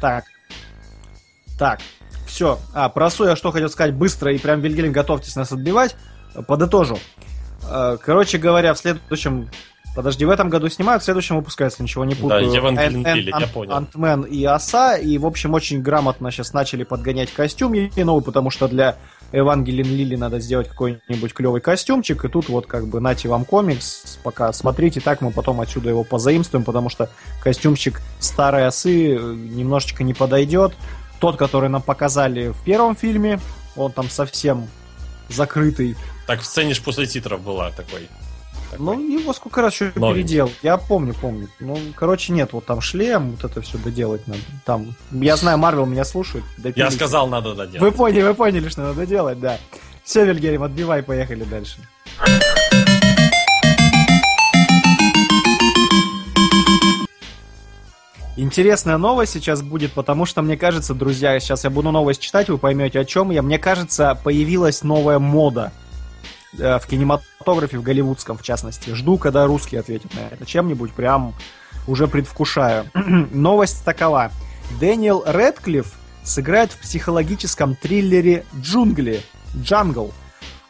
так, 0.00 0.24
так, 1.58 1.80
все. 2.26 2.58
А, 2.74 2.88
про 2.88 3.08
Су 3.10 3.24
я 3.24 3.36
что 3.36 3.50
хотел 3.52 3.68
сказать 3.70 3.94
быстро, 3.94 4.32
и 4.32 4.38
прям, 4.38 4.60
Вильгельм, 4.60 4.92
готовьтесь 4.92 5.36
нас 5.36 5.52
отбивать. 5.52 5.96
Подытожу. 6.46 6.98
Э, 7.68 7.96
Короче 8.04 8.38
говоря, 8.38 8.74
в 8.74 8.78
следующем... 8.78 9.48
Подожди, 9.94 10.26
в 10.26 10.30
этом 10.30 10.50
году 10.50 10.68
снимают, 10.68 11.02
в 11.02 11.06
следующем 11.06 11.36
выпускается, 11.36 11.82
ничего 11.82 12.04
не 12.04 12.14
путаю. 12.14 12.52
Евангелин 12.52 13.00
Эн- 13.00 13.06
Эн- 13.06 13.14
пилит, 13.14 13.34
я 13.40 13.46
понял. 13.46 13.72
Антмен 13.72 14.22
и 14.24 14.44
Оса, 14.44 14.94
и, 14.94 15.16
в 15.16 15.24
общем, 15.24 15.54
очень 15.54 15.80
грамотно 15.80 16.30
сейчас 16.30 16.52
начали 16.52 16.84
подгонять 16.84 17.32
костюм 17.32 17.72
ей 17.72 17.90
новый, 18.04 18.22
потому 18.22 18.50
что 18.50 18.68
для 18.68 18.96
Евангелин 19.32 19.86
Лили 19.86 20.14
надо 20.14 20.38
сделать 20.38 20.68
какой-нибудь 20.68 21.32
клевый 21.32 21.62
костюмчик, 21.62 22.26
и 22.26 22.28
тут 22.28 22.50
вот 22.50 22.66
как 22.66 22.86
бы 22.88 23.00
нате 23.00 23.30
вам 23.30 23.46
комикс, 23.46 24.18
пока 24.22 24.52
смотрите, 24.52 25.00
так 25.00 25.22
мы 25.22 25.30
потом 25.30 25.62
отсюда 25.62 25.88
его 25.88 26.04
позаимствуем, 26.04 26.64
потому 26.64 26.90
что 26.90 27.08
костюмчик 27.42 28.02
старой 28.18 28.66
осы 28.66 29.16
э, 29.16 29.18
немножечко 29.18 30.04
не 30.04 30.12
подойдет. 30.12 30.74
Тот, 31.20 31.36
который 31.36 31.68
нам 31.68 31.82
показали 31.82 32.48
в 32.48 32.62
первом 32.64 32.94
фильме, 32.96 33.40
он 33.74 33.92
там 33.92 34.10
совсем 34.10 34.68
закрытый. 35.28 35.96
Так 36.26 36.40
в 36.40 36.44
сцене 36.44 36.74
ж 36.74 36.82
после 36.82 37.06
титров 37.06 37.40
была 37.40 37.70
такой. 37.70 38.08
Ну, 38.78 38.98
его 39.00 39.32
сколько 39.32 39.62
раз 39.62 39.74
еще 39.74 39.92
Новенький. 39.94 40.22
переделал. 40.22 40.50
Я 40.62 40.76
помню, 40.76 41.14
помню. 41.14 41.48
Ну, 41.60 41.78
короче, 41.94 42.32
нет, 42.32 42.52
вот 42.52 42.66
там 42.66 42.80
шлем, 42.80 43.30
вот 43.32 43.44
это 43.50 43.60
все 43.62 43.78
доделать 43.78 44.26
надо. 44.26 44.40
Там, 44.64 44.94
я 45.12 45.36
знаю, 45.36 45.56
Марвел 45.58 45.86
меня 45.86 46.04
слушает. 46.04 46.44
Я 46.58 46.62
допилите. 46.64 46.96
сказал, 46.96 47.28
надо 47.28 47.54
доделать. 47.54 47.80
Вы 47.80 47.92
поняли, 47.92 48.22
вы 48.22 48.34
поняли, 48.34 48.68
что 48.68 48.82
надо 48.82 49.06
делать, 49.06 49.40
да. 49.40 49.58
Все, 50.04 50.24
Вильгельм, 50.24 50.62
отбивай, 50.62 51.02
поехали 51.02 51.44
дальше. 51.44 51.78
Интересная 58.38 58.98
новость 58.98 59.32
сейчас 59.32 59.62
будет, 59.62 59.92
потому 59.92 60.26
что, 60.26 60.42
мне 60.42 60.58
кажется, 60.58 60.92
друзья, 60.92 61.40
сейчас 61.40 61.64
я 61.64 61.70
буду 61.70 61.90
новость 61.90 62.20
читать, 62.20 62.50
вы 62.50 62.58
поймете, 62.58 63.00
о 63.00 63.04
чем 63.06 63.30
я. 63.30 63.40
Мне 63.40 63.58
кажется, 63.58 64.18
появилась 64.22 64.82
новая 64.82 65.18
мода 65.18 65.72
э, 66.58 66.78
в 66.78 66.86
кинематографе, 66.86 67.78
в 67.78 67.82
голливудском, 67.82 68.36
в 68.36 68.42
частности. 68.42 68.90
Жду, 68.90 69.16
когда 69.16 69.46
русские 69.46 69.80
ответят 69.80 70.12
на 70.12 70.34
это 70.34 70.44
чем-нибудь, 70.44 70.92
прям 70.92 71.34
уже 71.86 72.08
предвкушаю. 72.08 72.84
Новость 73.32 73.82
такова. 73.86 74.30
Дэниел 74.80 75.22
Рэдклифф 75.26 75.90
сыграет 76.22 76.72
в 76.72 76.80
психологическом 76.80 77.74
триллере 77.74 78.44
«Джунгли» 78.60 79.22
«Jungle» 79.56 80.12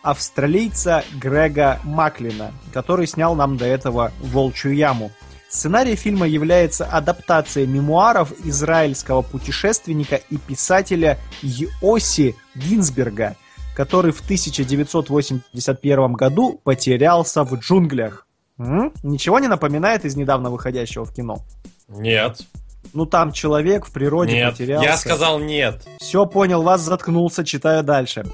австралийца 0.03 1.05
Грега 1.21 1.81
Маклина, 1.83 2.53
который 2.73 3.09
снял 3.09 3.35
нам 3.35 3.57
до 3.57 3.65
этого 3.65 4.13
«Волчью 4.21 4.73
яму». 4.73 5.11
Сценарий 5.49 5.95
фильма 5.95 6.27
является 6.27 6.85
адаптацией 6.85 7.67
мемуаров 7.67 8.33
израильского 8.45 9.23
путешественника 9.23 10.17
и 10.17 10.37
писателя 10.39 11.19
Йоси 11.43 12.35
Гинзберга, 12.55 13.37
который 13.77 14.13
в 14.13 14.21
1981 14.21 16.13
году 16.15 16.61
потерялся 16.65 17.45
в 17.45 17.55
джунглях. 17.55 18.27
М? 18.59 18.93
Ничего 19.03 19.39
не 19.39 19.49
напоминает 19.49 20.05
из 20.05 20.17
недавно 20.17 20.51
выходящего 20.51 21.05
в 21.05 21.15
кино? 21.15 21.39
Нет. 21.89 22.41
Ну 22.93 23.07
там 23.07 23.33
человек 23.33 23.87
в 23.87 23.91
природе 23.91 24.35
Нет. 24.35 24.53
потерялся. 24.53 24.89
Я 24.89 24.97
сказал 24.97 25.39
нет. 25.39 25.87
Все 25.99 26.27
понял, 26.27 26.63
вас 26.63 26.81
заткнулся, 26.81 27.45
читаю 27.45 27.83
дальше. 27.83 28.25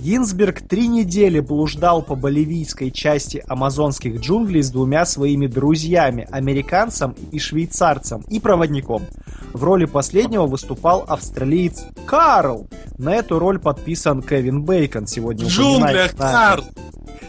Гинзберг 0.00 0.60
три 0.60 0.86
недели 0.86 1.40
блуждал 1.40 2.02
по 2.02 2.14
боливийской 2.14 2.90
части 2.90 3.42
амазонских 3.48 4.20
джунглей 4.20 4.62
с 4.62 4.70
двумя 4.70 5.04
своими 5.04 5.46
друзьями, 5.46 6.28
американцем 6.30 7.16
и 7.32 7.38
швейцарцем, 7.38 8.22
и 8.28 8.38
проводником. 8.38 9.06
В 9.52 9.64
роли 9.64 9.86
последнего 9.86 10.46
выступал 10.46 11.04
австралиец 11.08 11.84
Карл. 12.06 12.68
На 12.96 13.14
эту 13.16 13.38
роль 13.38 13.58
подписан 13.58 14.22
Кевин 14.22 14.62
Бейкон 14.62 15.06
сегодня. 15.06 15.46
В 15.46 15.48
джунглях. 15.48 16.14
Карл! 16.16 16.64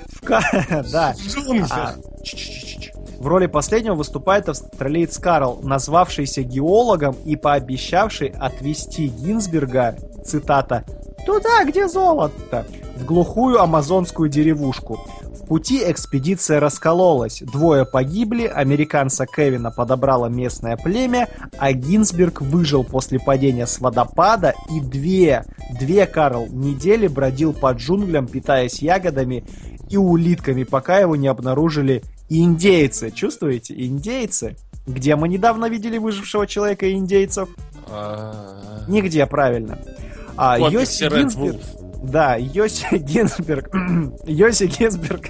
В 0.10 0.22
Да. 0.92 1.14
В 1.14 1.28
джунглях! 1.28 1.98
В 3.20 3.28
роли 3.28 3.48
последнего 3.48 3.96
выступает 3.96 4.48
австралиец 4.48 5.18
Карл, 5.18 5.60
назвавшийся 5.62 6.42
геологом 6.42 7.18
и 7.26 7.36
пообещавший 7.36 8.30
отвезти 8.30 9.08
Гинзберга, 9.08 9.98
цитата, 10.24 10.86
«туда, 11.26 11.66
где 11.66 11.90
золото», 11.90 12.66
в 12.96 13.04
глухую 13.04 13.62
амазонскую 13.62 14.30
деревушку. 14.30 15.00
В 15.22 15.48
пути 15.48 15.82
экспедиция 15.86 16.62
раскололась. 16.62 17.42
Двое 17.42 17.84
погибли, 17.84 18.46
американца 18.46 19.26
Кевина 19.26 19.70
подобрало 19.70 20.28
местное 20.28 20.78
племя, 20.78 21.28
а 21.58 21.74
Гинзберг 21.74 22.42
выжил 22.42 22.86
после 22.86 23.20
падения 23.20 23.68
с 23.68 23.82
водопада 23.82 24.54
и 24.74 24.80
две, 24.80 25.44
две, 25.78 26.06
Карл, 26.06 26.48
недели 26.48 27.08
бродил 27.08 27.52
по 27.52 27.74
джунглям, 27.74 28.28
питаясь 28.28 28.82
ягодами 28.82 29.44
и 29.90 29.98
улитками, 29.98 30.64
пока 30.64 31.00
его 31.00 31.18
не 31.18 31.28
обнаружили 31.28 32.02
индейцы. 32.30 33.12
Чувствуете? 33.12 33.74
Индейцы. 33.86 34.56
Где 34.88 35.16
мы 35.16 35.28
недавно 35.28 35.70
видели 35.70 35.98
выжившего 35.98 36.48
человека 36.48 36.86
и 36.86 36.94
индейцев? 36.94 37.50
Нигде, 38.88 39.26
правильно. 39.26 39.78
А, 40.36 40.58
Йоси 40.58 41.10
Гинзберг... 41.10 41.62
Да, 42.04 42.36
Йоси 42.38 42.98
Гинзберг... 42.98 43.70
Йоси 44.26 44.66
Гинзберг... 44.68 45.28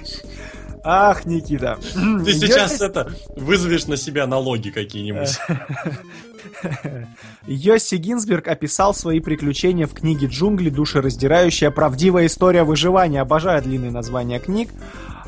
Ах, 0.82 1.26
Никита. 1.26 1.78
Ты 2.24 2.32
сейчас 2.32 2.80
Йоси- 2.80 2.86
это 2.86 3.12
вызовешь 3.36 3.86
на 3.86 3.96
себя 3.96 4.26
налоги 4.26 4.70
какие-нибудь. 4.70 5.38
Йосси 7.46 7.96
Гинзберг 7.96 8.48
описал 8.48 8.94
свои 8.94 9.20
приключения 9.20 9.86
в 9.86 9.92
книге 9.92 10.26
«Джунгли. 10.28 10.70
Душераздирающая 10.70 11.70
правдивая 11.70 12.26
история 12.26 12.62
выживания». 12.62 13.20
Обожаю 13.20 13.62
длинные 13.62 13.90
названия 13.90 14.38
книг. 14.38 14.70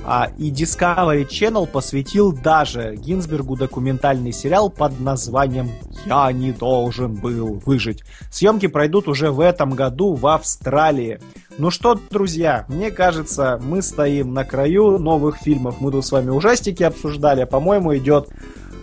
А, 0.05 0.31
и 0.37 0.51
Discovery 0.51 1.27
Channel 1.29 1.67
посвятил 1.67 2.33
даже 2.33 2.97
Гинзбергу 2.97 3.57
документальный 3.57 4.33
сериал 4.33 4.69
под 4.69 4.99
названием 4.99 5.71
«Я 6.07 6.31
не 6.33 6.53
должен 6.53 7.15
был 7.15 7.61
выжить». 7.65 8.03
Съемки 8.31 8.67
пройдут 8.67 9.07
уже 9.07 9.31
в 9.31 9.41
этом 9.41 9.71
году 9.71 10.15
в 10.15 10.27
Австралии. 10.27 11.21
Ну 11.59 11.71
что, 11.71 11.99
друзья, 12.11 12.65
мне 12.69 12.91
кажется, 12.91 13.61
мы 13.63 13.83
стоим 13.83 14.35
на 14.35 14.45
краю 14.45 14.99
новых 14.99 15.37
фильмов. 15.37 15.77
Мы 15.81 15.93
тут 15.93 16.05
с 16.05 16.11
вами 16.11 16.31
ужастики 16.31 16.83
обсуждали. 16.83 17.45
По-моему, 17.45 17.97
идет 17.97 18.29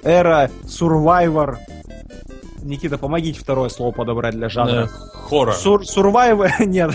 эра 0.03 0.49
Survivor. 0.63 1.57
Никита, 2.63 2.97
помогите 2.97 3.39
второе 3.39 3.69
слово 3.69 3.91
подобрать 3.91 4.35
для 4.35 4.47
Э, 4.47 4.49
жанра. 4.49 4.87
Хоррор. 4.87 5.53
Сур- 5.55 5.83
Survivor... 5.83 6.49
Нет. 6.65 6.91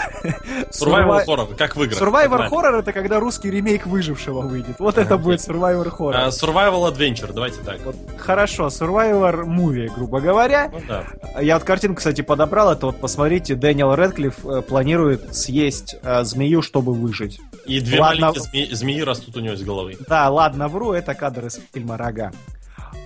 Survi- 0.70 1.24
хоррор, 1.24 1.46
как 1.56 1.76
в 1.76 1.82
играх. 1.82 1.98
Нормально. 2.00 2.48
хоррор 2.48 2.74
это 2.76 2.92
когда 2.92 3.20
русский 3.20 3.50
ремейк 3.50 3.86
выжившего 3.86 4.40
выйдет. 4.40 4.76
Вот 4.78 4.98
это 4.98 5.16
будет 5.18 5.40
А, 5.48 5.90
хоррор. 5.90 6.14
Survival 6.28 6.92
Adventure, 6.92 7.32
давайте 7.32 7.60
так. 7.62 7.80
Вот, 7.84 7.96
хорошо, 8.18 8.66
Survivor 8.68 9.44
movie, 9.44 9.88
грубо 9.94 10.20
говоря. 10.20 10.70
Ну 10.72 10.80
да. 10.88 11.04
Я 11.40 11.54
вот 11.54 11.64
картинку, 11.64 11.96
кстати, 11.98 12.20
подобрал. 12.22 12.72
Это 12.72 12.86
вот, 12.86 13.00
посмотрите, 13.00 13.54
Дэниел 13.54 13.94
Редклифф 13.94 14.44
э, 14.46 14.62
планирует 14.62 15.34
съесть 15.34 15.96
э, 16.02 16.24
змею, 16.24 16.62
чтобы 16.62 16.92
выжить. 16.92 17.40
И 17.66 17.80
две 17.80 18.00
Ладно. 18.00 18.26
маленькие 18.32 18.66
зме- 18.66 18.74
змеи 18.74 19.00
растут 19.00 19.36
у 19.36 19.40
него 19.40 19.54
из 19.54 19.62
головы. 19.62 19.96
Да, 20.08 20.28
ладно, 20.30 20.68
вру, 20.68 20.92
это 20.92 21.14
кадр 21.14 21.46
из 21.46 21.60
фильма 21.72 21.96
«Рога». 21.96 22.32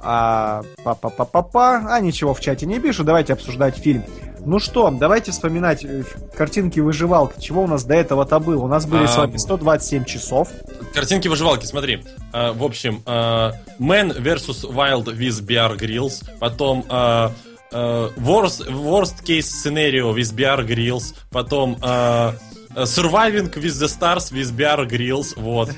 А, 0.03 0.63
па-па-па-па-па. 0.85 1.87
А 1.91 2.01
ничего 2.01 2.35
в 2.35 2.41
чате 2.41 2.67
не 2.67 2.79
пишу, 2.79 3.05
давайте 3.05 3.33
обсуждать 3.33 3.77
фильм. 3.77 4.05
Ну 4.45 4.61
что, 4.61 4.91
давайте 4.91 5.33
вспоминать 5.33 5.85
э, 5.85 6.05
картинки 6.37 6.81
выживалки. 6.81 7.41
Чего 7.41 7.65
у 7.65 7.67
нас 7.67 7.85
до 7.85 7.95
этого-то 7.95 8.39
было? 8.39 8.63
У 8.63 8.69
нас 8.69 8.87
были 8.87 9.07
с 9.07 9.17
А, 9.17 9.21
вами 9.21 9.37
127 9.37 10.05
часов. 10.05 10.49
Картинки 10.95 11.29
выживалки, 11.29 11.67
смотри. 11.67 12.05
А, 12.33 12.53
в 12.53 12.63
общем, 12.63 13.03
а, 13.05 13.53
Man 13.79 14.17
vs. 14.19 14.71
Wild 14.73 15.07
with 15.19 15.45
Bear 15.45 15.77
Grylls. 15.77 16.25
Потом 16.39 16.85
а, 16.89 17.33
а, 17.73 18.11
worst, 18.17 18.69
worst 18.71 19.25
Case 19.27 19.51
Scenario 19.65 20.15
with 20.15 20.35
Bear 20.35 20.67
Grylls. 20.67 21.15
Потом 21.31 21.77
а, 21.83 22.35
Surviving 22.75 23.53
with 23.55 23.73
the 23.81 23.89
Stars 23.89 24.31
with 24.31 24.53
Bear 24.57 24.87
Grylls. 24.89 25.35
Вот. 25.37 25.71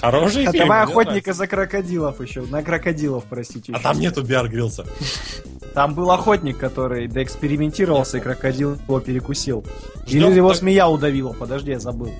Хороший 0.00 0.44
А 0.46 0.52
фильм. 0.52 0.64
давай 0.64 0.82
охотника 0.84 1.32
за 1.32 1.46
крокодилов 1.46 2.20
еще. 2.20 2.42
На 2.42 2.62
крокодилов, 2.62 3.24
простите. 3.28 3.72
А 3.72 3.80
там 3.80 3.98
нету 3.98 4.22
Bear 4.22 4.48
Grylls. 4.50 4.86
Там 5.74 5.94
был 5.94 6.10
охотник, 6.10 6.56
который 6.58 7.06
доэкспериментировался, 7.08 8.18
и 8.18 8.20
крокодил 8.20 8.74
его 8.74 9.00
перекусил. 9.00 9.64
Или 10.06 10.24
его 10.34 10.54
змея 10.54 10.88
удавила. 10.88 11.32
Подожди, 11.32 11.72
я 11.72 11.80
забыл. 11.80 12.10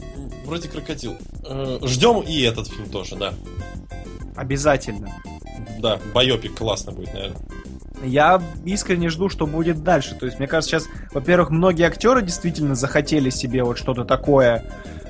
Вроде 0.44 0.68
крокодил. 0.68 1.16
Э, 1.44 1.78
Ждем 1.84 2.20
и 2.20 2.42
этот 2.42 2.68
фильм 2.68 2.88
тоже, 2.90 3.16
да. 3.16 3.32
Обязательно. 4.36 5.10
Да, 5.80 5.98
байопик 6.14 6.56
классно 6.56 6.92
будет, 6.92 7.14
наверное. 7.14 7.40
Я 8.02 8.42
искренне 8.64 9.08
жду, 9.08 9.28
что 9.28 9.46
будет 9.46 9.82
дальше. 9.82 10.14
То 10.14 10.26
есть, 10.26 10.38
мне 10.38 10.48
кажется, 10.48 10.78
сейчас, 10.78 10.88
во-первых, 11.12 11.50
многие 11.50 11.86
актеры 11.86 12.22
действительно 12.22 12.74
захотели 12.74 13.30
себе 13.30 13.64
вот 13.64 13.78
что-то 13.78 14.04
такое. 14.04 14.64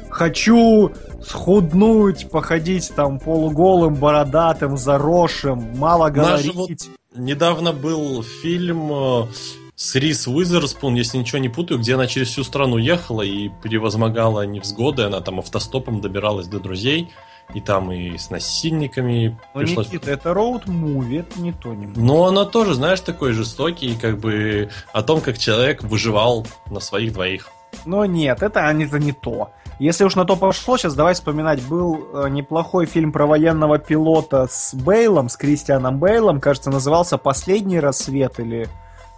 Хочу 0.08 0.92
схуднуть, 1.22 2.30
походить 2.30 2.92
там 2.94 3.18
полуголым, 3.18 3.94
бородатым, 3.94 4.76
заросшим, 4.76 5.76
мало 5.76 6.10
Даже 6.10 6.52
говорить. 6.52 6.90
Недавно 7.14 7.72
был 7.72 8.22
фильм 8.22 8.92
э, 8.92 9.26
с 9.74 9.94
Рис 9.94 10.26
Уизерспун, 10.26 10.94
если 10.94 11.18
ничего 11.18 11.38
не 11.38 11.48
путаю, 11.48 11.80
где 11.80 11.94
она 11.94 12.06
через 12.06 12.28
всю 12.28 12.44
страну 12.44 12.78
ехала 12.78 13.22
и 13.22 13.50
превозмогала 13.62 14.46
невзгоды, 14.46 15.02
она 15.02 15.20
там 15.20 15.38
автостопом 15.38 16.00
добиралась 16.00 16.46
до 16.46 16.60
друзей, 16.60 17.08
и 17.54 17.60
там 17.60 17.92
и 17.92 18.18
с 18.18 18.30
насильниками 18.30 19.38
Но, 19.54 19.60
пришлось... 19.60 19.86
Никита, 19.86 20.10
это 20.10 20.30
роуд-муви, 20.30 21.20
это 21.20 21.40
не 21.40 21.52
то, 21.52 21.74
не 21.74 21.86
Но 21.86 22.26
она 22.26 22.44
тоже, 22.44 22.74
знаешь, 22.74 23.00
такой 23.00 23.32
жестокий, 23.32 23.96
как 23.96 24.18
бы 24.18 24.70
о 24.92 25.02
том, 25.02 25.20
как 25.20 25.38
человек 25.38 25.82
выживал 25.82 26.46
на 26.70 26.80
своих 26.80 27.12
двоих. 27.12 27.48
Но 27.84 28.04
нет, 28.04 28.42
это, 28.42 28.60
это 28.60 28.98
не 28.98 29.12
то. 29.12 29.50
Если 29.78 30.04
уж 30.04 30.14
на 30.14 30.24
то 30.24 30.36
пошло, 30.36 30.78
сейчас 30.78 30.94
давай 30.94 31.14
вспоминать. 31.14 31.62
Был 31.62 32.08
э, 32.12 32.28
неплохой 32.30 32.86
фильм 32.86 33.12
про 33.12 33.26
военного 33.26 33.78
пилота 33.78 34.46
с 34.50 34.74
Бейлом, 34.74 35.28
с 35.28 35.36
Кристианом 35.36 35.98
Бейлом. 35.98 36.40
Кажется, 36.40 36.70
назывался 36.70 37.18
«Последний 37.18 37.78
рассвет» 37.78 38.40
или 38.40 38.68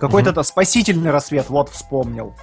какой-то 0.01 0.33
то 0.33 0.43
«Спасительный 0.43 1.13
рассвет», 1.13 1.49
вот 1.49 1.69
вспомнил. 1.69 2.35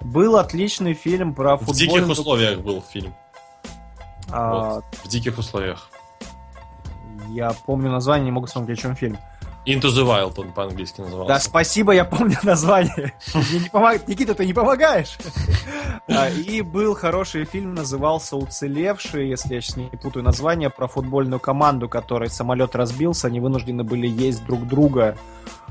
Был 0.00 0.36
отличный 0.36 0.94
фильм 0.94 1.32
про 1.32 1.56
В 1.56 1.60
футбольную... 1.60 2.06
диких 2.06 2.08
условиях 2.08 2.58
был 2.60 2.82
фильм. 2.82 3.14
А, 4.32 4.74
Вот, 4.74 4.84
в 5.04 5.08
диких 5.08 5.38
условиях. 5.38 5.88
Я 7.28 7.54
помню 7.66 7.90
название, 7.90 8.26
не 8.26 8.32
могу 8.32 8.46
вспомнить, 8.46 8.78
о 8.78 8.82
чем 8.82 8.96
фильм. 8.96 9.18
Into 9.66 9.88
the 9.90 10.04
Wild 10.06 10.34
он 10.38 10.52
по-английски 10.52 11.02
назывался. 11.02 11.34
Да, 11.34 11.38
спасибо, 11.38 11.92
я 11.92 12.04
помню 12.04 12.36
название. 12.42 13.12
Никита, 14.06 14.34
ты 14.34 14.46
не 14.46 14.54
помогаешь. 14.54 15.18
А, 16.08 16.28
И 16.30 16.62
был 16.62 16.94
хороший 16.94 17.44
фильм, 17.44 17.74
назывался 17.74 18.36
«Уцелевшие», 18.36 19.28
если 19.28 19.54
я 19.54 19.60
сейчас 19.60 19.76
не 19.76 19.86
путаю 19.88 20.24
название, 20.24 20.70
про 20.70 20.88
футбольную 20.88 21.40
команду, 21.40 21.88
которой 21.88 22.30
самолет 22.30 22.74
разбился, 22.74 23.26
они 23.26 23.38
вынуждены 23.40 23.84
были 23.84 24.08
есть 24.08 24.44
друг 24.46 24.66
друга 24.66 25.16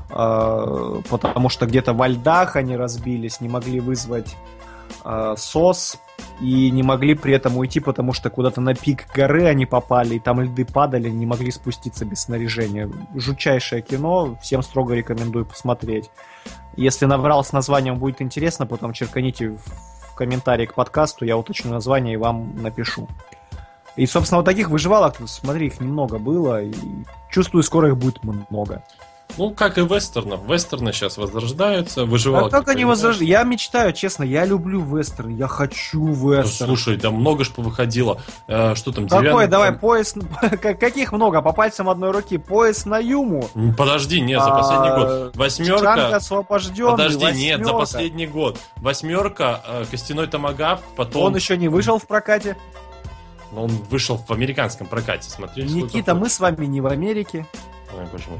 э, 0.08 1.02
потому 1.10 1.48
что 1.48 1.66
где-то 1.66 1.92
во 1.92 2.08
льдах 2.08 2.56
они 2.56 2.76
разбились, 2.76 3.40
не 3.40 3.48
могли 3.48 3.80
вызвать 3.80 4.36
СОС 5.36 5.98
и 6.40 6.70
не 6.70 6.82
могли 6.82 7.14
при 7.14 7.34
этом 7.34 7.56
уйти, 7.56 7.80
потому 7.80 8.12
что 8.12 8.30
куда-то 8.30 8.60
на 8.60 8.74
пик 8.74 9.06
горы 9.14 9.44
они 9.44 9.66
попали, 9.66 10.14
и 10.14 10.18
там 10.18 10.40
льды 10.40 10.64
падали, 10.64 11.10
не 11.10 11.26
могли 11.26 11.50
спуститься 11.50 12.04
без 12.04 12.22
снаряжения. 12.22 12.90
Жутчайшее 13.14 13.82
кино, 13.82 14.36
всем 14.40 14.62
строго 14.62 14.94
рекомендую 14.94 15.44
посмотреть. 15.44 16.10
Если 16.76 17.04
наврал 17.04 17.44
с 17.44 17.52
названием, 17.52 17.98
будет 17.98 18.22
интересно, 18.22 18.66
потом 18.66 18.92
черканите 18.92 19.50
в 19.50 20.14
комментарии 20.14 20.66
к 20.66 20.74
подкасту, 20.74 21.24
я 21.24 21.36
уточню 21.36 21.72
название 21.72 22.14
и 22.14 22.16
вам 22.16 22.62
напишу. 22.62 23.08
И, 23.96 24.06
собственно, 24.06 24.38
вот 24.38 24.46
таких 24.46 24.70
выживалок, 24.70 25.16
смотри, 25.26 25.66
их 25.66 25.80
немного 25.80 26.18
было, 26.18 26.62
и 26.62 26.72
чувствую, 27.30 27.62
скоро 27.62 27.88
их 27.88 27.98
будет 27.98 28.22
много. 28.22 28.82
Ну, 29.36 29.50
как 29.50 29.78
и 29.78 29.82
вестернов. 29.82 30.40
Вестерны 30.48 30.92
сейчас 30.92 31.16
возрождаются, 31.16 32.04
выживалки. 32.04 32.54
А 32.54 32.58
как 32.58 32.68
они 32.68 32.84
возрождаются? 32.84 33.24
Я 33.24 33.42
мечтаю, 33.44 33.92
честно, 33.92 34.24
я 34.24 34.44
люблю 34.44 34.80
вестерн, 34.82 35.34
я 35.36 35.48
хочу 35.48 36.06
Ну, 36.06 36.12
вестерн. 36.32 36.68
Слушай, 36.68 36.96
там 36.98 37.14
много 37.14 37.44
ж 37.44 37.50
повыходило. 37.50 38.20
Э, 38.48 38.74
что 38.74 38.92
там, 38.92 39.08
Какой, 39.08 39.24
деревянный- 39.24 39.46
давай, 39.48 39.72
пояс... 39.72 40.14
как- 40.62 40.78
Каких 40.80 41.12
много? 41.12 41.42
По 41.42 41.52
пальцам 41.52 41.88
одной 41.90 42.10
руки. 42.10 42.38
Пояс 42.38 42.84
на 42.86 42.98
Юму. 42.98 43.48
Подожди, 43.76 44.20
нет, 44.20 44.40
за 44.42 44.52
А, 44.52 44.56
последний 44.58 44.90
год. 44.90 45.08
Шанг 45.08 45.36
Восьмерка. 45.36 46.16
освобожденный. 46.16 46.90
Подожди, 46.92 47.32
нет, 47.32 47.64
за 47.64 47.72
последний 47.72 48.26
год. 48.26 48.58
Восьмерка, 48.76 49.62
э, 49.66 49.84
костяной 49.90 50.26
томагавк, 50.26 50.82
потом... 50.96 51.22
Он 51.24 51.34
еще 51.36 51.56
не 51.56 51.68
вышел 51.68 51.98
в 51.98 52.06
прокате. 52.06 52.56
Он 53.56 53.68
вышел 53.90 54.16
в 54.16 54.30
американском 54.30 54.86
прокате, 54.86 55.28
сколько 55.28 55.60
Никита, 55.60 56.14
мы 56.14 56.28
с 56.28 56.38
вами 56.38 56.66
не 56.66 56.80
в 56.80 56.86
Америке. 56.86 57.46
Ой, 57.98 58.06
боже 58.12 58.24
мой. 58.30 58.38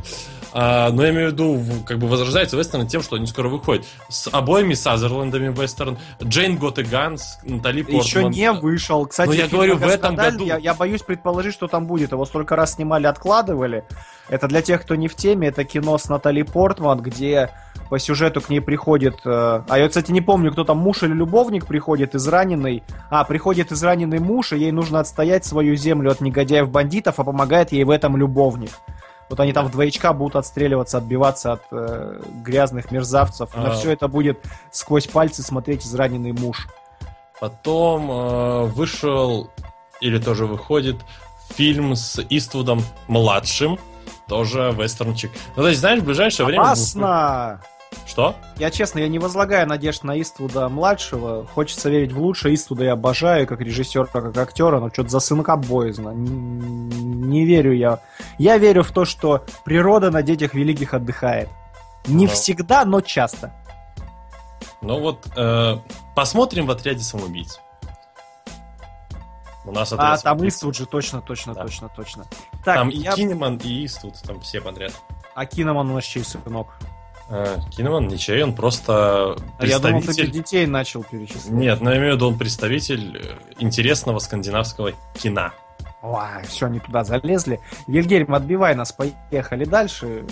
А, 0.53 0.91
но 0.91 1.05
я 1.05 1.11
имею 1.11 1.31
в 1.31 1.33
виду, 1.33 1.61
как 1.87 1.99
бы 1.99 2.09
возрождается 2.09 2.57
вестерн 2.57 2.87
тем, 2.87 3.03
что 3.03 3.17
они 3.17 3.27
скоро 3.27 3.49
выходят. 3.49 3.85
С 4.09 4.29
обоими 4.31 4.75
Сазерландами 4.75 5.53
вестерн. 5.53 5.99
Джейн 6.23 6.57
Гот 6.57 6.79
и 6.79 6.83
Ганс, 6.83 7.39
Натали 7.45 7.83
Портман. 7.83 8.01
Еще 8.03 8.25
не 8.25 8.53
вышел. 8.53 9.07
Кстати, 9.07 9.29
Ну, 9.29 9.35
я 9.35 9.47
говорю, 9.47 9.77
в 9.77 9.87
этом 9.87 10.15
году. 10.17 10.45
Я, 10.45 10.57
я 10.59 10.75
боюсь 10.75 11.03
предположить, 11.03 11.55
что 11.55 11.69
там 11.69 11.87
будет. 11.87 12.13
Его 12.13 12.25
столько 12.25 12.57
раз 12.57 12.75
снимали, 12.75 13.07
откладывали. 13.07 13.85
Это 14.29 14.49
для 14.49 14.63
тех, 14.63 14.83
кто 14.83 14.95
не 14.95 15.09
в 15.09 15.15
теме. 15.15 15.49
Это 15.49 15.65
кино 15.65 15.99
с 15.99 16.09
Натали 16.09 16.43
Портман, 16.43 17.01
где 17.01 17.51
по 17.89 17.99
сюжету 17.99 18.41
к 18.41 18.49
ней 18.49 18.61
приходит... 18.61 19.17
э, 19.25 19.63
А 19.69 19.79
я, 19.79 19.89
кстати, 19.89 20.13
не 20.13 20.21
помню, 20.21 20.53
кто 20.53 20.63
там, 20.65 20.79
муж 20.79 21.03
или 21.03 21.13
любовник 21.13 21.67
приходит, 21.67 22.15
израненный. 22.15 22.85
А, 23.11 23.25
приходит 23.25 23.73
израненный 23.73 24.21
муж, 24.21 24.53
и 24.53 24.59
ей 24.59 24.71
нужно 24.71 25.01
отстоять 25.01 25.45
свою 25.45 25.75
землю 25.75 26.13
от 26.13 26.21
негодяев-бандитов, 26.21 27.15
а 27.19 27.25
помогает 27.25 27.73
ей 27.73 27.83
в 27.83 27.91
этом 27.91 28.17
любовник. 28.17 28.71
Вот 29.31 29.39
они 29.39 29.53
там 29.53 29.69
в 29.69 29.71
двоечка 29.71 30.13
будут 30.13 30.35
отстреливаться, 30.35 30.99
отбиваться 30.99 31.53
от 31.53 31.63
э, 31.71 32.21
грязных 32.45 32.91
мерзавцев. 32.91 33.55
На 33.55 33.69
А. 33.69 33.71
все 33.71 33.93
это 33.93 34.09
будет 34.09 34.45
сквозь 34.73 35.07
пальцы 35.07 35.43
смотреть 35.43 35.87
израненный 35.87 36.33
муж. 36.33 36.67
Потом 37.39 38.11
э, 38.11 38.65
вышел, 38.65 39.49
или 40.01 40.19
тоже 40.19 40.47
выходит, 40.47 40.97
фильм 41.55 41.95
с 41.95 42.21
Иствудом 42.29 42.83
младшим. 43.07 43.79
Тоже 44.27 44.75
вестернчик. 44.77 45.31
Ну, 45.55 45.63
то 45.63 45.69
есть, 45.69 45.81
знаешь, 45.81 46.01
в 46.01 46.05
ближайшее 46.05 46.47
время... 46.47 46.63
Опасно! 46.63 47.61
Что? 48.07 48.35
Я 48.57 48.71
честно, 48.71 48.99
я 49.01 49.09
не 49.09 49.19
возлагаю 49.19 49.67
надежд 49.69 50.03
на 50.05 50.21
Иствуда 50.21 50.69
младшего. 50.69 51.47
Хочется 51.47 51.91
верить 51.91 52.13
в 52.13 52.21
лучшее. 52.21 52.55
Иствуда 52.55 52.85
я 52.85 52.93
обожаю 52.93 53.47
как 53.47 53.61
режиссера, 53.61 54.07
как 54.07 54.37
актера, 54.37 54.81
но 54.81 54.91
что-то 54.91 55.09
за 55.11 55.21
сынка 55.21 55.57
боязно. 55.57 56.11
Не 56.11 57.45
верю 57.45 57.73
я. 57.73 58.01
Я 58.39 58.59
верю 58.59 58.83
в 58.83 58.91
то, 58.93 59.05
что 59.05 59.45
природа 59.65 60.11
на 60.11 60.23
детях 60.23 60.55
великих 60.55 60.95
отдыхает. 60.95 61.49
Не 62.07 62.27
Ну. 62.27 62.33
всегда, 62.33 62.85
но 62.85 63.01
часто. 63.01 63.53
Ну 64.83 64.99
вот, 65.01 65.27
э, 65.37 65.77
посмотрим 66.17 66.67
в 66.67 66.71
отряде 66.71 67.01
самоубийц. 67.05 67.61
У 69.67 69.73
нас 69.73 69.93
А 69.93 69.97
отряд 69.97 70.23
там 70.23 70.33
самоубийц. 70.39 70.55
Иствуд 70.55 70.75
же 70.77 70.87
точно, 70.87 71.21
точно, 71.21 71.55
Да. 71.55 71.63
точно, 71.63 71.89
точно. 71.95 72.25
Так, 72.65 72.77
Там 72.77 72.89
я... 72.89 73.13
и 73.13 73.15
Кинеман, 73.15 73.59
и 73.63 73.85
Иствуд, 73.85 74.15
там 74.23 74.41
все 74.41 74.61
подряд. 74.61 74.93
а 75.35 75.45
Киноман 75.47 75.91
у 75.91 75.95
нас 75.95 76.05
чей 76.05 76.25
сынок? 76.25 76.69
Э, 77.33 77.59
Кинеман 77.71 78.09
ничей, 78.09 78.43
он 78.43 78.55
просто 78.55 79.37
А 79.59 79.65
я 79.67 79.79
думал, 79.79 80.01
ты 80.01 80.07
представитель... 80.07 80.33
детей 80.33 80.67
начал 80.67 81.05
перечислять. 81.05 81.51
Нет, 81.51 81.81
но 81.81 81.93
я 81.93 81.99
имею 81.99 82.15
в 82.15 82.17
виду, 82.17 82.29
он 82.29 82.37
представитель 82.37 83.19
э, 83.19 83.23
интересного 83.61 84.19
скандинавского 84.19 84.93
кино. 85.15 85.53
Ой, 86.03 86.43
все, 86.49 86.67
они 86.67 86.81
туда 86.81 87.05
залезли. 87.05 87.61
Вильгельм, 87.87 88.35
отбивай 88.35 88.75
нас, 88.75 88.93
поехали 88.93 89.65
дальше. 89.65 90.27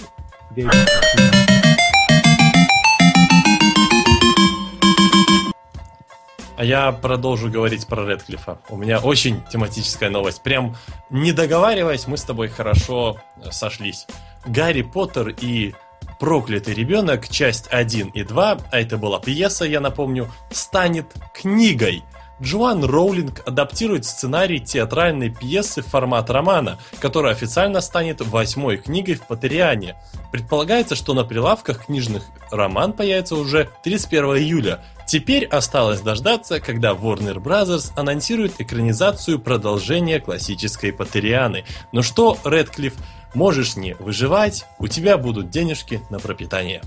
А 6.57 6.65
я 6.65 6.91
продолжу 6.91 7.49
говорить 7.49 7.87
про 7.87 8.05
Редклифа. 8.05 8.59
У 8.71 8.77
меня 8.77 8.99
очень 8.99 9.41
тематическая 9.53 10.11
новость. 10.11 10.43
Прям 10.43 10.75
не 11.11 11.31
договариваясь, 11.31 12.09
мы 12.09 12.17
с 12.17 12.25
тобой 12.25 12.49
хорошо 12.49 13.19
э, 13.37 13.53
сошлись. 13.53 14.09
Гарри 14.45 14.83
Поттер 14.83 15.29
и 15.29 15.75
Проклятый 16.19 16.75
ребенок, 16.75 17.29
часть 17.29 17.69
1 17.71 18.09
и 18.09 18.25
2, 18.25 18.59
а 18.71 18.81
это 18.81 18.99
была 18.99 19.21
пьеса, 19.21 19.65
я 19.65 19.81
напомню, 19.81 20.29
станет 20.51 21.07
книгой. 21.33 22.03
Джоан 22.41 22.85
Роулинг 22.85 23.43
адаптирует 23.47 24.05
сценарий 24.05 24.61
театральной 24.61 25.31
пьесы 25.31 25.83
в 25.83 25.87
формат 25.87 26.31
романа, 26.31 26.79
которая 27.01 27.33
официально 27.33 27.81
станет 27.81 28.21
восьмой 28.21 28.77
книгой 28.77 29.15
в 29.15 29.27
Патериане. 29.27 29.97
Предполагается, 30.31 30.95
что 30.95 31.15
на 31.15 31.25
прилавках 31.25 31.87
книжных 31.87 32.25
роман 32.51 32.93
появится 32.93 33.35
уже 33.35 33.71
31 33.83 34.25
июля. 34.37 34.85
Теперь 35.07 35.47
осталось 35.47 36.01
дождаться, 36.01 36.61
когда 36.61 36.93
Warner 36.93 37.43
Bros. 37.43 37.93
анонсирует 37.97 38.61
экранизацию 38.61 39.39
продолжения 39.39 40.21
классической 40.21 40.93
Патерианы. 40.93 41.65
Ну 41.93 42.03
что, 42.03 42.39
Редклифф, 42.45 42.95
можешь 43.35 43.77
не 43.77 43.95
выживать, 43.95 44.67
у 44.79 44.87
тебя 44.89 45.17
будут 45.19 45.51
денежки 45.51 46.01
на 46.11 46.19
пропитание. 46.19 46.83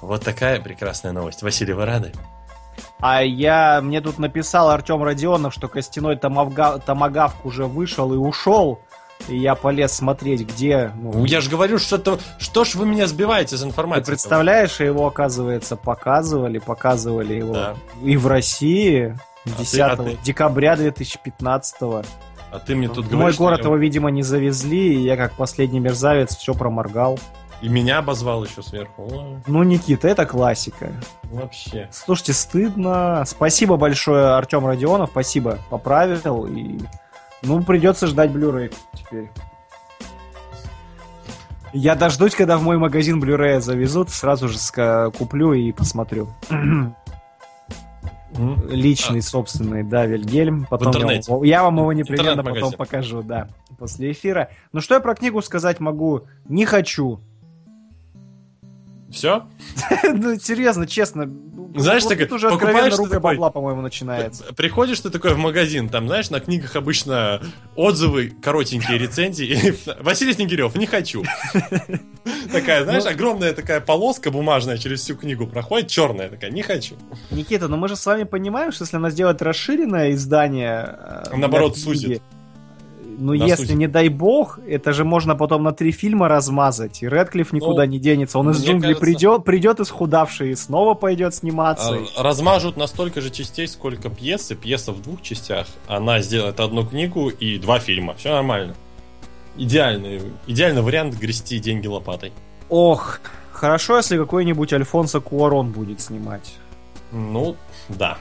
Вот 0.00 0.22
такая 0.24 0.60
прекрасная 0.60 1.12
новость. 1.12 1.42
Василий, 1.42 1.72
вы 1.72 1.86
рады? 1.86 2.12
А 3.00 3.22
я, 3.22 3.80
мне 3.82 4.00
тут 4.00 4.18
написал 4.18 4.70
Артем 4.70 5.02
Родионов, 5.02 5.54
что 5.54 5.68
костяной 5.68 6.16
томавга- 6.16 6.80
томагавк 6.84 7.44
уже 7.44 7.66
вышел 7.66 8.12
и 8.12 8.16
ушел. 8.16 8.80
И 9.28 9.38
я 9.38 9.54
полез 9.54 9.92
смотреть, 9.92 10.42
где... 10.42 10.90
ну, 10.96 11.12
Ну, 11.12 11.24
я 11.24 11.40
же 11.40 11.48
говорю, 11.48 11.78
что 11.78 11.98
то 11.98 12.18
что 12.38 12.64
ж 12.64 12.74
вы 12.74 12.84
меня 12.84 13.06
сбиваете 13.06 13.56
с 13.56 13.60
ты 13.60 13.66
информацией? 13.68 14.06
представляешь, 14.06 14.80
его, 14.80 15.06
оказывается, 15.06 15.76
показывали, 15.76 16.58
показывали 16.58 17.34
его 17.34 17.54
Да. 17.54 17.74
и 18.02 18.16
в 18.16 18.26
России 18.26 19.16
А 19.46 19.48
ты- 19.50 19.54
10 19.58 19.80
а 19.80 19.96
ты- 19.96 20.18
декабря 20.24 20.76
2015 20.76 22.04
А 22.54 22.60
ты 22.60 22.76
мне 22.76 22.88
тут 22.88 23.06
В 23.06 23.10
мой 23.10 23.18
говоришь, 23.18 23.38
город 23.38 23.58
что 23.58 23.68
его, 23.68 23.76
видимо, 23.76 24.12
не 24.12 24.22
завезли, 24.22 24.94
и 24.94 25.02
я 25.02 25.16
как 25.16 25.32
последний 25.32 25.80
мерзавец 25.80 26.36
все 26.36 26.54
проморгал. 26.54 27.18
и 27.60 27.68
меня 27.68 27.98
обозвал 27.98 28.44
еще 28.44 28.62
сверху. 28.62 29.42
Ну, 29.48 29.62
Никита, 29.64 30.06
это 30.06 30.24
классика. 30.24 30.92
вообще. 31.24 31.88
Слушайте, 31.90 32.32
стыдно. 32.32 33.24
Спасибо 33.26 33.76
большое, 33.76 34.36
Артем 34.36 34.64
Родионов. 34.64 35.10
Спасибо, 35.10 35.58
поправил. 35.68 36.46
И... 36.46 36.78
Ну, 37.42 37.60
придется 37.64 38.06
ждать 38.06 38.30
Blu-ray 38.30 38.72
теперь. 38.92 39.28
Я 41.72 41.96
дождусь, 41.96 42.36
когда 42.36 42.56
в 42.56 42.62
мой 42.62 42.78
магазин 42.78 43.20
Blu-ray 43.20 43.60
завезут, 43.60 44.10
сразу 44.10 44.48
же 44.48 44.58
куплю 45.18 45.54
и 45.54 45.72
посмотрю. 45.72 46.28
М? 48.36 48.60
Личный, 48.68 49.22
собственный, 49.22 49.82
да, 49.84 50.06
Вильгельм. 50.06 50.66
Потом 50.68 50.92
я 50.92 50.98
интернете. 51.00 51.32
вам- 51.32 51.42
я, 51.44 51.62
вам 51.62 51.76
его 51.78 51.92
непременно 51.92 52.42
потом 52.42 52.72
покажу, 52.72 53.22
да, 53.22 53.48
после 53.78 54.12
эфира. 54.12 54.50
Ну, 54.72 54.80
что 54.80 54.94
я 54.94 55.00
про 55.00 55.14
книгу 55.14 55.40
сказать 55.42 55.80
могу? 55.80 56.22
Не 56.48 56.64
хочу. 56.66 57.20
Все? 59.14 59.46
Ну, 60.12 60.38
серьезно, 60.38 60.86
честно. 60.86 61.30
Знаешь, 61.76 62.04
вот 62.04 62.16
так 62.16 62.30
уже 62.32 62.50
покупаешь 62.50 62.94
ты 62.94 63.02
такой- 63.04 63.18
бабла, 63.18 63.50
по-моему, 63.50 63.80
начинается. 63.80 64.44
Приходишь 64.54 65.00
ты 65.00 65.10
такой 65.10 65.34
в 65.34 65.38
магазин, 65.38 65.88
там, 65.88 66.06
знаешь, 66.06 66.30
на 66.30 66.38
книгах 66.38 66.76
обычно 66.76 67.40
отзывы, 67.74 68.32
коротенькие 68.42 68.96
рецензии. 68.98 69.74
Василий 70.00 70.32
Снегирев, 70.34 70.76
не 70.76 70.86
хочу. 70.86 71.24
Такая, 72.52 72.84
знаешь, 72.84 73.04
огромная 73.06 73.52
такая 73.52 73.80
полоска 73.80 74.30
бумажная 74.30 74.78
через 74.78 75.00
всю 75.00 75.16
книгу 75.16 75.46
проходит, 75.46 75.88
черная 75.88 76.28
такая, 76.28 76.50
не 76.50 76.62
хочу. 76.62 76.94
Никита, 77.30 77.68
но 77.68 77.76
мы 77.76 77.88
же 77.88 77.96
с 77.96 78.06
вами 78.06 78.22
понимаем, 78.24 78.70
что 78.72 78.84
если 78.84 78.96
она 78.96 79.10
сделает 79.10 79.42
расширенное 79.42 80.12
издание... 80.12 80.96
э, 81.30 81.36
Наоборот, 81.36 81.76
сузит. 81.76 82.22
Ну, 83.18 83.32
если, 83.32 83.64
сузит. 83.64 83.76
не 83.76 83.86
дай 83.86 84.08
бог, 84.08 84.58
это 84.66 84.92
же 84.92 85.04
можно 85.04 85.34
потом 85.36 85.62
на 85.62 85.72
три 85.72 85.92
фильма 85.92 86.28
размазать, 86.28 87.02
и 87.02 87.06
Редклифф 87.08 87.52
никуда 87.52 87.84
Ну, 87.84 87.90
не 87.92 87.98
денется. 87.98 88.38
Он 88.38 88.50
из 88.50 88.64
джунглей 88.64 88.94
кажется- 88.94 89.00
придет, 89.00 89.44
придет 89.44 89.80
исхудавший 89.80 90.50
и 90.50 90.54
снова 90.54 90.94
пойдет 90.94 91.34
сниматься. 91.34 91.98
А, 92.16 92.22
Размажут 92.22 92.76
на 92.76 92.86
столько 92.86 93.20
же 93.20 93.30
частей, 93.30 93.66
сколько 93.68 94.10
пьесы. 94.10 94.54
Пьеса 94.54 94.92
в 94.92 95.02
двух 95.02 95.22
частях. 95.22 95.66
Она 95.86 96.20
сделает 96.20 96.60
одну 96.60 96.86
книгу 96.86 97.28
и 97.28 97.58
два 97.58 97.78
фильма. 97.78 98.14
Все 98.14 98.30
нормально. 98.30 98.74
Идеальный, 99.56 100.20
идеальный 100.46 100.82
вариант 100.82 101.14
грести 101.14 101.58
деньги 101.60 101.86
лопатой. 101.86 102.32
Ох, 102.68 103.20
хорошо, 103.52 103.98
если 103.98 104.16
какой-нибудь 104.18 104.72
Альфонсо 104.72 105.20
Куарон 105.20 105.70
будет 105.70 106.00
снимать. 106.00 106.54
Ну, 107.12 107.56
да. 107.88 108.18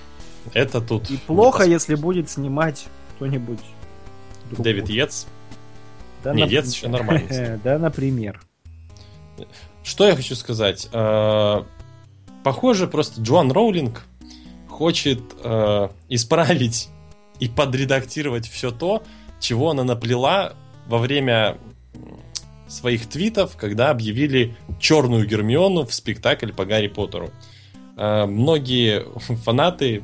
Это 0.54 0.82
тут... 0.82 1.10
И 1.10 1.18
плохо, 1.18 1.64
если 1.64 1.96
будет 1.96 2.30
снимать 2.30 2.86
кто-нибудь. 3.16 3.60
Дэвид 4.60 4.90
Йетс. 4.90 5.26
Да, 6.24 6.34
Не, 6.34 6.44
нап- 6.44 6.50
Йетс 6.50 6.74
еще 6.74 6.88
нормально. 6.88 7.60
Да, 7.64 7.78
например. 7.78 8.42
Что 9.84 10.08
я 10.08 10.16
хочу 10.16 10.36
сказать? 10.36 10.88
Э, 10.94 11.64
Похоже, 12.44 12.88
просто 12.88 13.22
Джоан 13.22 13.52
Роулинг 13.52 14.04
хочет 14.70 15.22
э, 15.44 15.90
исправить 16.10 16.90
и 17.40 17.48
подредактировать 17.48 18.48
все 18.48 18.72
то, 18.72 19.04
чего 19.40 19.72
она 19.72 19.84
наплела 19.84 20.54
во 20.88 20.98
время 20.98 21.58
своих 22.68 23.08
твитов, 23.08 23.56
когда 23.56 23.92
объявили 23.92 24.56
черную 24.80 25.28
Гермиону 25.28 25.86
в 25.86 25.94
спектакль 25.94 26.52
по 26.52 26.66
Гарри 26.66 26.88
Поттеру. 26.88 27.30
Э, 27.98 28.26
Многие 28.26 29.06
фанаты, 29.44 30.04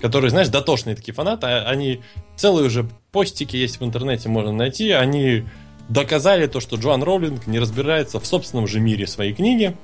которые, 0.00 0.30
знаешь, 0.30 0.48
дотошные 0.48 0.96
такие 0.96 1.14
фанаты, 1.14 1.46
а- 1.46 1.64
они 1.68 2.02
целые 2.36 2.66
уже 2.66 2.88
постики 3.12 3.56
есть 3.56 3.80
в 3.80 3.84
интернете, 3.84 4.28
можно 4.28 4.52
найти, 4.52 4.90
они 4.90 5.44
доказали 5.88 6.46
то, 6.46 6.60
что 6.60 6.76
Джоан 6.76 7.02
Роулинг 7.02 7.46
не 7.46 7.58
разбирается 7.58 8.20
в 8.20 8.26
собственном 8.26 8.66
же 8.66 8.80
мире 8.80 9.06
своей 9.06 9.32
книги, 9.32 9.76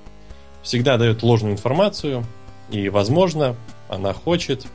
всегда 0.63 0.99
дает 0.99 1.23
ложную 1.23 1.55
информацию, 1.55 2.25
и, 2.71 2.89
возможно, 2.89 3.57
она 3.89 4.13
хочет 4.13 4.67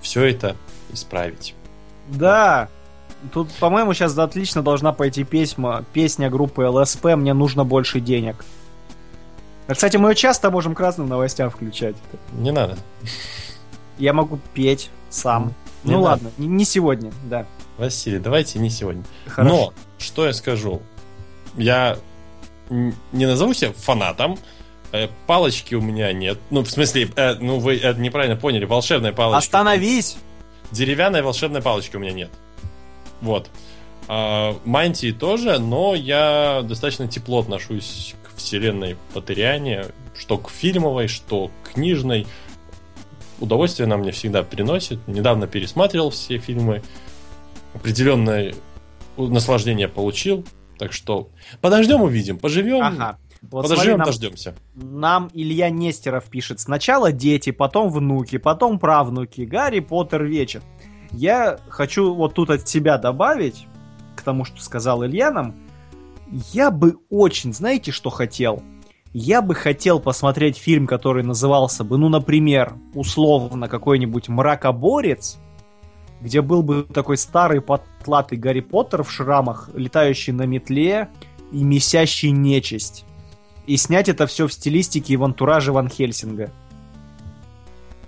все 0.00 0.24
это 0.24 0.56
исправить. 0.92 1.54
Да. 2.08 2.68
Тут, 3.32 3.52
по-моему, 3.52 3.94
сейчас 3.94 4.18
отлично 4.18 4.62
должна 4.62 4.92
пойти 4.92 5.22
песня, 5.22 5.84
песня 5.92 6.28
группы 6.28 6.62
ЛСП 6.62 7.04
«Мне 7.16 7.34
нужно 7.34 7.64
больше 7.64 8.00
денег». 8.00 8.44
Кстати, 9.68 9.96
мы 9.96 10.10
ее 10.10 10.14
часто 10.16 10.50
можем 10.50 10.74
к 10.74 10.80
разным 10.80 11.08
новостям 11.08 11.48
включать. 11.48 11.94
Не 12.32 12.50
надо. 12.50 12.76
Я 13.96 14.12
могу 14.12 14.40
петь 14.54 14.90
сам. 15.08 15.54
Не 15.84 15.92
ну 15.92 15.98
надо. 15.98 16.04
ладно, 16.04 16.30
не, 16.36 16.48
не 16.48 16.64
сегодня, 16.64 17.12
да. 17.24 17.46
Василий, 17.82 18.20
давайте 18.20 18.60
не 18.60 18.70
сегодня. 18.70 19.02
Хорошо. 19.26 19.56
Но, 19.56 19.74
что 19.98 20.24
я 20.24 20.32
скажу? 20.32 20.82
Я 21.56 21.98
не 22.70 23.26
назову 23.26 23.54
себя 23.54 23.72
фанатом, 23.72 24.38
э, 24.92 25.08
палочки 25.26 25.74
у 25.74 25.80
меня 25.80 26.12
нет. 26.12 26.38
Ну, 26.50 26.62
в 26.62 26.70
смысле, 26.70 27.10
э, 27.16 27.34
ну 27.40 27.58
вы 27.58 27.76
это 27.78 27.98
неправильно 27.98 28.36
поняли, 28.36 28.66
волшебная 28.66 29.12
палочка. 29.12 29.38
Остановись! 29.38 30.16
Деревянной 30.70 31.22
волшебной 31.22 31.60
палочки 31.60 31.96
у 31.96 31.98
меня 31.98 32.12
нет. 32.12 32.30
Вот. 33.20 33.50
А, 34.06 34.56
мантии 34.64 35.10
тоже, 35.10 35.58
но 35.58 35.96
я 35.96 36.62
достаточно 36.62 37.08
тепло 37.08 37.40
отношусь 37.40 38.14
к 38.22 38.36
вселенной 38.36 38.96
Патериане, 39.12 39.86
что 40.16 40.38
к 40.38 40.50
фильмовой, 40.50 41.08
что 41.08 41.50
к 41.64 41.72
книжной. 41.72 42.28
Удовольствие 43.40 43.86
она 43.86 43.96
мне 43.96 44.12
всегда 44.12 44.44
приносит. 44.44 45.00
Недавно 45.08 45.48
пересматривал 45.48 46.10
все 46.10 46.38
фильмы. 46.38 46.84
Определенное 47.74 48.54
наслаждение 49.16 49.88
получил. 49.88 50.44
Так 50.78 50.92
что 50.92 51.28
подождем, 51.60 52.02
увидим. 52.02 52.38
Поживем, 52.38 52.82
Ага. 52.82 53.18
Вот 53.42 53.66
смотри, 53.66 53.92
подождем, 53.92 53.98
нам, 53.98 54.06
дождемся. 54.06 54.54
нам 54.74 55.30
Илья 55.34 55.68
Нестеров 55.68 56.24
пишет. 56.26 56.60
Сначала 56.60 57.10
дети, 57.10 57.50
потом 57.50 57.90
внуки, 57.90 58.38
потом 58.38 58.78
правнуки. 58.78 59.42
Гарри 59.42 59.80
Поттер 59.80 60.24
вечер. 60.24 60.62
Я 61.10 61.58
хочу 61.68 62.14
вот 62.14 62.34
тут 62.34 62.50
от 62.50 62.68
себя 62.68 62.98
добавить, 62.98 63.66
к 64.16 64.22
тому, 64.22 64.44
что 64.44 64.62
сказал 64.62 65.04
Илья 65.04 65.30
нам. 65.30 65.56
Я 66.52 66.70
бы 66.70 66.98
очень, 67.10 67.52
знаете, 67.52 67.90
что 67.90 68.10
хотел? 68.10 68.62
Я 69.12 69.42
бы 69.42 69.54
хотел 69.54 70.00
посмотреть 70.00 70.56
фильм, 70.56 70.86
который 70.86 71.22
назывался 71.22 71.84
бы, 71.84 71.98
ну, 71.98 72.08
например, 72.08 72.74
условно 72.94 73.68
какой-нибудь 73.68 74.28
«Мракоборец», 74.28 75.38
где 76.22 76.40
был 76.40 76.62
бы 76.62 76.84
такой 76.84 77.16
старый 77.16 77.60
потлатый 77.60 78.38
Гарри 78.38 78.60
Поттер 78.60 79.02
в 79.02 79.10
шрамах, 79.10 79.68
летающий 79.74 80.32
на 80.32 80.42
метле 80.42 81.08
и 81.50 81.62
месящий 81.64 82.30
нечисть. 82.30 83.04
И 83.66 83.76
снять 83.76 84.08
это 84.08 84.26
все 84.26 84.46
в 84.46 84.52
стилистике 84.52 85.14
и 85.14 85.16
в 85.16 85.24
антураже 85.24 85.72
Ван 85.72 85.88
Хельсинга. 85.88 86.50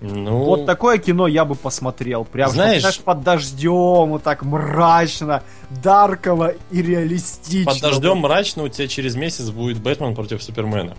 Ну, 0.01 0.43
Вот 0.43 0.65
такое 0.65 0.97
кино 0.97 1.25
я 1.25 1.45
бы 1.45 1.55
посмотрел. 1.55 2.25
Прям, 2.25 2.51
Знаешь- 2.51 2.81
знаешь, 2.81 2.99
под 2.99 3.21
дождем, 3.23 4.09
вот 4.09 4.23
так 4.23 4.43
мрачно, 4.43 5.41
дарково 5.83 6.53
и 6.69 6.81
реалистично. 6.81 7.71
под 7.71 7.81
дождем 7.81 8.17
мрачно 8.17 8.63
у 8.63 8.67
тебя 8.67 8.87
через 8.87 9.15
месяц 9.15 9.49
будет 9.49 9.79
Бэтмен 9.79 10.13
против 10.13 10.43
Супермена. 10.43 10.95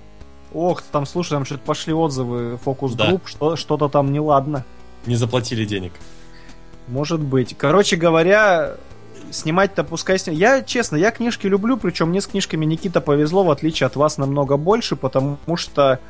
Ох, 0.55 0.81
там, 0.83 1.05
слушай, 1.05 1.31
там 1.31 1.45
что-то 1.45 1.61
пошли 1.65 1.93
отзывы, 1.93 2.59
фокус-групп, 2.65 3.23
Да. 3.25 3.29
что, 3.29 3.57
что-то 3.57 3.89
там 3.89 4.11
неладно. 4.13 4.65
Не 5.05 5.15
заплатили 5.17 5.65
денег. 5.67 5.93
Может 6.89 7.21
быть. 7.21 7.57
Короче 7.59 7.97
говоря, 7.97 8.75
снимать-то 9.31 9.85
пускай 9.85 10.19
снимать. 10.19 10.41
Я, 10.41 10.63
честно, 10.63 10.97
я 10.97 11.11
книжки 11.11 11.47
люблю, 11.47 11.77
причем 11.77 12.11
мне 12.11 12.21
с 12.21 12.27
книжками 12.27 12.65
Никита 12.65 13.01
повезло, 13.01 13.45
в 13.45 13.51
отличие 13.51 13.87
от 13.87 13.97
вас, 13.97 14.19
намного 14.19 14.57
больше, 14.57 14.97
потому 14.97 15.39
что 15.57 16.01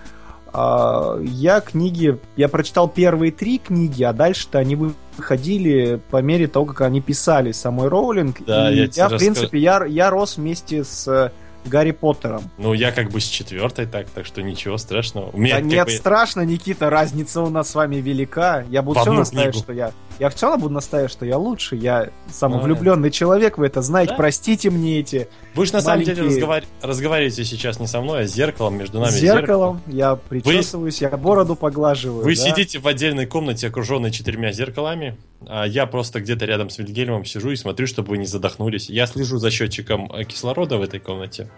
а, 0.52 1.18
я 1.20 1.60
книги, 1.60 2.18
я 2.36 2.48
прочитал 2.48 2.88
первые 2.88 3.32
три 3.32 3.58
книги, 3.58 4.02
а 4.02 4.12
дальше-то 4.12 4.58
они 4.58 4.76
выходили 5.16 6.00
по 6.10 6.22
мере 6.22 6.46
того, 6.46 6.66
как 6.66 6.82
они 6.82 7.00
писали 7.00 7.52
самой 7.52 7.88
Роулинг. 7.88 8.38
Да, 8.46 8.70
и 8.70 8.76
я 8.76 8.82
я, 8.84 8.86
в 8.86 9.12
расскажу. 9.12 9.18
принципе, 9.18 9.58
я, 9.58 9.84
я 9.84 10.10
рос 10.10 10.36
вместе 10.36 10.84
с 10.84 11.06
э, 11.08 11.30
Гарри 11.66 11.90
Поттером. 11.93 12.43
Ну, 12.59 12.72
я 12.72 12.93
как 12.93 13.10
бы 13.10 13.20
с 13.20 13.24
четвертой 13.24 13.86
так, 13.86 14.09
так 14.09 14.26
что 14.26 14.43
ничего 14.43 14.78
страшного. 14.78 15.30
У 15.32 15.38
меня 15.38 15.56
Да 15.56 15.60
нет, 15.62 15.86
бы- 15.86 15.93
страшно, 15.93 16.43
Никита, 16.43 16.90
разница 16.90 17.40
у 17.43 17.51
нас 17.51 17.70
с 17.70 17.74
вами 17.74 17.97
велика. 17.97 18.64
Я 18.70 18.82
буду 18.82 19.01
В 19.01 19.02
все 19.02 19.12
настаивать, 19.12 19.52
книгу. 19.52 19.64
что 19.64 19.72
я... 19.72 19.93
Я 20.18 20.30
все 20.30 20.47
равно 20.47 20.62
буду 20.62 20.74
настаивать, 20.74 21.12
что 21.12 21.26
я 21.26 21.36
лучше. 21.36 21.76
Я 21.76 22.09
самовлюбленный 22.32 23.10
человек, 23.10 23.59
вы 23.59 23.66
это 23.66 23.82
знаете. 23.82 24.12
Да? 24.12 24.16
Простите 24.16 24.70
мне 24.70 25.01
эти... 25.01 25.28
Вы 25.55 25.66
же 25.66 25.72
на 25.74 25.80
самом 25.82 26.05
деле 26.05 26.22
маленькие- 26.22 26.40
разговар- 26.40 26.64
разговариваете 26.80 27.44
сейчас 27.44 27.78
не 27.80 27.86
со 27.86 28.01
мной, 28.01 28.22
а 28.22 28.26
с 28.26 28.32
зеркалом 28.32 28.78
между 28.78 28.98
нами. 28.98 29.10
С 29.10 29.14
зеркало. 29.14 29.40
зеркалом, 29.40 29.82
я 29.86 30.16
причесываюсь, 30.16 31.02
я 31.02 31.10
бороду 31.10 31.55
поглаживаю. 31.55 32.24
Вы 32.24 32.34
да. 32.34 32.43
сидите 32.43 32.78
в 32.78 32.86
отдельной 32.86 33.26
комнате, 33.26 33.66
окруженной 33.68 34.10
четырьмя 34.10 34.52
зеркалами, 34.52 35.16
а 35.47 35.64
я 35.66 35.86
просто 35.86 36.20
где-то 36.20 36.47
рядом 36.47 36.70
с 36.70 36.78
Вильгельмом 36.78 37.24
сижу 37.26 37.51
и 37.51 37.56
смотрю, 37.56 37.86
чтобы 37.86 38.10
вы 38.10 38.18
не 38.18 38.26
задохнулись. 38.26 38.88
Я 38.88 39.06
слежу 39.06 39.36
за 39.38 39.51
счетчиком 39.51 40.10
э, 40.12 40.24
кислорода 40.24 40.78
в 40.78 40.82
этой 40.82 40.98
комнате. 41.01 41.51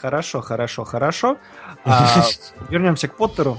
Хорошо, 0.00 0.40
хорошо, 0.40 0.84
хорошо. 0.84 1.36
А, 1.84 2.24
вернемся 2.68 3.08
к 3.08 3.16
Поттеру. 3.16 3.56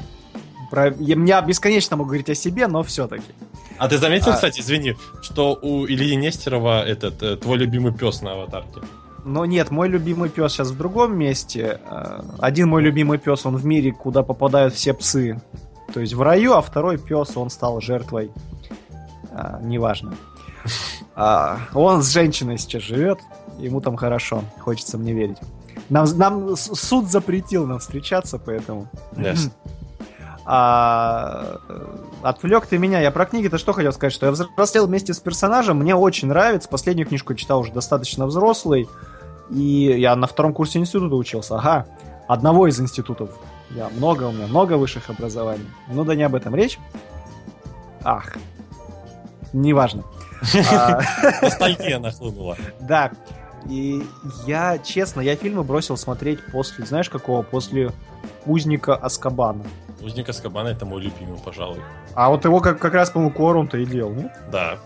Про... 0.72 0.94
Я, 1.00 1.42
бесконечно 1.42 1.98
могу 1.98 2.10
говорить 2.10 2.30
о 2.30 2.36
себе, 2.36 2.68
но 2.68 2.84
все-таки. 2.84 3.34
А 3.78 3.88
ты 3.88 3.98
заметил, 3.98 4.32
А. 4.32 4.36
кстати, 4.36 4.60
извини, 4.62 4.96
что 5.22 5.58
у 5.62 5.86
Ильи 5.88 6.16
Нестерова 6.16 6.84
этот 6.86 7.24
э, 7.24 7.36
твой 7.38 7.58
любимый 7.58 7.92
пес 7.94 8.22
на 8.22 8.34
аватарке? 8.34 8.82
Но 9.26 9.46
нет, 9.46 9.72
мой 9.72 9.90
любимый 9.90 10.30
пес 10.30 10.54
сейчас 10.54 10.70
в 10.70 10.78
другом 10.78 11.18
месте. 11.18 11.80
А, 11.90 12.24
Один 12.40 12.68
мой 12.70 12.84
любимый 12.84 13.18
пес, 13.18 13.46
он 13.46 13.58
в 13.58 13.66
мире, 13.66 13.92
куда 13.92 14.22
попадают 14.24 14.74
все 14.76 14.94
псы. 14.94 15.42
То 15.94 16.00
есть 16.02 16.14
в 16.14 16.22
раю, 16.22 16.54
а 16.54 16.62
второй 16.62 16.98
пес, 16.98 17.36
он 17.36 17.50
стал 17.50 17.82
жертвой. 17.82 18.32
А, 19.32 19.60
неважно. 19.62 20.14
А, 21.22 21.60
он 21.74 22.02
с 22.02 22.12
женщиной 22.14 22.58
сейчас 22.58 22.82
живет, 22.84 23.20
ему 23.58 23.82
там 23.82 23.98
хорошо, 23.98 24.42
хочется 24.60 24.98
мне 24.98 25.12
верить. 25.12 25.38
Нам, 25.90 26.06
нам 26.18 26.56
суд 26.56 27.10
запретил 27.10 27.66
нам 27.66 27.80
встречаться, 27.80 28.38
поэтому... 28.38 28.88
Yes. 29.14 29.52
А, 30.52 31.60
э, 31.70 31.98
отвлек 32.24 32.66
ты 32.66 32.80
меня. 32.80 33.00
Я 33.02 33.12
про 33.12 33.26
книги-то 33.26 33.60
что 33.60 33.72
хотел 33.74 33.94
сказать, 33.94 34.14
что 34.14 34.26
я 34.26 34.32
взрослел 34.32 34.88
вместе 34.88 35.14
с 35.14 35.20
персонажем, 35.20 35.78
мне 35.78 35.96
очень 35.96 36.28
нравится. 36.28 36.68
Последнюю 36.68 37.08
книжку 37.08 37.36
читал 37.36 37.60
уже 37.60 37.72
достаточно 37.72 38.26
взрослый. 38.26 38.88
И 39.52 39.96
я 39.98 40.16
на 40.16 40.26
втором 40.26 40.54
курсе 40.54 40.80
института 40.80 41.16
учился. 41.16 41.58
Ага, 41.58 41.86
одного 42.28 42.68
из 42.68 42.80
институтов. 42.80 43.30
Я 43.72 43.90
много, 43.90 44.24
у 44.24 44.32
меня 44.32 44.48
много 44.48 44.74
высших 44.78 45.10
образований. 45.12 45.68
Ну 45.88 46.04
да 46.04 46.16
не 46.16 46.24
об 46.24 46.34
этом 46.34 46.56
речь. 46.56 46.80
Ах, 48.04 48.36
неважно. 49.54 50.04
А, 50.72 51.02
Ностальгия 51.42 52.00
нахлынула. 52.00 52.56
Да. 52.80 53.12
И 53.68 54.04
я, 54.46 54.78
честно, 54.78 55.22
я 55.22 55.36
фильмы 55.36 55.64
бросил 55.64 55.98
смотреть 55.98 56.40
после, 56.52 56.86
знаешь 56.86 57.10
какого? 57.10 57.42
После 57.42 57.92
«Узника 58.46 58.96
Аскабана». 58.96 59.64
Узник 60.02 60.30
Аскабана 60.30 60.70
это 60.70 60.86
мой 60.86 61.02
любимый, 61.02 61.38
пожалуй. 61.44 61.80
А 62.16 62.30
вот 62.30 62.46
его 62.46 62.62
как, 62.62 62.80
как 62.80 62.94
раз, 62.94 63.10
по-моему, 63.10 63.34
Куорум-то 63.34 63.78
и 63.78 63.86
делал, 63.86 64.14
нет? 64.14 64.32
Да. 64.52 64.80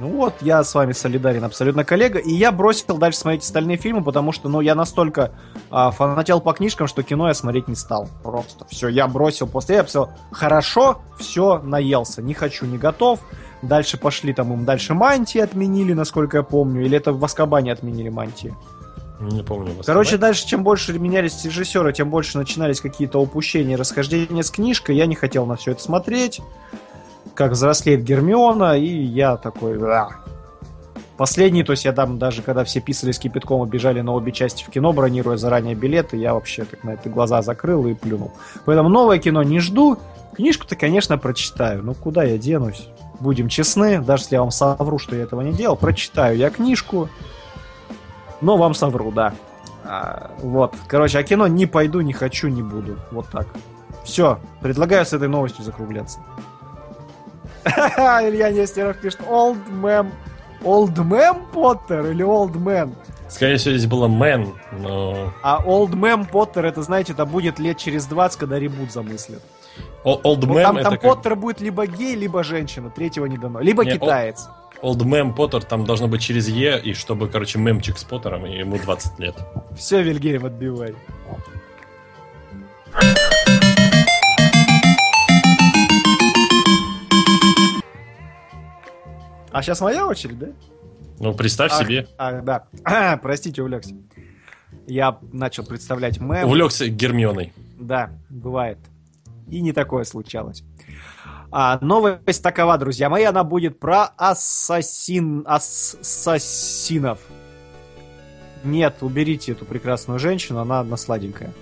Ну 0.00 0.08
вот, 0.08 0.34
я 0.40 0.64
с 0.64 0.74
вами 0.74 0.92
солидарен, 0.92 1.44
абсолютно 1.44 1.84
коллега. 1.84 2.18
И 2.18 2.32
я 2.32 2.52
бросил 2.52 2.96
дальше 2.96 3.18
смотреть 3.18 3.42
остальные 3.42 3.76
фильмы, 3.76 4.02
потому 4.02 4.32
что, 4.32 4.48
ну, 4.48 4.60
я 4.60 4.74
настолько 4.74 5.32
а, 5.70 5.90
фанател 5.90 6.40
по 6.40 6.52
книжкам, 6.52 6.86
что 6.86 7.02
кино 7.02 7.28
я 7.28 7.34
смотреть 7.34 7.68
не 7.68 7.74
стал. 7.74 8.08
Просто 8.22 8.64
все, 8.68 8.88
я 8.88 9.06
бросил 9.06 9.46
после 9.46 9.76
я 9.76 9.82
писал, 9.82 10.10
хорошо, 10.30 11.02
все, 11.18 11.58
наелся, 11.58 12.22
не 12.22 12.32
хочу, 12.32 12.64
не 12.66 12.78
готов. 12.78 13.20
Дальше 13.62 13.98
пошли 13.98 14.32
там 14.32 14.52
им, 14.52 14.64
дальше 14.64 14.94
мантии 14.94 15.38
отменили, 15.38 15.92
насколько 15.92 16.38
я 16.38 16.42
помню, 16.42 16.84
или 16.84 16.96
это 16.96 17.12
в 17.12 17.22
Аскабане 17.24 17.72
отменили 17.72 18.08
мантии? 18.08 18.54
Не 19.20 19.42
помню. 19.42 19.74
Короче, 19.84 20.16
дальше, 20.16 20.46
чем 20.46 20.64
больше 20.64 20.98
менялись 20.98 21.44
режиссеры, 21.44 21.92
тем 21.92 22.08
больше 22.08 22.38
начинались 22.38 22.80
какие-то 22.80 23.20
упущения 23.20 23.76
расхождения 23.76 24.42
с 24.42 24.50
книжкой. 24.50 24.96
Я 24.96 25.04
не 25.04 25.14
хотел 25.14 25.44
на 25.44 25.56
все 25.56 25.72
это 25.72 25.82
смотреть. 25.82 26.40
Как 27.34 27.52
взрослеет 27.52 28.02
Гермиона, 28.02 28.78
и 28.78 28.86
я 28.86 29.36
такой... 29.36 29.78
«А». 29.82 30.08
Последний, 31.18 31.62
то 31.64 31.72
есть 31.72 31.84
я 31.84 31.92
там 31.92 32.18
даже, 32.18 32.40
когда 32.40 32.64
все 32.64 32.80
писали 32.80 33.12
с 33.12 33.18
кипятком 33.18 33.62
и 33.62 33.68
бежали 33.68 34.00
на 34.00 34.14
обе 34.14 34.32
части 34.32 34.64
в 34.64 34.70
кино, 34.70 34.94
бронируя 34.94 35.36
заранее 35.36 35.74
билеты, 35.74 36.16
я 36.16 36.32
вообще 36.32 36.64
так 36.64 36.82
на 36.82 36.94
это 36.94 37.10
глаза 37.10 37.42
закрыл 37.42 37.86
и 37.88 37.92
плюнул. 37.92 38.32
Поэтому 38.64 38.88
новое 38.88 39.18
кино 39.18 39.42
не 39.42 39.60
жду. 39.60 39.98
Книжку-то, 40.34 40.76
конечно, 40.76 41.18
прочитаю. 41.18 41.82
Ну, 41.82 41.92
куда 41.92 42.22
я 42.22 42.38
денусь? 42.38 42.88
Будем 43.20 43.48
честны, 43.48 44.00
даже 44.00 44.24
если 44.24 44.36
я 44.36 44.40
вам 44.40 44.50
совру, 44.50 44.98
что 44.98 45.14
я 45.14 45.22
этого 45.22 45.42
не 45.42 45.52
делал, 45.52 45.76
прочитаю 45.76 46.36
я 46.36 46.50
книжку, 46.50 47.08
но 48.40 48.56
вам 48.56 48.74
совру, 48.74 49.12
да. 49.12 49.34
А, 49.84 50.30
вот. 50.38 50.74
Короче, 50.86 51.18
а 51.18 51.22
кино 51.22 51.46
не 51.46 51.66
пойду, 51.66 52.00
не 52.00 52.12
хочу, 52.12 52.48
не 52.48 52.62
буду. 52.62 52.98
Вот 53.10 53.28
так. 53.28 53.46
Все. 54.04 54.38
Предлагаю 54.62 55.04
с 55.04 55.12
этой 55.12 55.28
новостью 55.28 55.64
закругляться. 55.64 56.20
Илья 57.64 58.50
Нестеров 58.50 58.96
пишет 58.98 59.20
Old 59.28 59.68
Man. 59.70 60.10
Old 60.62 60.94
Man 60.94 61.42
Поттер 61.52 62.06
или 62.06 62.24
Old 62.24 62.54
Man? 62.54 62.94
Скорее 63.28 63.56
всего, 63.56 63.76
здесь 63.76 63.88
было 63.88 64.08
Мэн, 64.08 64.54
но... 64.72 65.32
А 65.42 65.62
Old 65.64 65.92
Man 65.92 66.28
Поттер, 66.28 66.66
это, 66.66 66.82
знаете, 66.82 67.12
это 67.12 67.24
будет 67.24 67.58
лет 67.58 67.78
через 67.78 68.06
20, 68.06 68.38
когда 68.38 68.58
ребут 68.58 68.90
замыслят. 68.90 69.42
Old 70.04 70.40
Man 70.40 70.62
там, 70.62 70.82
там 70.82 70.92
как- 70.94 71.02
Поттер 71.02 71.36
будет 71.36 71.60
либо 71.60 71.86
гей, 71.86 72.14
либо 72.14 72.42
женщина. 72.42 72.90
Третьего 72.90 73.26
не 73.26 73.36
дано. 73.36 73.60
Либо 73.60 73.84
Не, 73.84 73.92
китаец. 73.92 74.48
Old 74.82 75.00
Man 75.00 75.34
Поттер 75.34 75.62
там 75.62 75.84
должно 75.84 76.08
быть 76.08 76.22
через 76.22 76.48
Е, 76.48 76.80
и 76.80 76.94
чтобы, 76.94 77.28
короче, 77.28 77.58
мемчик 77.58 77.98
с 77.98 78.04
Поттером, 78.04 78.46
и 78.46 78.56
ему 78.56 78.78
20 78.78 79.18
лет. 79.18 79.34
Все, 79.76 80.02
Вильгельм, 80.02 80.46
отбивай. 80.46 80.94
А 89.52 89.62
сейчас 89.62 89.80
моя 89.80 90.06
очередь, 90.06 90.38
да? 90.38 90.46
Ну, 91.18 91.34
представь 91.34 91.72
Ах, 91.72 91.80
себе. 91.80 92.06
А, 92.16 92.40
да. 92.40 93.18
Простите, 93.22 93.62
увлекся. 93.62 93.94
Я 94.86 95.18
начал 95.32 95.64
представлять 95.64 96.18
мэм. 96.20 96.46
Увлекся 96.46 96.88
Гермионой. 96.88 97.52
Да, 97.78 98.10
бывает. 98.28 98.78
И 99.50 99.60
не 99.60 99.72
такое 99.72 100.04
случалось. 100.04 100.62
А, 101.52 101.78
новость 101.80 102.42
такова, 102.42 102.78
друзья 102.78 103.10
мои, 103.10 103.24
она 103.24 103.42
будет 103.42 103.80
про 103.80 104.04
ассасин... 104.16 105.44
ассасинов. 105.46 107.18
Нет, 108.62 108.96
уберите 109.00 109.52
эту 109.52 109.64
прекрасную 109.64 110.18
женщину, 110.18 110.60
она 110.60 110.80
одна 110.80 110.96
сладенькая. 110.96 111.52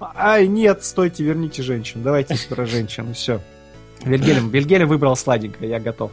Ай, 0.00 0.46
нет, 0.48 0.84
стойте, 0.84 1.22
верните 1.24 1.62
женщину. 1.62 2.02
Давайте 2.02 2.36
про 2.48 2.66
женщину, 2.66 3.12
все. 3.14 3.40
Вильгельм, 4.04 4.50
Вильгельм 4.50 4.88
выбрал 4.88 5.16
сладенькое, 5.16 5.70
я 5.70 5.80
готов. 5.80 6.12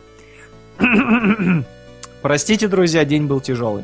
Простите, 2.22 2.68
друзья, 2.68 3.06
день 3.06 3.26
был 3.26 3.41
тяжелый. 3.41 3.84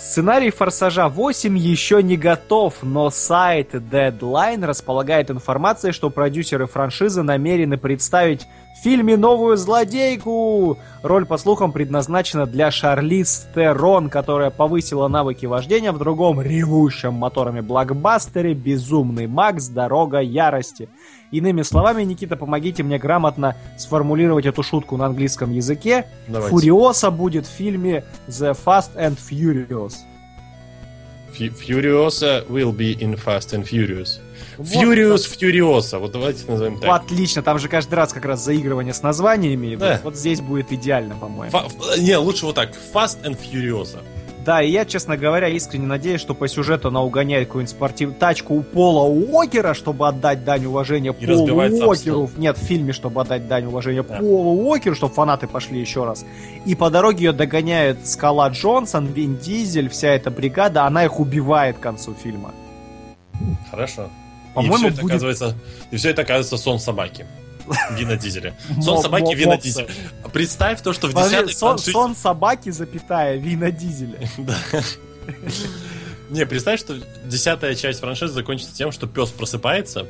Сценарий 0.00 0.48
«Форсажа 0.48 1.12
8» 1.14 1.58
еще 1.58 2.02
не 2.02 2.16
готов, 2.16 2.76
но 2.80 3.10
сайт 3.10 3.74
Deadline 3.74 4.64
располагает 4.64 5.30
информацией, 5.30 5.92
что 5.92 6.08
продюсеры 6.08 6.66
франшизы 6.66 7.22
намерены 7.22 7.76
представить 7.76 8.48
в 8.80 8.82
фильме 8.82 9.18
новую 9.18 9.58
злодейку. 9.58 10.78
Роль, 11.02 11.26
по 11.26 11.36
слухам, 11.36 11.70
предназначена 11.70 12.46
для 12.46 12.70
Шарлиз 12.70 13.46
Терон, 13.54 14.08
которая 14.08 14.48
повысила 14.48 15.06
навыки 15.06 15.44
вождения 15.44 15.92
в 15.92 15.98
другом 15.98 16.40
ревущем 16.40 17.12
моторами 17.12 17.60
блокбастере 17.60 18.54
«Безумный 18.54 19.26
Макс. 19.26 19.68
Дорога 19.68 20.20
ярости». 20.20 20.88
Иными 21.30 21.60
словами, 21.60 22.04
Никита, 22.04 22.36
помогите 22.36 22.82
мне 22.82 22.98
грамотно 22.98 23.54
сформулировать 23.76 24.46
эту 24.46 24.62
шутку 24.62 24.96
на 24.96 25.06
английском 25.06 25.52
языке. 25.52 26.06
Давайте. 26.26 26.50
Фуриоса 26.50 27.10
будет 27.10 27.46
в 27.46 27.50
фильме 27.50 28.04
The 28.28 28.56
Fast 28.64 28.96
and 28.96 29.18
Furious. 29.18 29.96
Furiosa 31.36 32.46
will 32.48 32.72
be 32.74 32.98
in 32.98 33.14
Fast 33.14 33.52
and 33.52 33.64
Furious. 33.64 34.20
Вот 34.60 34.66
Furious 34.68 35.26
Furiosa. 35.38 35.98
Вот 35.98 36.12
давайте 36.12 36.44
назовем 36.50 36.78
так. 36.78 37.02
Отлично, 37.02 37.42
там 37.42 37.58
же 37.58 37.68
каждый 37.68 37.94
раз 37.94 38.12
как 38.12 38.24
раз 38.24 38.44
заигрывание 38.44 38.92
с 38.94 39.02
названиями. 39.02 39.76
Да. 39.76 39.92
Вот, 39.94 40.04
вот 40.04 40.16
здесь 40.16 40.40
будет 40.40 40.72
идеально, 40.72 41.16
по-моему. 41.16 41.50
Фа- 41.50 41.98
не, 41.98 42.16
лучше 42.16 42.46
вот 42.46 42.54
так. 42.56 42.70
Fast 42.94 43.22
and 43.24 43.38
Furiosa. 43.38 43.98
Да, 44.44 44.62
и 44.62 44.70
я, 44.70 44.86
честно 44.86 45.18
говоря, 45.18 45.48
искренне 45.48 45.86
надеюсь, 45.86 46.20
что 46.20 46.34
по 46.34 46.48
сюжету 46.48 46.88
она 46.88 47.02
угоняет 47.02 47.46
какую-нибудь 47.48 47.70
спортивную 47.70 48.18
тачку 48.18 48.54
у 48.54 48.62
Пола 48.62 49.06
Уокера, 49.06 49.74
чтобы 49.74 50.08
отдать 50.08 50.44
дань 50.44 50.64
уважения 50.64 51.14
И 51.18 51.26
Полу 51.26 51.46
Уокеру. 51.46 52.30
Нет, 52.38 52.56
в 52.56 52.62
фильме, 52.62 52.92
чтобы 52.94 53.20
отдать 53.20 53.48
дань 53.48 53.66
уважения 53.66 54.02
Да. 54.02 54.16
Полу 54.16 54.66
Уокеру, 54.66 54.94
чтобы 54.94 55.12
фанаты 55.12 55.46
пошли 55.46 55.78
еще 55.78 56.04
раз. 56.04 56.24
И 56.64 56.74
по 56.74 56.88
дороге 56.88 57.26
ее 57.26 57.32
догоняет 57.32 58.06
Скала 58.06 58.48
Джонсон, 58.48 59.06
Вин 59.06 59.36
Дизель, 59.36 59.90
вся 59.90 60.08
эта 60.08 60.30
бригада, 60.30 60.84
она 60.84 61.04
их 61.04 61.20
убивает 61.20 61.76
к 61.76 61.80
концу 61.80 62.14
фильма. 62.14 62.52
Хорошо. 63.70 64.08
По-моему, 64.62 64.74
и 64.74 64.78
все 64.78 64.88
это 64.88 65.02
будет- 65.02 65.10
оказывается, 65.10 65.54
и 65.90 65.96
все 65.96 66.10
это 66.10 66.22
оказывается 66.22 66.56
сон 66.56 66.78
собаки. 66.78 67.26
Вина 67.92 68.16
Дизеля. 68.16 68.54
Сон 68.80 69.00
собаки, 69.02 69.34
Вина. 69.34 69.56
Дизеля. 69.56 69.88
Представь 70.32 70.82
то, 70.82 70.92
что 70.92 71.06
в 71.08 71.14
десятой 71.14 71.52
сон, 71.54 71.78
сон 71.78 72.16
собаки, 72.16 72.70
запятая, 72.70 73.36
Вина 73.36 73.70
Дизеля. 73.70 74.18
Да. 74.38 74.56
Не, 76.30 76.46
представь, 76.46 76.80
что 76.80 76.96
десятая 77.24 77.74
часть 77.74 78.00
франшизы 78.00 78.32
закончится 78.32 78.74
тем, 78.74 78.92
что 78.92 79.06
пес 79.06 79.30
просыпается 79.30 80.06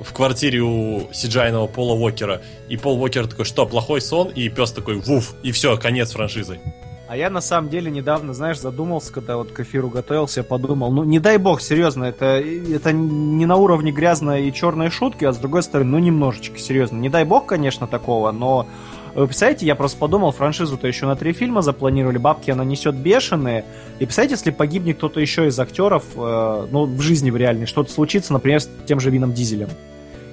в 0.00 0.12
квартире 0.12 0.60
у 0.60 1.08
сиджайного 1.12 1.66
Пола 1.66 1.94
Уокера, 1.94 2.40
и 2.68 2.76
Пол 2.76 3.00
Уокер 3.00 3.26
такой, 3.26 3.44
что, 3.44 3.66
плохой 3.66 4.00
сон? 4.00 4.28
И 4.28 4.48
пес 4.48 4.72
такой, 4.72 4.96
вуф, 5.00 5.34
и 5.42 5.52
все, 5.52 5.76
конец 5.76 6.12
франшизы. 6.12 6.60
А 7.06 7.16
я 7.18 7.28
на 7.28 7.42
самом 7.42 7.68
деле 7.68 7.90
недавно, 7.90 8.32
знаешь, 8.32 8.58
задумался, 8.58 9.12
когда 9.12 9.36
вот 9.36 9.52
к 9.52 9.60
эфиру 9.60 9.90
готовился, 9.90 10.42
подумал, 10.42 10.90
ну 10.90 11.04
не 11.04 11.20
дай 11.20 11.36
бог, 11.36 11.60
серьезно, 11.60 12.04
это, 12.04 12.42
это 12.42 12.92
не 12.92 13.44
на 13.44 13.56
уровне 13.56 13.92
грязной 13.92 14.48
и 14.48 14.52
черной 14.52 14.88
шутки, 14.88 15.26
а 15.26 15.32
с 15.32 15.36
другой 15.36 15.62
стороны, 15.62 15.90
ну 15.90 15.98
немножечко, 15.98 16.58
серьезно. 16.58 16.96
Не 16.96 17.10
дай 17.10 17.24
бог, 17.24 17.44
конечно, 17.44 17.86
такого, 17.86 18.32
но 18.32 18.66
вы 19.14 19.26
представляете, 19.26 19.66
я 19.66 19.74
просто 19.76 19.98
подумал, 19.98 20.32
франшизу-то 20.32 20.88
еще 20.88 21.06
на 21.06 21.14
три 21.14 21.32
фильма 21.34 21.60
запланировали, 21.60 22.18
бабки 22.18 22.50
она 22.50 22.64
несет 22.64 22.96
бешеные. 22.96 23.64
И 23.98 24.06
представляете, 24.06 24.34
если 24.34 24.50
погибнет 24.50 24.96
кто-то 24.96 25.20
еще 25.20 25.46
из 25.46 25.60
актеров, 25.60 26.04
э, 26.16 26.66
ну, 26.70 26.86
в 26.86 27.00
жизни 27.00 27.30
в 27.30 27.36
реальной, 27.36 27.66
что-то 27.66 27.92
случится, 27.92 28.32
например, 28.32 28.60
с 28.60 28.68
тем 28.86 28.98
же 28.98 29.10
Вином 29.10 29.32
Дизелем. 29.32 29.68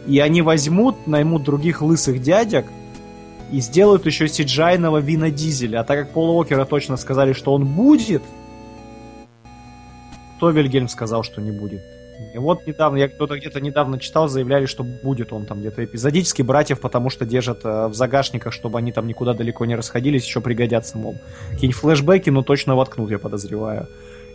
И 0.08 0.18
они 0.20 0.42
возьмут, 0.42 1.06
наймут 1.06 1.44
других 1.44 1.84
лысых 1.84 2.22
дядек, 2.22 2.66
и 3.52 3.60
сделают 3.60 4.06
еще 4.06 4.28
сиджайного 4.28 5.00
Вина 5.00 5.30
Дизеля. 5.30 5.82
А 5.82 5.84
так 5.84 6.00
как 6.00 6.14
Пол 6.14 6.38
Уокера 6.38 6.66
точно 6.66 6.98
сказали, 6.98 7.34
что 7.34 7.54
он 7.54 7.66
будет, 7.66 8.24
то 10.40 10.50
Вильгельм 10.50 10.88
сказал, 10.88 11.24
что 11.24 11.42
не 11.42 11.52
будет. 11.52 11.82
И 12.34 12.38
вот 12.38 12.66
недавно, 12.68 12.98
я 12.98 13.08
кто-то 13.08 13.38
где-то 13.38 13.60
недавно 13.60 14.00
читал, 14.00 14.28
заявляли, 14.28 14.68
что 14.68 14.84
будет 14.84 15.34
он 15.34 15.46
там 15.46 15.60
где-то 15.60 15.84
эпизодически 15.84 16.44
братьев, 16.44 16.80
потому 16.80 17.10
что 17.10 17.26
держат 17.26 17.62
э, 17.64 17.88
в 17.88 17.94
загашниках, 17.94 18.54
чтобы 18.54 18.78
они 18.78 18.92
там 18.92 19.08
никуда 19.08 19.34
далеко 19.34 19.66
не 19.66 19.76
расходились, 19.76 20.26
еще 20.26 20.40
пригодятся, 20.40 20.98
мол. 20.98 21.16
Какие-нибудь 21.52 21.82
флешбеки, 21.82 22.30
ну 22.30 22.44
точно 22.44 22.76
воткнут, 22.76 23.10
я 23.10 23.18
подозреваю. 23.18 23.88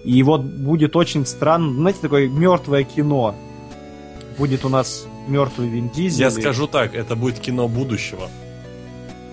И 0.04 0.22
вот 0.22 0.42
будет 0.42 0.96
очень 0.96 1.24
странно, 1.26 1.72
знаете, 1.74 2.00
такое 2.02 2.28
мертвое 2.28 2.84
кино. 2.84 3.34
Будет 4.36 4.64
у 4.64 4.68
нас 4.68 5.06
мертвый 5.28 5.68
Вин 5.68 5.88
Дизель. 5.88 6.22
Я 6.22 6.30
скажу 6.30 6.66
так, 6.66 6.94
это 6.94 7.16
будет 7.16 7.38
кино 7.38 7.68
будущего. 7.68 8.28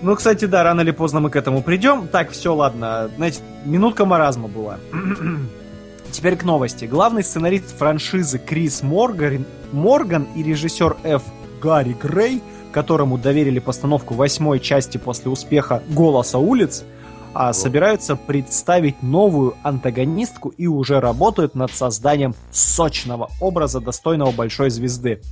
Ну, 0.04 0.16
кстати, 0.16 0.44
да, 0.44 0.62
рано 0.62 0.82
или 0.82 0.90
поздно 0.90 1.20
мы 1.20 1.30
к 1.30 1.36
этому 1.36 1.62
придем. 1.62 2.08
Так, 2.08 2.32
все, 2.32 2.54
ладно. 2.54 3.08
Знаете, 3.16 3.40
минутка 3.64 4.04
маразма 4.04 4.48
была. 4.48 4.76
Теперь 6.12 6.36
к 6.36 6.44
новости. 6.44 6.84
Главный 6.84 7.24
сценарист 7.24 7.74
франшизы 7.78 8.38
Крис 8.38 8.82
Морган, 8.82 9.46
Морган 9.72 10.26
и 10.36 10.42
режиссер 10.42 10.98
Ф. 11.04 11.22
Гарри 11.62 11.96
Грей, 11.98 12.42
которому 12.70 13.16
доверили 13.16 13.60
постановку 13.60 14.12
восьмой 14.12 14.60
части 14.60 14.98
после 14.98 15.30
успеха 15.30 15.82
«Голоса 15.88 16.36
улиц», 16.36 16.84
а, 17.32 17.54
собираются 17.54 18.14
представить 18.14 19.02
новую 19.02 19.56
антагонистку 19.62 20.50
и 20.50 20.66
уже 20.66 21.00
работают 21.00 21.54
над 21.54 21.72
созданием 21.72 22.34
сочного 22.52 23.30
образа, 23.40 23.80
достойного 23.80 24.32
большой 24.32 24.68
звезды. 24.68 25.22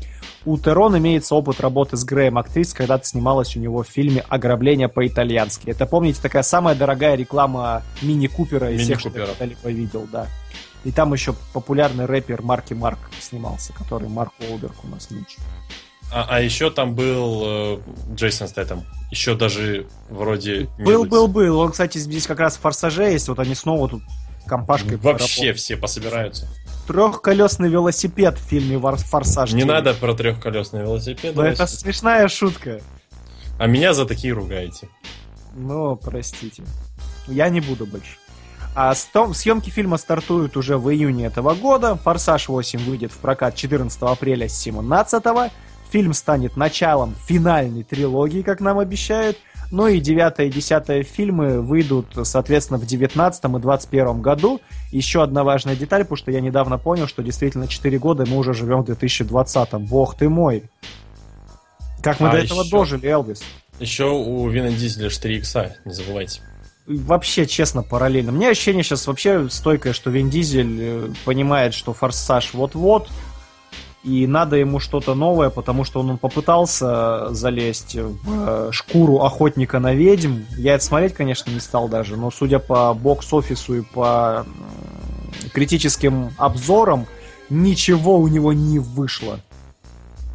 У 0.44 0.58
Терон 0.58 0.98
имеется 0.98 1.34
опыт 1.34 1.60
работы 1.60 1.96
с 1.96 2.04
Греем, 2.04 2.36
актрис, 2.36 2.74
когда-то 2.74 3.04
снималась 3.04 3.56
у 3.56 3.60
него 3.60 3.82
в 3.82 3.88
фильме 3.88 4.24
«Ограбление 4.28 4.88
по-итальянски». 4.88 5.70
Это, 5.70 5.86
помните, 5.86 6.20
такая 6.20 6.42
самая 6.42 6.74
дорогая 6.74 7.14
реклама 7.14 7.82
мини-купера 8.02 8.70
из 8.72 8.80
Мини 8.80 8.84
всех, 8.84 9.00
что 9.00 9.08
я 9.10 9.26
когда-либо 9.26 9.70
видел, 9.70 10.08
да. 10.10 10.26
И 10.84 10.90
там 10.90 11.12
еще 11.12 11.34
популярный 11.52 12.06
рэпер 12.06 12.42
Марки 12.42 12.74
Марк 12.74 12.98
снимался, 13.20 13.72
который 13.72 14.08
Марк 14.08 14.32
Уолберг 14.40 14.74
у 14.82 14.88
нас 14.88 15.10
нынче. 15.10 15.38
А, 16.12 16.26
а 16.28 16.40
еще 16.40 16.70
там 16.70 16.94
был 16.94 17.42
э, 17.44 17.78
Джейсон 18.14 18.48
Стэттем. 18.48 18.82
Еще 19.10 19.34
даже 19.34 19.86
вроде... 20.10 20.68
Был, 20.78 21.04
был, 21.04 21.28
был. 21.28 21.58
Он, 21.60 21.70
кстати, 21.70 21.98
здесь 21.98 22.26
как 22.26 22.40
раз 22.40 22.56
в 22.56 22.60
«Форсаже 22.60 23.04
есть. 23.04 23.28
Вот 23.28 23.38
они 23.38 23.54
снова 23.54 23.88
тут 23.88 24.02
компашкой 24.46 24.96
Вообще 24.96 25.52
все 25.52 25.76
пособираются. 25.76 26.48
Трехколесный 26.86 27.68
велосипед 27.68 28.38
в 28.38 28.42
фильме 28.42 28.78
«Вар- 28.78 28.96
«Форсаж». 28.96 29.52
Не 29.52 29.62
9». 29.62 29.66
надо 29.66 29.94
про 29.94 30.14
трехколесный 30.14 30.80
велосипед. 30.82 31.34
Но 31.36 31.44
это 31.44 31.66
смешная 31.66 32.28
шутка. 32.28 32.80
А 33.58 33.66
меня 33.66 33.94
за 33.94 34.04
такие 34.06 34.32
ругаете. 34.32 34.88
Ну, 35.54 35.96
простите. 35.96 36.64
Я 37.28 37.48
не 37.48 37.60
буду 37.60 37.86
больше. 37.86 38.16
А 38.74 38.92
стом- 38.94 39.34
съемки 39.34 39.70
фильма 39.70 39.98
стартуют 39.98 40.56
уже 40.56 40.78
в 40.78 40.90
июне 40.90 41.26
этого 41.26 41.54
года. 41.54 41.96
«Форсаж 41.96 42.48
8» 42.48 42.78
выйдет 42.84 43.12
в 43.12 43.18
прокат 43.18 43.54
14 43.54 44.02
апреля 44.02 44.48
с 44.48 44.54
17 44.58 45.22
Фильм 45.90 46.14
станет 46.14 46.56
началом 46.56 47.14
финальной 47.26 47.82
трилогии, 47.82 48.40
как 48.40 48.60
нам 48.60 48.78
обещают. 48.78 49.36
Ну 49.72 49.86
и 49.88 50.00
9 50.00 50.38
и 50.40 50.50
10 50.50 51.06
фильмы 51.08 51.62
выйдут, 51.62 52.06
соответственно, 52.24 52.78
в 52.78 52.84
19 52.86 53.44
и 53.44 53.58
21 53.58 54.20
году. 54.20 54.60
Еще 54.92 55.22
одна 55.22 55.44
важная 55.44 55.74
деталь, 55.76 56.02
потому 56.02 56.18
что 56.18 56.30
я 56.30 56.42
недавно 56.42 56.76
понял, 56.76 57.08
что 57.08 57.22
действительно 57.22 57.66
4 57.66 57.98
года 57.98 58.26
мы 58.28 58.36
уже 58.36 58.52
живем 58.52 58.82
в 58.82 58.84
2020. 58.84 59.72
Бог 59.88 60.14
ты 60.14 60.28
мой. 60.28 60.64
Как 62.02 62.20
мы 62.20 62.28
А 62.28 62.32
до 62.32 62.38
этого 62.38 62.60
еще- 62.60 62.70
дожили, 62.70 63.06
Элвис? 63.08 63.42
Еще 63.80 64.04
у 64.04 64.46
Вина 64.50 64.68
Дизеля 64.70 65.08
4 65.08 65.38
икса, 65.38 65.74
не 65.86 65.92
забывайте. 65.94 66.42
вообще, 66.86 67.46
честно, 67.46 67.82
параллельно. 67.82 68.30
У 68.32 68.34
меня 68.34 68.50
ощущение 68.50 68.82
сейчас 68.82 69.06
вообще 69.06 69.48
стойкое, 69.48 69.92
что 69.94 70.10
Вин 70.10 70.28
Дизель 70.28 70.78
э, 70.80 71.08
понимает, 71.24 71.72
что 71.74 71.94
Форсаж 71.94 72.52
вот-вот, 72.54 73.08
и 74.04 74.26
надо 74.26 74.56
ему 74.56 74.80
что-то 74.80 75.14
новое, 75.14 75.50
потому 75.50 75.84
что 75.84 76.00
он 76.00 76.18
попытался 76.18 77.32
залезть 77.32 77.94
в 77.96 78.18
э, 78.26 78.68
шкуру 78.72 79.22
охотника 79.22 79.78
на 79.78 79.94
ведьм. 79.94 80.40
Я 80.56 80.74
это 80.74 80.84
смотреть, 80.84 81.14
конечно, 81.14 81.50
не 81.50 81.60
стал 81.60 81.88
даже, 81.88 82.16
но 82.16 82.30
судя 82.30 82.58
по 82.58 82.92
бокс-офису 82.94 83.74
и 83.74 83.82
по 83.82 84.44
критическим 85.52 86.32
обзорам, 86.36 87.06
ничего 87.48 88.18
у 88.18 88.28
него 88.28 88.52
не 88.52 88.78
вышло. 88.78 89.38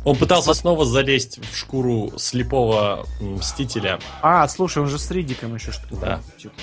Он 0.06 0.16
пытался 0.16 0.54
снова 0.54 0.86
залезть 0.86 1.40
в 1.40 1.58
шкуру 1.58 2.14
слепого 2.16 3.06
мстителя. 3.20 4.00
А, 4.22 4.48
слушай, 4.48 4.82
он 4.82 4.88
же 4.88 4.98
с 4.98 5.12
Ридиком 5.12 5.56
еще 5.56 5.74
что-то. 5.74 5.96
Да. 5.98 6.20
Чё-то. 6.38 6.56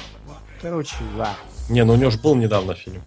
Короче, 0.62 0.96
да. 1.18 1.34
Не, 1.68 1.84
ну 1.84 1.92
у 1.92 1.96
него 1.96 2.10
же 2.10 2.18
был 2.18 2.34
недавно 2.34 2.74
фильм. 2.74 3.02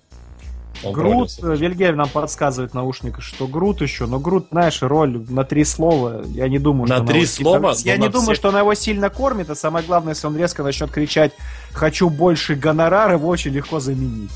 Он 0.84 0.94
Грут, 0.94 1.32
Вильгельм 1.42 1.98
нам 1.98 2.10
подсказывает 2.10 2.72
в 2.72 2.76
наушниках, 2.76 3.24
что 3.24 3.48
Грут 3.48 3.82
еще, 3.82 4.06
но 4.06 4.20
Грут, 4.20 4.48
знаешь, 4.52 4.82
роль 4.82 5.26
на 5.30 5.44
три 5.44 5.64
слова, 5.64 6.22
я 6.28 6.48
не 6.48 6.60
думаю, 6.60 6.88
На 6.90 6.98
что 6.98 7.06
три 7.08 7.26
слова? 7.26 7.74
Я 7.80 7.98
Но 7.98 8.06
не 8.06 8.10
думаю, 8.12 8.26
всех- 8.28 8.36
что 8.38 8.50
она 8.50 8.60
его 8.60 8.74
сильно 8.76 9.10
кормит, 9.10 9.50
а 9.50 9.56
самое 9.56 9.86
главное, 9.86 10.14
если 10.14 10.28
он 10.28 10.38
резко 10.38 10.64
начнет 10.64 10.92
кричать 10.92 11.32
«хочу 11.74 12.10
больше 12.10 12.56
гонорар», 12.56 13.12
его 13.12 13.28
очень 13.28 13.52
легко 13.52 13.80
заменить. 13.80 14.32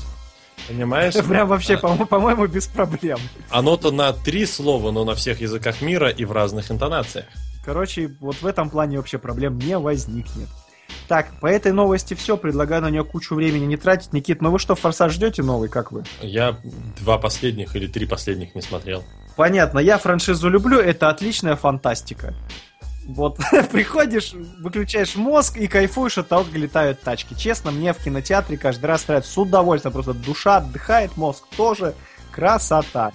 Понимаешь? 0.68 1.14
Это 1.14 1.24
прям 1.28 1.48
вообще, 1.48 1.74
А- 1.74 1.78
по- 1.78 2.06
по-моему, 2.06 2.46
без 2.46 2.66
проблем. 2.66 3.18
Оно-то 3.50 3.90
на 3.90 4.12
три 4.12 4.46
слова, 4.46 4.90
но 4.90 5.04
на 5.04 5.14
всех 5.14 5.40
языках 5.40 5.80
мира 5.82 6.08
и 6.08 6.24
в 6.24 6.32
разных 6.32 6.70
интонациях. 6.70 7.26
Короче, 7.64 8.10
вот 8.20 8.36
в 8.42 8.46
этом 8.46 8.70
плане 8.70 8.96
вообще 8.96 9.18
проблем 9.18 9.58
не 9.58 9.78
возникнет. 9.78 10.48
Так, 11.12 11.26
по 11.40 11.46
этой 11.46 11.72
новости 11.72 12.14
все, 12.14 12.38
предлагаю 12.38 12.80
на 12.80 12.88
нее 12.88 13.04
кучу 13.04 13.34
времени 13.34 13.66
не 13.66 13.76
тратить. 13.76 14.14
Никит, 14.14 14.40
ну 14.40 14.50
вы 14.50 14.58
что, 14.58 14.74
«Форсаж» 14.74 15.12
ждете 15.12 15.42
новый, 15.42 15.68
как 15.68 15.92
вы? 15.92 16.04
Я 16.22 16.56
два 17.00 17.18
последних 17.18 17.76
или 17.76 17.86
три 17.86 18.06
последних 18.06 18.54
не 18.54 18.62
смотрел. 18.62 19.04
Понятно, 19.36 19.78
я 19.78 19.98
франшизу 19.98 20.48
люблю, 20.48 20.78
это 20.78 21.10
отличная 21.10 21.54
фантастика. 21.54 22.32
Вот, 23.04 23.36
приходишь, 23.72 24.32
выключаешь 24.32 25.14
мозг 25.14 25.58
и 25.58 25.66
кайфуешь 25.66 26.16
от 26.16 26.28
того, 26.28 26.44
как 26.44 26.54
летают 26.54 27.02
тачки. 27.02 27.34
Честно, 27.34 27.72
мне 27.72 27.92
в 27.92 27.98
кинотеатре 27.98 28.56
каждый 28.56 28.86
раз 28.86 29.06
нравится 29.06 29.32
с 29.32 29.36
удовольствием. 29.36 29.92
Просто 29.92 30.14
душа 30.14 30.56
отдыхает, 30.56 31.18
мозг 31.18 31.44
тоже. 31.58 31.92
Красота. 32.30 33.12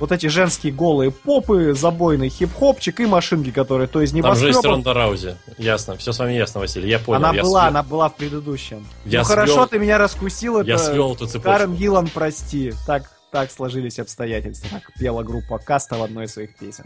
Вот 0.00 0.12
эти 0.12 0.26
женские 0.26 0.72
голые 0.72 1.10
попы, 1.10 1.74
забойный 1.74 2.28
хип-хопчик 2.28 3.00
и 3.00 3.06
машинки, 3.06 3.50
которые 3.50 3.88
то 3.88 4.00
из 4.00 4.12
Там 4.12 4.22
же 4.36 4.46
есть 4.46 4.56
небоскребов. 4.58 4.64
Ронда 4.64 4.94
Раузи. 4.94 5.36
Ясно. 5.58 5.96
Все 5.96 6.12
с 6.12 6.18
вами 6.18 6.34
ясно, 6.34 6.60
Василий. 6.60 6.88
Я 6.88 6.98
понял. 7.00 7.18
Она 7.24 7.34
я 7.34 7.42
была, 7.42 7.60
свел- 7.62 7.68
она 7.70 7.82
была 7.82 8.08
в 8.08 8.14
предыдущем. 8.16 8.86
Я 9.04 9.20
ну 9.20 9.24
хорошо, 9.24 9.52
свел- 9.54 9.66
ты 9.66 9.78
меня 9.80 9.98
раскусил, 9.98 10.58
это 10.58 10.68
Я 10.68 10.78
свел 10.78 11.14
эту 11.14 11.26
цепочку. 11.26 11.50
Карен 11.50 11.74
Гиллан, 11.74 12.08
прости. 12.08 12.72
Так, 12.86 13.10
так 13.32 13.50
сложились 13.50 13.98
обстоятельства. 13.98 14.68
Так 14.70 14.92
пела 14.98 15.24
группа 15.24 15.58
Каста 15.58 15.96
в 15.96 16.02
одной 16.02 16.26
из 16.26 16.32
своих 16.32 16.56
песен. 16.56 16.84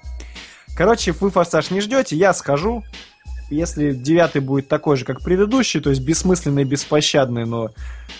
Короче, 0.74 1.12
вы 1.12 1.30
форсаж 1.30 1.70
не 1.70 1.82
ждете, 1.82 2.16
я 2.16 2.32
схожу. 2.32 2.82
Если 3.50 3.92
девятый 3.92 4.40
будет 4.40 4.68
такой 4.68 4.96
же, 4.96 5.04
как 5.04 5.20
предыдущий, 5.20 5.80
то 5.80 5.90
есть 5.90 6.00
бессмысленный, 6.00 6.64
беспощадный, 6.64 7.44
но 7.44 7.68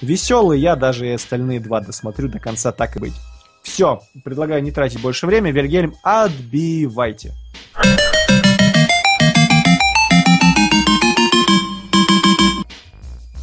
веселый, 0.03 0.61
я 0.61 0.77
даже 0.77 1.09
и 1.09 1.13
остальные 1.13 1.61
два 1.61 1.81
досмотрю 1.81 2.29
до 2.29 2.39
конца, 2.39 2.71
так 2.73 2.97
и 2.97 2.99
быть. 2.99 3.15
Все, 3.63 4.03
предлагаю 4.25 4.63
не 4.63 4.73
тратить 4.73 5.01
больше 5.01 5.27
времени. 5.27 5.53
Вильгельм, 5.53 5.95
отбивайте. 6.03 7.33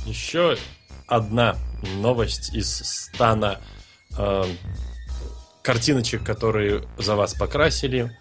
Еще 0.05 0.57
одна 1.07 1.55
новость 2.01 2.53
из 2.53 2.69
стана 2.69 3.59
э, 4.17 4.43
картиночек, 5.61 6.23
которые 6.23 6.83
за 6.97 7.15
вас 7.15 7.33
покрасили. 7.33 8.11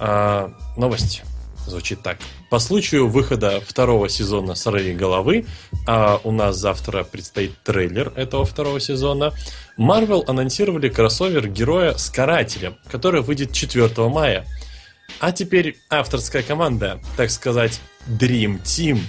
Э, 0.00 0.48
новость 0.76 1.22
звучит 1.66 2.02
так. 2.02 2.18
По 2.50 2.58
случаю 2.58 3.08
выхода 3.08 3.60
второго 3.60 4.08
сезона 4.08 4.54
«Сорви 4.54 4.94
головы», 4.94 5.46
а 5.86 6.20
у 6.24 6.32
нас 6.32 6.56
завтра 6.56 7.04
предстоит 7.04 7.52
трейлер 7.62 8.12
этого 8.16 8.44
второго 8.44 8.80
сезона, 8.80 9.32
Marvel 9.78 10.24
анонсировали 10.26 10.88
кроссовер 10.88 11.48
героя 11.48 11.96
с 11.96 12.10
карателем, 12.10 12.76
который 12.90 13.22
выйдет 13.22 13.52
4 13.52 13.90
мая. 14.08 14.46
А 15.20 15.32
теперь 15.32 15.76
авторская 15.90 16.42
команда, 16.42 17.00
так 17.16 17.30
сказать, 17.30 17.80
Dream 18.06 18.62
Team, 18.62 19.00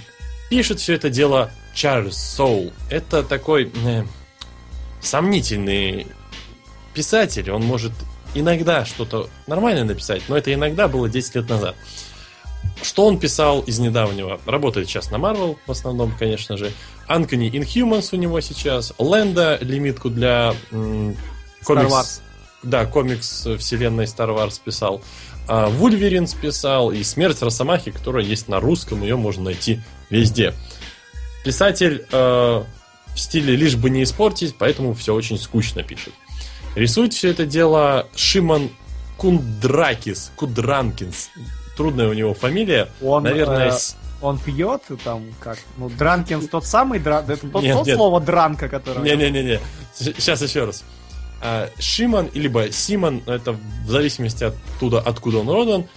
пишет 0.50 0.80
все 0.80 0.94
это 0.94 1.10
дело 1.10 1.50
Чарльз 1.74 2.16
Соул. 2.16 2.72
Это 2.90 3.22
такой 3.22 3.70
э, 3.84 4.04
сомнительный 5.00 6.06
писатель. 6.94 7.50
Он 7.50 7.62
может 7.62 7.92
иногда 8.34 8.84
что-то 8.84 9.28
нормально 9.46 9.84
написать, 9.84 10.22
но 10.28 10.36
это 10.36 10.52
иногда 10.52 10.88
было 10.88 11.08
10 11.08 11.34
лет 11.36 11.48
назад. 11.48 11.74
Что 12.82 13.06
он 13.06 13.18
писал 13.18 13.60
из 13.60 13.78
недавнего? 13.78 14.40
Работает 14.46 14.88
сейчас 14.88 15.10
на 15.10 15.16
Marvel, 15.16 15.56
в 15.66 15.70
основном, 15.70 16.14
конечно 16.18 16.56
же. 16.56 16.72
Анкони 17.06 17.50
Inhumans 17.50 18.10
у 18.12 18.16
него 18.16 18.40
сейчас. 18.40 18.92
Ленда, 18.98 19.58
лимитку 19.60 20.10
для 20.10 20.54
м, 20.70 21.16
комикс... 21.64 21.92
Wars. 21.92 22.20
Да, 22.62 22.86
комикс 22.86 23.46
вселенной 23.58 24.04
Star 24.04 24.34
Wars 24.36 24.60
писал. 24.62 25.02
А, 25.46 25.68
Вульверин 25.68 26.26
списал. 26.26 26.90
И 26.90 27.02
Смерть 27.04 27.42
Росомахи, 27.42 27.90
которая 27.90 28.24
есть 28.24 28.48
на 28.48 28.60
русском. 28.60 29.02
Ее 29.02 29.16
можно 29.16 29.44
найти 29.44 29.80
везде. 30.10 30.54
Писатель 31.44 32.06
э, 32.10 32.64
в 33.14 33.20
стиле 33.20 33.54
лишь 33.54 33.76
бы 33.76 33.90
не 33.90 34.02
испортить, 34.02 34.56
поэтому 34.58 34.94
все 34.94 35.14
очень 35.14 35.38
скучно 35.38 35.82
пишет. 35.82 36.14
Рисует 36.74 37.12
все 37.12 37.30
это 37.30 37.46
дело 37.46 38.08
Шимон 38.16 38.70
Кундракис, 39.18 40.32
Кудранкинс. 40.36 41.30
Трудная 41.76 42.08
у 42.08 42.12
него 42.12 42.34
фамилия. 42.34 42.88
Он, 43.02 43.22
Наверное, 43.24 43.68
э, 43.68 43.72
с- 43.72 43.96
Он 44.22 44.38
пьет 44.38 44.82
там 45.04 45.24
как? 45.40 45.58
Ну, 45.76 45.90
Дранкинс 45.90 46.48
тот 46.48 46.64
самый, 46.64 46.98
дра... 46.98 47.24
это 47.26 47.46
тот, 47.48 47.62
Нет, 47.62 47.76
тот 47.76 47.86
нет. 47.86 47.96
слово 47.96 48.20
дранка, 48.20 48.68
которое... 48.68 49.00
Не-не-не-не. 49.02 49.60
Сейчас 49.94 50.40
еще 50.42 50.64
раз. 50.64 50.84
А, 51.42 51.68
Шимон, 51.78 52.30
либо 52.32 52.70
Симон, 52.72 53.22
это 53.26 53.52
в 53.86 53.90
зависимости 53.90 54.44
оттуда, 54.44 55.00
откуда 55.00 55.38
он 55.38 55.48
родом, 55.50 55.88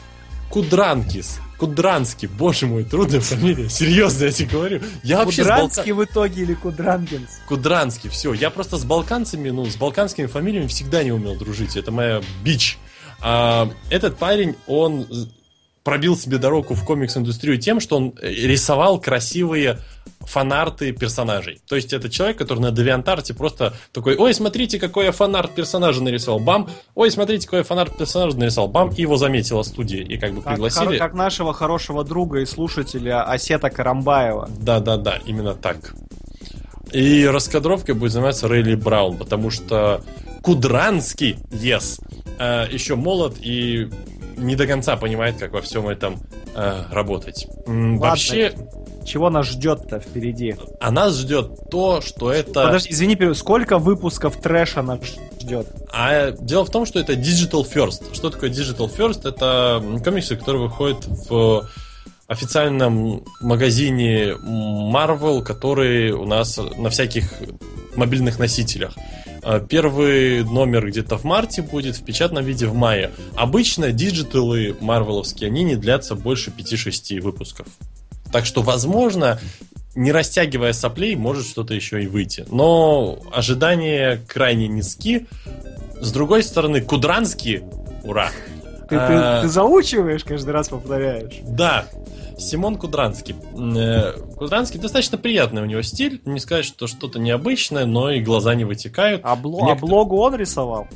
Кудранкис. 0.50 1.40
Кудранский, 1.58 2.28
боже 2.28 2.68
мой, 2.68 2.84
трудная 2.84 3.20
фамилия. 3.20 3.68
Серьезно, 3.70 4.26
я 4.26 4.32
тебе 4.32 4.50
говорю. 4.50 4.82
Я 5.04 5.18
вообще 5.24 5.44
с 5.44 5.48
Балка- 5.48 5.62
Кудранский 5.70 5.92
в 5.94 6.04
итоге 6.04 6.42
или 6.44 6.54
Кудранкинс? 6.54 7.30
Кудранский, 7.48 8.10
все. 8.10 8.34
Я 8.34 8.50
просто 8.50 8.78
с 8.78 8.84
балканцами, 8.84 9.50
ну, 9.50 9.66
с 9.66 9.76
балканскими 9.76 10.28
фамилиями 10.28 10.68
всегда 10.68 11.04
не 11.04 11.12
умел 11.12 11.36
дружить. 11.36 11.76
Это 11.76 11.92
моя 11.92 12.22
бич. 12.44 12.78
А, 13.22 13.70
этот 13.90 14.18
парень, 14.18 14.56
он 14.68 15.08
пробил 15.88 16.18
себе 16.18 16.38
дорогу 16.38 16.74
в 16.74 16.84
комикс-индустрию 16.84 17.58
тем, 17.60 17.80
что 17.80 17.96
он 17.96 18.14
э, 18.22 18.30
рисовал 18.30 19.00
красивые 19.00 19.80
фанарты 20.20 20.92
персонажей. 20.92 21.62
То 21.66 21.78
есть 21.78 21.94
это 21.94 22.10
человек, 22.10 22.38
который 22.38 22.60
на 22.60 22.72
DeviantArt 22.72 23.34
просто 23.36 23.74
такой, 23.94 24.18
ой, 24.18 24.34
смотрите, 24.34 24.80
какой 24.80 25.06
я 25.06 25.14
фанарт 25.14 25.56
персонажа 25.56 26.04
нарисовал, 26.04 26.42
бам, 26.42 26.70
ой, 26.94 27.10
смотрите, 27.10 27.46
какой 27.46 27.60
я 27.60 27.64
фанарт 27.64 27.98
персонажа 27.98 28.38
нарисовал, 28.38 28.68
бам, 28.68 28.90
и 28.90 29.02
его 29.02 29.16
заметила 29.16 29.64
студия, 29.64 30.04
и 30.04 30.18
как 30.18 30.34
бы 30.34 30.42
Как, 30.42 30.56
пригласили. 30.56 30.96
хоро- 30.96 30.98
как 30.98 31.14
нашего 31.14 31.54
хорошего 31.54 32.04
друга 32.04 32.42
и 32.42 32.46
слушателя 32.46 33.24
Осета 33.24 33.70
Карамбаева. 33.70 34.50
Да-да-да, 34.60 35.22
именно 35.26 35.54
так. 35.56 35.94
И 36.92 37.26
раскадровкой 37.26 37.96
будет 37.96 38.12
заниматься 38.12 38.50
Рейли 38.50 38.76
Браун, 38.76 39.16
потому 39.16 39.52
что 39.52 40.04
Кудранский, 40.42 41.38
yes, 41.50 42.02
э, 42.40 42.68
еще 42.74 42.96
молод 42.96 43.38
и 43.40 43.90
не 44.38 44.56
до 44.56 44.68
конца 44.68 44.96
понимает, 44.96 45.38
как 45.38 45.52
во 45.52 45.62
всем 45.62 45.88
этом 45.88 46.20
э, 46.56 46.84
работать. 46.92 47.48
Ладно. 47.66 47.98
Вообще, 47.98 48.54
чего 49.06 49.30
нас 49.30 49.48
ждет-то 49.48 50.00
впереди? 50.00 50.56
А 50.80 50.92
нас 50.92 51.18
ждет 51.18 51.70
то, 51.70 52.02
что 52.02 52.32
это... 52.32 52.66
Подожди, 52.66 52.92
извини, 52.92 53.34
сколько 53.34 53.78
выпусков 53.78 54.40
трэша 54.42 54.82
нас 54.82 55.00
ждет? 55.42 55.68
А 55.92 56.32
дело 56.32 56.66
в 56.66 56.70
том, 56.70 56.86
что 56.86 57.00
это 57.00 57.14
Digital 57.14 57.66
First. 57.68 58.14
Что 58.14 58.30
такое 58.30 58.50
Digital 58.50 58.94
First? 58.94 59.28
Это 59.28 59.82
комиксы, 60.04 60.36
которые 60.36 60.64
выходят 60.64 61.06
в 61.08 61.68
официальном 62.28 63.24
магазине 63.40 64.34
Marvel, 64.34 65.42
который 65.42 66.12
у 66.12 66.26
нас 66.26 66.60
на 66.78 66.90
всяких 66.90 67.32
мобильных 67.96 68.38
носителях. 68.38 68.94
А, 69.50 69.62
Первый 69.62 70.44
номер 70.44 70.90
где-то 70.90 71.18
в 71.18 71.24
марте 71.24 71.62
будет, 71.62 71.96
в 71.96 72.04
печатном 72.04 72.44
виде 72.44 72.68
в 72.68 72.74
мае. 72.74 73.12
Обычно 73.34 73.94
диджиталы 73.94 74.76
марвеловские, 74.82 75.48
они 75.48 75.64
не 75.64 75.78
длятся 75.78 76.16
больше 76.16 76.52
5-6 76.52 77.22
выпусков. 77.22 77.66
Так 78.34 78.46
что, 78.46 78.62
возможно, 78.62 79.40
не 79.96 80.12
растягивая 80.12 80.74
соплей, 80.74 81.16
может 81.16 81.48
что-то 81.48 81.74
еще 81.74 82.04
и 82.04 82.08
выйти. 82.08 82.46
Но 82.52 83.20
ожидания 83.32 84.22
крайне 84.28 84.68
низки. 84.68 85.28
С 86.02 86.12
другой 86.12 86.44
стороны, 86.44 86.82
Кудранский, 86.82 87.62
ура! 88.04 88.32
Ты, 88.90 88.96
А, 88.96 89.42
ты 89.42 89.48
заучиваешь, 89.50 90.24
каждый 90.24 90.52
раз 90.52 90.70
повторяешь. 90.70 91.40
Да, 91.44 91.86
Симон 92.38 92.76
Кудранский. 92.78 93.36
Э, 93.76 94.14
Кудранский 94.38 94.80
достаточно 94.80 95.18
приятный 95.18 95.62
у 95.62 95.66
него 95.66 95.82
стиль. 95.82 96.22
Не 96.26 96.40
сказать, 96.40 96.66
что 96.66 96.88
что-то 96.88 97.20
необычное, 97.20 97.86
но 97.86 98.12
и 98.12 98.22
глаза 98.22 98.56
не 98.56 98.64
вытекают. 98.64 99.22
А, 99.24 99.36
бло- 99.36 99.60
а 99.62 99.66
некоторых- 99.68 99.80
блогу 99.82 100.18
он 100.18 100.36
рисовал? 100.36 100.88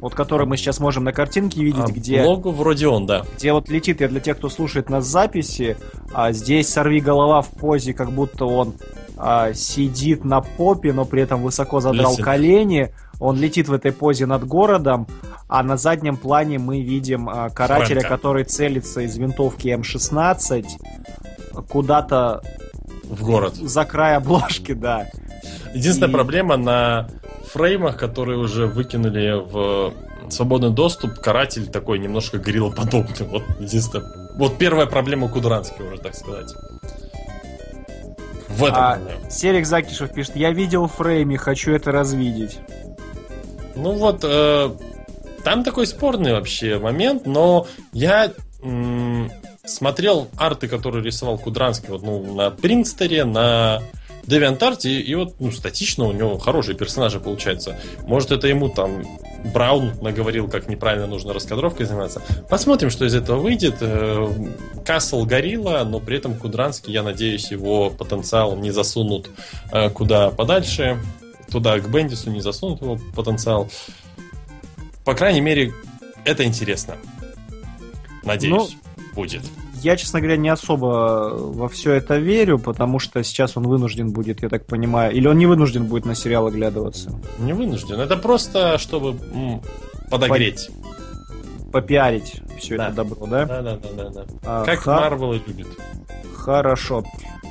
Вот 0.00 0.14
который 0.14 0.46
мы 0.46 0.56
сейчас 0.58 0.80
можем 0.80 1.04
на 1.04 1.12
картинке 1.12 1.62
видеть, 1.64 1.80
А 1.84 1.90
где, 1.90 2.22
Блогу 2.22 2.50
вроде 2.50 2.88
он, 2.88 3.06
да. 3.06 3.24
где 3.38 3.52
вот 3.54 3.70
летит, 3.70 4.02
я 4.02 4.08
для 4.08 4.20
тех, 4.20 4.36
кто 4.36 4.50
слушает 4.50 4.90
нас 4.90 5.06
записи, 5.06 5.78
а 6.12 6.32
здесь 6.32 6.68
сорви 6.68 7.00
голова 7.00 7.40
в 7.40 7.48
позе, 7.48 7.94
как 7.94 8.12
будто 8.12 8.44
он 8.44 8.74
а, 9.16 9.54
сидит 9.54 10.24
на 10.24 10.40
попе, 10.42 10.92
но 10.92 11.04
при 11.06 11.22
этом 11.22 11.42
высоко 11.42 11.80
задрал 11.80 12.12
Летит. 12.12 12.24
колени. 12.24 12.94
Он 13.20 13.38
летит 13.38 13.68
в 13.68 13.72
этой 13.72 13.92
позе 13.92 14.26
над 14.26 14.44
городом, 14.46 15.06
а 15.48 15.62
на 15.62 15.76
заднем 15.76 16.16
плане 16.16 16.58
мы 16.58 16.80
видим 16.82 17.28
а, 17.28 17.48
карателя, 17.50 18.00
Фрэнка. 18.00 18.08
который 18.08 18.44
целится 18.44 19.00
из 19.02 19.16
винтовки 19.16 19.68
М16 19.68 20.64
куда-то 21.68 22.42
В 23.04 23.22
город. 23.24 23.54
за 23.54 23.84
край 23.84 24.16
обложки, 24.16 24.72
да. 24.72 25.06
Единственная 25.74 26.10
И- 26.10 26.12
проблема 26.12 26.56
на 26.56 27.08
фреймах, 27.52 27.96
которые 27.96 28.38
уже 28.38 28.66
выкинули 28.66 29.32
в 29.40 29.92
свободный 30.30 30.70
доступ, 30.70 31.14
каратель 31.20 31.66
такой 31.68 31.98
немножко 31.98 32.38
гориллоподобный. 32.38 33.26
Вот 33.28 33.42
единственное. 33.60 34.10
Вот 34.36 34.58
первая 34.58 34.86
проблема 34.86 35.28
Кудранского, 35.28 35.88
уже 35.92 35.98
так 35.98 36.14
сказать. 36.16 36.52
В 38.48 38.64
этом 38.64 38.78
А. 38.78 38.98
Серик 39.30 39.66
Закишев 39.66 40.12
пишет, 40.12 40.36
я 40.36 40.50
видел 40.52 40.86
фрейме, 40.86 41.36
хочу 41.36 41.72
это 41.72 41.92
развидеть. 41.92 42.58
Ну 43.76 43.92
вот, 43.92 44.20
э, 44.22 44.70
там 45.42 45.64
такой 45.64 45.86
спорный 45.86 46.32
вообще 46.32 46.78
момент, 46.78 47.26
но 47.26 47.66
я 47.92 48.32
м, 48.62 49.30
смотрел 49.64 50.28
арты, 50.36 50.68
которые 50.68 51.04
рисовал 51.04 51.38
Кудранский 51.38 51.88
вот, 51.90 52.02
ну, 52.02 52.34
на 52.34 52.50
Принстере, 52.50 53.24
на 53.24 53.82
DeviantArt, 54.26 54.80
и, 54.84 55.00
и 55.00 55.14
вот 55.14 55.34
ну, 55.38 55.50
статично 55.50 56.04
у 56.04 56.12
него 56.12 56.38
хорошие 56.38 56.76
персонажи 56.76 57.20
получаются. 57.20 57.78
Может, 58.06 58.32
это 58.32 58.48
ему 58.48 58.68
там 58.68 59.04
Браун 59.52 59.92
наговорил, 60.00 60.48
как 60.48 60.68
неправильно 60.68 61.06
нужно 61.06 61.32
раскадровкой 61.34 61.86
заниматься. 61.86 62.22
Посмотрим, 62.48 62.90
что 62.90 63.04
из 63.04 63.14
этого 63.14 63.38
выйдет. 63.38 63.76
Э, 63.80 64.28
Касл 64.84 65.24
горилла, 65.24 65.84
но 65.84 66.00
при 66.00 66.16
этом 66.16 66.34
Кудранский, 66.36 66.92
я 66.92 67.02
надеюсь, 67.02 67.50
его 67.50 67.90
потенциал 67.90 68.56
не 68.56 68.70
засунут 68.70 69.28
э, 69.72 69.90
куда 69.90 70.30
подальше. 70.30 70.98
Туда, 71.50 71.78
к 71.78 71.88
Бендису 71.88 72.30
не 72.30 72.40
засунут 72.40 72.80
его 72.82 72.98
потенциал. 73.14 73.68
По 75.04 75.14
крайней 75.14 75.40
мере, 75.40 75.72
это 76.24 76.44
интересно. 76.44 76.96
Надеюсь, 78.22 78.76
будет. 79.14 79.42
Я, 79.82 79.96
честно 79.96 80.20
говоря, 80.20 80.38
не 80.38 80.48
особо 80.48 81.34
во 81.36 81.68
все 81.68 81.92
это 81.92 82.16
верю, 82.16 82.58
потому 82.58 82.98
что 82.98 83.22
сейчас 83.22 83.54
он 83.58 83.64
вынужден 83.68 84.12
будет, 84.12 84.42
я 84.42 84.48
так 84.48 84.64
понимаю, 84.66 85.12
или 85.12 85.26
он 85.28 85.36
не 85.36 85.44
вынужден 85.44 85.84
будет 85.84 86.06
на 86.06 86.14
сериал 86.14 86.46
оглядываться, 86.46 87.12
Не 87.38 87.52
вынужден. 87.52 88.00
Это 88.00 88.16
просто, 88.16 88.78
чтобы 88.78 89.18
м, 89.34 89.60
подогреть. 90.10 90.70
попиарить 91.70 92.40
все 92.58 92.78
Да. 92.78 92.86
это 92.86 92.96
добро, 92.96 93.26
да? 93.26 93.44
Да, 93.44 93.60
да, 93.62 93.76
да, 93.76 94.04
да, 94.04 94.10
да. 94.10 94.24
А, 94.44 94.64
Как 94.64 94.86
Марвел 94.86 95.34
и 95.34 95.40
любит. 95.46 95.66
Хорошо. 96.34 97.04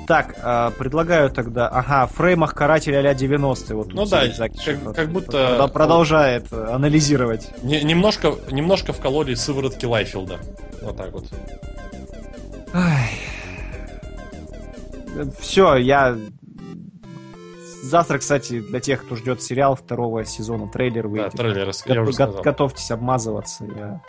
Так, 0.08 0.36
а, 0.44 0.72
предлагаю 0.72 1.30
тогда... 1.30 1.68
Ага, 1.70 2.08
в 2.08 2.12
фреймах 2.14 2.54
карателя 2.54 2.98
а-ля 3.00 3.14
90 3.14 3.76
вот 3.76 3.94
Ну 3.94 4.06
да, 4.06 4.24
как- 4.38 4.94
как 4.96 5.10
будто- 5.10 5.56
прода- 5.58 5.68
продолжает 5.72 6.52
э, 6.52 6.66
анализировать. 6.72 7.50
Не- 7.64 7.82
немножко, 7.84 8.34
немножко 8.52 8.92
вкололи 8.92 9.34
сыворотки 9.34 9.86
Лайфилда. 9.86 10.40
Вот 10.82 10.98
так 10.98 11.14
вот. 11.14 11.26
Все, 15.40 15.76
я... 15.76 16.18
Завтра, 17.84 18.18
кстати, 18.18 18.60
для 18.62 18.80
тех, 18.80 19.06
кто 19.06 19.16
ждет 19.16 19.42
сериал 19.42 19.76
второго 19.76 20.24
сезона, 20.26 20.68
трейлер 20.70 21.04
Да, 21.04 21.10
выйдет. 21.10 21.32
трейлер, 21.34 21.68
рас- 21.68 21.84
Го- 21.86 21.94
я 21.94 22.02
уже 22.02 22.14
сказал. 22.14 22.42
готовьтесь 22.42 22.92
обмазываться. 22.92 23.66
Я, 23.66 24.02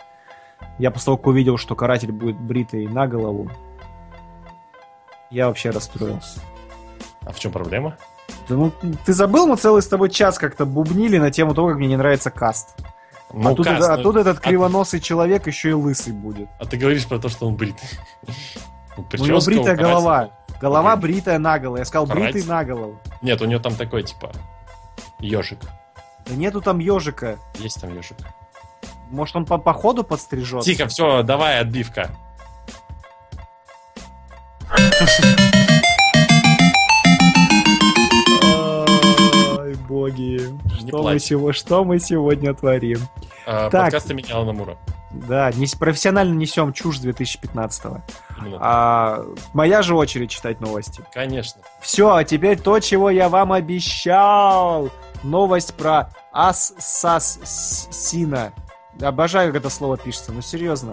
я 0.79 0.91
после 0.91 1.05
того, 1.05 1.17
как 1.17 1.27
увидел, 1.27 1.57
что 1.57 1.75
каратель 1.75 2.11
будет 2.11 2.39
бритый 2.39 2.87
на 2.87 3.05
голову, 3.07 3.51
я 5.29 5.47
вообще 5.47 5.69
расстроился. 5.69 6.39
А 7.21 7.31
в 7.31 7.39
чем 7.39 7.51
проблема? 7.51 7.97
Да 8.47 8.55
ну, 8.55 8.71
ты 9.05 9.13
забыл, 9.13 9.47
мы 9.47 9.57
целый 9.57 9.81
с 9.81 9.87
тобой 9.87 10.09
час 10.09 10.37
как-то 10.37 10.65
бубнили 10.65 11.17
на 11.17 11.31
тему 11.31 11.53
того, 11.53 11.69
как 11.69 11.77
мне 11.77 11.87
не 11.87 11.97
нравится 11.97 12.29
каст. 12.29 12.75
Ну, 13.33 13.51
а, 13.51 13.55
тут, 13.55 13.65
каст, 13.65 13.89
а 13.89 13.97
ну, 13.97 14.03
тут 14.03 14.15
этот 14.17 14.37
а- 14.37 14.41
кривоносый 14.41 14.99
человек 14.99 15.47
еще 15.47 15.71
и 15.71 15.73
лысый 15.73 16.13
будет. 16.13 16.47
А 16.59 16.65
ты 16.65 16.77
говоришь 16.77 17.07
про 17.07 17.19
то, 17.19 17.29
что 17.29 17.47
он 17.47 17.55
бритый. 17.55 17.89
У 18.97 19.25
него 19.25 19.39
бритая 19.43 19.75
голова. 19.75 20.29
Голова 20.61 20.95
бритая 20.95 21.39
наголо. 21.39 21.77
Я 21.77 21.85
сказал, 21.85 22.05
бритый 22.05 22.43
наголо. 22.43 22.95
Нет, 23.21 23.41
у 23.41 23.45
него 23.45 23.59
там 23.59 23.75
такой, 23.75 24.03
типа, 24.03 24.31
ежик. 25.19 25.59
Да 26.25 26.35
нету 26.35 26.61
там 26.61 26.79
ежика. 26.79 27.37
Есть 27.55 27.81
там 27.81 27.95
ежик. 27.95 28.17
Может, 29.09 29.35
он 29.35 29.45
по, 29.45 29.57
по 29.57 29.73
ходу 29.73 30.03
подстрижется? 30.03 30.65
Тихо, 30.65 30.87
все, 30.87 31.23
давай, 31.23 31.59
отбивка. 31.59 32.09
Ай, 38.51 39.73
боги. 39.87 40.41
Не 40.81 40.87
Что 40.89 41.03
мы, 41.03 41.19
сего- 41.19 41.53
что 41.53 41.83
мы 41.83 41.99
сегодня 41.99 42.53
творим? 42.53 42.99
А, 43.45 43.69
Так. 43.69 43.83
Подкасты 43.85 44.13
меня 44.13 44.35
Алана 44.35 44.53
Мура. 44.53 44.77
Да, 45.11 45.51
не, 45.53 45.65
профессионально 45.79 46.33
несем 46.33 46.73
чушь 46.73 46.99
2015-го. 46.99 48.01
Именно. 48.41 48.57
А, 48.59 49.25
моя 49.53 49.81
же 49.81 49.95
очередь 49.95 50.29
читать 50.29 50.59
новости. 50.59 51.01
Конечно. 51.13 51.61
Все, 51.81 52.13
а 52.13 52.23
теперь 52.25 52.59
то, 52.59 52.79
чего 52.79 53.09
я 53.09 53.29
вам 53.29 53.53
обещал. 53.53 54.89
Новость 55.23 55.73
про 55.75 56.09
Ассасина. 56.31 57.71
Обожаю, 59.01 59.51
как 59.53 59.61
это 59.61 59.69
слово 59.69 59.97
пишется, 59.97 60.31
ну 60.33 60.41
серьезно. 60.41 60.91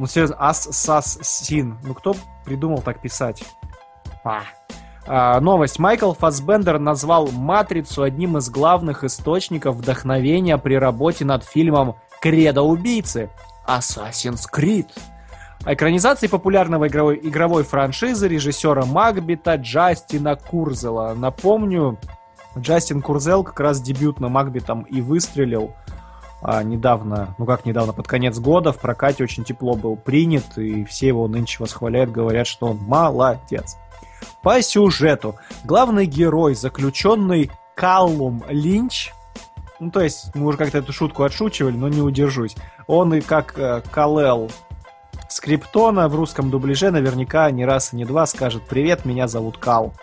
Ну 0.00 0.06
серьезно, 0.06 0.36
Ассасин. 0.38 1.76
Ну 1.82 1.92
кто 1.92 2.16
придумал 2.46 2.80
так 2.80 3.02
писать? 3.02 3.44
А. 4.24 4.44
А, 5.06 5.38
новость. 5.40 5.78
Майкл 5.78 6.14
Фассбендер 6.14 6.78
назвал 6.78 7.30
«Матрицу» 7.30 8.04
одним 8.04 8.38
из 8.38 8.48
главных 8.48 9.04
источников 9.04 9.76
вдохновения 9.76 10.56
при 10.56 10.76
работе 10.76 11.26
над 11.26 11.44
фильмом 11.44 11.96
«Кредо 12.22 12.62
убийцы» 12.62 13.28
Assassin's 13.68 14.46
Creed. 14.50 14.86
Экранизации 15.66 16.28
популярного 16.28 16.88
игровой, 16.88 17.20
игровой 17.22 17.62
франшизы 17.62 18.26
режиссера 18.26 18.86
Макбета 18.86 19.56
Джастина 19.56 20.34
Курзела. 20.34 21.12
Напомню, 21.12 21.98
Джастин 22.56 23.02
Курзел 23.02 23.44
как 23.44 23.60
раз 23.60 23.82
дебютно 23.82 24.30
Макбетом 24.30 24.84
и 24.84 25.02
выстрелил 25.02 25.74
недавно, 26.42 27.34
ну 27.38 27.46
как 27.46 27.64
недавно, 27.64 27.92
под 27.92 28.08
конец 28.08 28.38
года 28.38 28.72
в 28.72 28.78
прокате 28.78 29.24
очень 29.24 29.44
тепло 29.44 29.74
был 29.74 29.96
принят, 29.96 30.56
и 30.56 30.84
все 30.84 31.08
его 31.08 31.28
нынче 31.28 31.58
восхваляют, 31.60 32.10
говорят, 32.10 32.46
что 32.46 32.68
он 32.68 32.78
молодец. 32.78 33.76
По 34.42 34.60
сюжету. 34.62 35.36
Главный 35.64 36.06
герой, 36.06 36.54
заключенный 36.54 37.50
Каллум 37.74 38.44
Линч, 38.48 39.12
ну, 39.80 39.90
то 39.90 40.00
есть, 40.02 40.34
мы 40.34 40.46
уже 40.46 40.58
как-то 40.58 40.78
эту 40.78 40.92
шутку 40.92 41.22
отшучивали, 41.22 41.74
но 41.74 41.88
не 41.88 42.02
удержусь. 42.02 42.54
Он 42.86 43.14
и 43.14 43.22
как 43.22 43.58
э, 43.58 43.80
Калел 43.90 44.50
Скриптона 45.30 46.08
в 46.08 46.14
русском 46.14 46.50
дубляже 46.50 46.90
наверняка 46.90 47.50
не 47.50 47.64
раз 47.64 47.92
и 47.92 47.96
не 47.96 48.04
два 48.04 48.26
скажет 48.26 48.62
«Привет, 48.68 49.06
меня 49.06 49.26
зовут 49.26 49.56
Кал». 49.56 49.94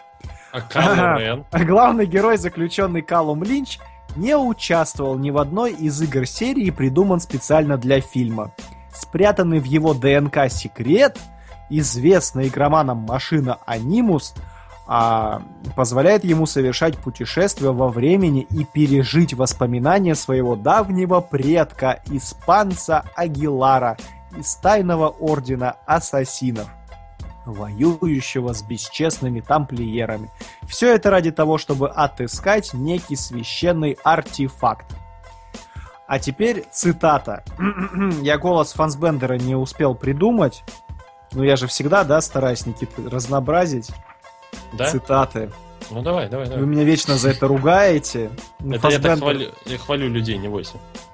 А? 0.52 1.44
А 1.52 1.64
главный 1.64 2.08
герой, 2.08 2.38
заключенный 2.38 3.04
Калум 3.04 3.44
Линч, 3.44 3.78
не 4.18 4.36
участвовал 4.36 5.18
ни 5.18 5.32
в 5.32 5.38
одной 5.38 5.72
из 5.72 6.02
игр 6.02 6.26
серии, 6.26 6.72
придуман 6.72 7.20
специально 7.20 7.78
для 7.78 8.02
фильма. 8.02 8.52
Спрятанный 8.94 9.60
в 9.60 9.66
его 9.66 9.94
ДНК 9.94 10.50
секрет 10.50 11.18
известная 11.70 12.48
игроманом 12.48 12.98
машина 13.00 13.60
Анимус 13.66 14.34
а, 14.88 15.42
позволяет 15.76 16.24
ему 16.24 16.46
совершать 16.46 16.98
путешествия 16.98 17.72
во 17.72 17.90
времени 17.90 18.48
и 18.50 18.64
пережить 18.64 19.34
воспоминания 19.34 20.16
своего 20.16 20.56
давнего 20.56 21.20
предка, 21.20 22.02
испанца 22.08 23.04
Агилара, 23.16 23.98
из 24.38 24.56
тайного 24.56 25.10
ордена 25.10 25.76
ассасинов, 25.86 26.68
воюющего 27.54 28.54
с 28.54 28.62
бесчестными 28.62 29.40
тамплиерами. 29.42 30.30
Все 30.68 30.94
это 30.94 31.10
ради 31.10 31.32
того, 31.32 31.58
чтобы 31.58 31.90
отыскать 31.90 32.74
некий 32.74 33.16
священный 33.16 33.98
артефакт. 34.04 34.86
А 36.08 36.20
теперь 36.20 36.66
цитата. 36.72 37.44
Я 38.22 38.38
голос 38.38 38.74
Фансбендера 38.74 39.34
не 39.38 39.56
успел 39.56 39.94
придумать. 39.96 40.64
Ну, 41.34 41.44
я 41.44 41.58
же 41.58 41.68
всегда, 41.68 42.06
да, 42.06 42.22
стараюсь, 42.22 42.66
Никита, 42.66 43.02
разнообразить 43.10 43.90
Да? 44.72 44.90
цитаты. 44.90 45.52
Ну 45.92 46.02
давай, 46.02 46.30
давай, 46.30 46.46
Вы 46.48 46.52
давай. 46.54 46.66
меня 46.66 46.84
вечно 46.86 47.16
за 47.18 47.32
это 47.32 47.48
ругаете. 47.48 48.30
Это 48.60 48.88
я 48.88 49.00
так 49.00 49.20
хвалю, 49.20 49.52
я 49.66 49.78
хвалю 49.78 50.08
людей, 50.10 50.38
не 50.38 50.48
бойся. 50.48 50.78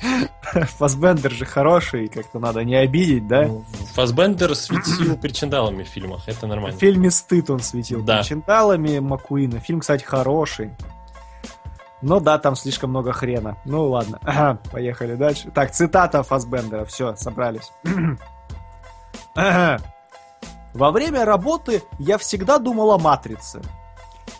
Фассбендер 0.78 1.30
же 1.32 1.44
хороший, 1.44 2.08
как-то 2.08 2.38
надо 2.38 2.64
не 2.64 2.74
обидеть, 2.76 3.26
да? 3.26 3.42
Ну, 3.46 3.64
Фасбендер 3.94 4.54
светил 4.54 5.16
причиндалами 5.16 5.82
в 5.82 5.88
фильмах, 5.88 6.22
это 6.28 6.46
В 6.46 6.48
нормально. 6.48 6.78
фильме 6.78 7.10
«Стыд» 7.10 7.50
он 7.50 7.60
светил 7.60 8.02
Да. 8.02 8.18
причиндалами 8.18 8.98
Маккуина. 8.98 9.60
Фильм, 9.60 9.80
кстати, 9.80 10.04
хороший. 10.04 10.70
Но 12.02 12.18
да, 12.18 12.38
там 12.38 12.56
слишком 12.56 12.90
много 12.90 13.12
хрена. 13.12 13.56
Ну 13.64 13.88
ладно, 13.88 14.18
Ага, 14.24 14.58
поехали 14.72 15.14
дальше. 15.14 15.50
Так, 15.54 15.70
цитата 15.72 16.22
Фасбендера. 16.22 16.84
Все, 16.84 17.14
собрались. 17.16 17.70
Ага. 19.34 19.78
Во 20.74 20.90
время 20.90 21.24
работы 21.24 21.82
я 21.98 22.16
всегда 22.18 22.58
думал 22.58 22.92
о 22.92 22.98
«Матрице». 22.98 23.60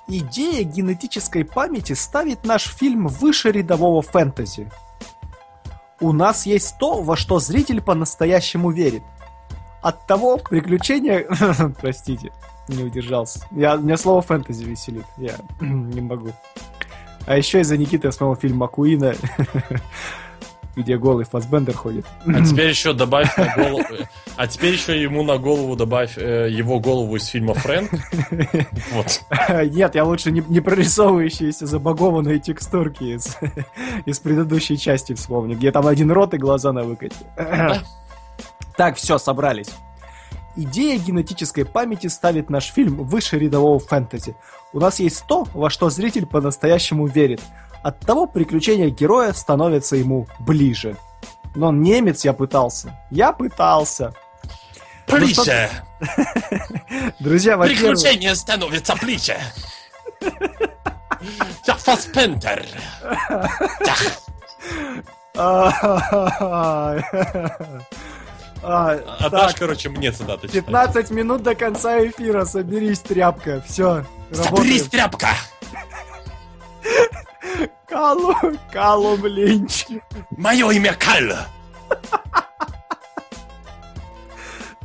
Идея 0.08 0.64
генетической 0.64 1.44
памяти 1.44 1.92
ставит 1.92 2.44
наш 2.44 2.64
фильм 2.64 3.06
выше 3.06 3.52
рядового 3.52 4.02
фэнтези. 4.02 4.70
У 6.02 6.12
нас 6.12 6.46
есть 6.46 6.76
то, 6.78 7.00
во 7.00 7.16
что 7.16 7.38
зритель 7.38 7.80
по-настоящему 7.80 8.70
верит. 8.70 9.02
От 9.82 10.06
того 10.06 10.36
приключения... 10.36 11.26
Простите, 11.80 12.32
не 12.66 12.82
удержался. 12.82 13.46
Я, 13.52 13.76
меня 13.76 13.96
слово 13.96 14.20
фэнтези 14.20 14.64
веселит. 14.64 15.06
Я 15.16 15.36
не 15.60 16.00
могу. 16.00 16.32
А 17.24 17.36
еще 17.36 17.60
из-за 17.60 17.76
Никиты 17.76 18.08
я 18.08 18.12
смотрел 18.12 18.34
фильм 18.40 18.56
Макуина, 18.58 19.14
где 20.76 20.96
голый 20.96 21.24
Фасбендер 21.24 21.74
ходит. 21.74 22.06
А 22.26 22.44
теперь 22.44 22.68
еще 22.68 22.92
добавь 22.92 23.36
на 23.36 23.54
голову... 23.54 23.84
А 24.36 24.46
теперь 24.46 24.72
еще 24.72 25.00
ему 25.00 25.22
на 25.22 25.38
голову 25.38 25.76
добавь 25.76 26.16
э, 26.16 26.48
его 26.50 26.80
голову 26.80 27.16
из 27.16 27.26
фильма 27.26 27.54
Фрэнк. 27.54 27.90
Вот. 28.92 29.22
Нет, 29.70 29.94
я 29.94 30.04
лучше 30.04 30.30
не, 30.30 30.42
не 30.48 30.60
прорисовывающиеся 30.60 31.66
забагованные 31.66 32.38
текстурки 32.38 33.04
из, 33.04 33.36
из 34.06 34.18
предыдущей 34.18 34.78
части 34.78 35.14
вспомню, 35.14 35.56
где 35.56 35.70
там 35.72 35.86
один 35.86 36.10
рот 36.10 36.34
и 36.34 36.38
глаза 36.38 36.72
на 36.72 36.82
выкате. 36.82 37.16
Так, 38.74 38.96
все, 38.96 39.18
собрались. 39.18 39.68
Идея 40.56 40.98
генетической 40.98 41.64
памяти 41.64 42.06
ставит 42.08 42.50
наш 42.50 42.64
фильм 42.72 43.04
выше 43.04 43.38
рядового 43.38 43.78
фэнтези. 43.78 44.34
У 44.72 44.80
нас 44.80 44.98
есть 44.98 45.24
то, 45.26 45.46
во 45.52 45.70
что 45.70 45.90
зритель 45.90 46.26
по-настоящему 46.26 47.06
верит. 47.06 47.40
От 47.82 48.00
того 48.00 48.26
приключения 48.26 48.90
героя 48.90 49.32
становятся 49.32 49.96
ему 49.96 50.26
ближе. 50.38 50.96
Но 51.54 51.68
он 51.68 51.82
немец, 51.82 52.24
я 52.24 52.32
пытался. 52.32 52.98
Я 53.10 53.32
пытался. 53.32 54.14
Плище! 55.06 55.68
Друзья, 57.18 57.56
во-первых... 57.56 57.80
Приключение 57.80 58.34
становится 58.34 58.94
плище! 58.96 59.38
Я 61.66 61.74
Фаспендер! 61.74 62.64
А, 68.64 68.92
Отдашь, 69.18 69.54
так, 69.54 69.58
короче, 69.58 69.88
мне 69.88 70.12
читать. 70.12 70.52
15 70.52 71.10
минут 71.10 71.42
до 71.42 71.56
конца 71.56 71.98
эфира, 72.06 72.44
соберись, 72.44 73.00
тряпка. 73.00 73.60
Все, 73.66 74.04
Соберись, 74.30 74.84
тряпка! 74.84 75.30
Калу, 77.88 78.34
Калум 78.72 79.26
Линч. 79.26 79.86
Мое 80.30 80.70
имя 80.70 80.94
Каль! 80.94 81.34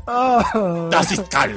А, 0.06 0.42
Das 0.90 1.12
ist 1.12 1.30
Каль! 1.30 1.56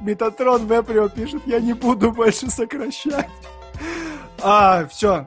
Метатрон 0.00 0.66
Веприо 0.66 1.08
пишет, 1.08 1.42
я 1.46 1.58
не 1.60 1.72
буду 1.72 2.12
больше 2.12 2.50
сокращать. 2.50 3.28
А, 4.42 4.86
все, 4.86 5.26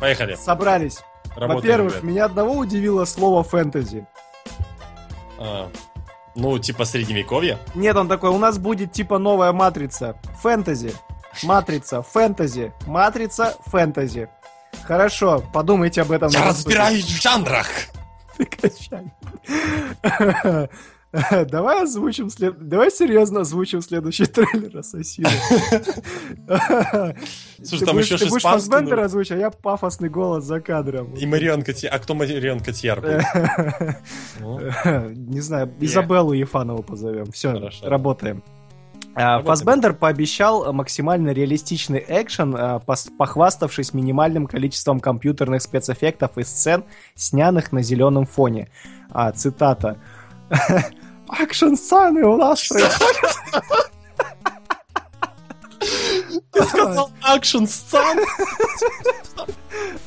Поехали. 0.00 0.34
собрались. 0.34 0.98
Во-первых, 1.36 2.02
меня 2.02 2.24
одного 2.24 2.54
удивило 2.54 3.04
слово 3.04 3.42
фэнтези. 3.44 4.06
А, 5.38 5.68
Ну, 6.34 6.58
типа 6.58 6.84
средневековье. 6.84 7.58
Нет, 7.74 7.96
он 7.96 8.08
такой, 8.08 8.30
у 8.30 8.38
нас 8.38 8.58
будет 8.58 8.92
типа 8.92 9.18
новая 9.18 9.52
матрица. 9.52 10.16
Фэнтези. 10.42 10.92
Матрица, 11.42 12.02
фэнтези. 12.02 12.72
Матрица, 12.86 13.54
фэнтези. 13.66 14.28
Хорошо, 14.84 15.42
подумайте 15.52 16.02
об 16.02 16.12
этом. 16.12 16.30
Я 16.30 16.46
разбираюсь 16.46 17.04
в 17.04 17.22
жанрах! 17.22 17.68
Давай 21.48 21.84
озвучим 21.84 22.28
след... 22.30 22.68
Давай 22.68 22.90
серьезно 22.90 23.40
озвучим 23.40 23.80
следующий 23.80 24.26
трейлер 24.26 24.76
Ассасина. 24.76 25.30
Слушай, 27.64 27.86
там 27.86 27.98
еще 27.98 28.18
Ты 28.18 28.28
будешь 28.28 28.42
ну. 28.42 29.04
озвучить, 29.04 29.32
а 29.32 29.36
я 29.36 29.50
пафосный 29.50 30.10
голос 30.10 30.44
за 30.44 30.60
кадром. 30.60 31.14
И 31.14 31.24
Марион 31.26 31.62
Котьяр. 31.62 31.94
А 31.94 31.98
кто 31.98 32.14
Марион 32.14 32.60
будет? 32.60 33.24
Ну, 34.40 34.60
Не 35.10 35.40
знаю, 35.40 35.72
Изабеллу 35.80 36.32
Ефанову 36.32 36.82
позовем. 36.82 37.32
Все, 37.32 37.70
работаем. 37.82 38.42
А, 39.16 39.36
Работаем. 39.36 39.46
Фассбендер 39.46 39.94
пообещал 39.94 40.72
максимально 40.74 41.30
реалистичный 41.30 42.04
экшен, 42.06 42.54
а, 42.54 42.80
похваставшись 43.18 43.94
минимальным 43.94 44.46
количеством 44.46 45.00
компьютерных 45.00 45.62
спецэффектов 45.62 46.36
и 46.36 46.44
сцен, 46.44 46.84
снятых 47.14 47.72
на 47.72 47.82
зеленом 47.82 48.26
фоне. 48.26 48.68
А, 49.10 49.32
цитата. 49.32 49.98
Акшн-сцены 51.28 52.24
у 52.24 52.36
нас 52.36 52.68
происходят. 52.68 53.90
Ты 56.52 56.64
сказал 56.64 57.10
акшн 57.22 57.64
сцен? 57.66 58.18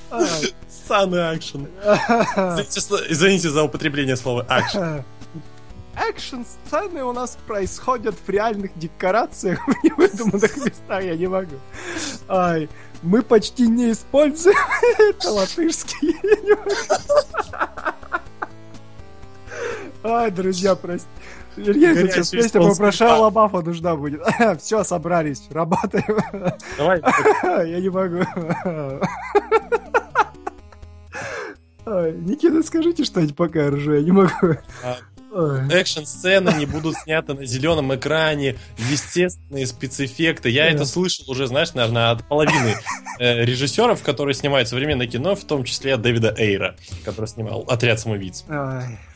Сцены 0.68 1.18
акшн. 1.18 1.66
Извините 3.10 3.50
за 3.50 3.64
употребление 3.64 4.16
слова 4.16 4.46
акшн. 4.48 5.04
Экшн-сцены 6.08 7.04
у 7.04 7.12
нас 7.12 7.38
происходят 7.46 8.16
в 8.16 8.30
реальных 8.30 8.78
декорациях, 8.78 9.60
в 9.68 9.84
невыдуманных 9.84 10.58
местах, 10.58 11.04
я 11.04 11.16
не 11.16 11.28
могу. 11.28 11.56
Ай, 12.28 12.70
мы 13.02 13.22
почти 13.22 13.68
не 13.68 13.92
используем 13.92 14.58
это 15.00 15.32
латышский. 15.32 16.16
Ай, 20.04 20.32
друзья, 20.32 20.76
прости. 20.76 21.08
Горячий 21.58 22.10
сейчас 22.12 22.30
песня 22.30 22.62
попрошу 22.62 23.06
Лобафа 23.06 23.62
нужна 23.62 23.96
будет. 23.98 24.22
Все, 24.60 24.86
собрались, 24.86 25.44
работаем. 25.50 26.18
Давай. 26.78 27.02
Я 27.68 27.82
не 27.82 27.90
могу. 27.90 28.24
Никита, 31.86 32.64
скажите 32.64 33.04
что-нибудь 33.04 33.36
пока 33.36 33.64
я 33.64 33.72
ржу, 33.72 33.94
я 33.94 34.02
не 34.02 34.12
могу. 34.12 34.56
Экшн-сцены 35.32 36.54
не 36.58 36.66
будут 36.66 36.96
сняты 36.96 37.34
на 37.34 37.46
зеленом 37.46 37.94
экране, 37.94 38.56
естественные 38.78 39.68
спецэффекты. 39.68 40.50
Я 40.50 40.68
это 40.68 40.86
слышал 40.86 41.30
уже, 41.30 41.48
знаешь, 41.48 41.74
наверное, 41.74 42.12
от 42.12 42.28
половины 42.28 42.76
э, 43.20 43.46
режиссеров, 43.46 44.02
которые 44.02 44.34
снимают 44.34 44.68
современное 44.68 45.08
кино, 45.08 45.36
в 45.36 45.44
том 45.44 45.64
числе 45.64 45.96
от 45.96 46.02
Дэвида 46.02 46.36
Эйра, 46.38 46.76
который 47.06 47.28
снимал 47.28 47.64
«Отряд 47.68 48.00
самоубийц». 48.00 48.46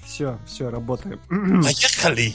Все, 0.06 0.38
все, 0.45 0.69
работаем. 0.69 1.19
Поехали! 1.64 2.34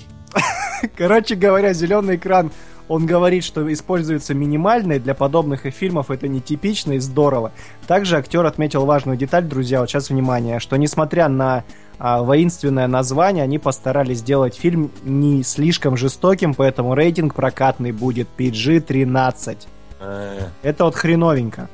Короче 0.96 1.34
говоря, 1.34 1.72
зеленый 1.72 2.16
экран, 2.16 2.50
он 2.88 3.04
говорит, 3.06 3.44
что 3.44 3.70
используется 3.72 4.34
минимальный, 4.34 4.98
для 4.98 5.14
подобных 5.14 5.66
и 5.66 5.70
фильмов 5.70 6.10
это 6.10 6.26
нетипично 6.26 6.92
и 6.92 6.98
здорово. 6.98 7.52
Также 7.86 8.16
актер 8.16 8.44
отметил 8.46 8.86
важную 8.86 9.18
деталь, 9.18 9.44
друзья, 9.44 9.80
вот 9.80 9.90
сейчас 9.90 10.08
внимание, 10.08 10.58
что 10.58 10.76
несмотря 10.76 11.28
на 11.28 11.64
воинственное 11.98 12.86
название, 12.86 13.42
они 13.44 13.58
постарались 13.58 14.18
сделать 14.18 14.56
фильм 14.56 14.90
не 15.02 15.42
слишком 15.42 15.96
жестоким, 15.96 16.54
поэтому 16.54 16.94
рейтинг 16.94 17.34
прокатный 17.34 17.92
будет 17.92 18.28
PG-13. 18.38 19.66
Э, 20.00 20.48
Это 20.62 20.84
вот 20.84 20.94
хреновенько. 20.94 21.68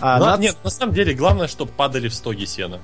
А, 0.00 0.18
ну, 0.18 0.26
над- 0.26 0.40
Нет, 0.40 0.56
на 0.64 0.70
самом 0.70 0.94
деле, 0.94 1.14
главное, 1.14 1.46
чтобы 1.46 1.70
падали 1.72 2.08
в 2.08 2.14
стоги 2.14 2.44
сена. 2.44 2.78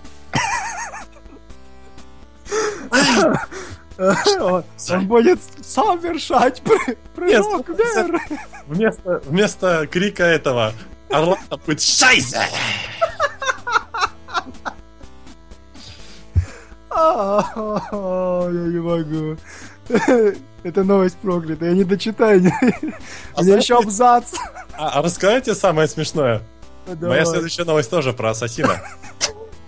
Он 3.98 5.06
будет 5.06 5.40
совершать 5.62 6.62
пры- 6.64 6.96
прыжок 7.14 7.68
вверх. 7.68 8.22
Вместо, 8.66 9.22
вместо 9.26 9.86
крика 9.86 10.24
этого 10.24 10.72
Орландо 11.10 11.56
будет 11.58 11.82
«Шайся!» 11.82 12.44
Я 16.92 18.50
не 18.50 18.80
могу. 18.80 19.36
Это 20.62 20.84
новость 20.84 21.16
проклята, 21.18 21.66
я 21.66 21.72
не 21.72 21.84
дочитаю. 21.84 22.42
У 22.42 23.40
А 23.40 23.42
меня 23.42 23.56
еще 23.56 23.78
абзац. 23.78 24.34
А, 24.76 25.00
расскажите 25.02 25.54
самое 25.54 25.88
смешное. 25.88 26.42
Моя 27.00 27.24
следующая 27.24 27.64
новость 27.64 27.90
тоже 27.90 28.12
про 28.12 28.30
ассасина. 28.30 28.80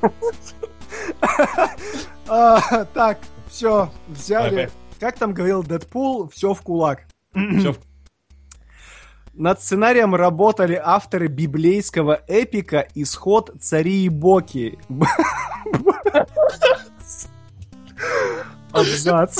А, 2.28 2.84
Так, 2.86 3.18
все, 3.50 3.90
взяли. 4.08 4.70
Как 5.00 5.18
там 5.18 5.34
говорил 5.34 5.62
Дэдпул, 5.62 6.28
все 6.28 6.54
в 6.54 6.62
кулак. 6.62 7.02
В- 7.34 7.76
Над 9.34 9.60
сценарием 9.62 10.14
работали 10.14 10.80
авторы 10.82 11.26
библейского 11.26 12.22
эпика 12.28 12.86
«Исход 12.94 13.50
цари 13.60 14.04
и 14.04 14.08
боки». 14.08 14.78
Абзац. 18.72 19.38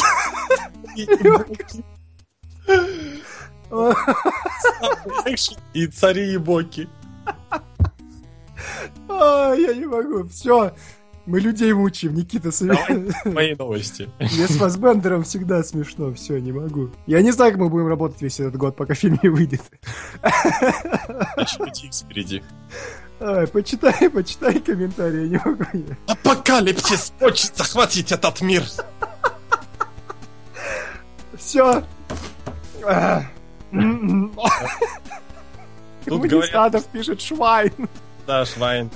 И 5.74 5.86
цари 5.86 6.34
и 6.34 6.36
боки. 6.36 6.88
Я 9.08 9.74
не 9.74 9.86
могу. 9.86 10.24
Все. 10.28 10.74
Мы 11.24 11.38
людей 11.38 11.72
мучаем, 11.72 12.14
Никита. 12.14 12.50
Давай 12.60 13.12
мои 13.24 13.54
новости. 13.54 14.10
Мне 14.18 14.48
с 14.48 14.56
Фассбендером 14.56 15.22
всегда 15.22 15.62
смешно. 15.62 16.12
Все, 16.14 16.38
не 16.40 16.50
могу. 16.50 16.90
Я 17.06 17.22
не 17.22 17.30
знаю, 17.30 17.52
как 17.52 17.60
мы 17.60 17.68
будем 17.68 17.86
работать 17.86 18.20
весь 18.20 18.40
этот 18.40 18.56
год, 18.56 18.74
пока 18.76 18.94
фильм 18.94 19.20
не 19.22 19.28
выйдет. 19.28 19.62
Еще 20.22 21.86
X 21.86 22.02
впереди. 22.02 22.42
Ай, 23.24 23.46
почитай, 23.46 24.10
почитай 24.10 24.58
комментарии, 24.58 25.26
я 25.26 25.28
не 25.28 25.38
могу. 25.44 25.64
Апокалипсис 26.08 27.12
хочет 27.20 27.56
захватить 27.56 28.10
этот 28.10 28.40
мир. 28.40 28.64
Все. 31.38 31.84
Тут 36.04 36.28
Коммунистатов 36.28 36.84
пишет 36.86 37.20
Швайн. 37.20 37.88
Да, 38.26 38.44
Швайн. 38.44 38.90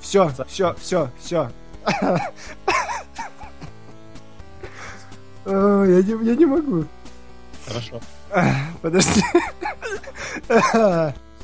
Все, 0.00 0.32
все, 0.48 0.74
все, 0.80 1.08
все. 1.20 1.50
Я 5.44 6.02
не, 6.02 6.26
я 6.26 6.34
не 6.34 6.46
могу. 6.46 6.84
Хорошо. 7.64 8.00
Подожди. 8.80 9.22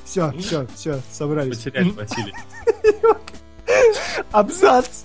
Все, 0.09 0.33
все, 0.39 0.67
все, 0.75 1.01
собрались. 1.13 1.59
Потеряли 1.59 1.91
Василий. 1.91 2.35
Абзац. 4.33 5.05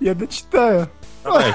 Я 0.00 0.14
дочитаю. 0.14 0.88
Давай. 1.22 1.54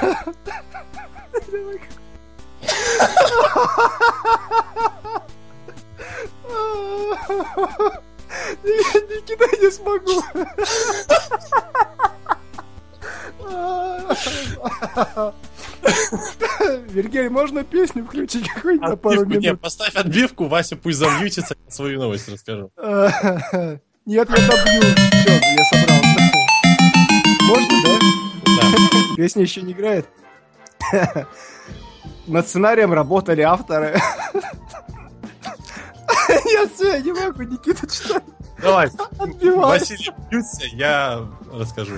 Никита, 8.62 9.44
не 9.60 9.70
смогу. 9.70 10.22
Вергель, 16.88 17.28
можно 17.28 17.64
песню 17.64 18.04
включить 18.04 18.48
какую-нибудь 18.48 18.88
на 18.88 18.96
пару 18.96 19.26
минут? 19.26 19.60
поставь 19.60 19.94
отбивку, 19.94 20.46
Вася 20.46 20.76
пусть 20.76 20.98
замьютится, 20.98 21.56
свою 21.68 22.00
новость 22.00 22.28
расскажу. 22.28 22.70
Нет, 22.76 23.80
я 24.06 24.36
добью. 24.36 24.82
Все, 25.12 25.32
я 25.32 25.64
собрался. 25.64 26.20
Можно, 27.48 27.76
да? 27.84 27.98
Да. 28.62 29.16
Песня 29.16 29.42
еще 29.42 29.62
не 29.62 29.72
играет. 29.72 30.06
Над 32.26 32.48
сценарием 32.48 32.92
работали 32.92 33.42
авторы. 33.42 33.98
Я 36.28 36.68
все, 36.68 36.96
я 36.96 37.00
не 37.00 37.12
могу, 37.12 37.42
Никита, 37.42 37.86
читай. 37.86 38.20
Давай. 38.60 38.88
Василий, 39.42 40.12
я 40.76 41.26
расскажу. 41.52 41.94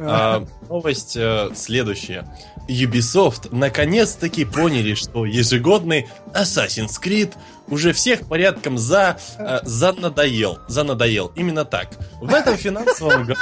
А, 0.00 0.46
новость 0.68 1.16
э, 1.16 1.50
следующая. 1.54 2.24
Ubisoft 2.68 3.48
наконец-таки 3.50 4.44
поняли, 4.44 4.94
что 4.94 5.26
ежегодный 5.26 6.08
Assassin's 6.32 7.00
Creed 7.02 7.34
уже 7.66 7.92
всех 7.92 8.28
порядком 8.28 8.78
за, 8.78 9.18
э, 9.38 9.60
за 9.64 9.92
надоел. 9.92 10.58
За 10.68 10.84
надоел. 10.84 11.32
Именно 11.34 11.64
так. 11.64 11.90
В 12.20 12.32
этом 12.32 12.56
финансовом 12.56 13.24
году... 13.24 13.40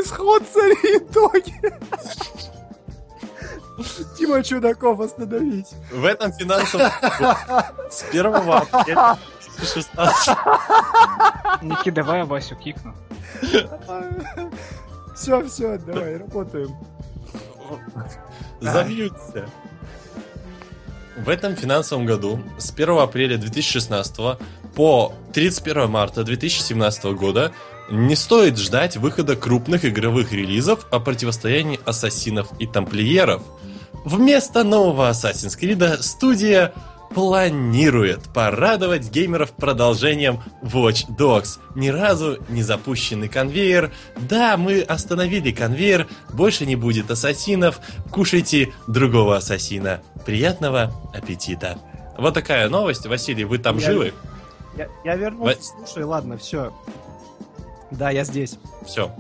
Исход 0.02 0.42
цари 0.52 0.98
итоги. 0.98 1.54
Тима 4.18 4.42
Чудаков 4.42 5.01
остановись. 5.01 5.72
В 5.90 6.05
этом 6.05 6.32
финансовом 6.32 6.90
с 7.90 8.05
1 8.10 8.26
апреля 8.26 9.18
2016 9.56 10.36
Ники, 11.62 11.90
давай 11.90 12.20
я 12.20 12.24
Васю 12.24 12.56
кикну. 12.56 12.94
Все, 15.14 15.44
все, 15.46 15.78
давай, 15.78 16.16
работаем. 16.16 16.76
Замьются. 18.60 19.48
В 21.16 21.28
этом 21.28 21.55
финансовом 21.55 22.06
году 22.06 22.40
с 22.59 22.72
1 22.72 22.98
апреля 22.98 23.38
2016 23.38 24.38
по 24.74 25.14
31 25.32 25.88
марта 25.88 26.24
2017 26.24 27.05
года 27.05 27.52
не 27.90 28.16
стоит 28.16 28.59
ждать 28.59 28.97
выхода 28.97 29.36
крупных 29.36 29.85
игровых 29.85 30.32
релизов 30.32 30.86
о 30.90 31.01
противостоянии 31.01 31.81
ассасинов 31.85 32.48
и 32.59 32.66
тамплиеров. 32.66 33.43
Вместо 34.05 34.65
нового 34.65 35.11
Assassin's 35.11 35.59
Creed 35.59 36.02
студия 36.02 36.73
планирует 37.15 38.23
порадовать 38.35 39.11
геймеров 39.11 39.52
продолжением 39.52 40.43
Watch 40.62 41.06
Dogs. 41.16 41.59
Ни 41.74 41.89
разу 41.89 42.39
не 42.48 42.62
запущенный 42.62 43.28
конвейер. 43.28 43.93
Да, 44.16 44.56
мы 44.56 44.81
остановили 44.81 45.52
конвейер, 45.52 46.09
больше 46.32 46.66
не 46.66 46.77
будет 46.77 47.11
ассасинов. 47.11 47.81
Кушайте 48.11 48.73
другого 48.89 49.36
ассасина. 49.36 50.01
Приятного 50.27 50.93
аппетита. 51.15 51.78
Вот 52.19 52.35
такая 52.35 52.69
новость. 52.69 53.06
Василий, 53.06 53.44
вы 53.44 53.59
там 53.59 53.78
Я- 53.78 53.86
живы? 53.86 54.15
Я, 54.77 54.89
я 55.05 55.15
вернулся, 55.15 55.56
слушай, 55.62 56.02
ладно, 56.05 56.36
все. 56.36 56.73
Да, 57.90 58.11
я 58.11 58.24
здесь. 58.24 58.59
Все. 58.86 59.11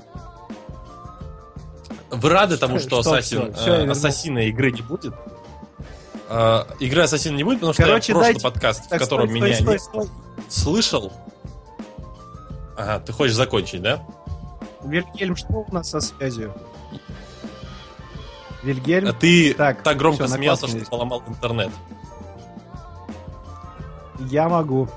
Вы 2.10 2.28
рады 2.30 2.56
тому, 2.56 2.78
что, 2.78 3.02
Что, 3.02 3.10
ассасин, 3.14 3.54
э, 3.54 3.90
ассасина 3.90 4.40
игры 4.48 4.70
не 4.72 4.82
будет? 4.82 5.14
Э, 6.28 6.64
игры 6.80 7.02
ассасина 7.02 7.36
не 7.36 7.44
будет, 7.44 7.58
потому 7.58 7.72
что 7.72 7.82
Короче, 7.82 8.12
я 8.12 8.14
прошлый 8.16 8.34
дайте- 8.34 8.42
подкаст, 8.44 8.84
в 8.86 8.88
Так, 8.88 9.00
котором 9.00 9.28
стой, 9.28 9.40
меня 9.40 9.54
стой, 9.56 9.78
стой, 9.78 10.04
стой. 10.04 10.14
слышал. 10.48 11.12
Ага, 12.76 13.00
ты 13.00 13.12
хочешь 13.12 13.34
закончить, 13.34 13.82
да? 13.82 14.02
Вильгельм, 14.84 15.36
что 15.36 15.64
у 15.68 15.74
нас 15.74 15.90
со 15.90 16.00
связью? 16.00 16.54
Вильгельм? 18.62 19.08
А 19.08 19.12
ты 19.12 19.54
Так, 19.54 19.82
так, 19.82 19.96
громко 19.96 20.24
всё, 20.26 20.36
смеялся, 20.36 20.66
что 20.68 20.78
есть. 20.78 20.90
поломал 20.90 21.22
интернет. 21.28 21.70
Я 24.30 24.48
могу. 24.48 24.88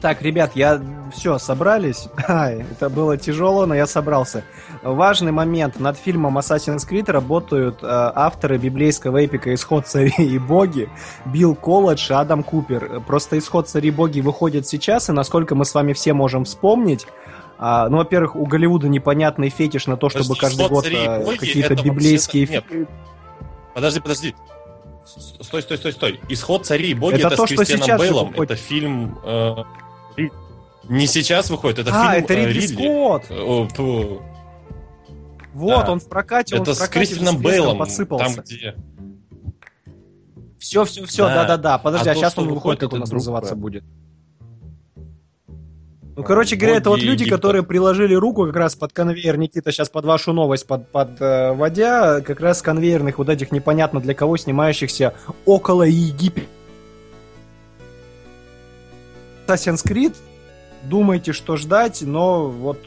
Так, 0.00 0.22
ребят, 0.22 0.52
я 0.54 0.80
все, 1.12 1.38
собрались. 1.38 2.08
Ай, 2.28 2.64
это 2.70 2.88
было 2.88 3.16
тяжело, 3.16 3.66
но 3.66 3.74
я 3.74 3.86
собрался. 3.86 4.44
Важный 4.82 5.32
момент. 5.32 5.78
Над 5.78 5.98
фильмом 5.98 6.38
Assassin's 6.38 6.88
Creed 6.88 7.10
работают 7.10 7.78
э, 7.82 7.86
авторы 7.86 8.58
библейского 8.58 9.18
эпика 9.24 9.52
«Исход 9.54 9.86
цари 9.86 10.12
и 10.18 10.38
боги» 10.38 10.88
Билл 11.26 11.54
Колледж 11.54 12.10
и 12.10 12.14
Адам 12.14 12.42
Купер. 12.42 13.00
Просто 13.06 13.38
«Исход 13.38 13.68
цари 13.68 13.88
и 13.88 13.92
боги» 13.92 14.20
выходит 14.20 14.66
сейчас, 14.66 15.08
и 15.08 15.12
насколько 15.12 15.54
мы 15.54 15.64
с 15.64 15.74
вами 15.74 15.92
все 15.92 16.12
можем 16.12 16.44
вспомнить, 16.44 17.06
а, 17.58 17.88
ну, 17.88 17.98
во-первых, 17.98 18.36
у 18.36 18.46
Голливуда 18.46 18.88
непонятный 18.88 19.48
фетиш 19.48 19.86
на 19.86 19.96
то, 19.96 20.08
чтобы 20.08 20.34
Подожди, 20.34 20.40
каждый 20.40 20.60
«Исход 20.62 20.70
год 20.70 20.84
царей 20.84 21.06
э, 21.06 21.24
боги» 21.24 21.36
какие-то 21.36 21.74
библейские... 21.82 22.46
вообще-то- 22.46 22.74
нет. 22.74 22.88
Подожди, 23.74 24.00
подожди. 24.00 24.34
Стой, 25.04 25.62
стой, 25.62 25.76
стой, 25.78 25.92
стой. 25.92 26.20
Исход 26.28 26.64
царей 26.66 26.90
и 26.90 26.94
боги 26.94 27.16
Это 27.16 27.26
это, 27.28 27.36
то, 27.36 27.46
с 27.46 27.48
Кристианом 27.50 27.84
сейчас 27.84 28.00
Бейлом. 28.00 28.28
выходит. 28.28 28.50
Это 28.52 28.60
фильм. 28.60 29.18
э, 29.22 29.56
Не 30.88 31.06
сейчас 31.06 31.48
выходит, 31.50 31.78
это 31.80 31.90
а, 31.94 32.12
фильм 32.12 32.24
это 32.24 32.34
э, 32.34 32.46
Ридли 32.52 32.66
Скотт! 32.66 33.30
О, 33.30 33.66
пу. 33.74 34.22
Вот, 35.54 35.86
Да. 35.86 35.92
он 35.92 36.00
в 36.00 36.08
прокате, 36.08 36.56
он 36.56 36.62
Это 36.62 36.72
в 36.72 36.74
с 36.74 36.78
прокате 36.78 37.14
с 37.14 37.18
блеском 37.18 37.38
Бейлом. 37.42 37.78
подсыпался. 37.78 38.34
Там, 38.34 38.44
где... 38.44 38.74
Все, 40.58 40.84
все, 40.84 41.04
все, 41.06 41.26
Да. 41.26 41.34
да-да-да. 41.46 41.78
Подожди, 41.78 42.08
А 42.08 42.12
а, 42.12 42.14
то, 42.14 42.20
сейчас 42.20 42.36
он 42.38 42.48
выходит, 42.48 42.80
как 42.80 42.92
у 42.92 42.96
нас 42.96 43.10
называться 43.10 43.54
Б. 43.54 43.60
будет. 43.60 43.84
Ну, 46.16 46.22
короче 46.22 46.54
говоря, 46.56 46.76
это 46.76 46.90
вот 46.90 47.00
люди, 47.00 47.22
Египта. 47.22 47.36
которые 47.36 47.62
приложили 47.64 48.14
руку 48.14 48.46
как 48.46 48.54
раз 48.54 48.76
под 48.76 48.92
конвейер, 48.92 49.36
Никита, 49.36 49.72
сейчас 49.72 49.88
под 49.88 50.04
вашу 50.04 50.32
новость 50.32 50.66
под, 50.66 50.88
подводя, 50.92 52.20
как 52.20 52.40
раз 52.40 52.62
конвейерных 52.62 53.18
вот 53.18 53.28
этих 53.28 53.50
непонятно 53.50 54.00
для 54.00 54.14
кого 54.14 54.36
снимающихся 54.36 55.14
около 55.44 55.82
Египет. 55.82 56.48
Assassin's 59.46 59.84
Creed, 59.84 60.14
думайте, 60.82 61.32
что 61.32 61.56
ждать, 61.56 62.02
но 62.02 62.48
вот 62.48 62.78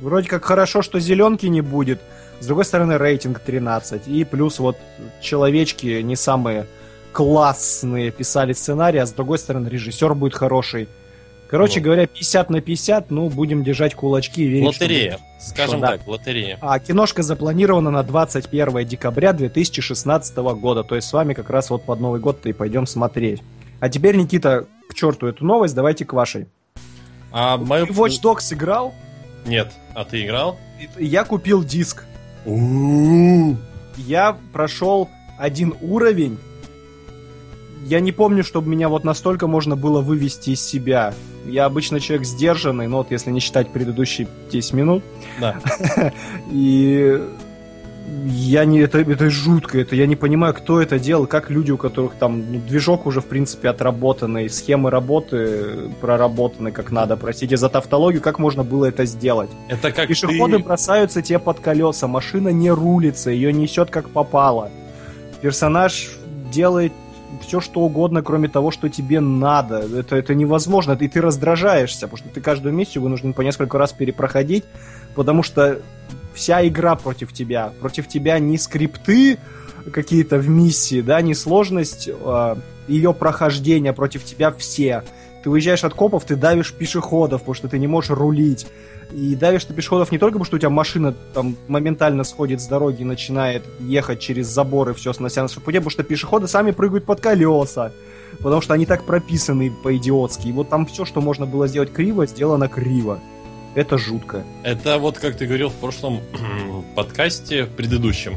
вроде 0.00 0.28
как 0.28 0.44
хорошо, 0.44 0.82
что 0.82 1.00
зеленки 1.00 1.46
не 1.46 1.60
будет. 1.60 2.00
С 2.40 2.46
другой 2.46 2.64
стороны, 2.64 2.98
рейтинг 2.98 3.38
13. 3.38 4.08
И 4.08 4.24
плюс 4.24 4.58
вот 4.58 4.76
человечки 5.20 6.00
не 6.02 6.16
самые 6.16 6.66
классные 7.12 8.10
писали 8.10 8.52
сценарий, 8.52 8.98
а 8.98 9.06
с 9.06 9.12
другой 9.12 9.38
стороны, 9.38 9.68
режиссер 9.68 10.14
будет 10.14 10.34
хороший. 10.34 10.88
Короче 11.48 11.80
Вот. 11.80 11.84
говоря, 11.84 12.06
50 12.06 12.48
на 12.48 12.60
50, 12.62 13.10
ну, 13.10 13.28
будем 13.28 13.62
держать 13.62 13.94
кулачки 13.94 14.42
и 14.42 14.48
верить, 14.48 14.74
что 14.74 14.84
Лотерея. 14.84 15.12
будет. 15.12 15.20
Скажем 15.38 15.80
да. 15.80 15.88
так, 15.88 16.06
лотерея. 16.08 16.58
А 16.62 16.78
киношка 16.78 17.22
запланирована 17.22 17.90
на 17.90 18.02
21 18.02 18.86
декабря 18.86 19.34
2016 19.34 20.36
года. 20.36 20.82
То 20.82 20.96
есть 20.96 21.08
с 21.08 21.12
вами 21.12 21.34
как 21.34 21.50
раз 21.50 21.68
вот 21.68 21.84
под 21.84 22.00
Новый 22.00 22.20
год-то 22.20 22.48
и 22.48 22.54
пойдем 22.54 22.86
смотреть. 22.86 23.42
А 23.80 23.90
теперь, 23.90 24.16
Никита, 24.16 24.66
к 24.92 24.94
черту 24.94 25.26
эту 25.26 25.44
новость, 25.44 25.74
давайте 25.74 26.04
к 26.04 26.12
вашей. 26.12 26.46
А 27.32 27.56
мою... 27.56 27.86
Watch 27.86 28.20
Dogs 28.22 28.52
играл? 28.52 28.94
Нет. 29.46 29.72
А 29.94 30.04
ты 30.04 30.24
играл? 30.24 30.58
Я 30.98 31.24
купил 31.24 31.64
диск. 31.64 32.04
Я 33.96 34.36
прошел 34.52 35.08
один 35.38 35.74
уровень. 35.80 36.38
Я 37.84 38.00
не 38.00 38.12
помню, 38.12 38.44
чтобы 38.44 38.68
меня 38.68 38.88
вот 38.88 39.02
настолько 39.02 39.46
можно 39.46 39.74
было 39.74 40.00
вывести 40.00 40.50
из 40.50 40.62
себя. 40.62 41.14
Я 41.46 41.64
обычно 41.64 41.98
человек 41.98 42.26
сдержанный, 42.26 42.86
но 42.86 42.98
вот 42.98 43.10
если 43.10 43.30
не 43.30 43.40
считать 43.40 43.72
предыдущие 43.72 44.28
10 44.52 44.72
минут. 44.74 45.04
Да. 45.40 45.58
И 46.50 47.20
я 48.24 48.64
не 48.64 48.80
это, 48.80 48.98
это 48.98 49.30
жутко, 49.30 49.78
это 49.80 49.96
я 49.96 50.06
не 50.06 50.16
понимаю, 50.16 50.54
кто 50.54 50.80
это 50.80 50.98
делал, 50.98 51.26
как 51.26 51.50
люди, 51.50 51.70
у 51.70 51.76
которых 51.76 52.14
там 52.14 52.52
ну, 52.52 52.60
движок 52.60 53.06
уже 53.06 53.20
в 53.20 53.26
принципе 53.26 53.68
отработанный, 53.68 54.48
схемы 54.48 54.90
работы 54.90 55.90
проработаны 56.00 56.72
как 56.72 56.90
надо. 56.90 57.16
Простите 57.16 57.56
за 57.56 57.68
тавтологию, 57.68 58.22
как 58.22 58.38
можно 58.38 58.64
было 58.64 58.86
это 58.86 59.04
сделать? 59.06 59.50
Это 59.68 59.92
как 59.92 60.08
Пешеходы 60.08 60.58
ты... 60.58 60.64
бросаются 60.64 61.22
тебе 61.22 61.38
под 61.38 61.60
колеса, 61.60 62.06
машина 62.06 62.48
не 62.48 62.70
рулится, 62.70 63.30
ее 63.30 63.52
несет 63.52 63.90
как 63.90 64.08
попало. 64.08 64.70
Персонаж 65.40 66.10
делает 66.52 66.92
все, 67.40 67.60
что 67.60 67.80
угодно, 67.80 68.22
кроме 68.22 68.48
того, 68.48 68.70
что 68.70 68.88
тебе 68.88 69.20
надо. 69.20 69.84
Это, 69.98 70.16
это 70.16 70.34
невозможно, 70.34 70.92
и 70.92 71.08
ты 71.08 71.20
раздражаешься, 71.20 72.06
потому 72.06 72.18
что 72.18 72.28
ты 72.28 72.40
каждую 72.40 72.74
миссию 72.74 73.02
вынужден 73.02 73.32
по 73.32 73.40
несколько 73.40 73.78
раз 73.78 73.92
перепроходить, 73.92 74.64
потому 75.14 75.42
что 75.42 75.80
вся 76.34 76.66
игра 76.66 76.96
против 76.96 77.32
тебя. 77.32 77.72
Против 77.80 78.08
тебя 78.08 78.38
не 78.38 78.58
скрипты 78.58 79.38
какие-то 79.92 80.38
в 80.38 80.48
миссии, 80.48 81.00
да, 81.00 81.20
не 81.22 81.34
сложность 81.34 82.08
э, 82.08 82.56
ее 82.88 83.14
прохождения, 83.14 83.92
против 83.92 84.24
тебя 84.24 84.52
все. 84.52 85.02
Ты 85.42 85.50
уезжаешь 85.50 85.82
от 85.82 85.94
копов, 85.94 86.24
ты 86.24 86.36
давишь 86.36 86.72
пешеходов, 86.72 87.40
потому 87.40 87.54
что 87.54 87.68
ты 87.68 87.78
не 87.78 87.88
можешь 87.88 88.10
рулить. 88.10 88.66
И 89.12 89.34
давишь 89.34 89.64
ты 89.64 89.74
пешеходов 89.74 90.10
не 90.10 90.18
только 90.18 90.34
потому, 90.34 90.44
что 90.44 90.56
у 90.56 90.58
тебя 90.58 90.70
машина 90.70 91.14
там 91.34 91.56
моментально 91.68 92.24
сходит 92.24 92.60
с 92.60 92.66
дороги 92.66 93.02
и 93.02 93.04
начинает 93.04 93.62
ехать 93.80 94.20
через 94.20 94.46
заборы, 94.46 94.94
все 94.94 95.12
снося 95.12 95.42
на 95.42 95.48
своем 95.48 95.64
пути, 95.64 95.78
потому 95.78 95.90
что 95.90 96.02
пешеходы 96.02 96.48
сами 96.48 96.70
прыгают 96.70 97.04
под 97.04 97.20
колеса. 97.20 97.92
Потому 98.38 98.62
что 98.62 98.72
они 98.72 98.86
так 98.86 99.04
прописаны 99.04 99.70
по-идиотски. 99.82 100.48
И 100.48 100.52
вот 100.52 100.70
там 100.70 100.86
все, 100.86 101.04
что 101.04 101.20
можно 101.20 101.44
было 101.44 101.66
сделать 101.66 101.92
криво, 101.92 102.26
сделано 102.26 102.68
криво. 102.68 103.20
Это 103.74 103.98
жутко. 103.98 104.42
Это 104.62 104.98
вот, 104.98 105.18
как 105.18 105.36
ты 105.36 105.46
говорил 105.46 105.70
в 105.70 105.74
прошлом 105.74 106.20
подкасте, 106.94 107.64
в 107.64 107.70
предыдущем. 107.70 108.36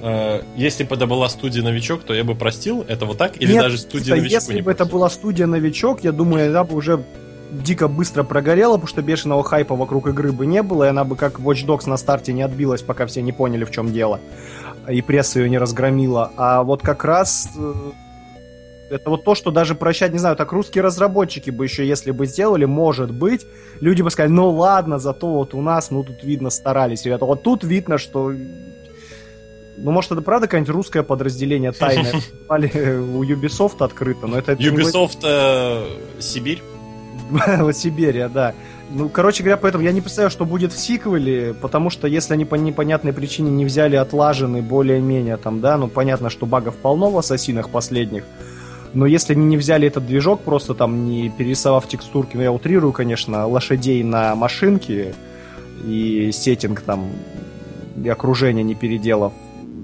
Э, 0.00 0.42
Если 0.56 0.84
бы 0.84 0.94
это 0.94 1.06
была 1.06 1.28
студия 1.28 1.62
«Новичок», 1.62 2.04
то 2.04 2.14
я 2.14 2.22
бы 2.24 2.34
простил. 2.34 2.84
Это 2.86 3.06
вот 3.06 3.18
так? 3.18 3.40
Или 3.40 3.52
Нет, 3.52 3.62
даже 3.62 3.78
студия 3.78 4.14
«Новичку» 4.14 4.34
если 4.34 4.60
бы 4.60 4.70
это 4.70 4.84
была 4.84 5.10
студия 5.10 5.46
новичок, 5.46 6.04
я 6.04 6.12
думаю, 6.12 6.50
она 6.50 6.64
бы 6.64 6.76
уже 6.76 7.02
дико 7.50 7.88
быстро 7.88 8.22
прогорела, 8.22 8.74
потому 8.74 8.88
что 8.88 9.02
бешеного 9.02 9.42
хайпа 9.42 9.74
вокруг 9.74 10.08
игры 10.08 10.32
бы 10.32 10.46
не 10.46 10.62
было, 10.62 10.84
и 10.84 10.88
она 10.88 11.04
бы 11.04 11.16
как 11.16 11.40
Watch 11.40 11.66
Dogs 11.66 11.88
на 11.88 11.96
старте 11.96 12.32
не 12.32 12.42
отбилась, 12.42 12.82
пока 12.82 13.06
все 13.06 13.22
не 13.22 13.32
поняли, 13.32 13.64
в 13.64 13.70
чем 13.70 13.92
дело. 13.92 14.20
И 14.88 15.02
пресса 15.02 15.40
ее 15.40 15.50
не 15.50 15.58
разгромила. 15.58 16.30
А 16.36 16.62
вот 16.62 16.82
как 16.82 17.04
раз 17.04 17.50
э, 17.56 17.72
это 18.90 19.10
вот 19.10 19.24
то, 19.24 19.34
что 19.34 19.50
даже 19.50 19.74
прощать, 19.74 20.12
не 20.12 20.18
знаю, 20.18 20.36
так 20.36 20.52
русские 20.52 20.82
разработчики 20.82 21.50
бы 21.50 21.64
еще, 21.64 21.86
если 21.86 22.10
бы 22.10 22.26
сделали, 22.26 22.64
может 22.64 23.12
быть, 23.12 23.46
люди 23.80 24.02
бы 24.02 24.10
сказали, 24.10 24.32
ну 24.32 24.50
ладно, 24.50 24.98
зато 24.98 25.26
вот 25.26 25.54
у 25.54 25.62
нас, 25.62 25.90
ну 25.90 26.04
тут 26.04 26.22
видно 26.22 26.50
старались, 26.50 27.04
ребята. 27.04 27.24
Вот 27.24 27.42
тут 27.42 27.64
видно, 27.64 27.98
что 27.98 28.32
ну, 29.78 29.90
может, 29.90 30.12
это 30.12 30.22
правда 30.22 30.46
какое-нибудь 30.46 30.74
русское 30.74 31.02
подразделение 31.02 31.72
тайное 31.72 32.14
э, 32.48 32.98
у 32.98 33.22
Ubisoft 33.22 33.84
открыто, 33.84 34.26
но 34.26 34.38
это... 34.38 34.52
Ubisoft 34.52 35.18
э, 35.22 35.86
Сибирь? 36.18 36.62
вот 37.58 37.76
Сибирия, 37.76 38.28
да. 38.28 38.54
Ну, 38.90 39.08
короче 39.08 39.42
говоря, 39.42 39.56
поэтому 39.56 39.82
я 39.84 39.92
не 39.92 40.00
представляю, 40.00 40.30
что 40.30 40.44
будет 40.44 40.72
в 40.72 40.78
сиквеле, 40.78 41.54
потому 41.54 41.90
что 41.90 42.06
если 42.06 42.34
они 42.34 42.44
по 42.44 42.54
непонятной 42.54 43.12
причине 43.12 43.50
не 43.50 43.64
взяли 43.64 43.96
отлаженный 43.96 44.62
более-менее 44.62 45.36
там, 45.36 45.60
да, 45.60 45.76
ну, 45.76 45.88
понятно, 45.88 46.30
что 46.30 46.46
багов 46.46 46.76
полно 46.76 47.10
в 47.10 47.18
ассасинах 47.18 47.68
последних, 47.68 48.24
но 48.94 49.06
если 49.06 49.32
они 49.34 49.44
не 49.44 49.56
взяли 49.56 49.86
этот 49.88 50.06
движок, 50.06 50.42
просто 50.42 50.74
там 50.74 51.06
не 51.06 51.28
перерисовав 51.28 51.86
текстурки, 51.88 52.36
ну, 52.36 52.42
я 52.42 52.52
утрирую, 52.52 52.92
конечно, 52.92 53.46
лошадей 53.46 54.02
на 54.02 54.34
машинке 54.34 55.14
и 55.84 56.30
сеттинг 56.32 56.80
там, 56.80 57.10
и 58.02 58.08
окружение 58.08 58.64
не 58.64 58.74
переделав, 58.74 59.32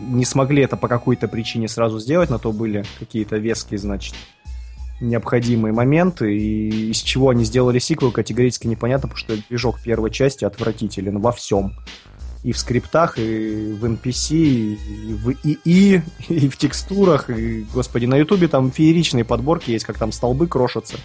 не 0.09 0.25
смогли 0.25 0.63
это 0.63 0.77
по 0.77 0.89
какой-то 0.89 1.29
причине 1.29 1.69
сразу 1.69 1.99
сделать, 1.99 2.31
на 2.31 2.39
то 2.39 2.53
были 2.53 2.85
какие-то 2.99 3.37
веские, 3.37 3.79
значит, 3.79 4.15
необходимые 5.01 5.73
моменты, 5.73 6.37
и 6.37 6.91
из 6.91 6.99
чего 6.99 7.31
они 7.31 7.45
сделали 7.45 7.79
сиквел, 7.79 8.13
категорически 8.13 8.67
непонятно, 8.67 9.09
потому 9.09 9.19
что 9.19 9.49
движок 9.49 9.81
первой 9.81 10.11
части 10.11 10.45
отвратителен 10.45 11.19
во 11.19 11.33
всем. 11.33 11.75
И 12.43 12.51
в 12.53 12.59
скриптах, 12.59 13.19
и 13.19 13.73
в 13.73 13.85
NPC, 13.85 14.35
и 14.35 15.15
в 15.15 15.31
ИИ, 15.45 16.03
и 16.29 16.49
в 16.49 16.57
текстурах, 16.57 17.31
и, 17.31 17.65
господи, 17.73 18.07
на 18.07 18.17
ютубе 18.17 18.49
там 18.49 18.73
фееричные 18.73 19.25
подборки 19.25 19.71
есть, 19.71 19.85
как 19.85 19.97
там 19.97 20.11
столбы 20.11 20.49
крошатся 20.49 20.97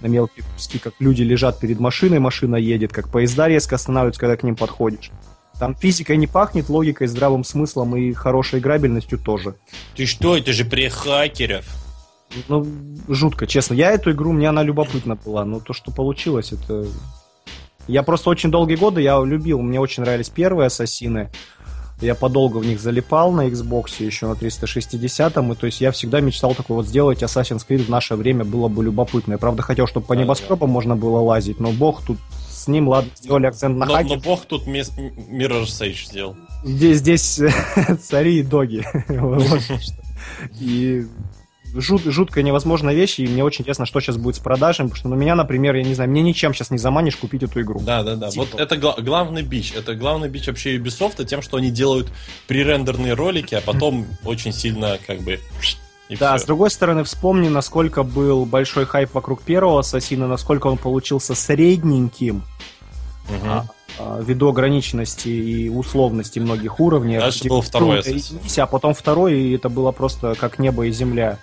на 0.00 0.06
мелкие 0.06 0.44
куски, 0.52 0.78
как 0.78 0.94
люди 1.00 1.22
лежат 1.22 1.58
перед 1.58 1.80
машиной, 1.80 2.20
машина 2.20 2.56
едет, 2.56 2.92
как 2.92 3.10
поезда 3.10 3.48
резко 3.48 3.74
останавливаются, 3.74 4.20
когда 4.20 4.36
к 4.36 4.42
ним 4.42 4.54
подходишь. 4.54 5.10
Там 5.58 5.74
физикой 5.74 6.16
не 6.16 6.26
пахнет, 6.26 6.68
логикой, 6.68 7.06
здравым 7.06 7.44
смыслом 7.44 7.96
и 7.96 8.12
хорошей 8.12 8.58
играбельностью 8.58 9.18
тоже. 9.18 9.54
Ты 9.96 10.06
что, 10.06 10.36
это 10.36 10.52
же 10.52 10.64
при 10.64 10.88
хакеров. 10.88 11.64
Ну, 12.48 12.66
жутко, 13.08 13.46
честно. 13.46 13.74
Я 13.74 13.92
эту 13.92 14.10
игру, 14.10 14.32
мне 14.32 14.48
она 14.48 14.62
любопытна 14.62 15.14
была, 15.14 15.44
но 15.44 15.60
то, 15.60 15.72
что 15.72 15.92
получилось, 15.92 16.52
это... 16.52 16.86
Я 17.86 18.02
просто 18.02 18.30
очень 18.30 18.50
долгие 18.50 18.76
годы, 18.76 19.02
я 19.02 19.20
любил, 19.22 19.60
мне 19.60 19.80
очень 19.80 20.02
нравились 20.02 20.30
первые 20.30 20.66
Ассасины. 20.66 21.30
Я 22.00 22.14
подолгу 22.14 22.58
в 22.58 22.66
них 22.66 22.80
залипал 22.80 23.30
на 23.32 23.46
Xbox, 23.48 24.04
еще 24.04 24.26
на 24.26 24.34
360 24.34 25.36
и 25.36 25.54
то 25.54 25.66
есть 25.66 25.80
я 25.80 25.92
всегда 25.92 26.20
мечтал 26.20 26.54
такой 26.54 26.76
вот 26.76 26.86
сделать 26.86 27.22
Assassin's 27.22 27.64
Creed 27.66 27.84
в 27.84 27.88
наше 27.88 28.16
время, 28.16 28.44
было 28.44 28.68
бы 28.68 28.82
любопытно. 28.82 29.32
Я, 29.32 29.38
правда, 29.38 29.62
хотел, 29.62 29.86
чтобы 29.86 30.06
по 30.06 30.14
небоскребам 30.14 30.68
можно 30.68 30.96
было 30.96 31.20
лазить, 31.20 31.60
но 31.60 31.70
бог 31.70 32.02
тут 32.02 32.18
с 32.48 32.66
ним, 32.66 32.88
ладно, 32.88 33.10
сделали 33.16 33.46
акцент 33.46 33.76
на 33.76 33.86
Но, 33.86 33.94
хаке. 33.94 34.16
но 34.16 34.20
бог 34.20 34.44
тут 34.46 34.66
мес- 34.66 34.92
Mirror's 34.96 35.80
Edge 35.80 36.06
сделал. 36.06 36.36
Здесь, 36.64 36.98
здесь 36.98 37.40
цари 38.02 38.40
и 38.40 38.42
доги. 38.42 38.84
И 40.60 41.06
жут, 41.74 42.02
жуткая 42.04 42.44
невозможная 42.44 42.94
вещь, 42.94 43.18
и 43.18 43.26
мне 43.26 43.42
очень 43.44 43.62
интересно, 43.62 43.86
что 43.86 44.00
сейчас 44.00 44.16
будет 44.16 44.36
с 44.36 44.38
продажами, 44.38 44.86
потому 44.88 44.98
что 44.98 45.08
ну, 45.08 45.16
меня, 45.16 45.34
например, 45.34 45.74
я 45.76 45.82
не 45.82 45.94
знаю, 45.94 46.10
мне 46.10 46.22
ничем 46.22 46.54
сейчас 46.54 46.70
не 46.70 46.78
заманишь 46.78 47.16
купить 47.16 47.42
эту 47.42 47.60
игру. 47.62 47.80
Да, 47.80 48.02
да, 48.02 48.16
да. 48.16 48.30
Типа. 48.30 48.46
Вот 48.50 48.60
это 48.60 48.76
гла- 48.76 48.96
главный 48.98 49.42
бич. 49.42 49.72
Это 49.74 49.94
главный 49.94 50.28
бич 50.28 50.46
вообще 50.46 50.76
Ubisoft 50.76 51.24
тем, 51.24 51.42
что 51.42 51.56
они 51.56 51.70
делают 51.70 52.08
пререндерные 52.46 53.14
ролики, 53.14 53.54
а 53.54 53.60
потом 53.60 54.06
очень 54.24 54.52
сильно 54.52 54.98
как 55.06 55.20
бы 55.20 55.40
и 56.08 56.16
Да, 56.16 56.36
всё. 56.36 56.42
с 56.44 56.46
другой 56.46 56.70
стороны, 56.70 57.02
вспомни, 57.04 57.48
насколько 57.48 58.02
был 58.02 58.44
большой 58.44 58.84
хайп 58.84 59.14
вокруг 59.14 59.40
первого 59.42 59.80
Ассасина, 59.80 60.28
насколько 60.28 60.66
он 60.66 60.76
получился 60.76 61.34
средненьким, 61.34 62.42
Мгм. 63.28 63.48
а, 63.50 63.66
а, 63.98 64.20
ввиду 64.20 64.48
ограниченности 64.50 65.28
и 65.28 65.68
условности 65.70 66.38
многих 66.40 66.78
уровней. 66.78 67.18
Дальше 67.18 67.48
был 67.48 67.62
второй 67.62 68.00
извините, 68.00 68.62
А 68.62 68.66
потом 68.66 68.92
второй, 68.92 69.34
и 69.40 69.54
это 69.54 69.70
было 69.70 69.92
просто 69.92 70.34
как 70.34 70.58
небо 70.58 70.86
и 70.86 70.92
земля. 70.92 71.38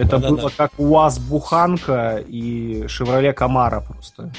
Это 0.00 0.18
Да-да-да. 0.18 0.28
было 0.42 0.50
как 0.56 0.72
УАЗ 0.78 1.18
Буханка 1.18 2.24
и 2.26 2.86
Шевроле 2.88 3.32
Камара 3.32 3.80
просто. 3.80 4.32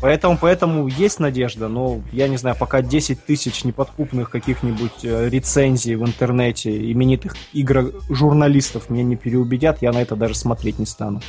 Поэтому, 0.00 0.38
поэтому 0.40 0.86
есть 0.86 1.18
надежда, 1.18 1.66
но 1.66 2.00
я 2.12 2.28
не 2.28 2.36
знаю, 2.36 2.54
пока 2.56 2.82
10 2.82 3.24
тысяч 3.26 3.64
неподкупных 3.64 4.30
каких-нибудь 4.30 5.04
э, 5.04 5.28
рецензий 5.28 5.96
в 5.96 6.06
интернете 6.06 6.92
именитых 6.92 7.34
игр-журналистов 7.52 8.90
меня 8.90 9.02
не 9.02 9.16
переубедят, 9.16 9.82
я 9.82 9.90
на 9.90 9.98
это 10.00 10.14
даже 10.14 10.36
смотреть 10.36 10.78
не 10.78 10.86
стану. 10.86 11.20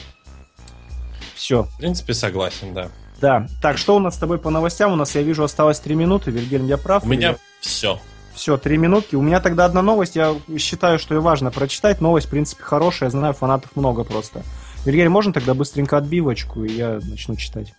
Все. 1.33 1.63
В 1.63 1.77
принципе, 1.79 2.13
согласен, 2.13 2.75
да. 2.75 2.89
Да. 3.19 3.47
Так, 3.59 3.79
что 3.79 3.95
у 3.95 3.99
нас 3.99 4.13
с 4.15 4.17
тобой 4.19 4.37
по 4.37 4.51
новостям? 4.51 4.91
У 4.93 4.95
нас, 4.95 5.15
я 5.15 5.23
вижу, 5.23 5.43
осталось 5.43 5.79
3 5.79 5.95
минуты. 5.95 6.29
Вильгельм, 6.29 6.67
я 6.67 6.77
прав? 6.77 7.03
У 7.03 7.07
меня 7.07 7.29
или- 7.31 7.37
все. 7.61 7.99
Все, 8.39 8.55
три 8.55 8.77
минутки. 8.77 9.17
У 9.17 9.21
меня 9.21 9.41
тогда 9.41 9.65
одна 9.65 9.81
новость. 9.81 10.15
Я 10.15 10.33
считаю, 10.57 10.97
что 10.97 11.13
ее 11.13 11.19
важно 11.19 11.51
прочитать. 11.51 11.99
Новость, 11.99 12.27
в 12.27 12.29
принципе, 12.29 12.63
хорошая. 12.63 13.07
Я 13.07 13.11
знаю, 13.11 13.33
фанатов 13.33 13.75
много 13.75 14.05
просто. 14.05 14.43
Вильгельм, 14.85 15.11
можно 15.11 15.33
тогда 15.33 15.53
быстренько 15.53 15.97
отбивочку, 15.97 16.63
и 16.63 16.71
я 16.71 17.01
начну 17.03 17.35
читать? 17.35 17.73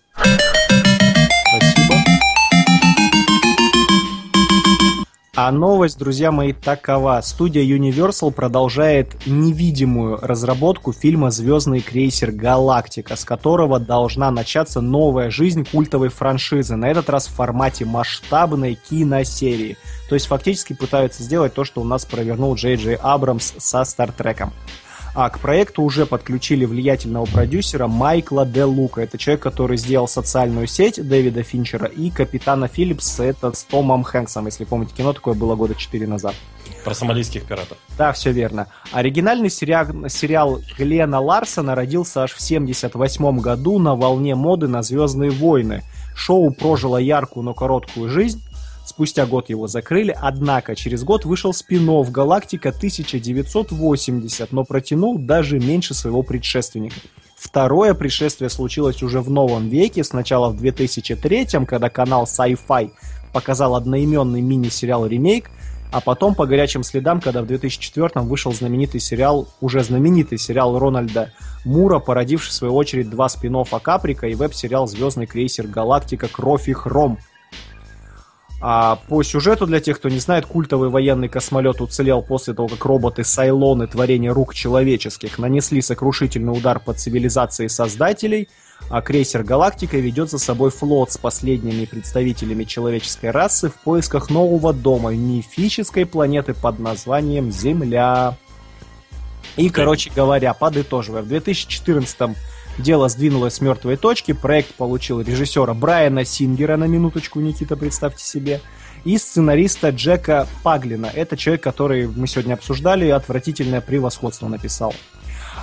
А 5.37 5.53
новость, 5.53 5.97
друзья 5.97 6.33
мои, 6.33 6.53
такова. 6.53 7.21
Студия 7.23 7.63
Universal 7.63 8.33
продолжает 8.33 9.15
невидимую 9.27 10.19
разработку 10.21 10.93
фильма 10.93 11.31
«Звездный 11.31 11.81
крейсер 11.81 12.33
Галактика», 12.33 13.15
с 13.15 13.25
которого 13.25 13.79
должна 13.79 14.33
начаться 14.33 14.81
новая 14.81 15.31
жизнь 15.31 15.65
культовой 15.65 16.09
франшизы, 16.09 16.75
на 16.75 16.91
этот 16.91 17.09
раз 17.09 17.29
в 17.29 17.35
формате 17.35 17.85
масштабной 17.85 18.75
киносерии. 18.75 19.77
То 20.09 20.17
есть 20.17 20.27
фактически 20.27 20.73
пытаются 20.73 21.23
сделать 21.23 21.55
то, 21.55 21.63
что 21.63 21.81
у 21.81 21.85
нас 21.85 22.05
провернул 22.05 22.57
Джей 22.57 22.75
Джей 22.75 22.97
Абрамс 22.97 23.55
со 23.57 23.85
Стартреком. 23.85 24.53
А 25.15 25.29
к 25.29 25.41
проекту 25.41 25.83
уже 25.83 26.07
подключили 26.07 26.65
влиятельного 26.65 27.25
продюсера 27.27 27.89
Майкла 27.89 28.47
Де 28.47 28.65
Лука. 28.65 29.03
Это 29.03 29.19
человек, 29.19 29.43
который 29.43 29.77
сделал 29.77 30.07
социальную 30.07 30.67
сеть 30.67 31.07
Дэвида 31.07 31.43
Финчера 31.43 31.87
и 31.87 32.11
Капитана 32.11 32.69
Филлипса, 32.69 33.25
это 33.25 33.53
с 33.53 33.65
Томом 33.65 34.05
Хэнксом, 34.05 34.47
если 34.47 34.65
помните, 34.65 34.95
кино 34.97 35.13
такое 35.13 35.35
было 35.35 35.57
года 35.57 35.75
4 35.75 36.07
назад. 36.07 36.35
Про 36.85 36.95
сомалийских 36.95 37.45
пиратов. 37.45 37.77
Да, 37.99 38.13
все 38.13 38.31
верно. 38.31 38.69
Оригинальный 38.93 39.51
сериал, 39.51 40.09
сериал 40.09 40.61
Глена 40.79 41.21
Ларсона 41.21 41.75
родился 41.75 42.23
аж 42.23 42.33
в 42.33 42.41
78 42.41 43.41
году 43.41 43.79
на 43.79 43.97
волне 43.97 44.35
моды 44.35 44.69
на 44.69 44.83
«Звездные 44.83 45.31
войны». 45.31 45.83
Шоу 46.15 46.51
прожило 46.53 46.97
яркую, 46.97 47.45
но 47.45 47.55
короткую 47.55 48.09
жизнь. 48.09 48.43
Спустя 48.91 49.25
год 49.25 49.49
его 49.51 49.69
закрыли, 49.69 50.13
однако 50.21 50.75
через 50.75 51.05
год 51.05 51.25
вышел 51.25 51.53
спин 51.53 51.89
«Галактика 52.11 52.71
1980», 52.71 54.49
но 54.51 54.65
протянул 54.65 55.17
даже 55.17 55.61
меньше 55.61 55.95
своего 55.95 56.25
предшественника. 56.25 56.97
Второе 57.37 57.95
пришествие 57.95 58.51
случилось 58.51 59.05
уже 59.05 59.21
в 59.21 59.31
новом 59.31 59.69
веке, 59.69 60.03
сначала 60.03 60.49
в 60.51 60.57
2003 60.57 61.47
когда 61.69 61.89
канал 61.89 62.25
Sci-Fi 62.25 62.91
показал 63.33 63.77
одноименный 63.77 64.41
мини-сериал 64.41 65.07
«Ремейк», 65.07 65.53
а 65.93 66.01
потом 66.01 66.35
по 66.35 66.45
горячим 66.45 66.83
следам, 66.83 67.21
когда 67.21 67.43
в 67.43 67.47
2004 67.47 68.11
вышел 68.27 68.53
знаменитый 68.53 69.01
сериал, 69.01 69.47
уже 69.61 69.85
знаменитый 69.85 70.39
сериал 70.39 70.77
Рональда 70.81 71.33
Мура, 71.65 72.01
породивший 72.01 72.51
в 72.51 72.55
свою 72.55 72.75
очередь 72.75 73.09
два 73.09 73.29
спин 73.29 73.57
Каприка 73.81 74.27
и 74.27 74.35
веб-сериал 74.35 74.89
«Звездный 74.89 75.27
крейсер 75.27 75.69
Галактика. 75.69 76.27
Кровь 76.27 76.69
и 76.69 76.73
хром». 76.73 77.19
А 78.63 78.97
по 79.09 79.23
сюжету, 79.23 79.67
для 79.67 79.81
тех, 79.81 79.99
кто 79.99 80.11
не 80.11 80.19
знает, 80.19 80.45
культовый 80.45 80.91
военный 80.91 81.29
космолет 81.29 81.81
уцелел 81.81 82.21
после 82.21 82.53
того, 82.53 82.69
как 82.69 82.85
роботы 82.85 83.25
Сайлоны, 83.25 83.87
творения 83.87 84.35
рук 84.35 84.55
человеческих, 84.55 85.39
нанесли 85.39 85.81
сокрушительный 85.81 86.53
удар 86.53 86.79
по 86.79 86.93
цивилизации 86.93 87.69
создателей, 87.69 88.49
а 88.91 89.01
крейсер 89.01 89.45
Галактика 89.45 89.97
ведет 89.97 90.31
за 90.31 90.39
собой 90.39 90.71
флот 90.71 91.11
с 91.11 91.17
последними 91.17 91.87
представителями 91.87 92.65
человеческой 92.65 93.31
расы 93.31 93.71
в 93.71 93.75
поисках 93.81 94.29
нового 94.29 94.75
дома, 94.75 95.15
мифической 95.15 96.05
планеты 96.05 96.53
под 96.53 96.81
названием 96.81 97.51
Земля. 97.51 98.37
И, 99.57 99.71
короче 99.71 100.11
говоря, 100.15 100.53
подытоживая, 100.53 101.23
в 101.23 101.29
2014 101.29 102.37
дело 102.81 103.09
сдвинулось 103.09 103.55
с 103.55 103.61
мертвой 103.61 103.97
точки, 103.97 104.33
проект 104.33 104.75
получил 104.75 105.21
режиссера 105.21 105.75
Брайана 105.75 106.25
Сингера, 106.25 106.77
на 106.77 106.85
минуточку, 106.85 107.41
Никита, 107.41 107.77
представьте 107.77 108.25
себе, 108.25 108.61
и 109.05 109.17
сценариста 109.19 109.91
Джека 109.91 110.47
Паглина. 110.63 111.07
Это 111.07 111.37
человек, 111.37 111.63
который 111.63 112.07
мы 112.07 112.27
сегодня 112.27 112.55
обсуждали, 112.55 113.09
отвратительное 113.09 113.81
превосходство 113.81 114.49
написал. 114.49 114.95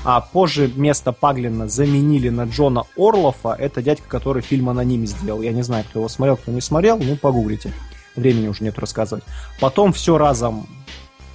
А 0.03 0.22
позже 0.22 0.72
место 0.76 1.11
Паглина 1.11 1.68
заменили 1.68 2.30
на 2.30 2.45
Джона 2.45 2.84
Орлофа. 2.98 3.56
Это 3.57 3.81
дядька, 3.81 4.07
который 4.07 4.41
фильм 4.41 4.69
«Аноним» 4.69 5.06
сделал. 5.06 5.41
Я 5.41 5.52
не 5.52 5.64
знаю, 5.64 5.84
кто 5.89 5.99
его 5.99 6.10
смотрел, 6.10 6.38
кто 6.38 6.52
не 6.52 6.61
смотрел, 6.61 6.98
ну 6.98 7.15
погуглите. 7.15 7.73
Времени 8.15 8.48
уже 8.48 8.64
нет 8.64 8.80
рассказывать. 8.80 9.23
Потом 9.60 9.94
все 9.94 10.18
разом 10.18 10.68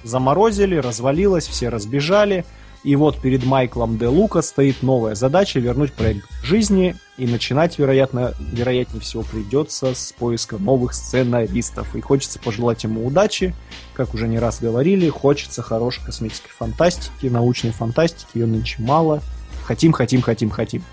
заморозили, 0.03 0.75
развалилось, 0.75 1.47
все 1.47 1.69
разбежали. 1.69 2.45
И 2.83 2.97
вот 2.97 3.17
перед 3.19 3.45
Майклом 3.45 3.97
Де 3.97 4.07
Лука 4.07 4.41
стоит 4.41 4.83
новая 4.83 5.15
задача 5.15 5.59
вернуть 5.59 5.93
проект 5.93 6.27
к 6.27 6.43
жизни 6.43 6.95
и 7.17 7.25
начинать, 7.25 7.79
вероятно, 7.79 8.33
вероятнее 8.39 8.99
всего 8.99 9.23
придется 9.23 9.95
с 9.95 10.11
поиска 10.11 10.57
новых 10.57 10.93
сценаристов. 10.93 11.95
И 11.95 12.01
хочется 12.01 12.39
пожелать 12.39 12.83
ему 12.83 13.05
удачи, 13.05 13.55
как 13.93 14.13
уже 14.13 14.27
не 14.27 14.37
раз 14.37 14.59
говорили, 14.59 15.07
хочется 15.07 15.61
хорошей 15.61 16.03
космической 16.03 16.49
фантастики, 16.49 17.27
научной 17.27 17.71
фантастики, 17.71 18.37
ее 18.37 18.47
нынче 18.47 18.81
мало. 18.81 19.21
Хотим, 19.63 19.93
хотим, 19.93 20.21
хотим, 20.21 20.49
хотим. 20.49 20.83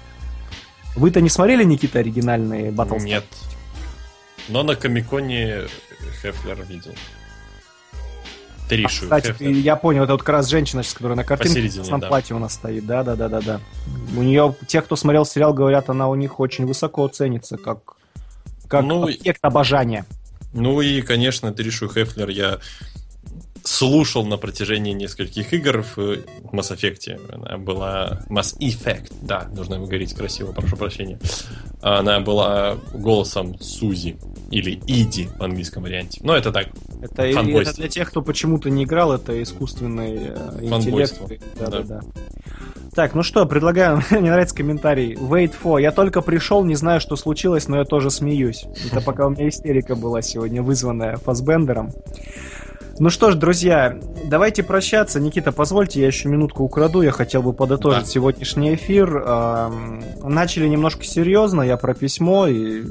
Вы-то 0.94 1.20
не 1.20 1.28
смотрели, 1.28 1.64
Никита, 1.64 1.98
оригинальные 1.98 2.70
Battlestar? 2.70 3.02
Нет. 3.02 3.24
Но 4.48 4.62
на 4.62 4.76
Комиконе 4.76 5.62
Хефлер 6.22 6.64
видел. 6.68 6.94
Тришу 8.70 9.06
А, 9.10 9.20
кстати, 9.20 9.26
Хефлер. 9.32 9.50
я 9.50 9.76
понял, 9.76 10.04
это 10.04 10.12
вот 10.12 10.22
как 10.22 10.30
раз 10.30 10.48
женщина, 10.48 10.82
сейчас, 10.82 10.94
которая 10.94 11.16
на 11.16 11.24
картинке 11.24 11.68
в 11.68 11.74
красном 11.74 12.00
да. 12.00 12.08
платье 12.08 12.36
у 12.36 12.38
нас 12.38 12.54
стоит. 12.54 12.86
Да, 12.86 13.02
да, 13.02 13.16
да, 13.16 13.28
да, 13.28 13.40
да. 13.40 13.60
У 14.16 14.22
нее, 14.22 14.54
те, 14.66 14.80
кто 14.80 14.96
смотрел 14.96 15.26
сериал, 15.26 15.52
говорят, 15.52 15.90
она 15.90 16.08
у 16.08 16.14
них 16.14 16.38
очень 16.40 16.66
высоко 16.66 17.06
ценится, 17.08 17.56
как, 17.56 17.96
как 18.68 18.84
Ну, 18.84 19.04
объект 19.04 19.40
обожания. 19.42 20.06
Ну 20.52 20.80
и, 20.80 21.02
конечно, 21.02 21.52
Тришу 21.52 21.88
Хефлер 21.88 22.28
я 22.28 22.58
слушал 23.64 24.24
на 24.24 24.36
протяжении 24.36 24.92
нескольких 24.92 25.52
игр 25.52 25.82
в 25.82 25.98
Mass 26.52 26.74
Effect. 26.74 27.20
Она 27.32 27.58
была... 27.58 28.20
Mass 28.28 28.56
Effect, 28.58 29.12
да, 29.22 29.48
нужно 29.54 29.78
говорить 29.78 30.14
красиво, 30.14 30.52
прошу 30.52 30.76
прощения. 30.76 31.18
Она 31.80 32.20
была 32.20 32.76
голосом 32.92 33.58
Сузи. 33.60 34.16
Или 34.50 34.80
Иди 34.88 35.28
в 35.38 35.42
английском 35.42 35.84
варианте. 35.84 36.20
Но 36.24 36.36
это 36.36 36.50
так. 36.50 36.68
Это, 37.00 37.22
это 37.22 37.74
для 37.74 37.88
тех, 37.88 38.10
кто 38.10 38.20
почему-то 38.20 38.68
не 38.68 38.82
играл, 38.82 39.12
это 39.12 39.40
искусственный 39.40 40.16
э, 40.16 40.58
интеллект. 40.62 41.20
Да, 41.56 41.66
да, 41.66 41.82
Да. 41.82 41.82
да. 41.82 42.00
Так, 42.94 43.14
ну 43.14 43.22
что, 43.22 43.46
предлагаю, 43.46 44.02
мне 44.10 44.30
нравится 44.30 44.54
комментарий. 44.54 45.14
Wait 45.14 45.54
for, 45.62 45.80
я 45.80 45.92
только 45.92 46.22
пришел, 46.22 46.64
не 46.64 46.74
знаю, 46.74 47.00
что 47.00 47.16
случилось, 47.16 47.68
но 47.68 47.78
я 47.78 47.84
тоже 47.84 48.10
смеюсь. 48.10 48.64
Это 48.90 49.00
пока 49.00 49.26
у 49.26 49.30
меня 49.30 49.48
истерика 49.48 49.94
была 49.94 50.22
сегодня, 50.22 50.62
вызванная 50.62 51.16
Фасбендером. 51.16 51.92
Ну 53.00 53.08
что 53.08 53.30
ж, 53.30 53.34
друзья, 53.34 53.98
давайте 54.26 54.62
прощаться. 54.62 55.20
Никита, 55.20 55.52
позвольте, 55.52 56.02
я 56.02 56.06
еще 56.06 56.28
минутку 56.28 56.64
украду. 56.64 57.00
Я 57.00 57.12
хотел 57.12 57.42
бы 57.42 57.54
подытожить 57.54 58.02
Да. 58.02 58.06
сегодняшний 58.06 58.74
эфир. 58.74 59.24
Начали 60.22 60.68
немножко 60.68 61.02
серьезно, 61.04 61.62
я 61.62 61.78
про 61.78 61.94
письмо, 61.94 62.46
и 62.46 62.82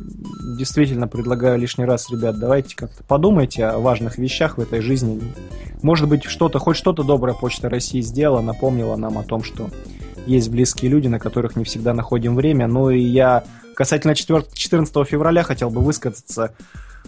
действительно 0.57 1.07
предлагаю 1.07 1.59
лишний 1.59 1.85
раз, 1.85 2.09
ребят, 2.09 2.39
давайте 2.39 2.75
как-то 2.75 3.03
подумайте 3.03 3.65
о 3.65 3.77
важных 3.77 4.17
вещах 4.17 4.57
в 4.57 4.61
этой 4.61 4.81
жизни. 4.81 5.21
Может 5.83 6.09
быть, 6.09 6.23
что-то, 6.23 6.57
хоть 6.57 6.75
что-то 6.75 7.03
добрая 7.03 7.35
Почта 7.35 7.69
России 7.69 8.01
сделала, 8.01 8.41
напомнила 8.41 8.95
нам 8.95 9.19
о 9.19 9.23
том, 9.23 9.43
что 9.43 9.69
есть 10.25 10.49
близкие 10.49 10.89
люди, 10.89 11.07
на 11.07 11.19
которых 11.19 11.55
не 11.55 11.63
всегда 11.65 11.93
находим 11.93 12.35
время. 12.35 12.65
Ну 12.65 12.89
и 12.89 12.99
я 12.99 13.43
касательно 13.75 14.15
4 14.15 14.43
14 14.55 15.07
февраля 15.07 15.43
хотел 15.43 15.69
бы 15.69 15.81
высказаться. 15.81 16.55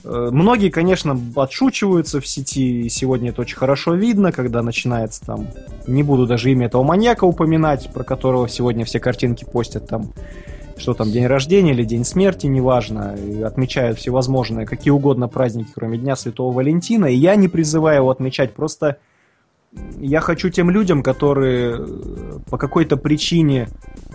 Э, 0.03 0.29
Многие, 0.31 0.69
конечно, 0.69 1.19
отшучиваются 1.35 2.19
в 2.19 2.27
сети, 2.27 2.81
и 2.81 2.89
сегодня 2.89 3.29
это 3.29 3.41
очень 3.41 3.57
хорошо 3.57 3.93
видно, 3.95 4.31
когда 4.31 4.61
начинается 4.61 5.25
там, 5.25 5.47
не 5.87 6.03
буду 6.03 6.27
даже 6.27 6.51
имя 6.51 6.67
этого 6.67 6.83
маньяка 6.83 7.25
упоминать, 7.25 7.91
про 7.93 8.03
которого 8.03 8.47
сегодня 8.49 8.85
все 8.85 8.99
картинки 8.99 9.45
постят 9.45 9.87
там, 9.87 10.11
что 10.77 10.93
там, 10.93 11.11
день 11.11 11.27
рождения 11.27 11.71
или 11.71 11.83
день 11.83 12.05
смерти, 12.05 12.47
неважно, 12.47 13.15
и 13.15 13.41
отмечают 13.41 13.99
всевозможные, 13.99 14.65
какие 14.65 14.91
угодно 14.91 15.27
праздники, 15.27 15.69
кроме 15.73 15.97
Дня 15.97 16.15
Святого 16.15 16.53
Валентина, 16.53 17.05
и 17.05 17.15
я 17.15 17.35
не 17.35 17.47
призываю 17.47 17.97
его 17.97 18.09
отмечать, 18.09 18.53
просто 18.53 18.97
я 19.99 20.19
хочу 20.19 20.49
тем 20.49 20.69
людям, 20.69 21.01
которые 21.01 21.77
э, 21.77 22.39
по 22.49 22.57
какой-то 22.57 22.97
причине 22.97 23.69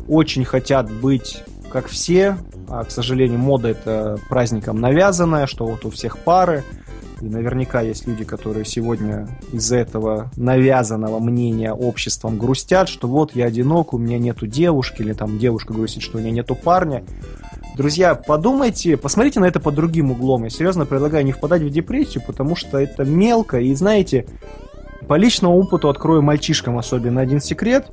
очень 0.08 0.44
хотят 0.44 0.90
быть 0.90 1.42
как 1.76 1.88
все, 1.88 2.38
а, 2.70 2.84
к 2.84 2.90
сожалению, 2.90 3.38
мода 3.38 3.68
это 3.68 4.18
праздником 4.30 4.80
навязанная, 4.80 5.46
что 5.46 5.66
вот 5.66 5.84
у 5.84 5.90
всех 5.90 6.16
пары, 6.16 6.64
и 7.20 7.26
наверняка 7.26 7.82
есть 7.82 8.06
люди, 8.06 8.24
которые 8.24 8.64
сегодня 8.64 9.28
из-за 9.52 9.76
этого 9.76 10.30
навязанного 10.36 11.18
мнения 11.18 11.74
обществом 11.74 12.38
грустят, 12.38 12.88
что 12.88 13.08
вот 13.08 13.36
я 13.36 13.44
одинок, 13.44 13.92
у 13.92 13.98
меня 13.98 14.18
нету 14.18 14.46
девушки, 14.46 15.02
или 15.02 15.12
там 15.12 15.38
девушка 15.38 15.74
грустит, 15.74 16.02
что 16.02 16.16
у 16.16 16.20
нее 16.22 16.30
нету 16.32 16.54
парня. 16.54 17.04
Друзья, 17.76 18.14
подумайте, 18.14 18.96
посмотрите 18.96 19.40
на 19.40 19.44
это 19.44 19.60
под 19.60 19.74
другим 19.74 20.12
углом. 20.12 20.44
Я 20.44 20.48
серьезно 20.48 20.86
предлагаю 20.86 21.26
не 21.26 21.32
впадать 21.32 21.60
в 21.60 21.68
депрессию, 21.68 22.24
потому 22.26 22.56
что 22.56 22.78
это 22.78 23.04
мелко. 23.04 23.60
И 23.60 23.74
знаете, 23.74 24.24
по 25.06 25.18
личному 25.18 25.58
опыту 25.58 25.90
открою 25.90 26.22
мальчишкам 26.22 26.78
особенно 26.78 27.20
один 27.20 27.42
секрет. 27.42 27.90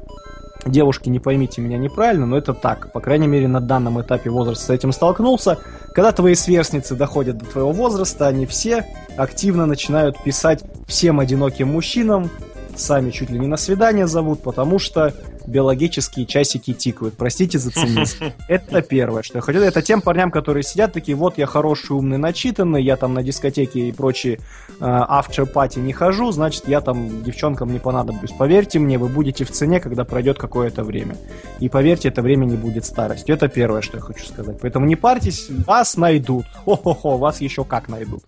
Девушки, 0.65 1.09
не 1.09 1.19
поймите 1.19 1.61
меня 1.61 1.77
неправильно, 1.77 2.25
но 2.25 2.37
это 2.37 2.53
так. 2.53 2.91
По 2.91 3.01
крайней 3.01 3.27
мере, 3.27 3.47
на 3.47 3.59
данном 3.59 4.01
этапе 4.01 4.29
возраста 4.29 4.65
с 4.65 4.69
этим 4.69 4.91
столкнулся. 4.93 5.59
Когда 5.93 6.11
твои 6.11 6.35
сверстницы 6.35 6.95
доходят 6.95 7.37
до 7.37 7.45
твоего 7.45 7.71
возраста, 7.71 8.27
они 8.27 8.45
все 8.45 8.85
активно 9.17 9.65
начинают 9.65 10.21
писать 10.23 10.63
всем 10.87 11.19
одиноким 11.19 11.69
мужчинам, 11.69 12.29
сами 12.75 13.11
чуть 13.11 13.29
ли 13.29 13.39
не 13.39 13.47
на 13.47 13.57
свидание 13.57 14.07
зовут, 14.07 14.41
потому 14.41 14.79
что 14.79 15.13
биологические 15.47 16.25
часики 16.25 16.73
тикают. 16.73 17.15
Простите 17.15 17.59
за 17.59 17.71
цинизм. 17.71 18.25
Это 18.47 18.81
первое, 18.81 19.23
что 19.23 19.37
я 19.37 19.41
хотел. 19.41 19.61
Это 19.61 19.81
тем 19.81 20.01
парням, 20.01 20.31
которые 20.31 20.63
сидят 20.63 20.93
такие, 20.93 21.15
вот 21.15 21.37
я 21.37 21.45
хороший, 21.45 21.91
умный, 21.91 22.17
начитанный, 22.17 22.83
я 22.83 22.97
там 22.97 23.13
на 23.13 23.23
дискотеке 23.23 23.87
и 23.87 23.91
прочие 23.91 24.39
автор 24.79 25.45
пати 25.45 25.79
не 25.79 25.93
хожу, 25.93 26.31
значит, 26.31 26.67
я 26.67 26.81
там 26.81 27.23
девчонкам 27.23 27.71
не 27.71 27.79
понадоблюсь. 27.79 28.31
Поверьте 28.31 28.79
мне, 28.79 28.97
вы 28.97 29.07
будете 29.07 29.45
в 29.45 29.51
цене, 29.51 29.79
когда 29.79 30.03
пройдет 30.05 30.37
какое-то 30.37 30.83
время. 30.83 31.15
И 31.59 31.69
поверьте, 31.69 32.09
это 32.09 32.21
время 32.21 32.45
не 32.45 32.57
будет 32.57 32.85
старостью. 32.85 33.35
Это 33.35 33.47
первое, 33.47 33.81
что 33.81 33.97
я 33.97 34.01
хочу 34.01 34.25
сказать. 34.25 34.57
Поэтому 34.61 34.85
не 34.85 34.95
парьтесь, 34.95 35.47
вас 35.65 35.97
найдут. 35.97 36.45
Хо-хо-хо, 36.65 37.17
вас 37.17 37.41
еще 37.41 37.63
как 37.63 37.89
найдут 37.89 38.23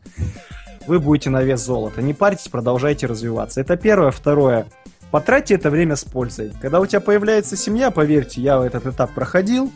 вы 0.88 1.00
будете 1.00 1.30
на 1.30 1.42
вес 1.42 1.62
золота. 1.62 2.02
Не 2.02 2.14
парьтесь, 2.14 2.48
продолжайте 2.48 3.08
развиваться. 3.08 3.62
Это 3.62 3.76
первое. 3.78 4.12
Второе. 4.12 4.68
Потратьте 5.16 5.54
это 5.54 5.70
время 5.70 5.96
с 5.96 6.04
пользой. 6.04 6.52
Когда 6.60 6.82
у 6.82 6.86
тебя 6.86 7.00
появляется 7.00 7.56
семья, 7.56 7.90
поверьте, 7.90 8.42
я 8.42 8.62
этот 8.62 8.86
этап 8.86 9.14
проходил. 9.14 9.72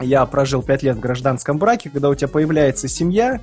Я 0.00 0.26
прожил 0.26 0.62
5 0.62 0.82
лет 0.82 0.96
в 0.98 1.00
гражданском 1.00 1.56
браке. 1.56 1.88
Когда 1.88 2.10
у 2.10 2.14
тебя 2.14 2.28
появляется 2.28 2.86
семья, 2.86 3.40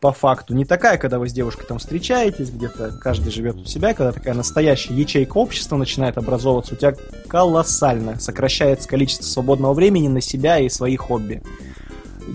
по 0.00 0.10
факту, 0.10 0.52
не 0.52 0.64
такая, 0.64 0.98
когда 0.98 1.20
вы 1.20 1.28
с 1.28 1.32
девушкой 1.32 1.66
там 1.68 1.78
встречаетесь, 1.78 2.50
где-то 2.50 2.90
каждый 3.00 3.30
живет 3.30 3.54
у 3.54 3.64
себя, 3.66 3.94
когда 3.94 4.10
такая 4.10 4.34
настоящая 4.34 4.94
ячейка 4.94 5.38
общества 5.38 5.76
начинает 5.76 6.18
образовываться, 6.18 6.74
у 6.74 6.76
тебя 6.76 6.96
колоссально 7.28 8.18
сокращается 8.18 8.88
количество 8.88 9.22
свободного 9.22 9.74
времени 9.74 10.08
на 10.08 10.20
себя 10.20 10.58
и 10.58 10.68
свои 10.68 10.96
хобби 10.96 11.40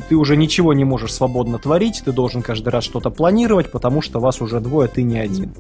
ты 0.08 0.16
уже 0.16 0.38
ничего 0.38 0.74
не 0.74 0.86
можешь 0.86 1.14
свободно 1.14 1.58
творить, 1.58 2.04
ты 2.06 2.12
должен 2.12 2.44
каждый 2.44 2.70
раз 2.70 2.84
что-то 2.84 3.10
планировать, 3.10 3.72
потому 3.72 4.02
что 4.04 4.20
вас 4.20 4.40
уже 4.40 4.60
двое, 4.60 4.88
ты 4.88 5.02
не 5.02 5.18
один 5.18 5.52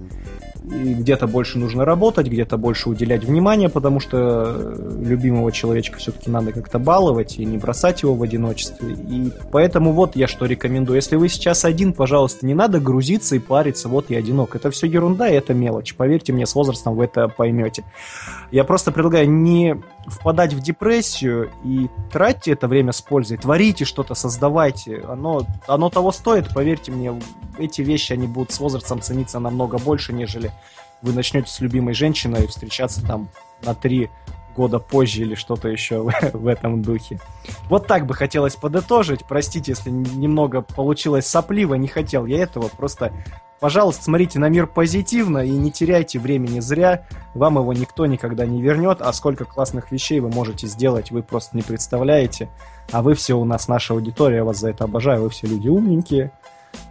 где-то 0.70 1.28
больше 1.28 1.58
нужно 1.58 1.86
работать, 1.86 2.28
где-то 2.28 2.58
больше 2.58 2.90
уделять 2.90 3.24
внимание, 3.24 3.70
потому 3.70 4.00
что 4.00 4.56
э, 4.56 4.98
любимого 5.02 5.52
человечка 5.52 5.98
все-таки 5.98 6.30
надо 6.30 6.52
как-то 6.52 6.80
баловать 6.80 7.38
и 7.40 7.46
не 7.46 7.58
бросать 7.58 8.04
его 8.04 8.16
в 8.16 8.24
одиночестве. 8.24 8.94
И 8.94 9.32
поэтому 9.52 9.94
вот 9.94 10.16
я 10.16 10.28
что 10.28 10.46
рекомендую. 10.46 10.96
Если 10.98 11.16
вы 11.16 11.30
сейчас 11.30 11.66
один, 11.66 11.94
пожалуйста, 11.94 12.46
не 12.46 12.54
надо 12.54 12.80
грузиться 12.80 13.36
и 13.36 13.40
париться, 13.40 13.90
вот 13.90 14.10
я 14.10 14.20
одинок. 14.20 14.56
Это 14.56 14.70
все 14.72 14.88
ерунда 14.88 15.30
и 15.30 15.34
это 15.34 15.54
мелочь. 15.54 15.96
Поверьте 15.96 16.34
мне, 16.34 16.46
с 16.46 16.56
возрастом 16.56 16.96
вы 16.96 17.06
это 17.06 17.28
поймете. 17.28 17.84
Я 18.52 18.64
просто 18.64 18.92
предлагаю 18.92 19.30
не 19.30 19.82
впадать 20.10 20.54
в 20.54 20.60
депрессию 20.60 21.52
и 21.64 21.90
тратьте 22.12 22.52
это 22.52 22.68
время 22.68 22.92
с 22.92 23.02
пользой, 23.02 23.38
творите 23.38 23.86
что-то, 23.86 24.16
создавайте. 24.16 25.02
Оно, 25.08 25.46
оно 25.68 25.90
того 25.90 26.12
стоит, 26.12 26.54
поверьте 26.54 26.92
мне, 26.92 27.20
эти 27.58 27.82
вещи, 27.82 28.14
они 28.14 28.28
будут 28.28 28.52
с 28.52 28.60
возрастом 28.60 29.02
цениться 29.02 29.40
намного 29.40 29.78
больше, 29.78 30.14
нежели 30.14 30.52
вы 31.02 31.14
начнете 31.14 31.50
с 31.50 31.60
любимой 31.60 31.94
женщиной 31.94 32.48
встречаться 32.48 33.06
там 33.06 33.30
на 33.64 33.74
три 33.74 34.10
года 34.60 34.80
позже 34.80 35.22
или 35.22 35.36
что-то 35.36 35.70
еще 35.70 36.02
в, 36.34 36.48
этом 36.48 36.82
духе. 36.82 37.18
Вот 37.70 37.88
так 37.88 38.06
бы 38.06 38.14
хотелось 38.14 38.58
подытожить. 38.58 39.24
Простите, 39.26 39.72
если 39.72 39.90
немного 39.90 40.62
получилось 40.62 41.28
сопливо, 41.28 41.76
не 41.76 41.88
хотел 41.88 42.26
я 42.26 42.44
этого. 42.44 42.68
Просто, 42.68 43.14
пожалуйста, 43.62 44.04
смотрите 44.04 44.38
на 44.38 44.50
мир 44.50 44.68
позитивно 44.68 45.46
и 45.46 45.52
не 45.52 45.72
теряйте 45.72 46.20
времени 46.20 46.60
зря. 46.60 47.08
Вам 47.36 47.56
его 47.56 47.72
никто 47.72 48.06
никогда 48.06 48.46
не 48.46 48.62
вернет, 48.62 49.02
а 49.02 49.14
сколько 49.14 49.46
классных 49.46 49.94
вещей 49.94 50.20
вы 50.20 50.28
можете 50.30 50.68
сделать, 50.68 51.10
вы 51.10 51.24
просто 51.24 51.56
не 51.56 51.64
представляете. 51.64 52.50
А 52.92 53.02
вы 53.02 53.14
все 53.14 53.36
у 53.36 53.46
нас, 53.46 53.70
наша 53.70 53.94
аудитория, 53.94 54.38
я 54.38 54.44
вас 54.44 54.58
за 54.58 54.72
это 54.72 54.84
обожаю, 54.84 55.24
вы 55.24 55.30
все 55.30 55.48
люди 55.48 55.70
умненькие 55.70 56.34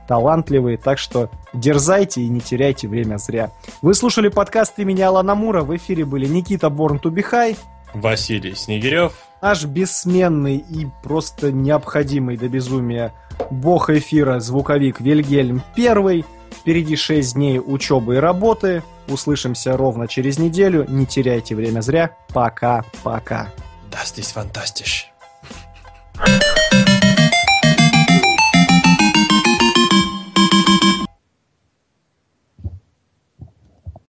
талантливые, 0.09 0.79
так 0.79 0.99
что 0.99 1.31
дерзайте 1.53 2.23
и 2.23 2.29
не 2.29 2.41
теряйте 2.41 2.89
время 2.89 3.19
зря. 3.19 3.53
Вы 3.83 3.95
слушали 3.95 4.29
подкаст 4.29 4.79
имени 4.79 5.03
Алана 5.03 5.35
Мура, 5.37 5.63
в 5.63 5.77
эфире 5.77 6.05
были 6.05 6.27
Никита 6.27 6.71
Борн 6.71 6.99
Тубихай, 6.99 7.57
Василий 7.95 8.55
Снегирев, 8.55 9.13
наш 9.41 9.65
бессменный 9.65 10.57
и 10.57 10.89
просто 11.03 11.53
необходимый 11.53 12.37
до 12.37 12.49
безумия 12.49 13.13
бог 13.51 13.91
эфира, 13.91 14.41
звуковик 14.41 15.01
Вильгельм 15.01 15.63
Первый. 15.75 16.25
Впереди 16.51 16.97
6 16.97 17.35
дней 17.35 17.61
учебы 17.61 18.17
и 18.17 18.19
работы. 18.19 18.83
Услышимся 19.07 19.77
ровно 19.77 20.09
через 20.09 20.39
неделю. 20.39 20.85
Не 20.89 21.07
теряйте 21.07 21.55
время 21.55 21.81
зря. 21.81 22.17
Пока-пока. 22.35 23.49
Das 23.91 24.17
ist 24.17 24.35
fantastisch. 24.35 25.07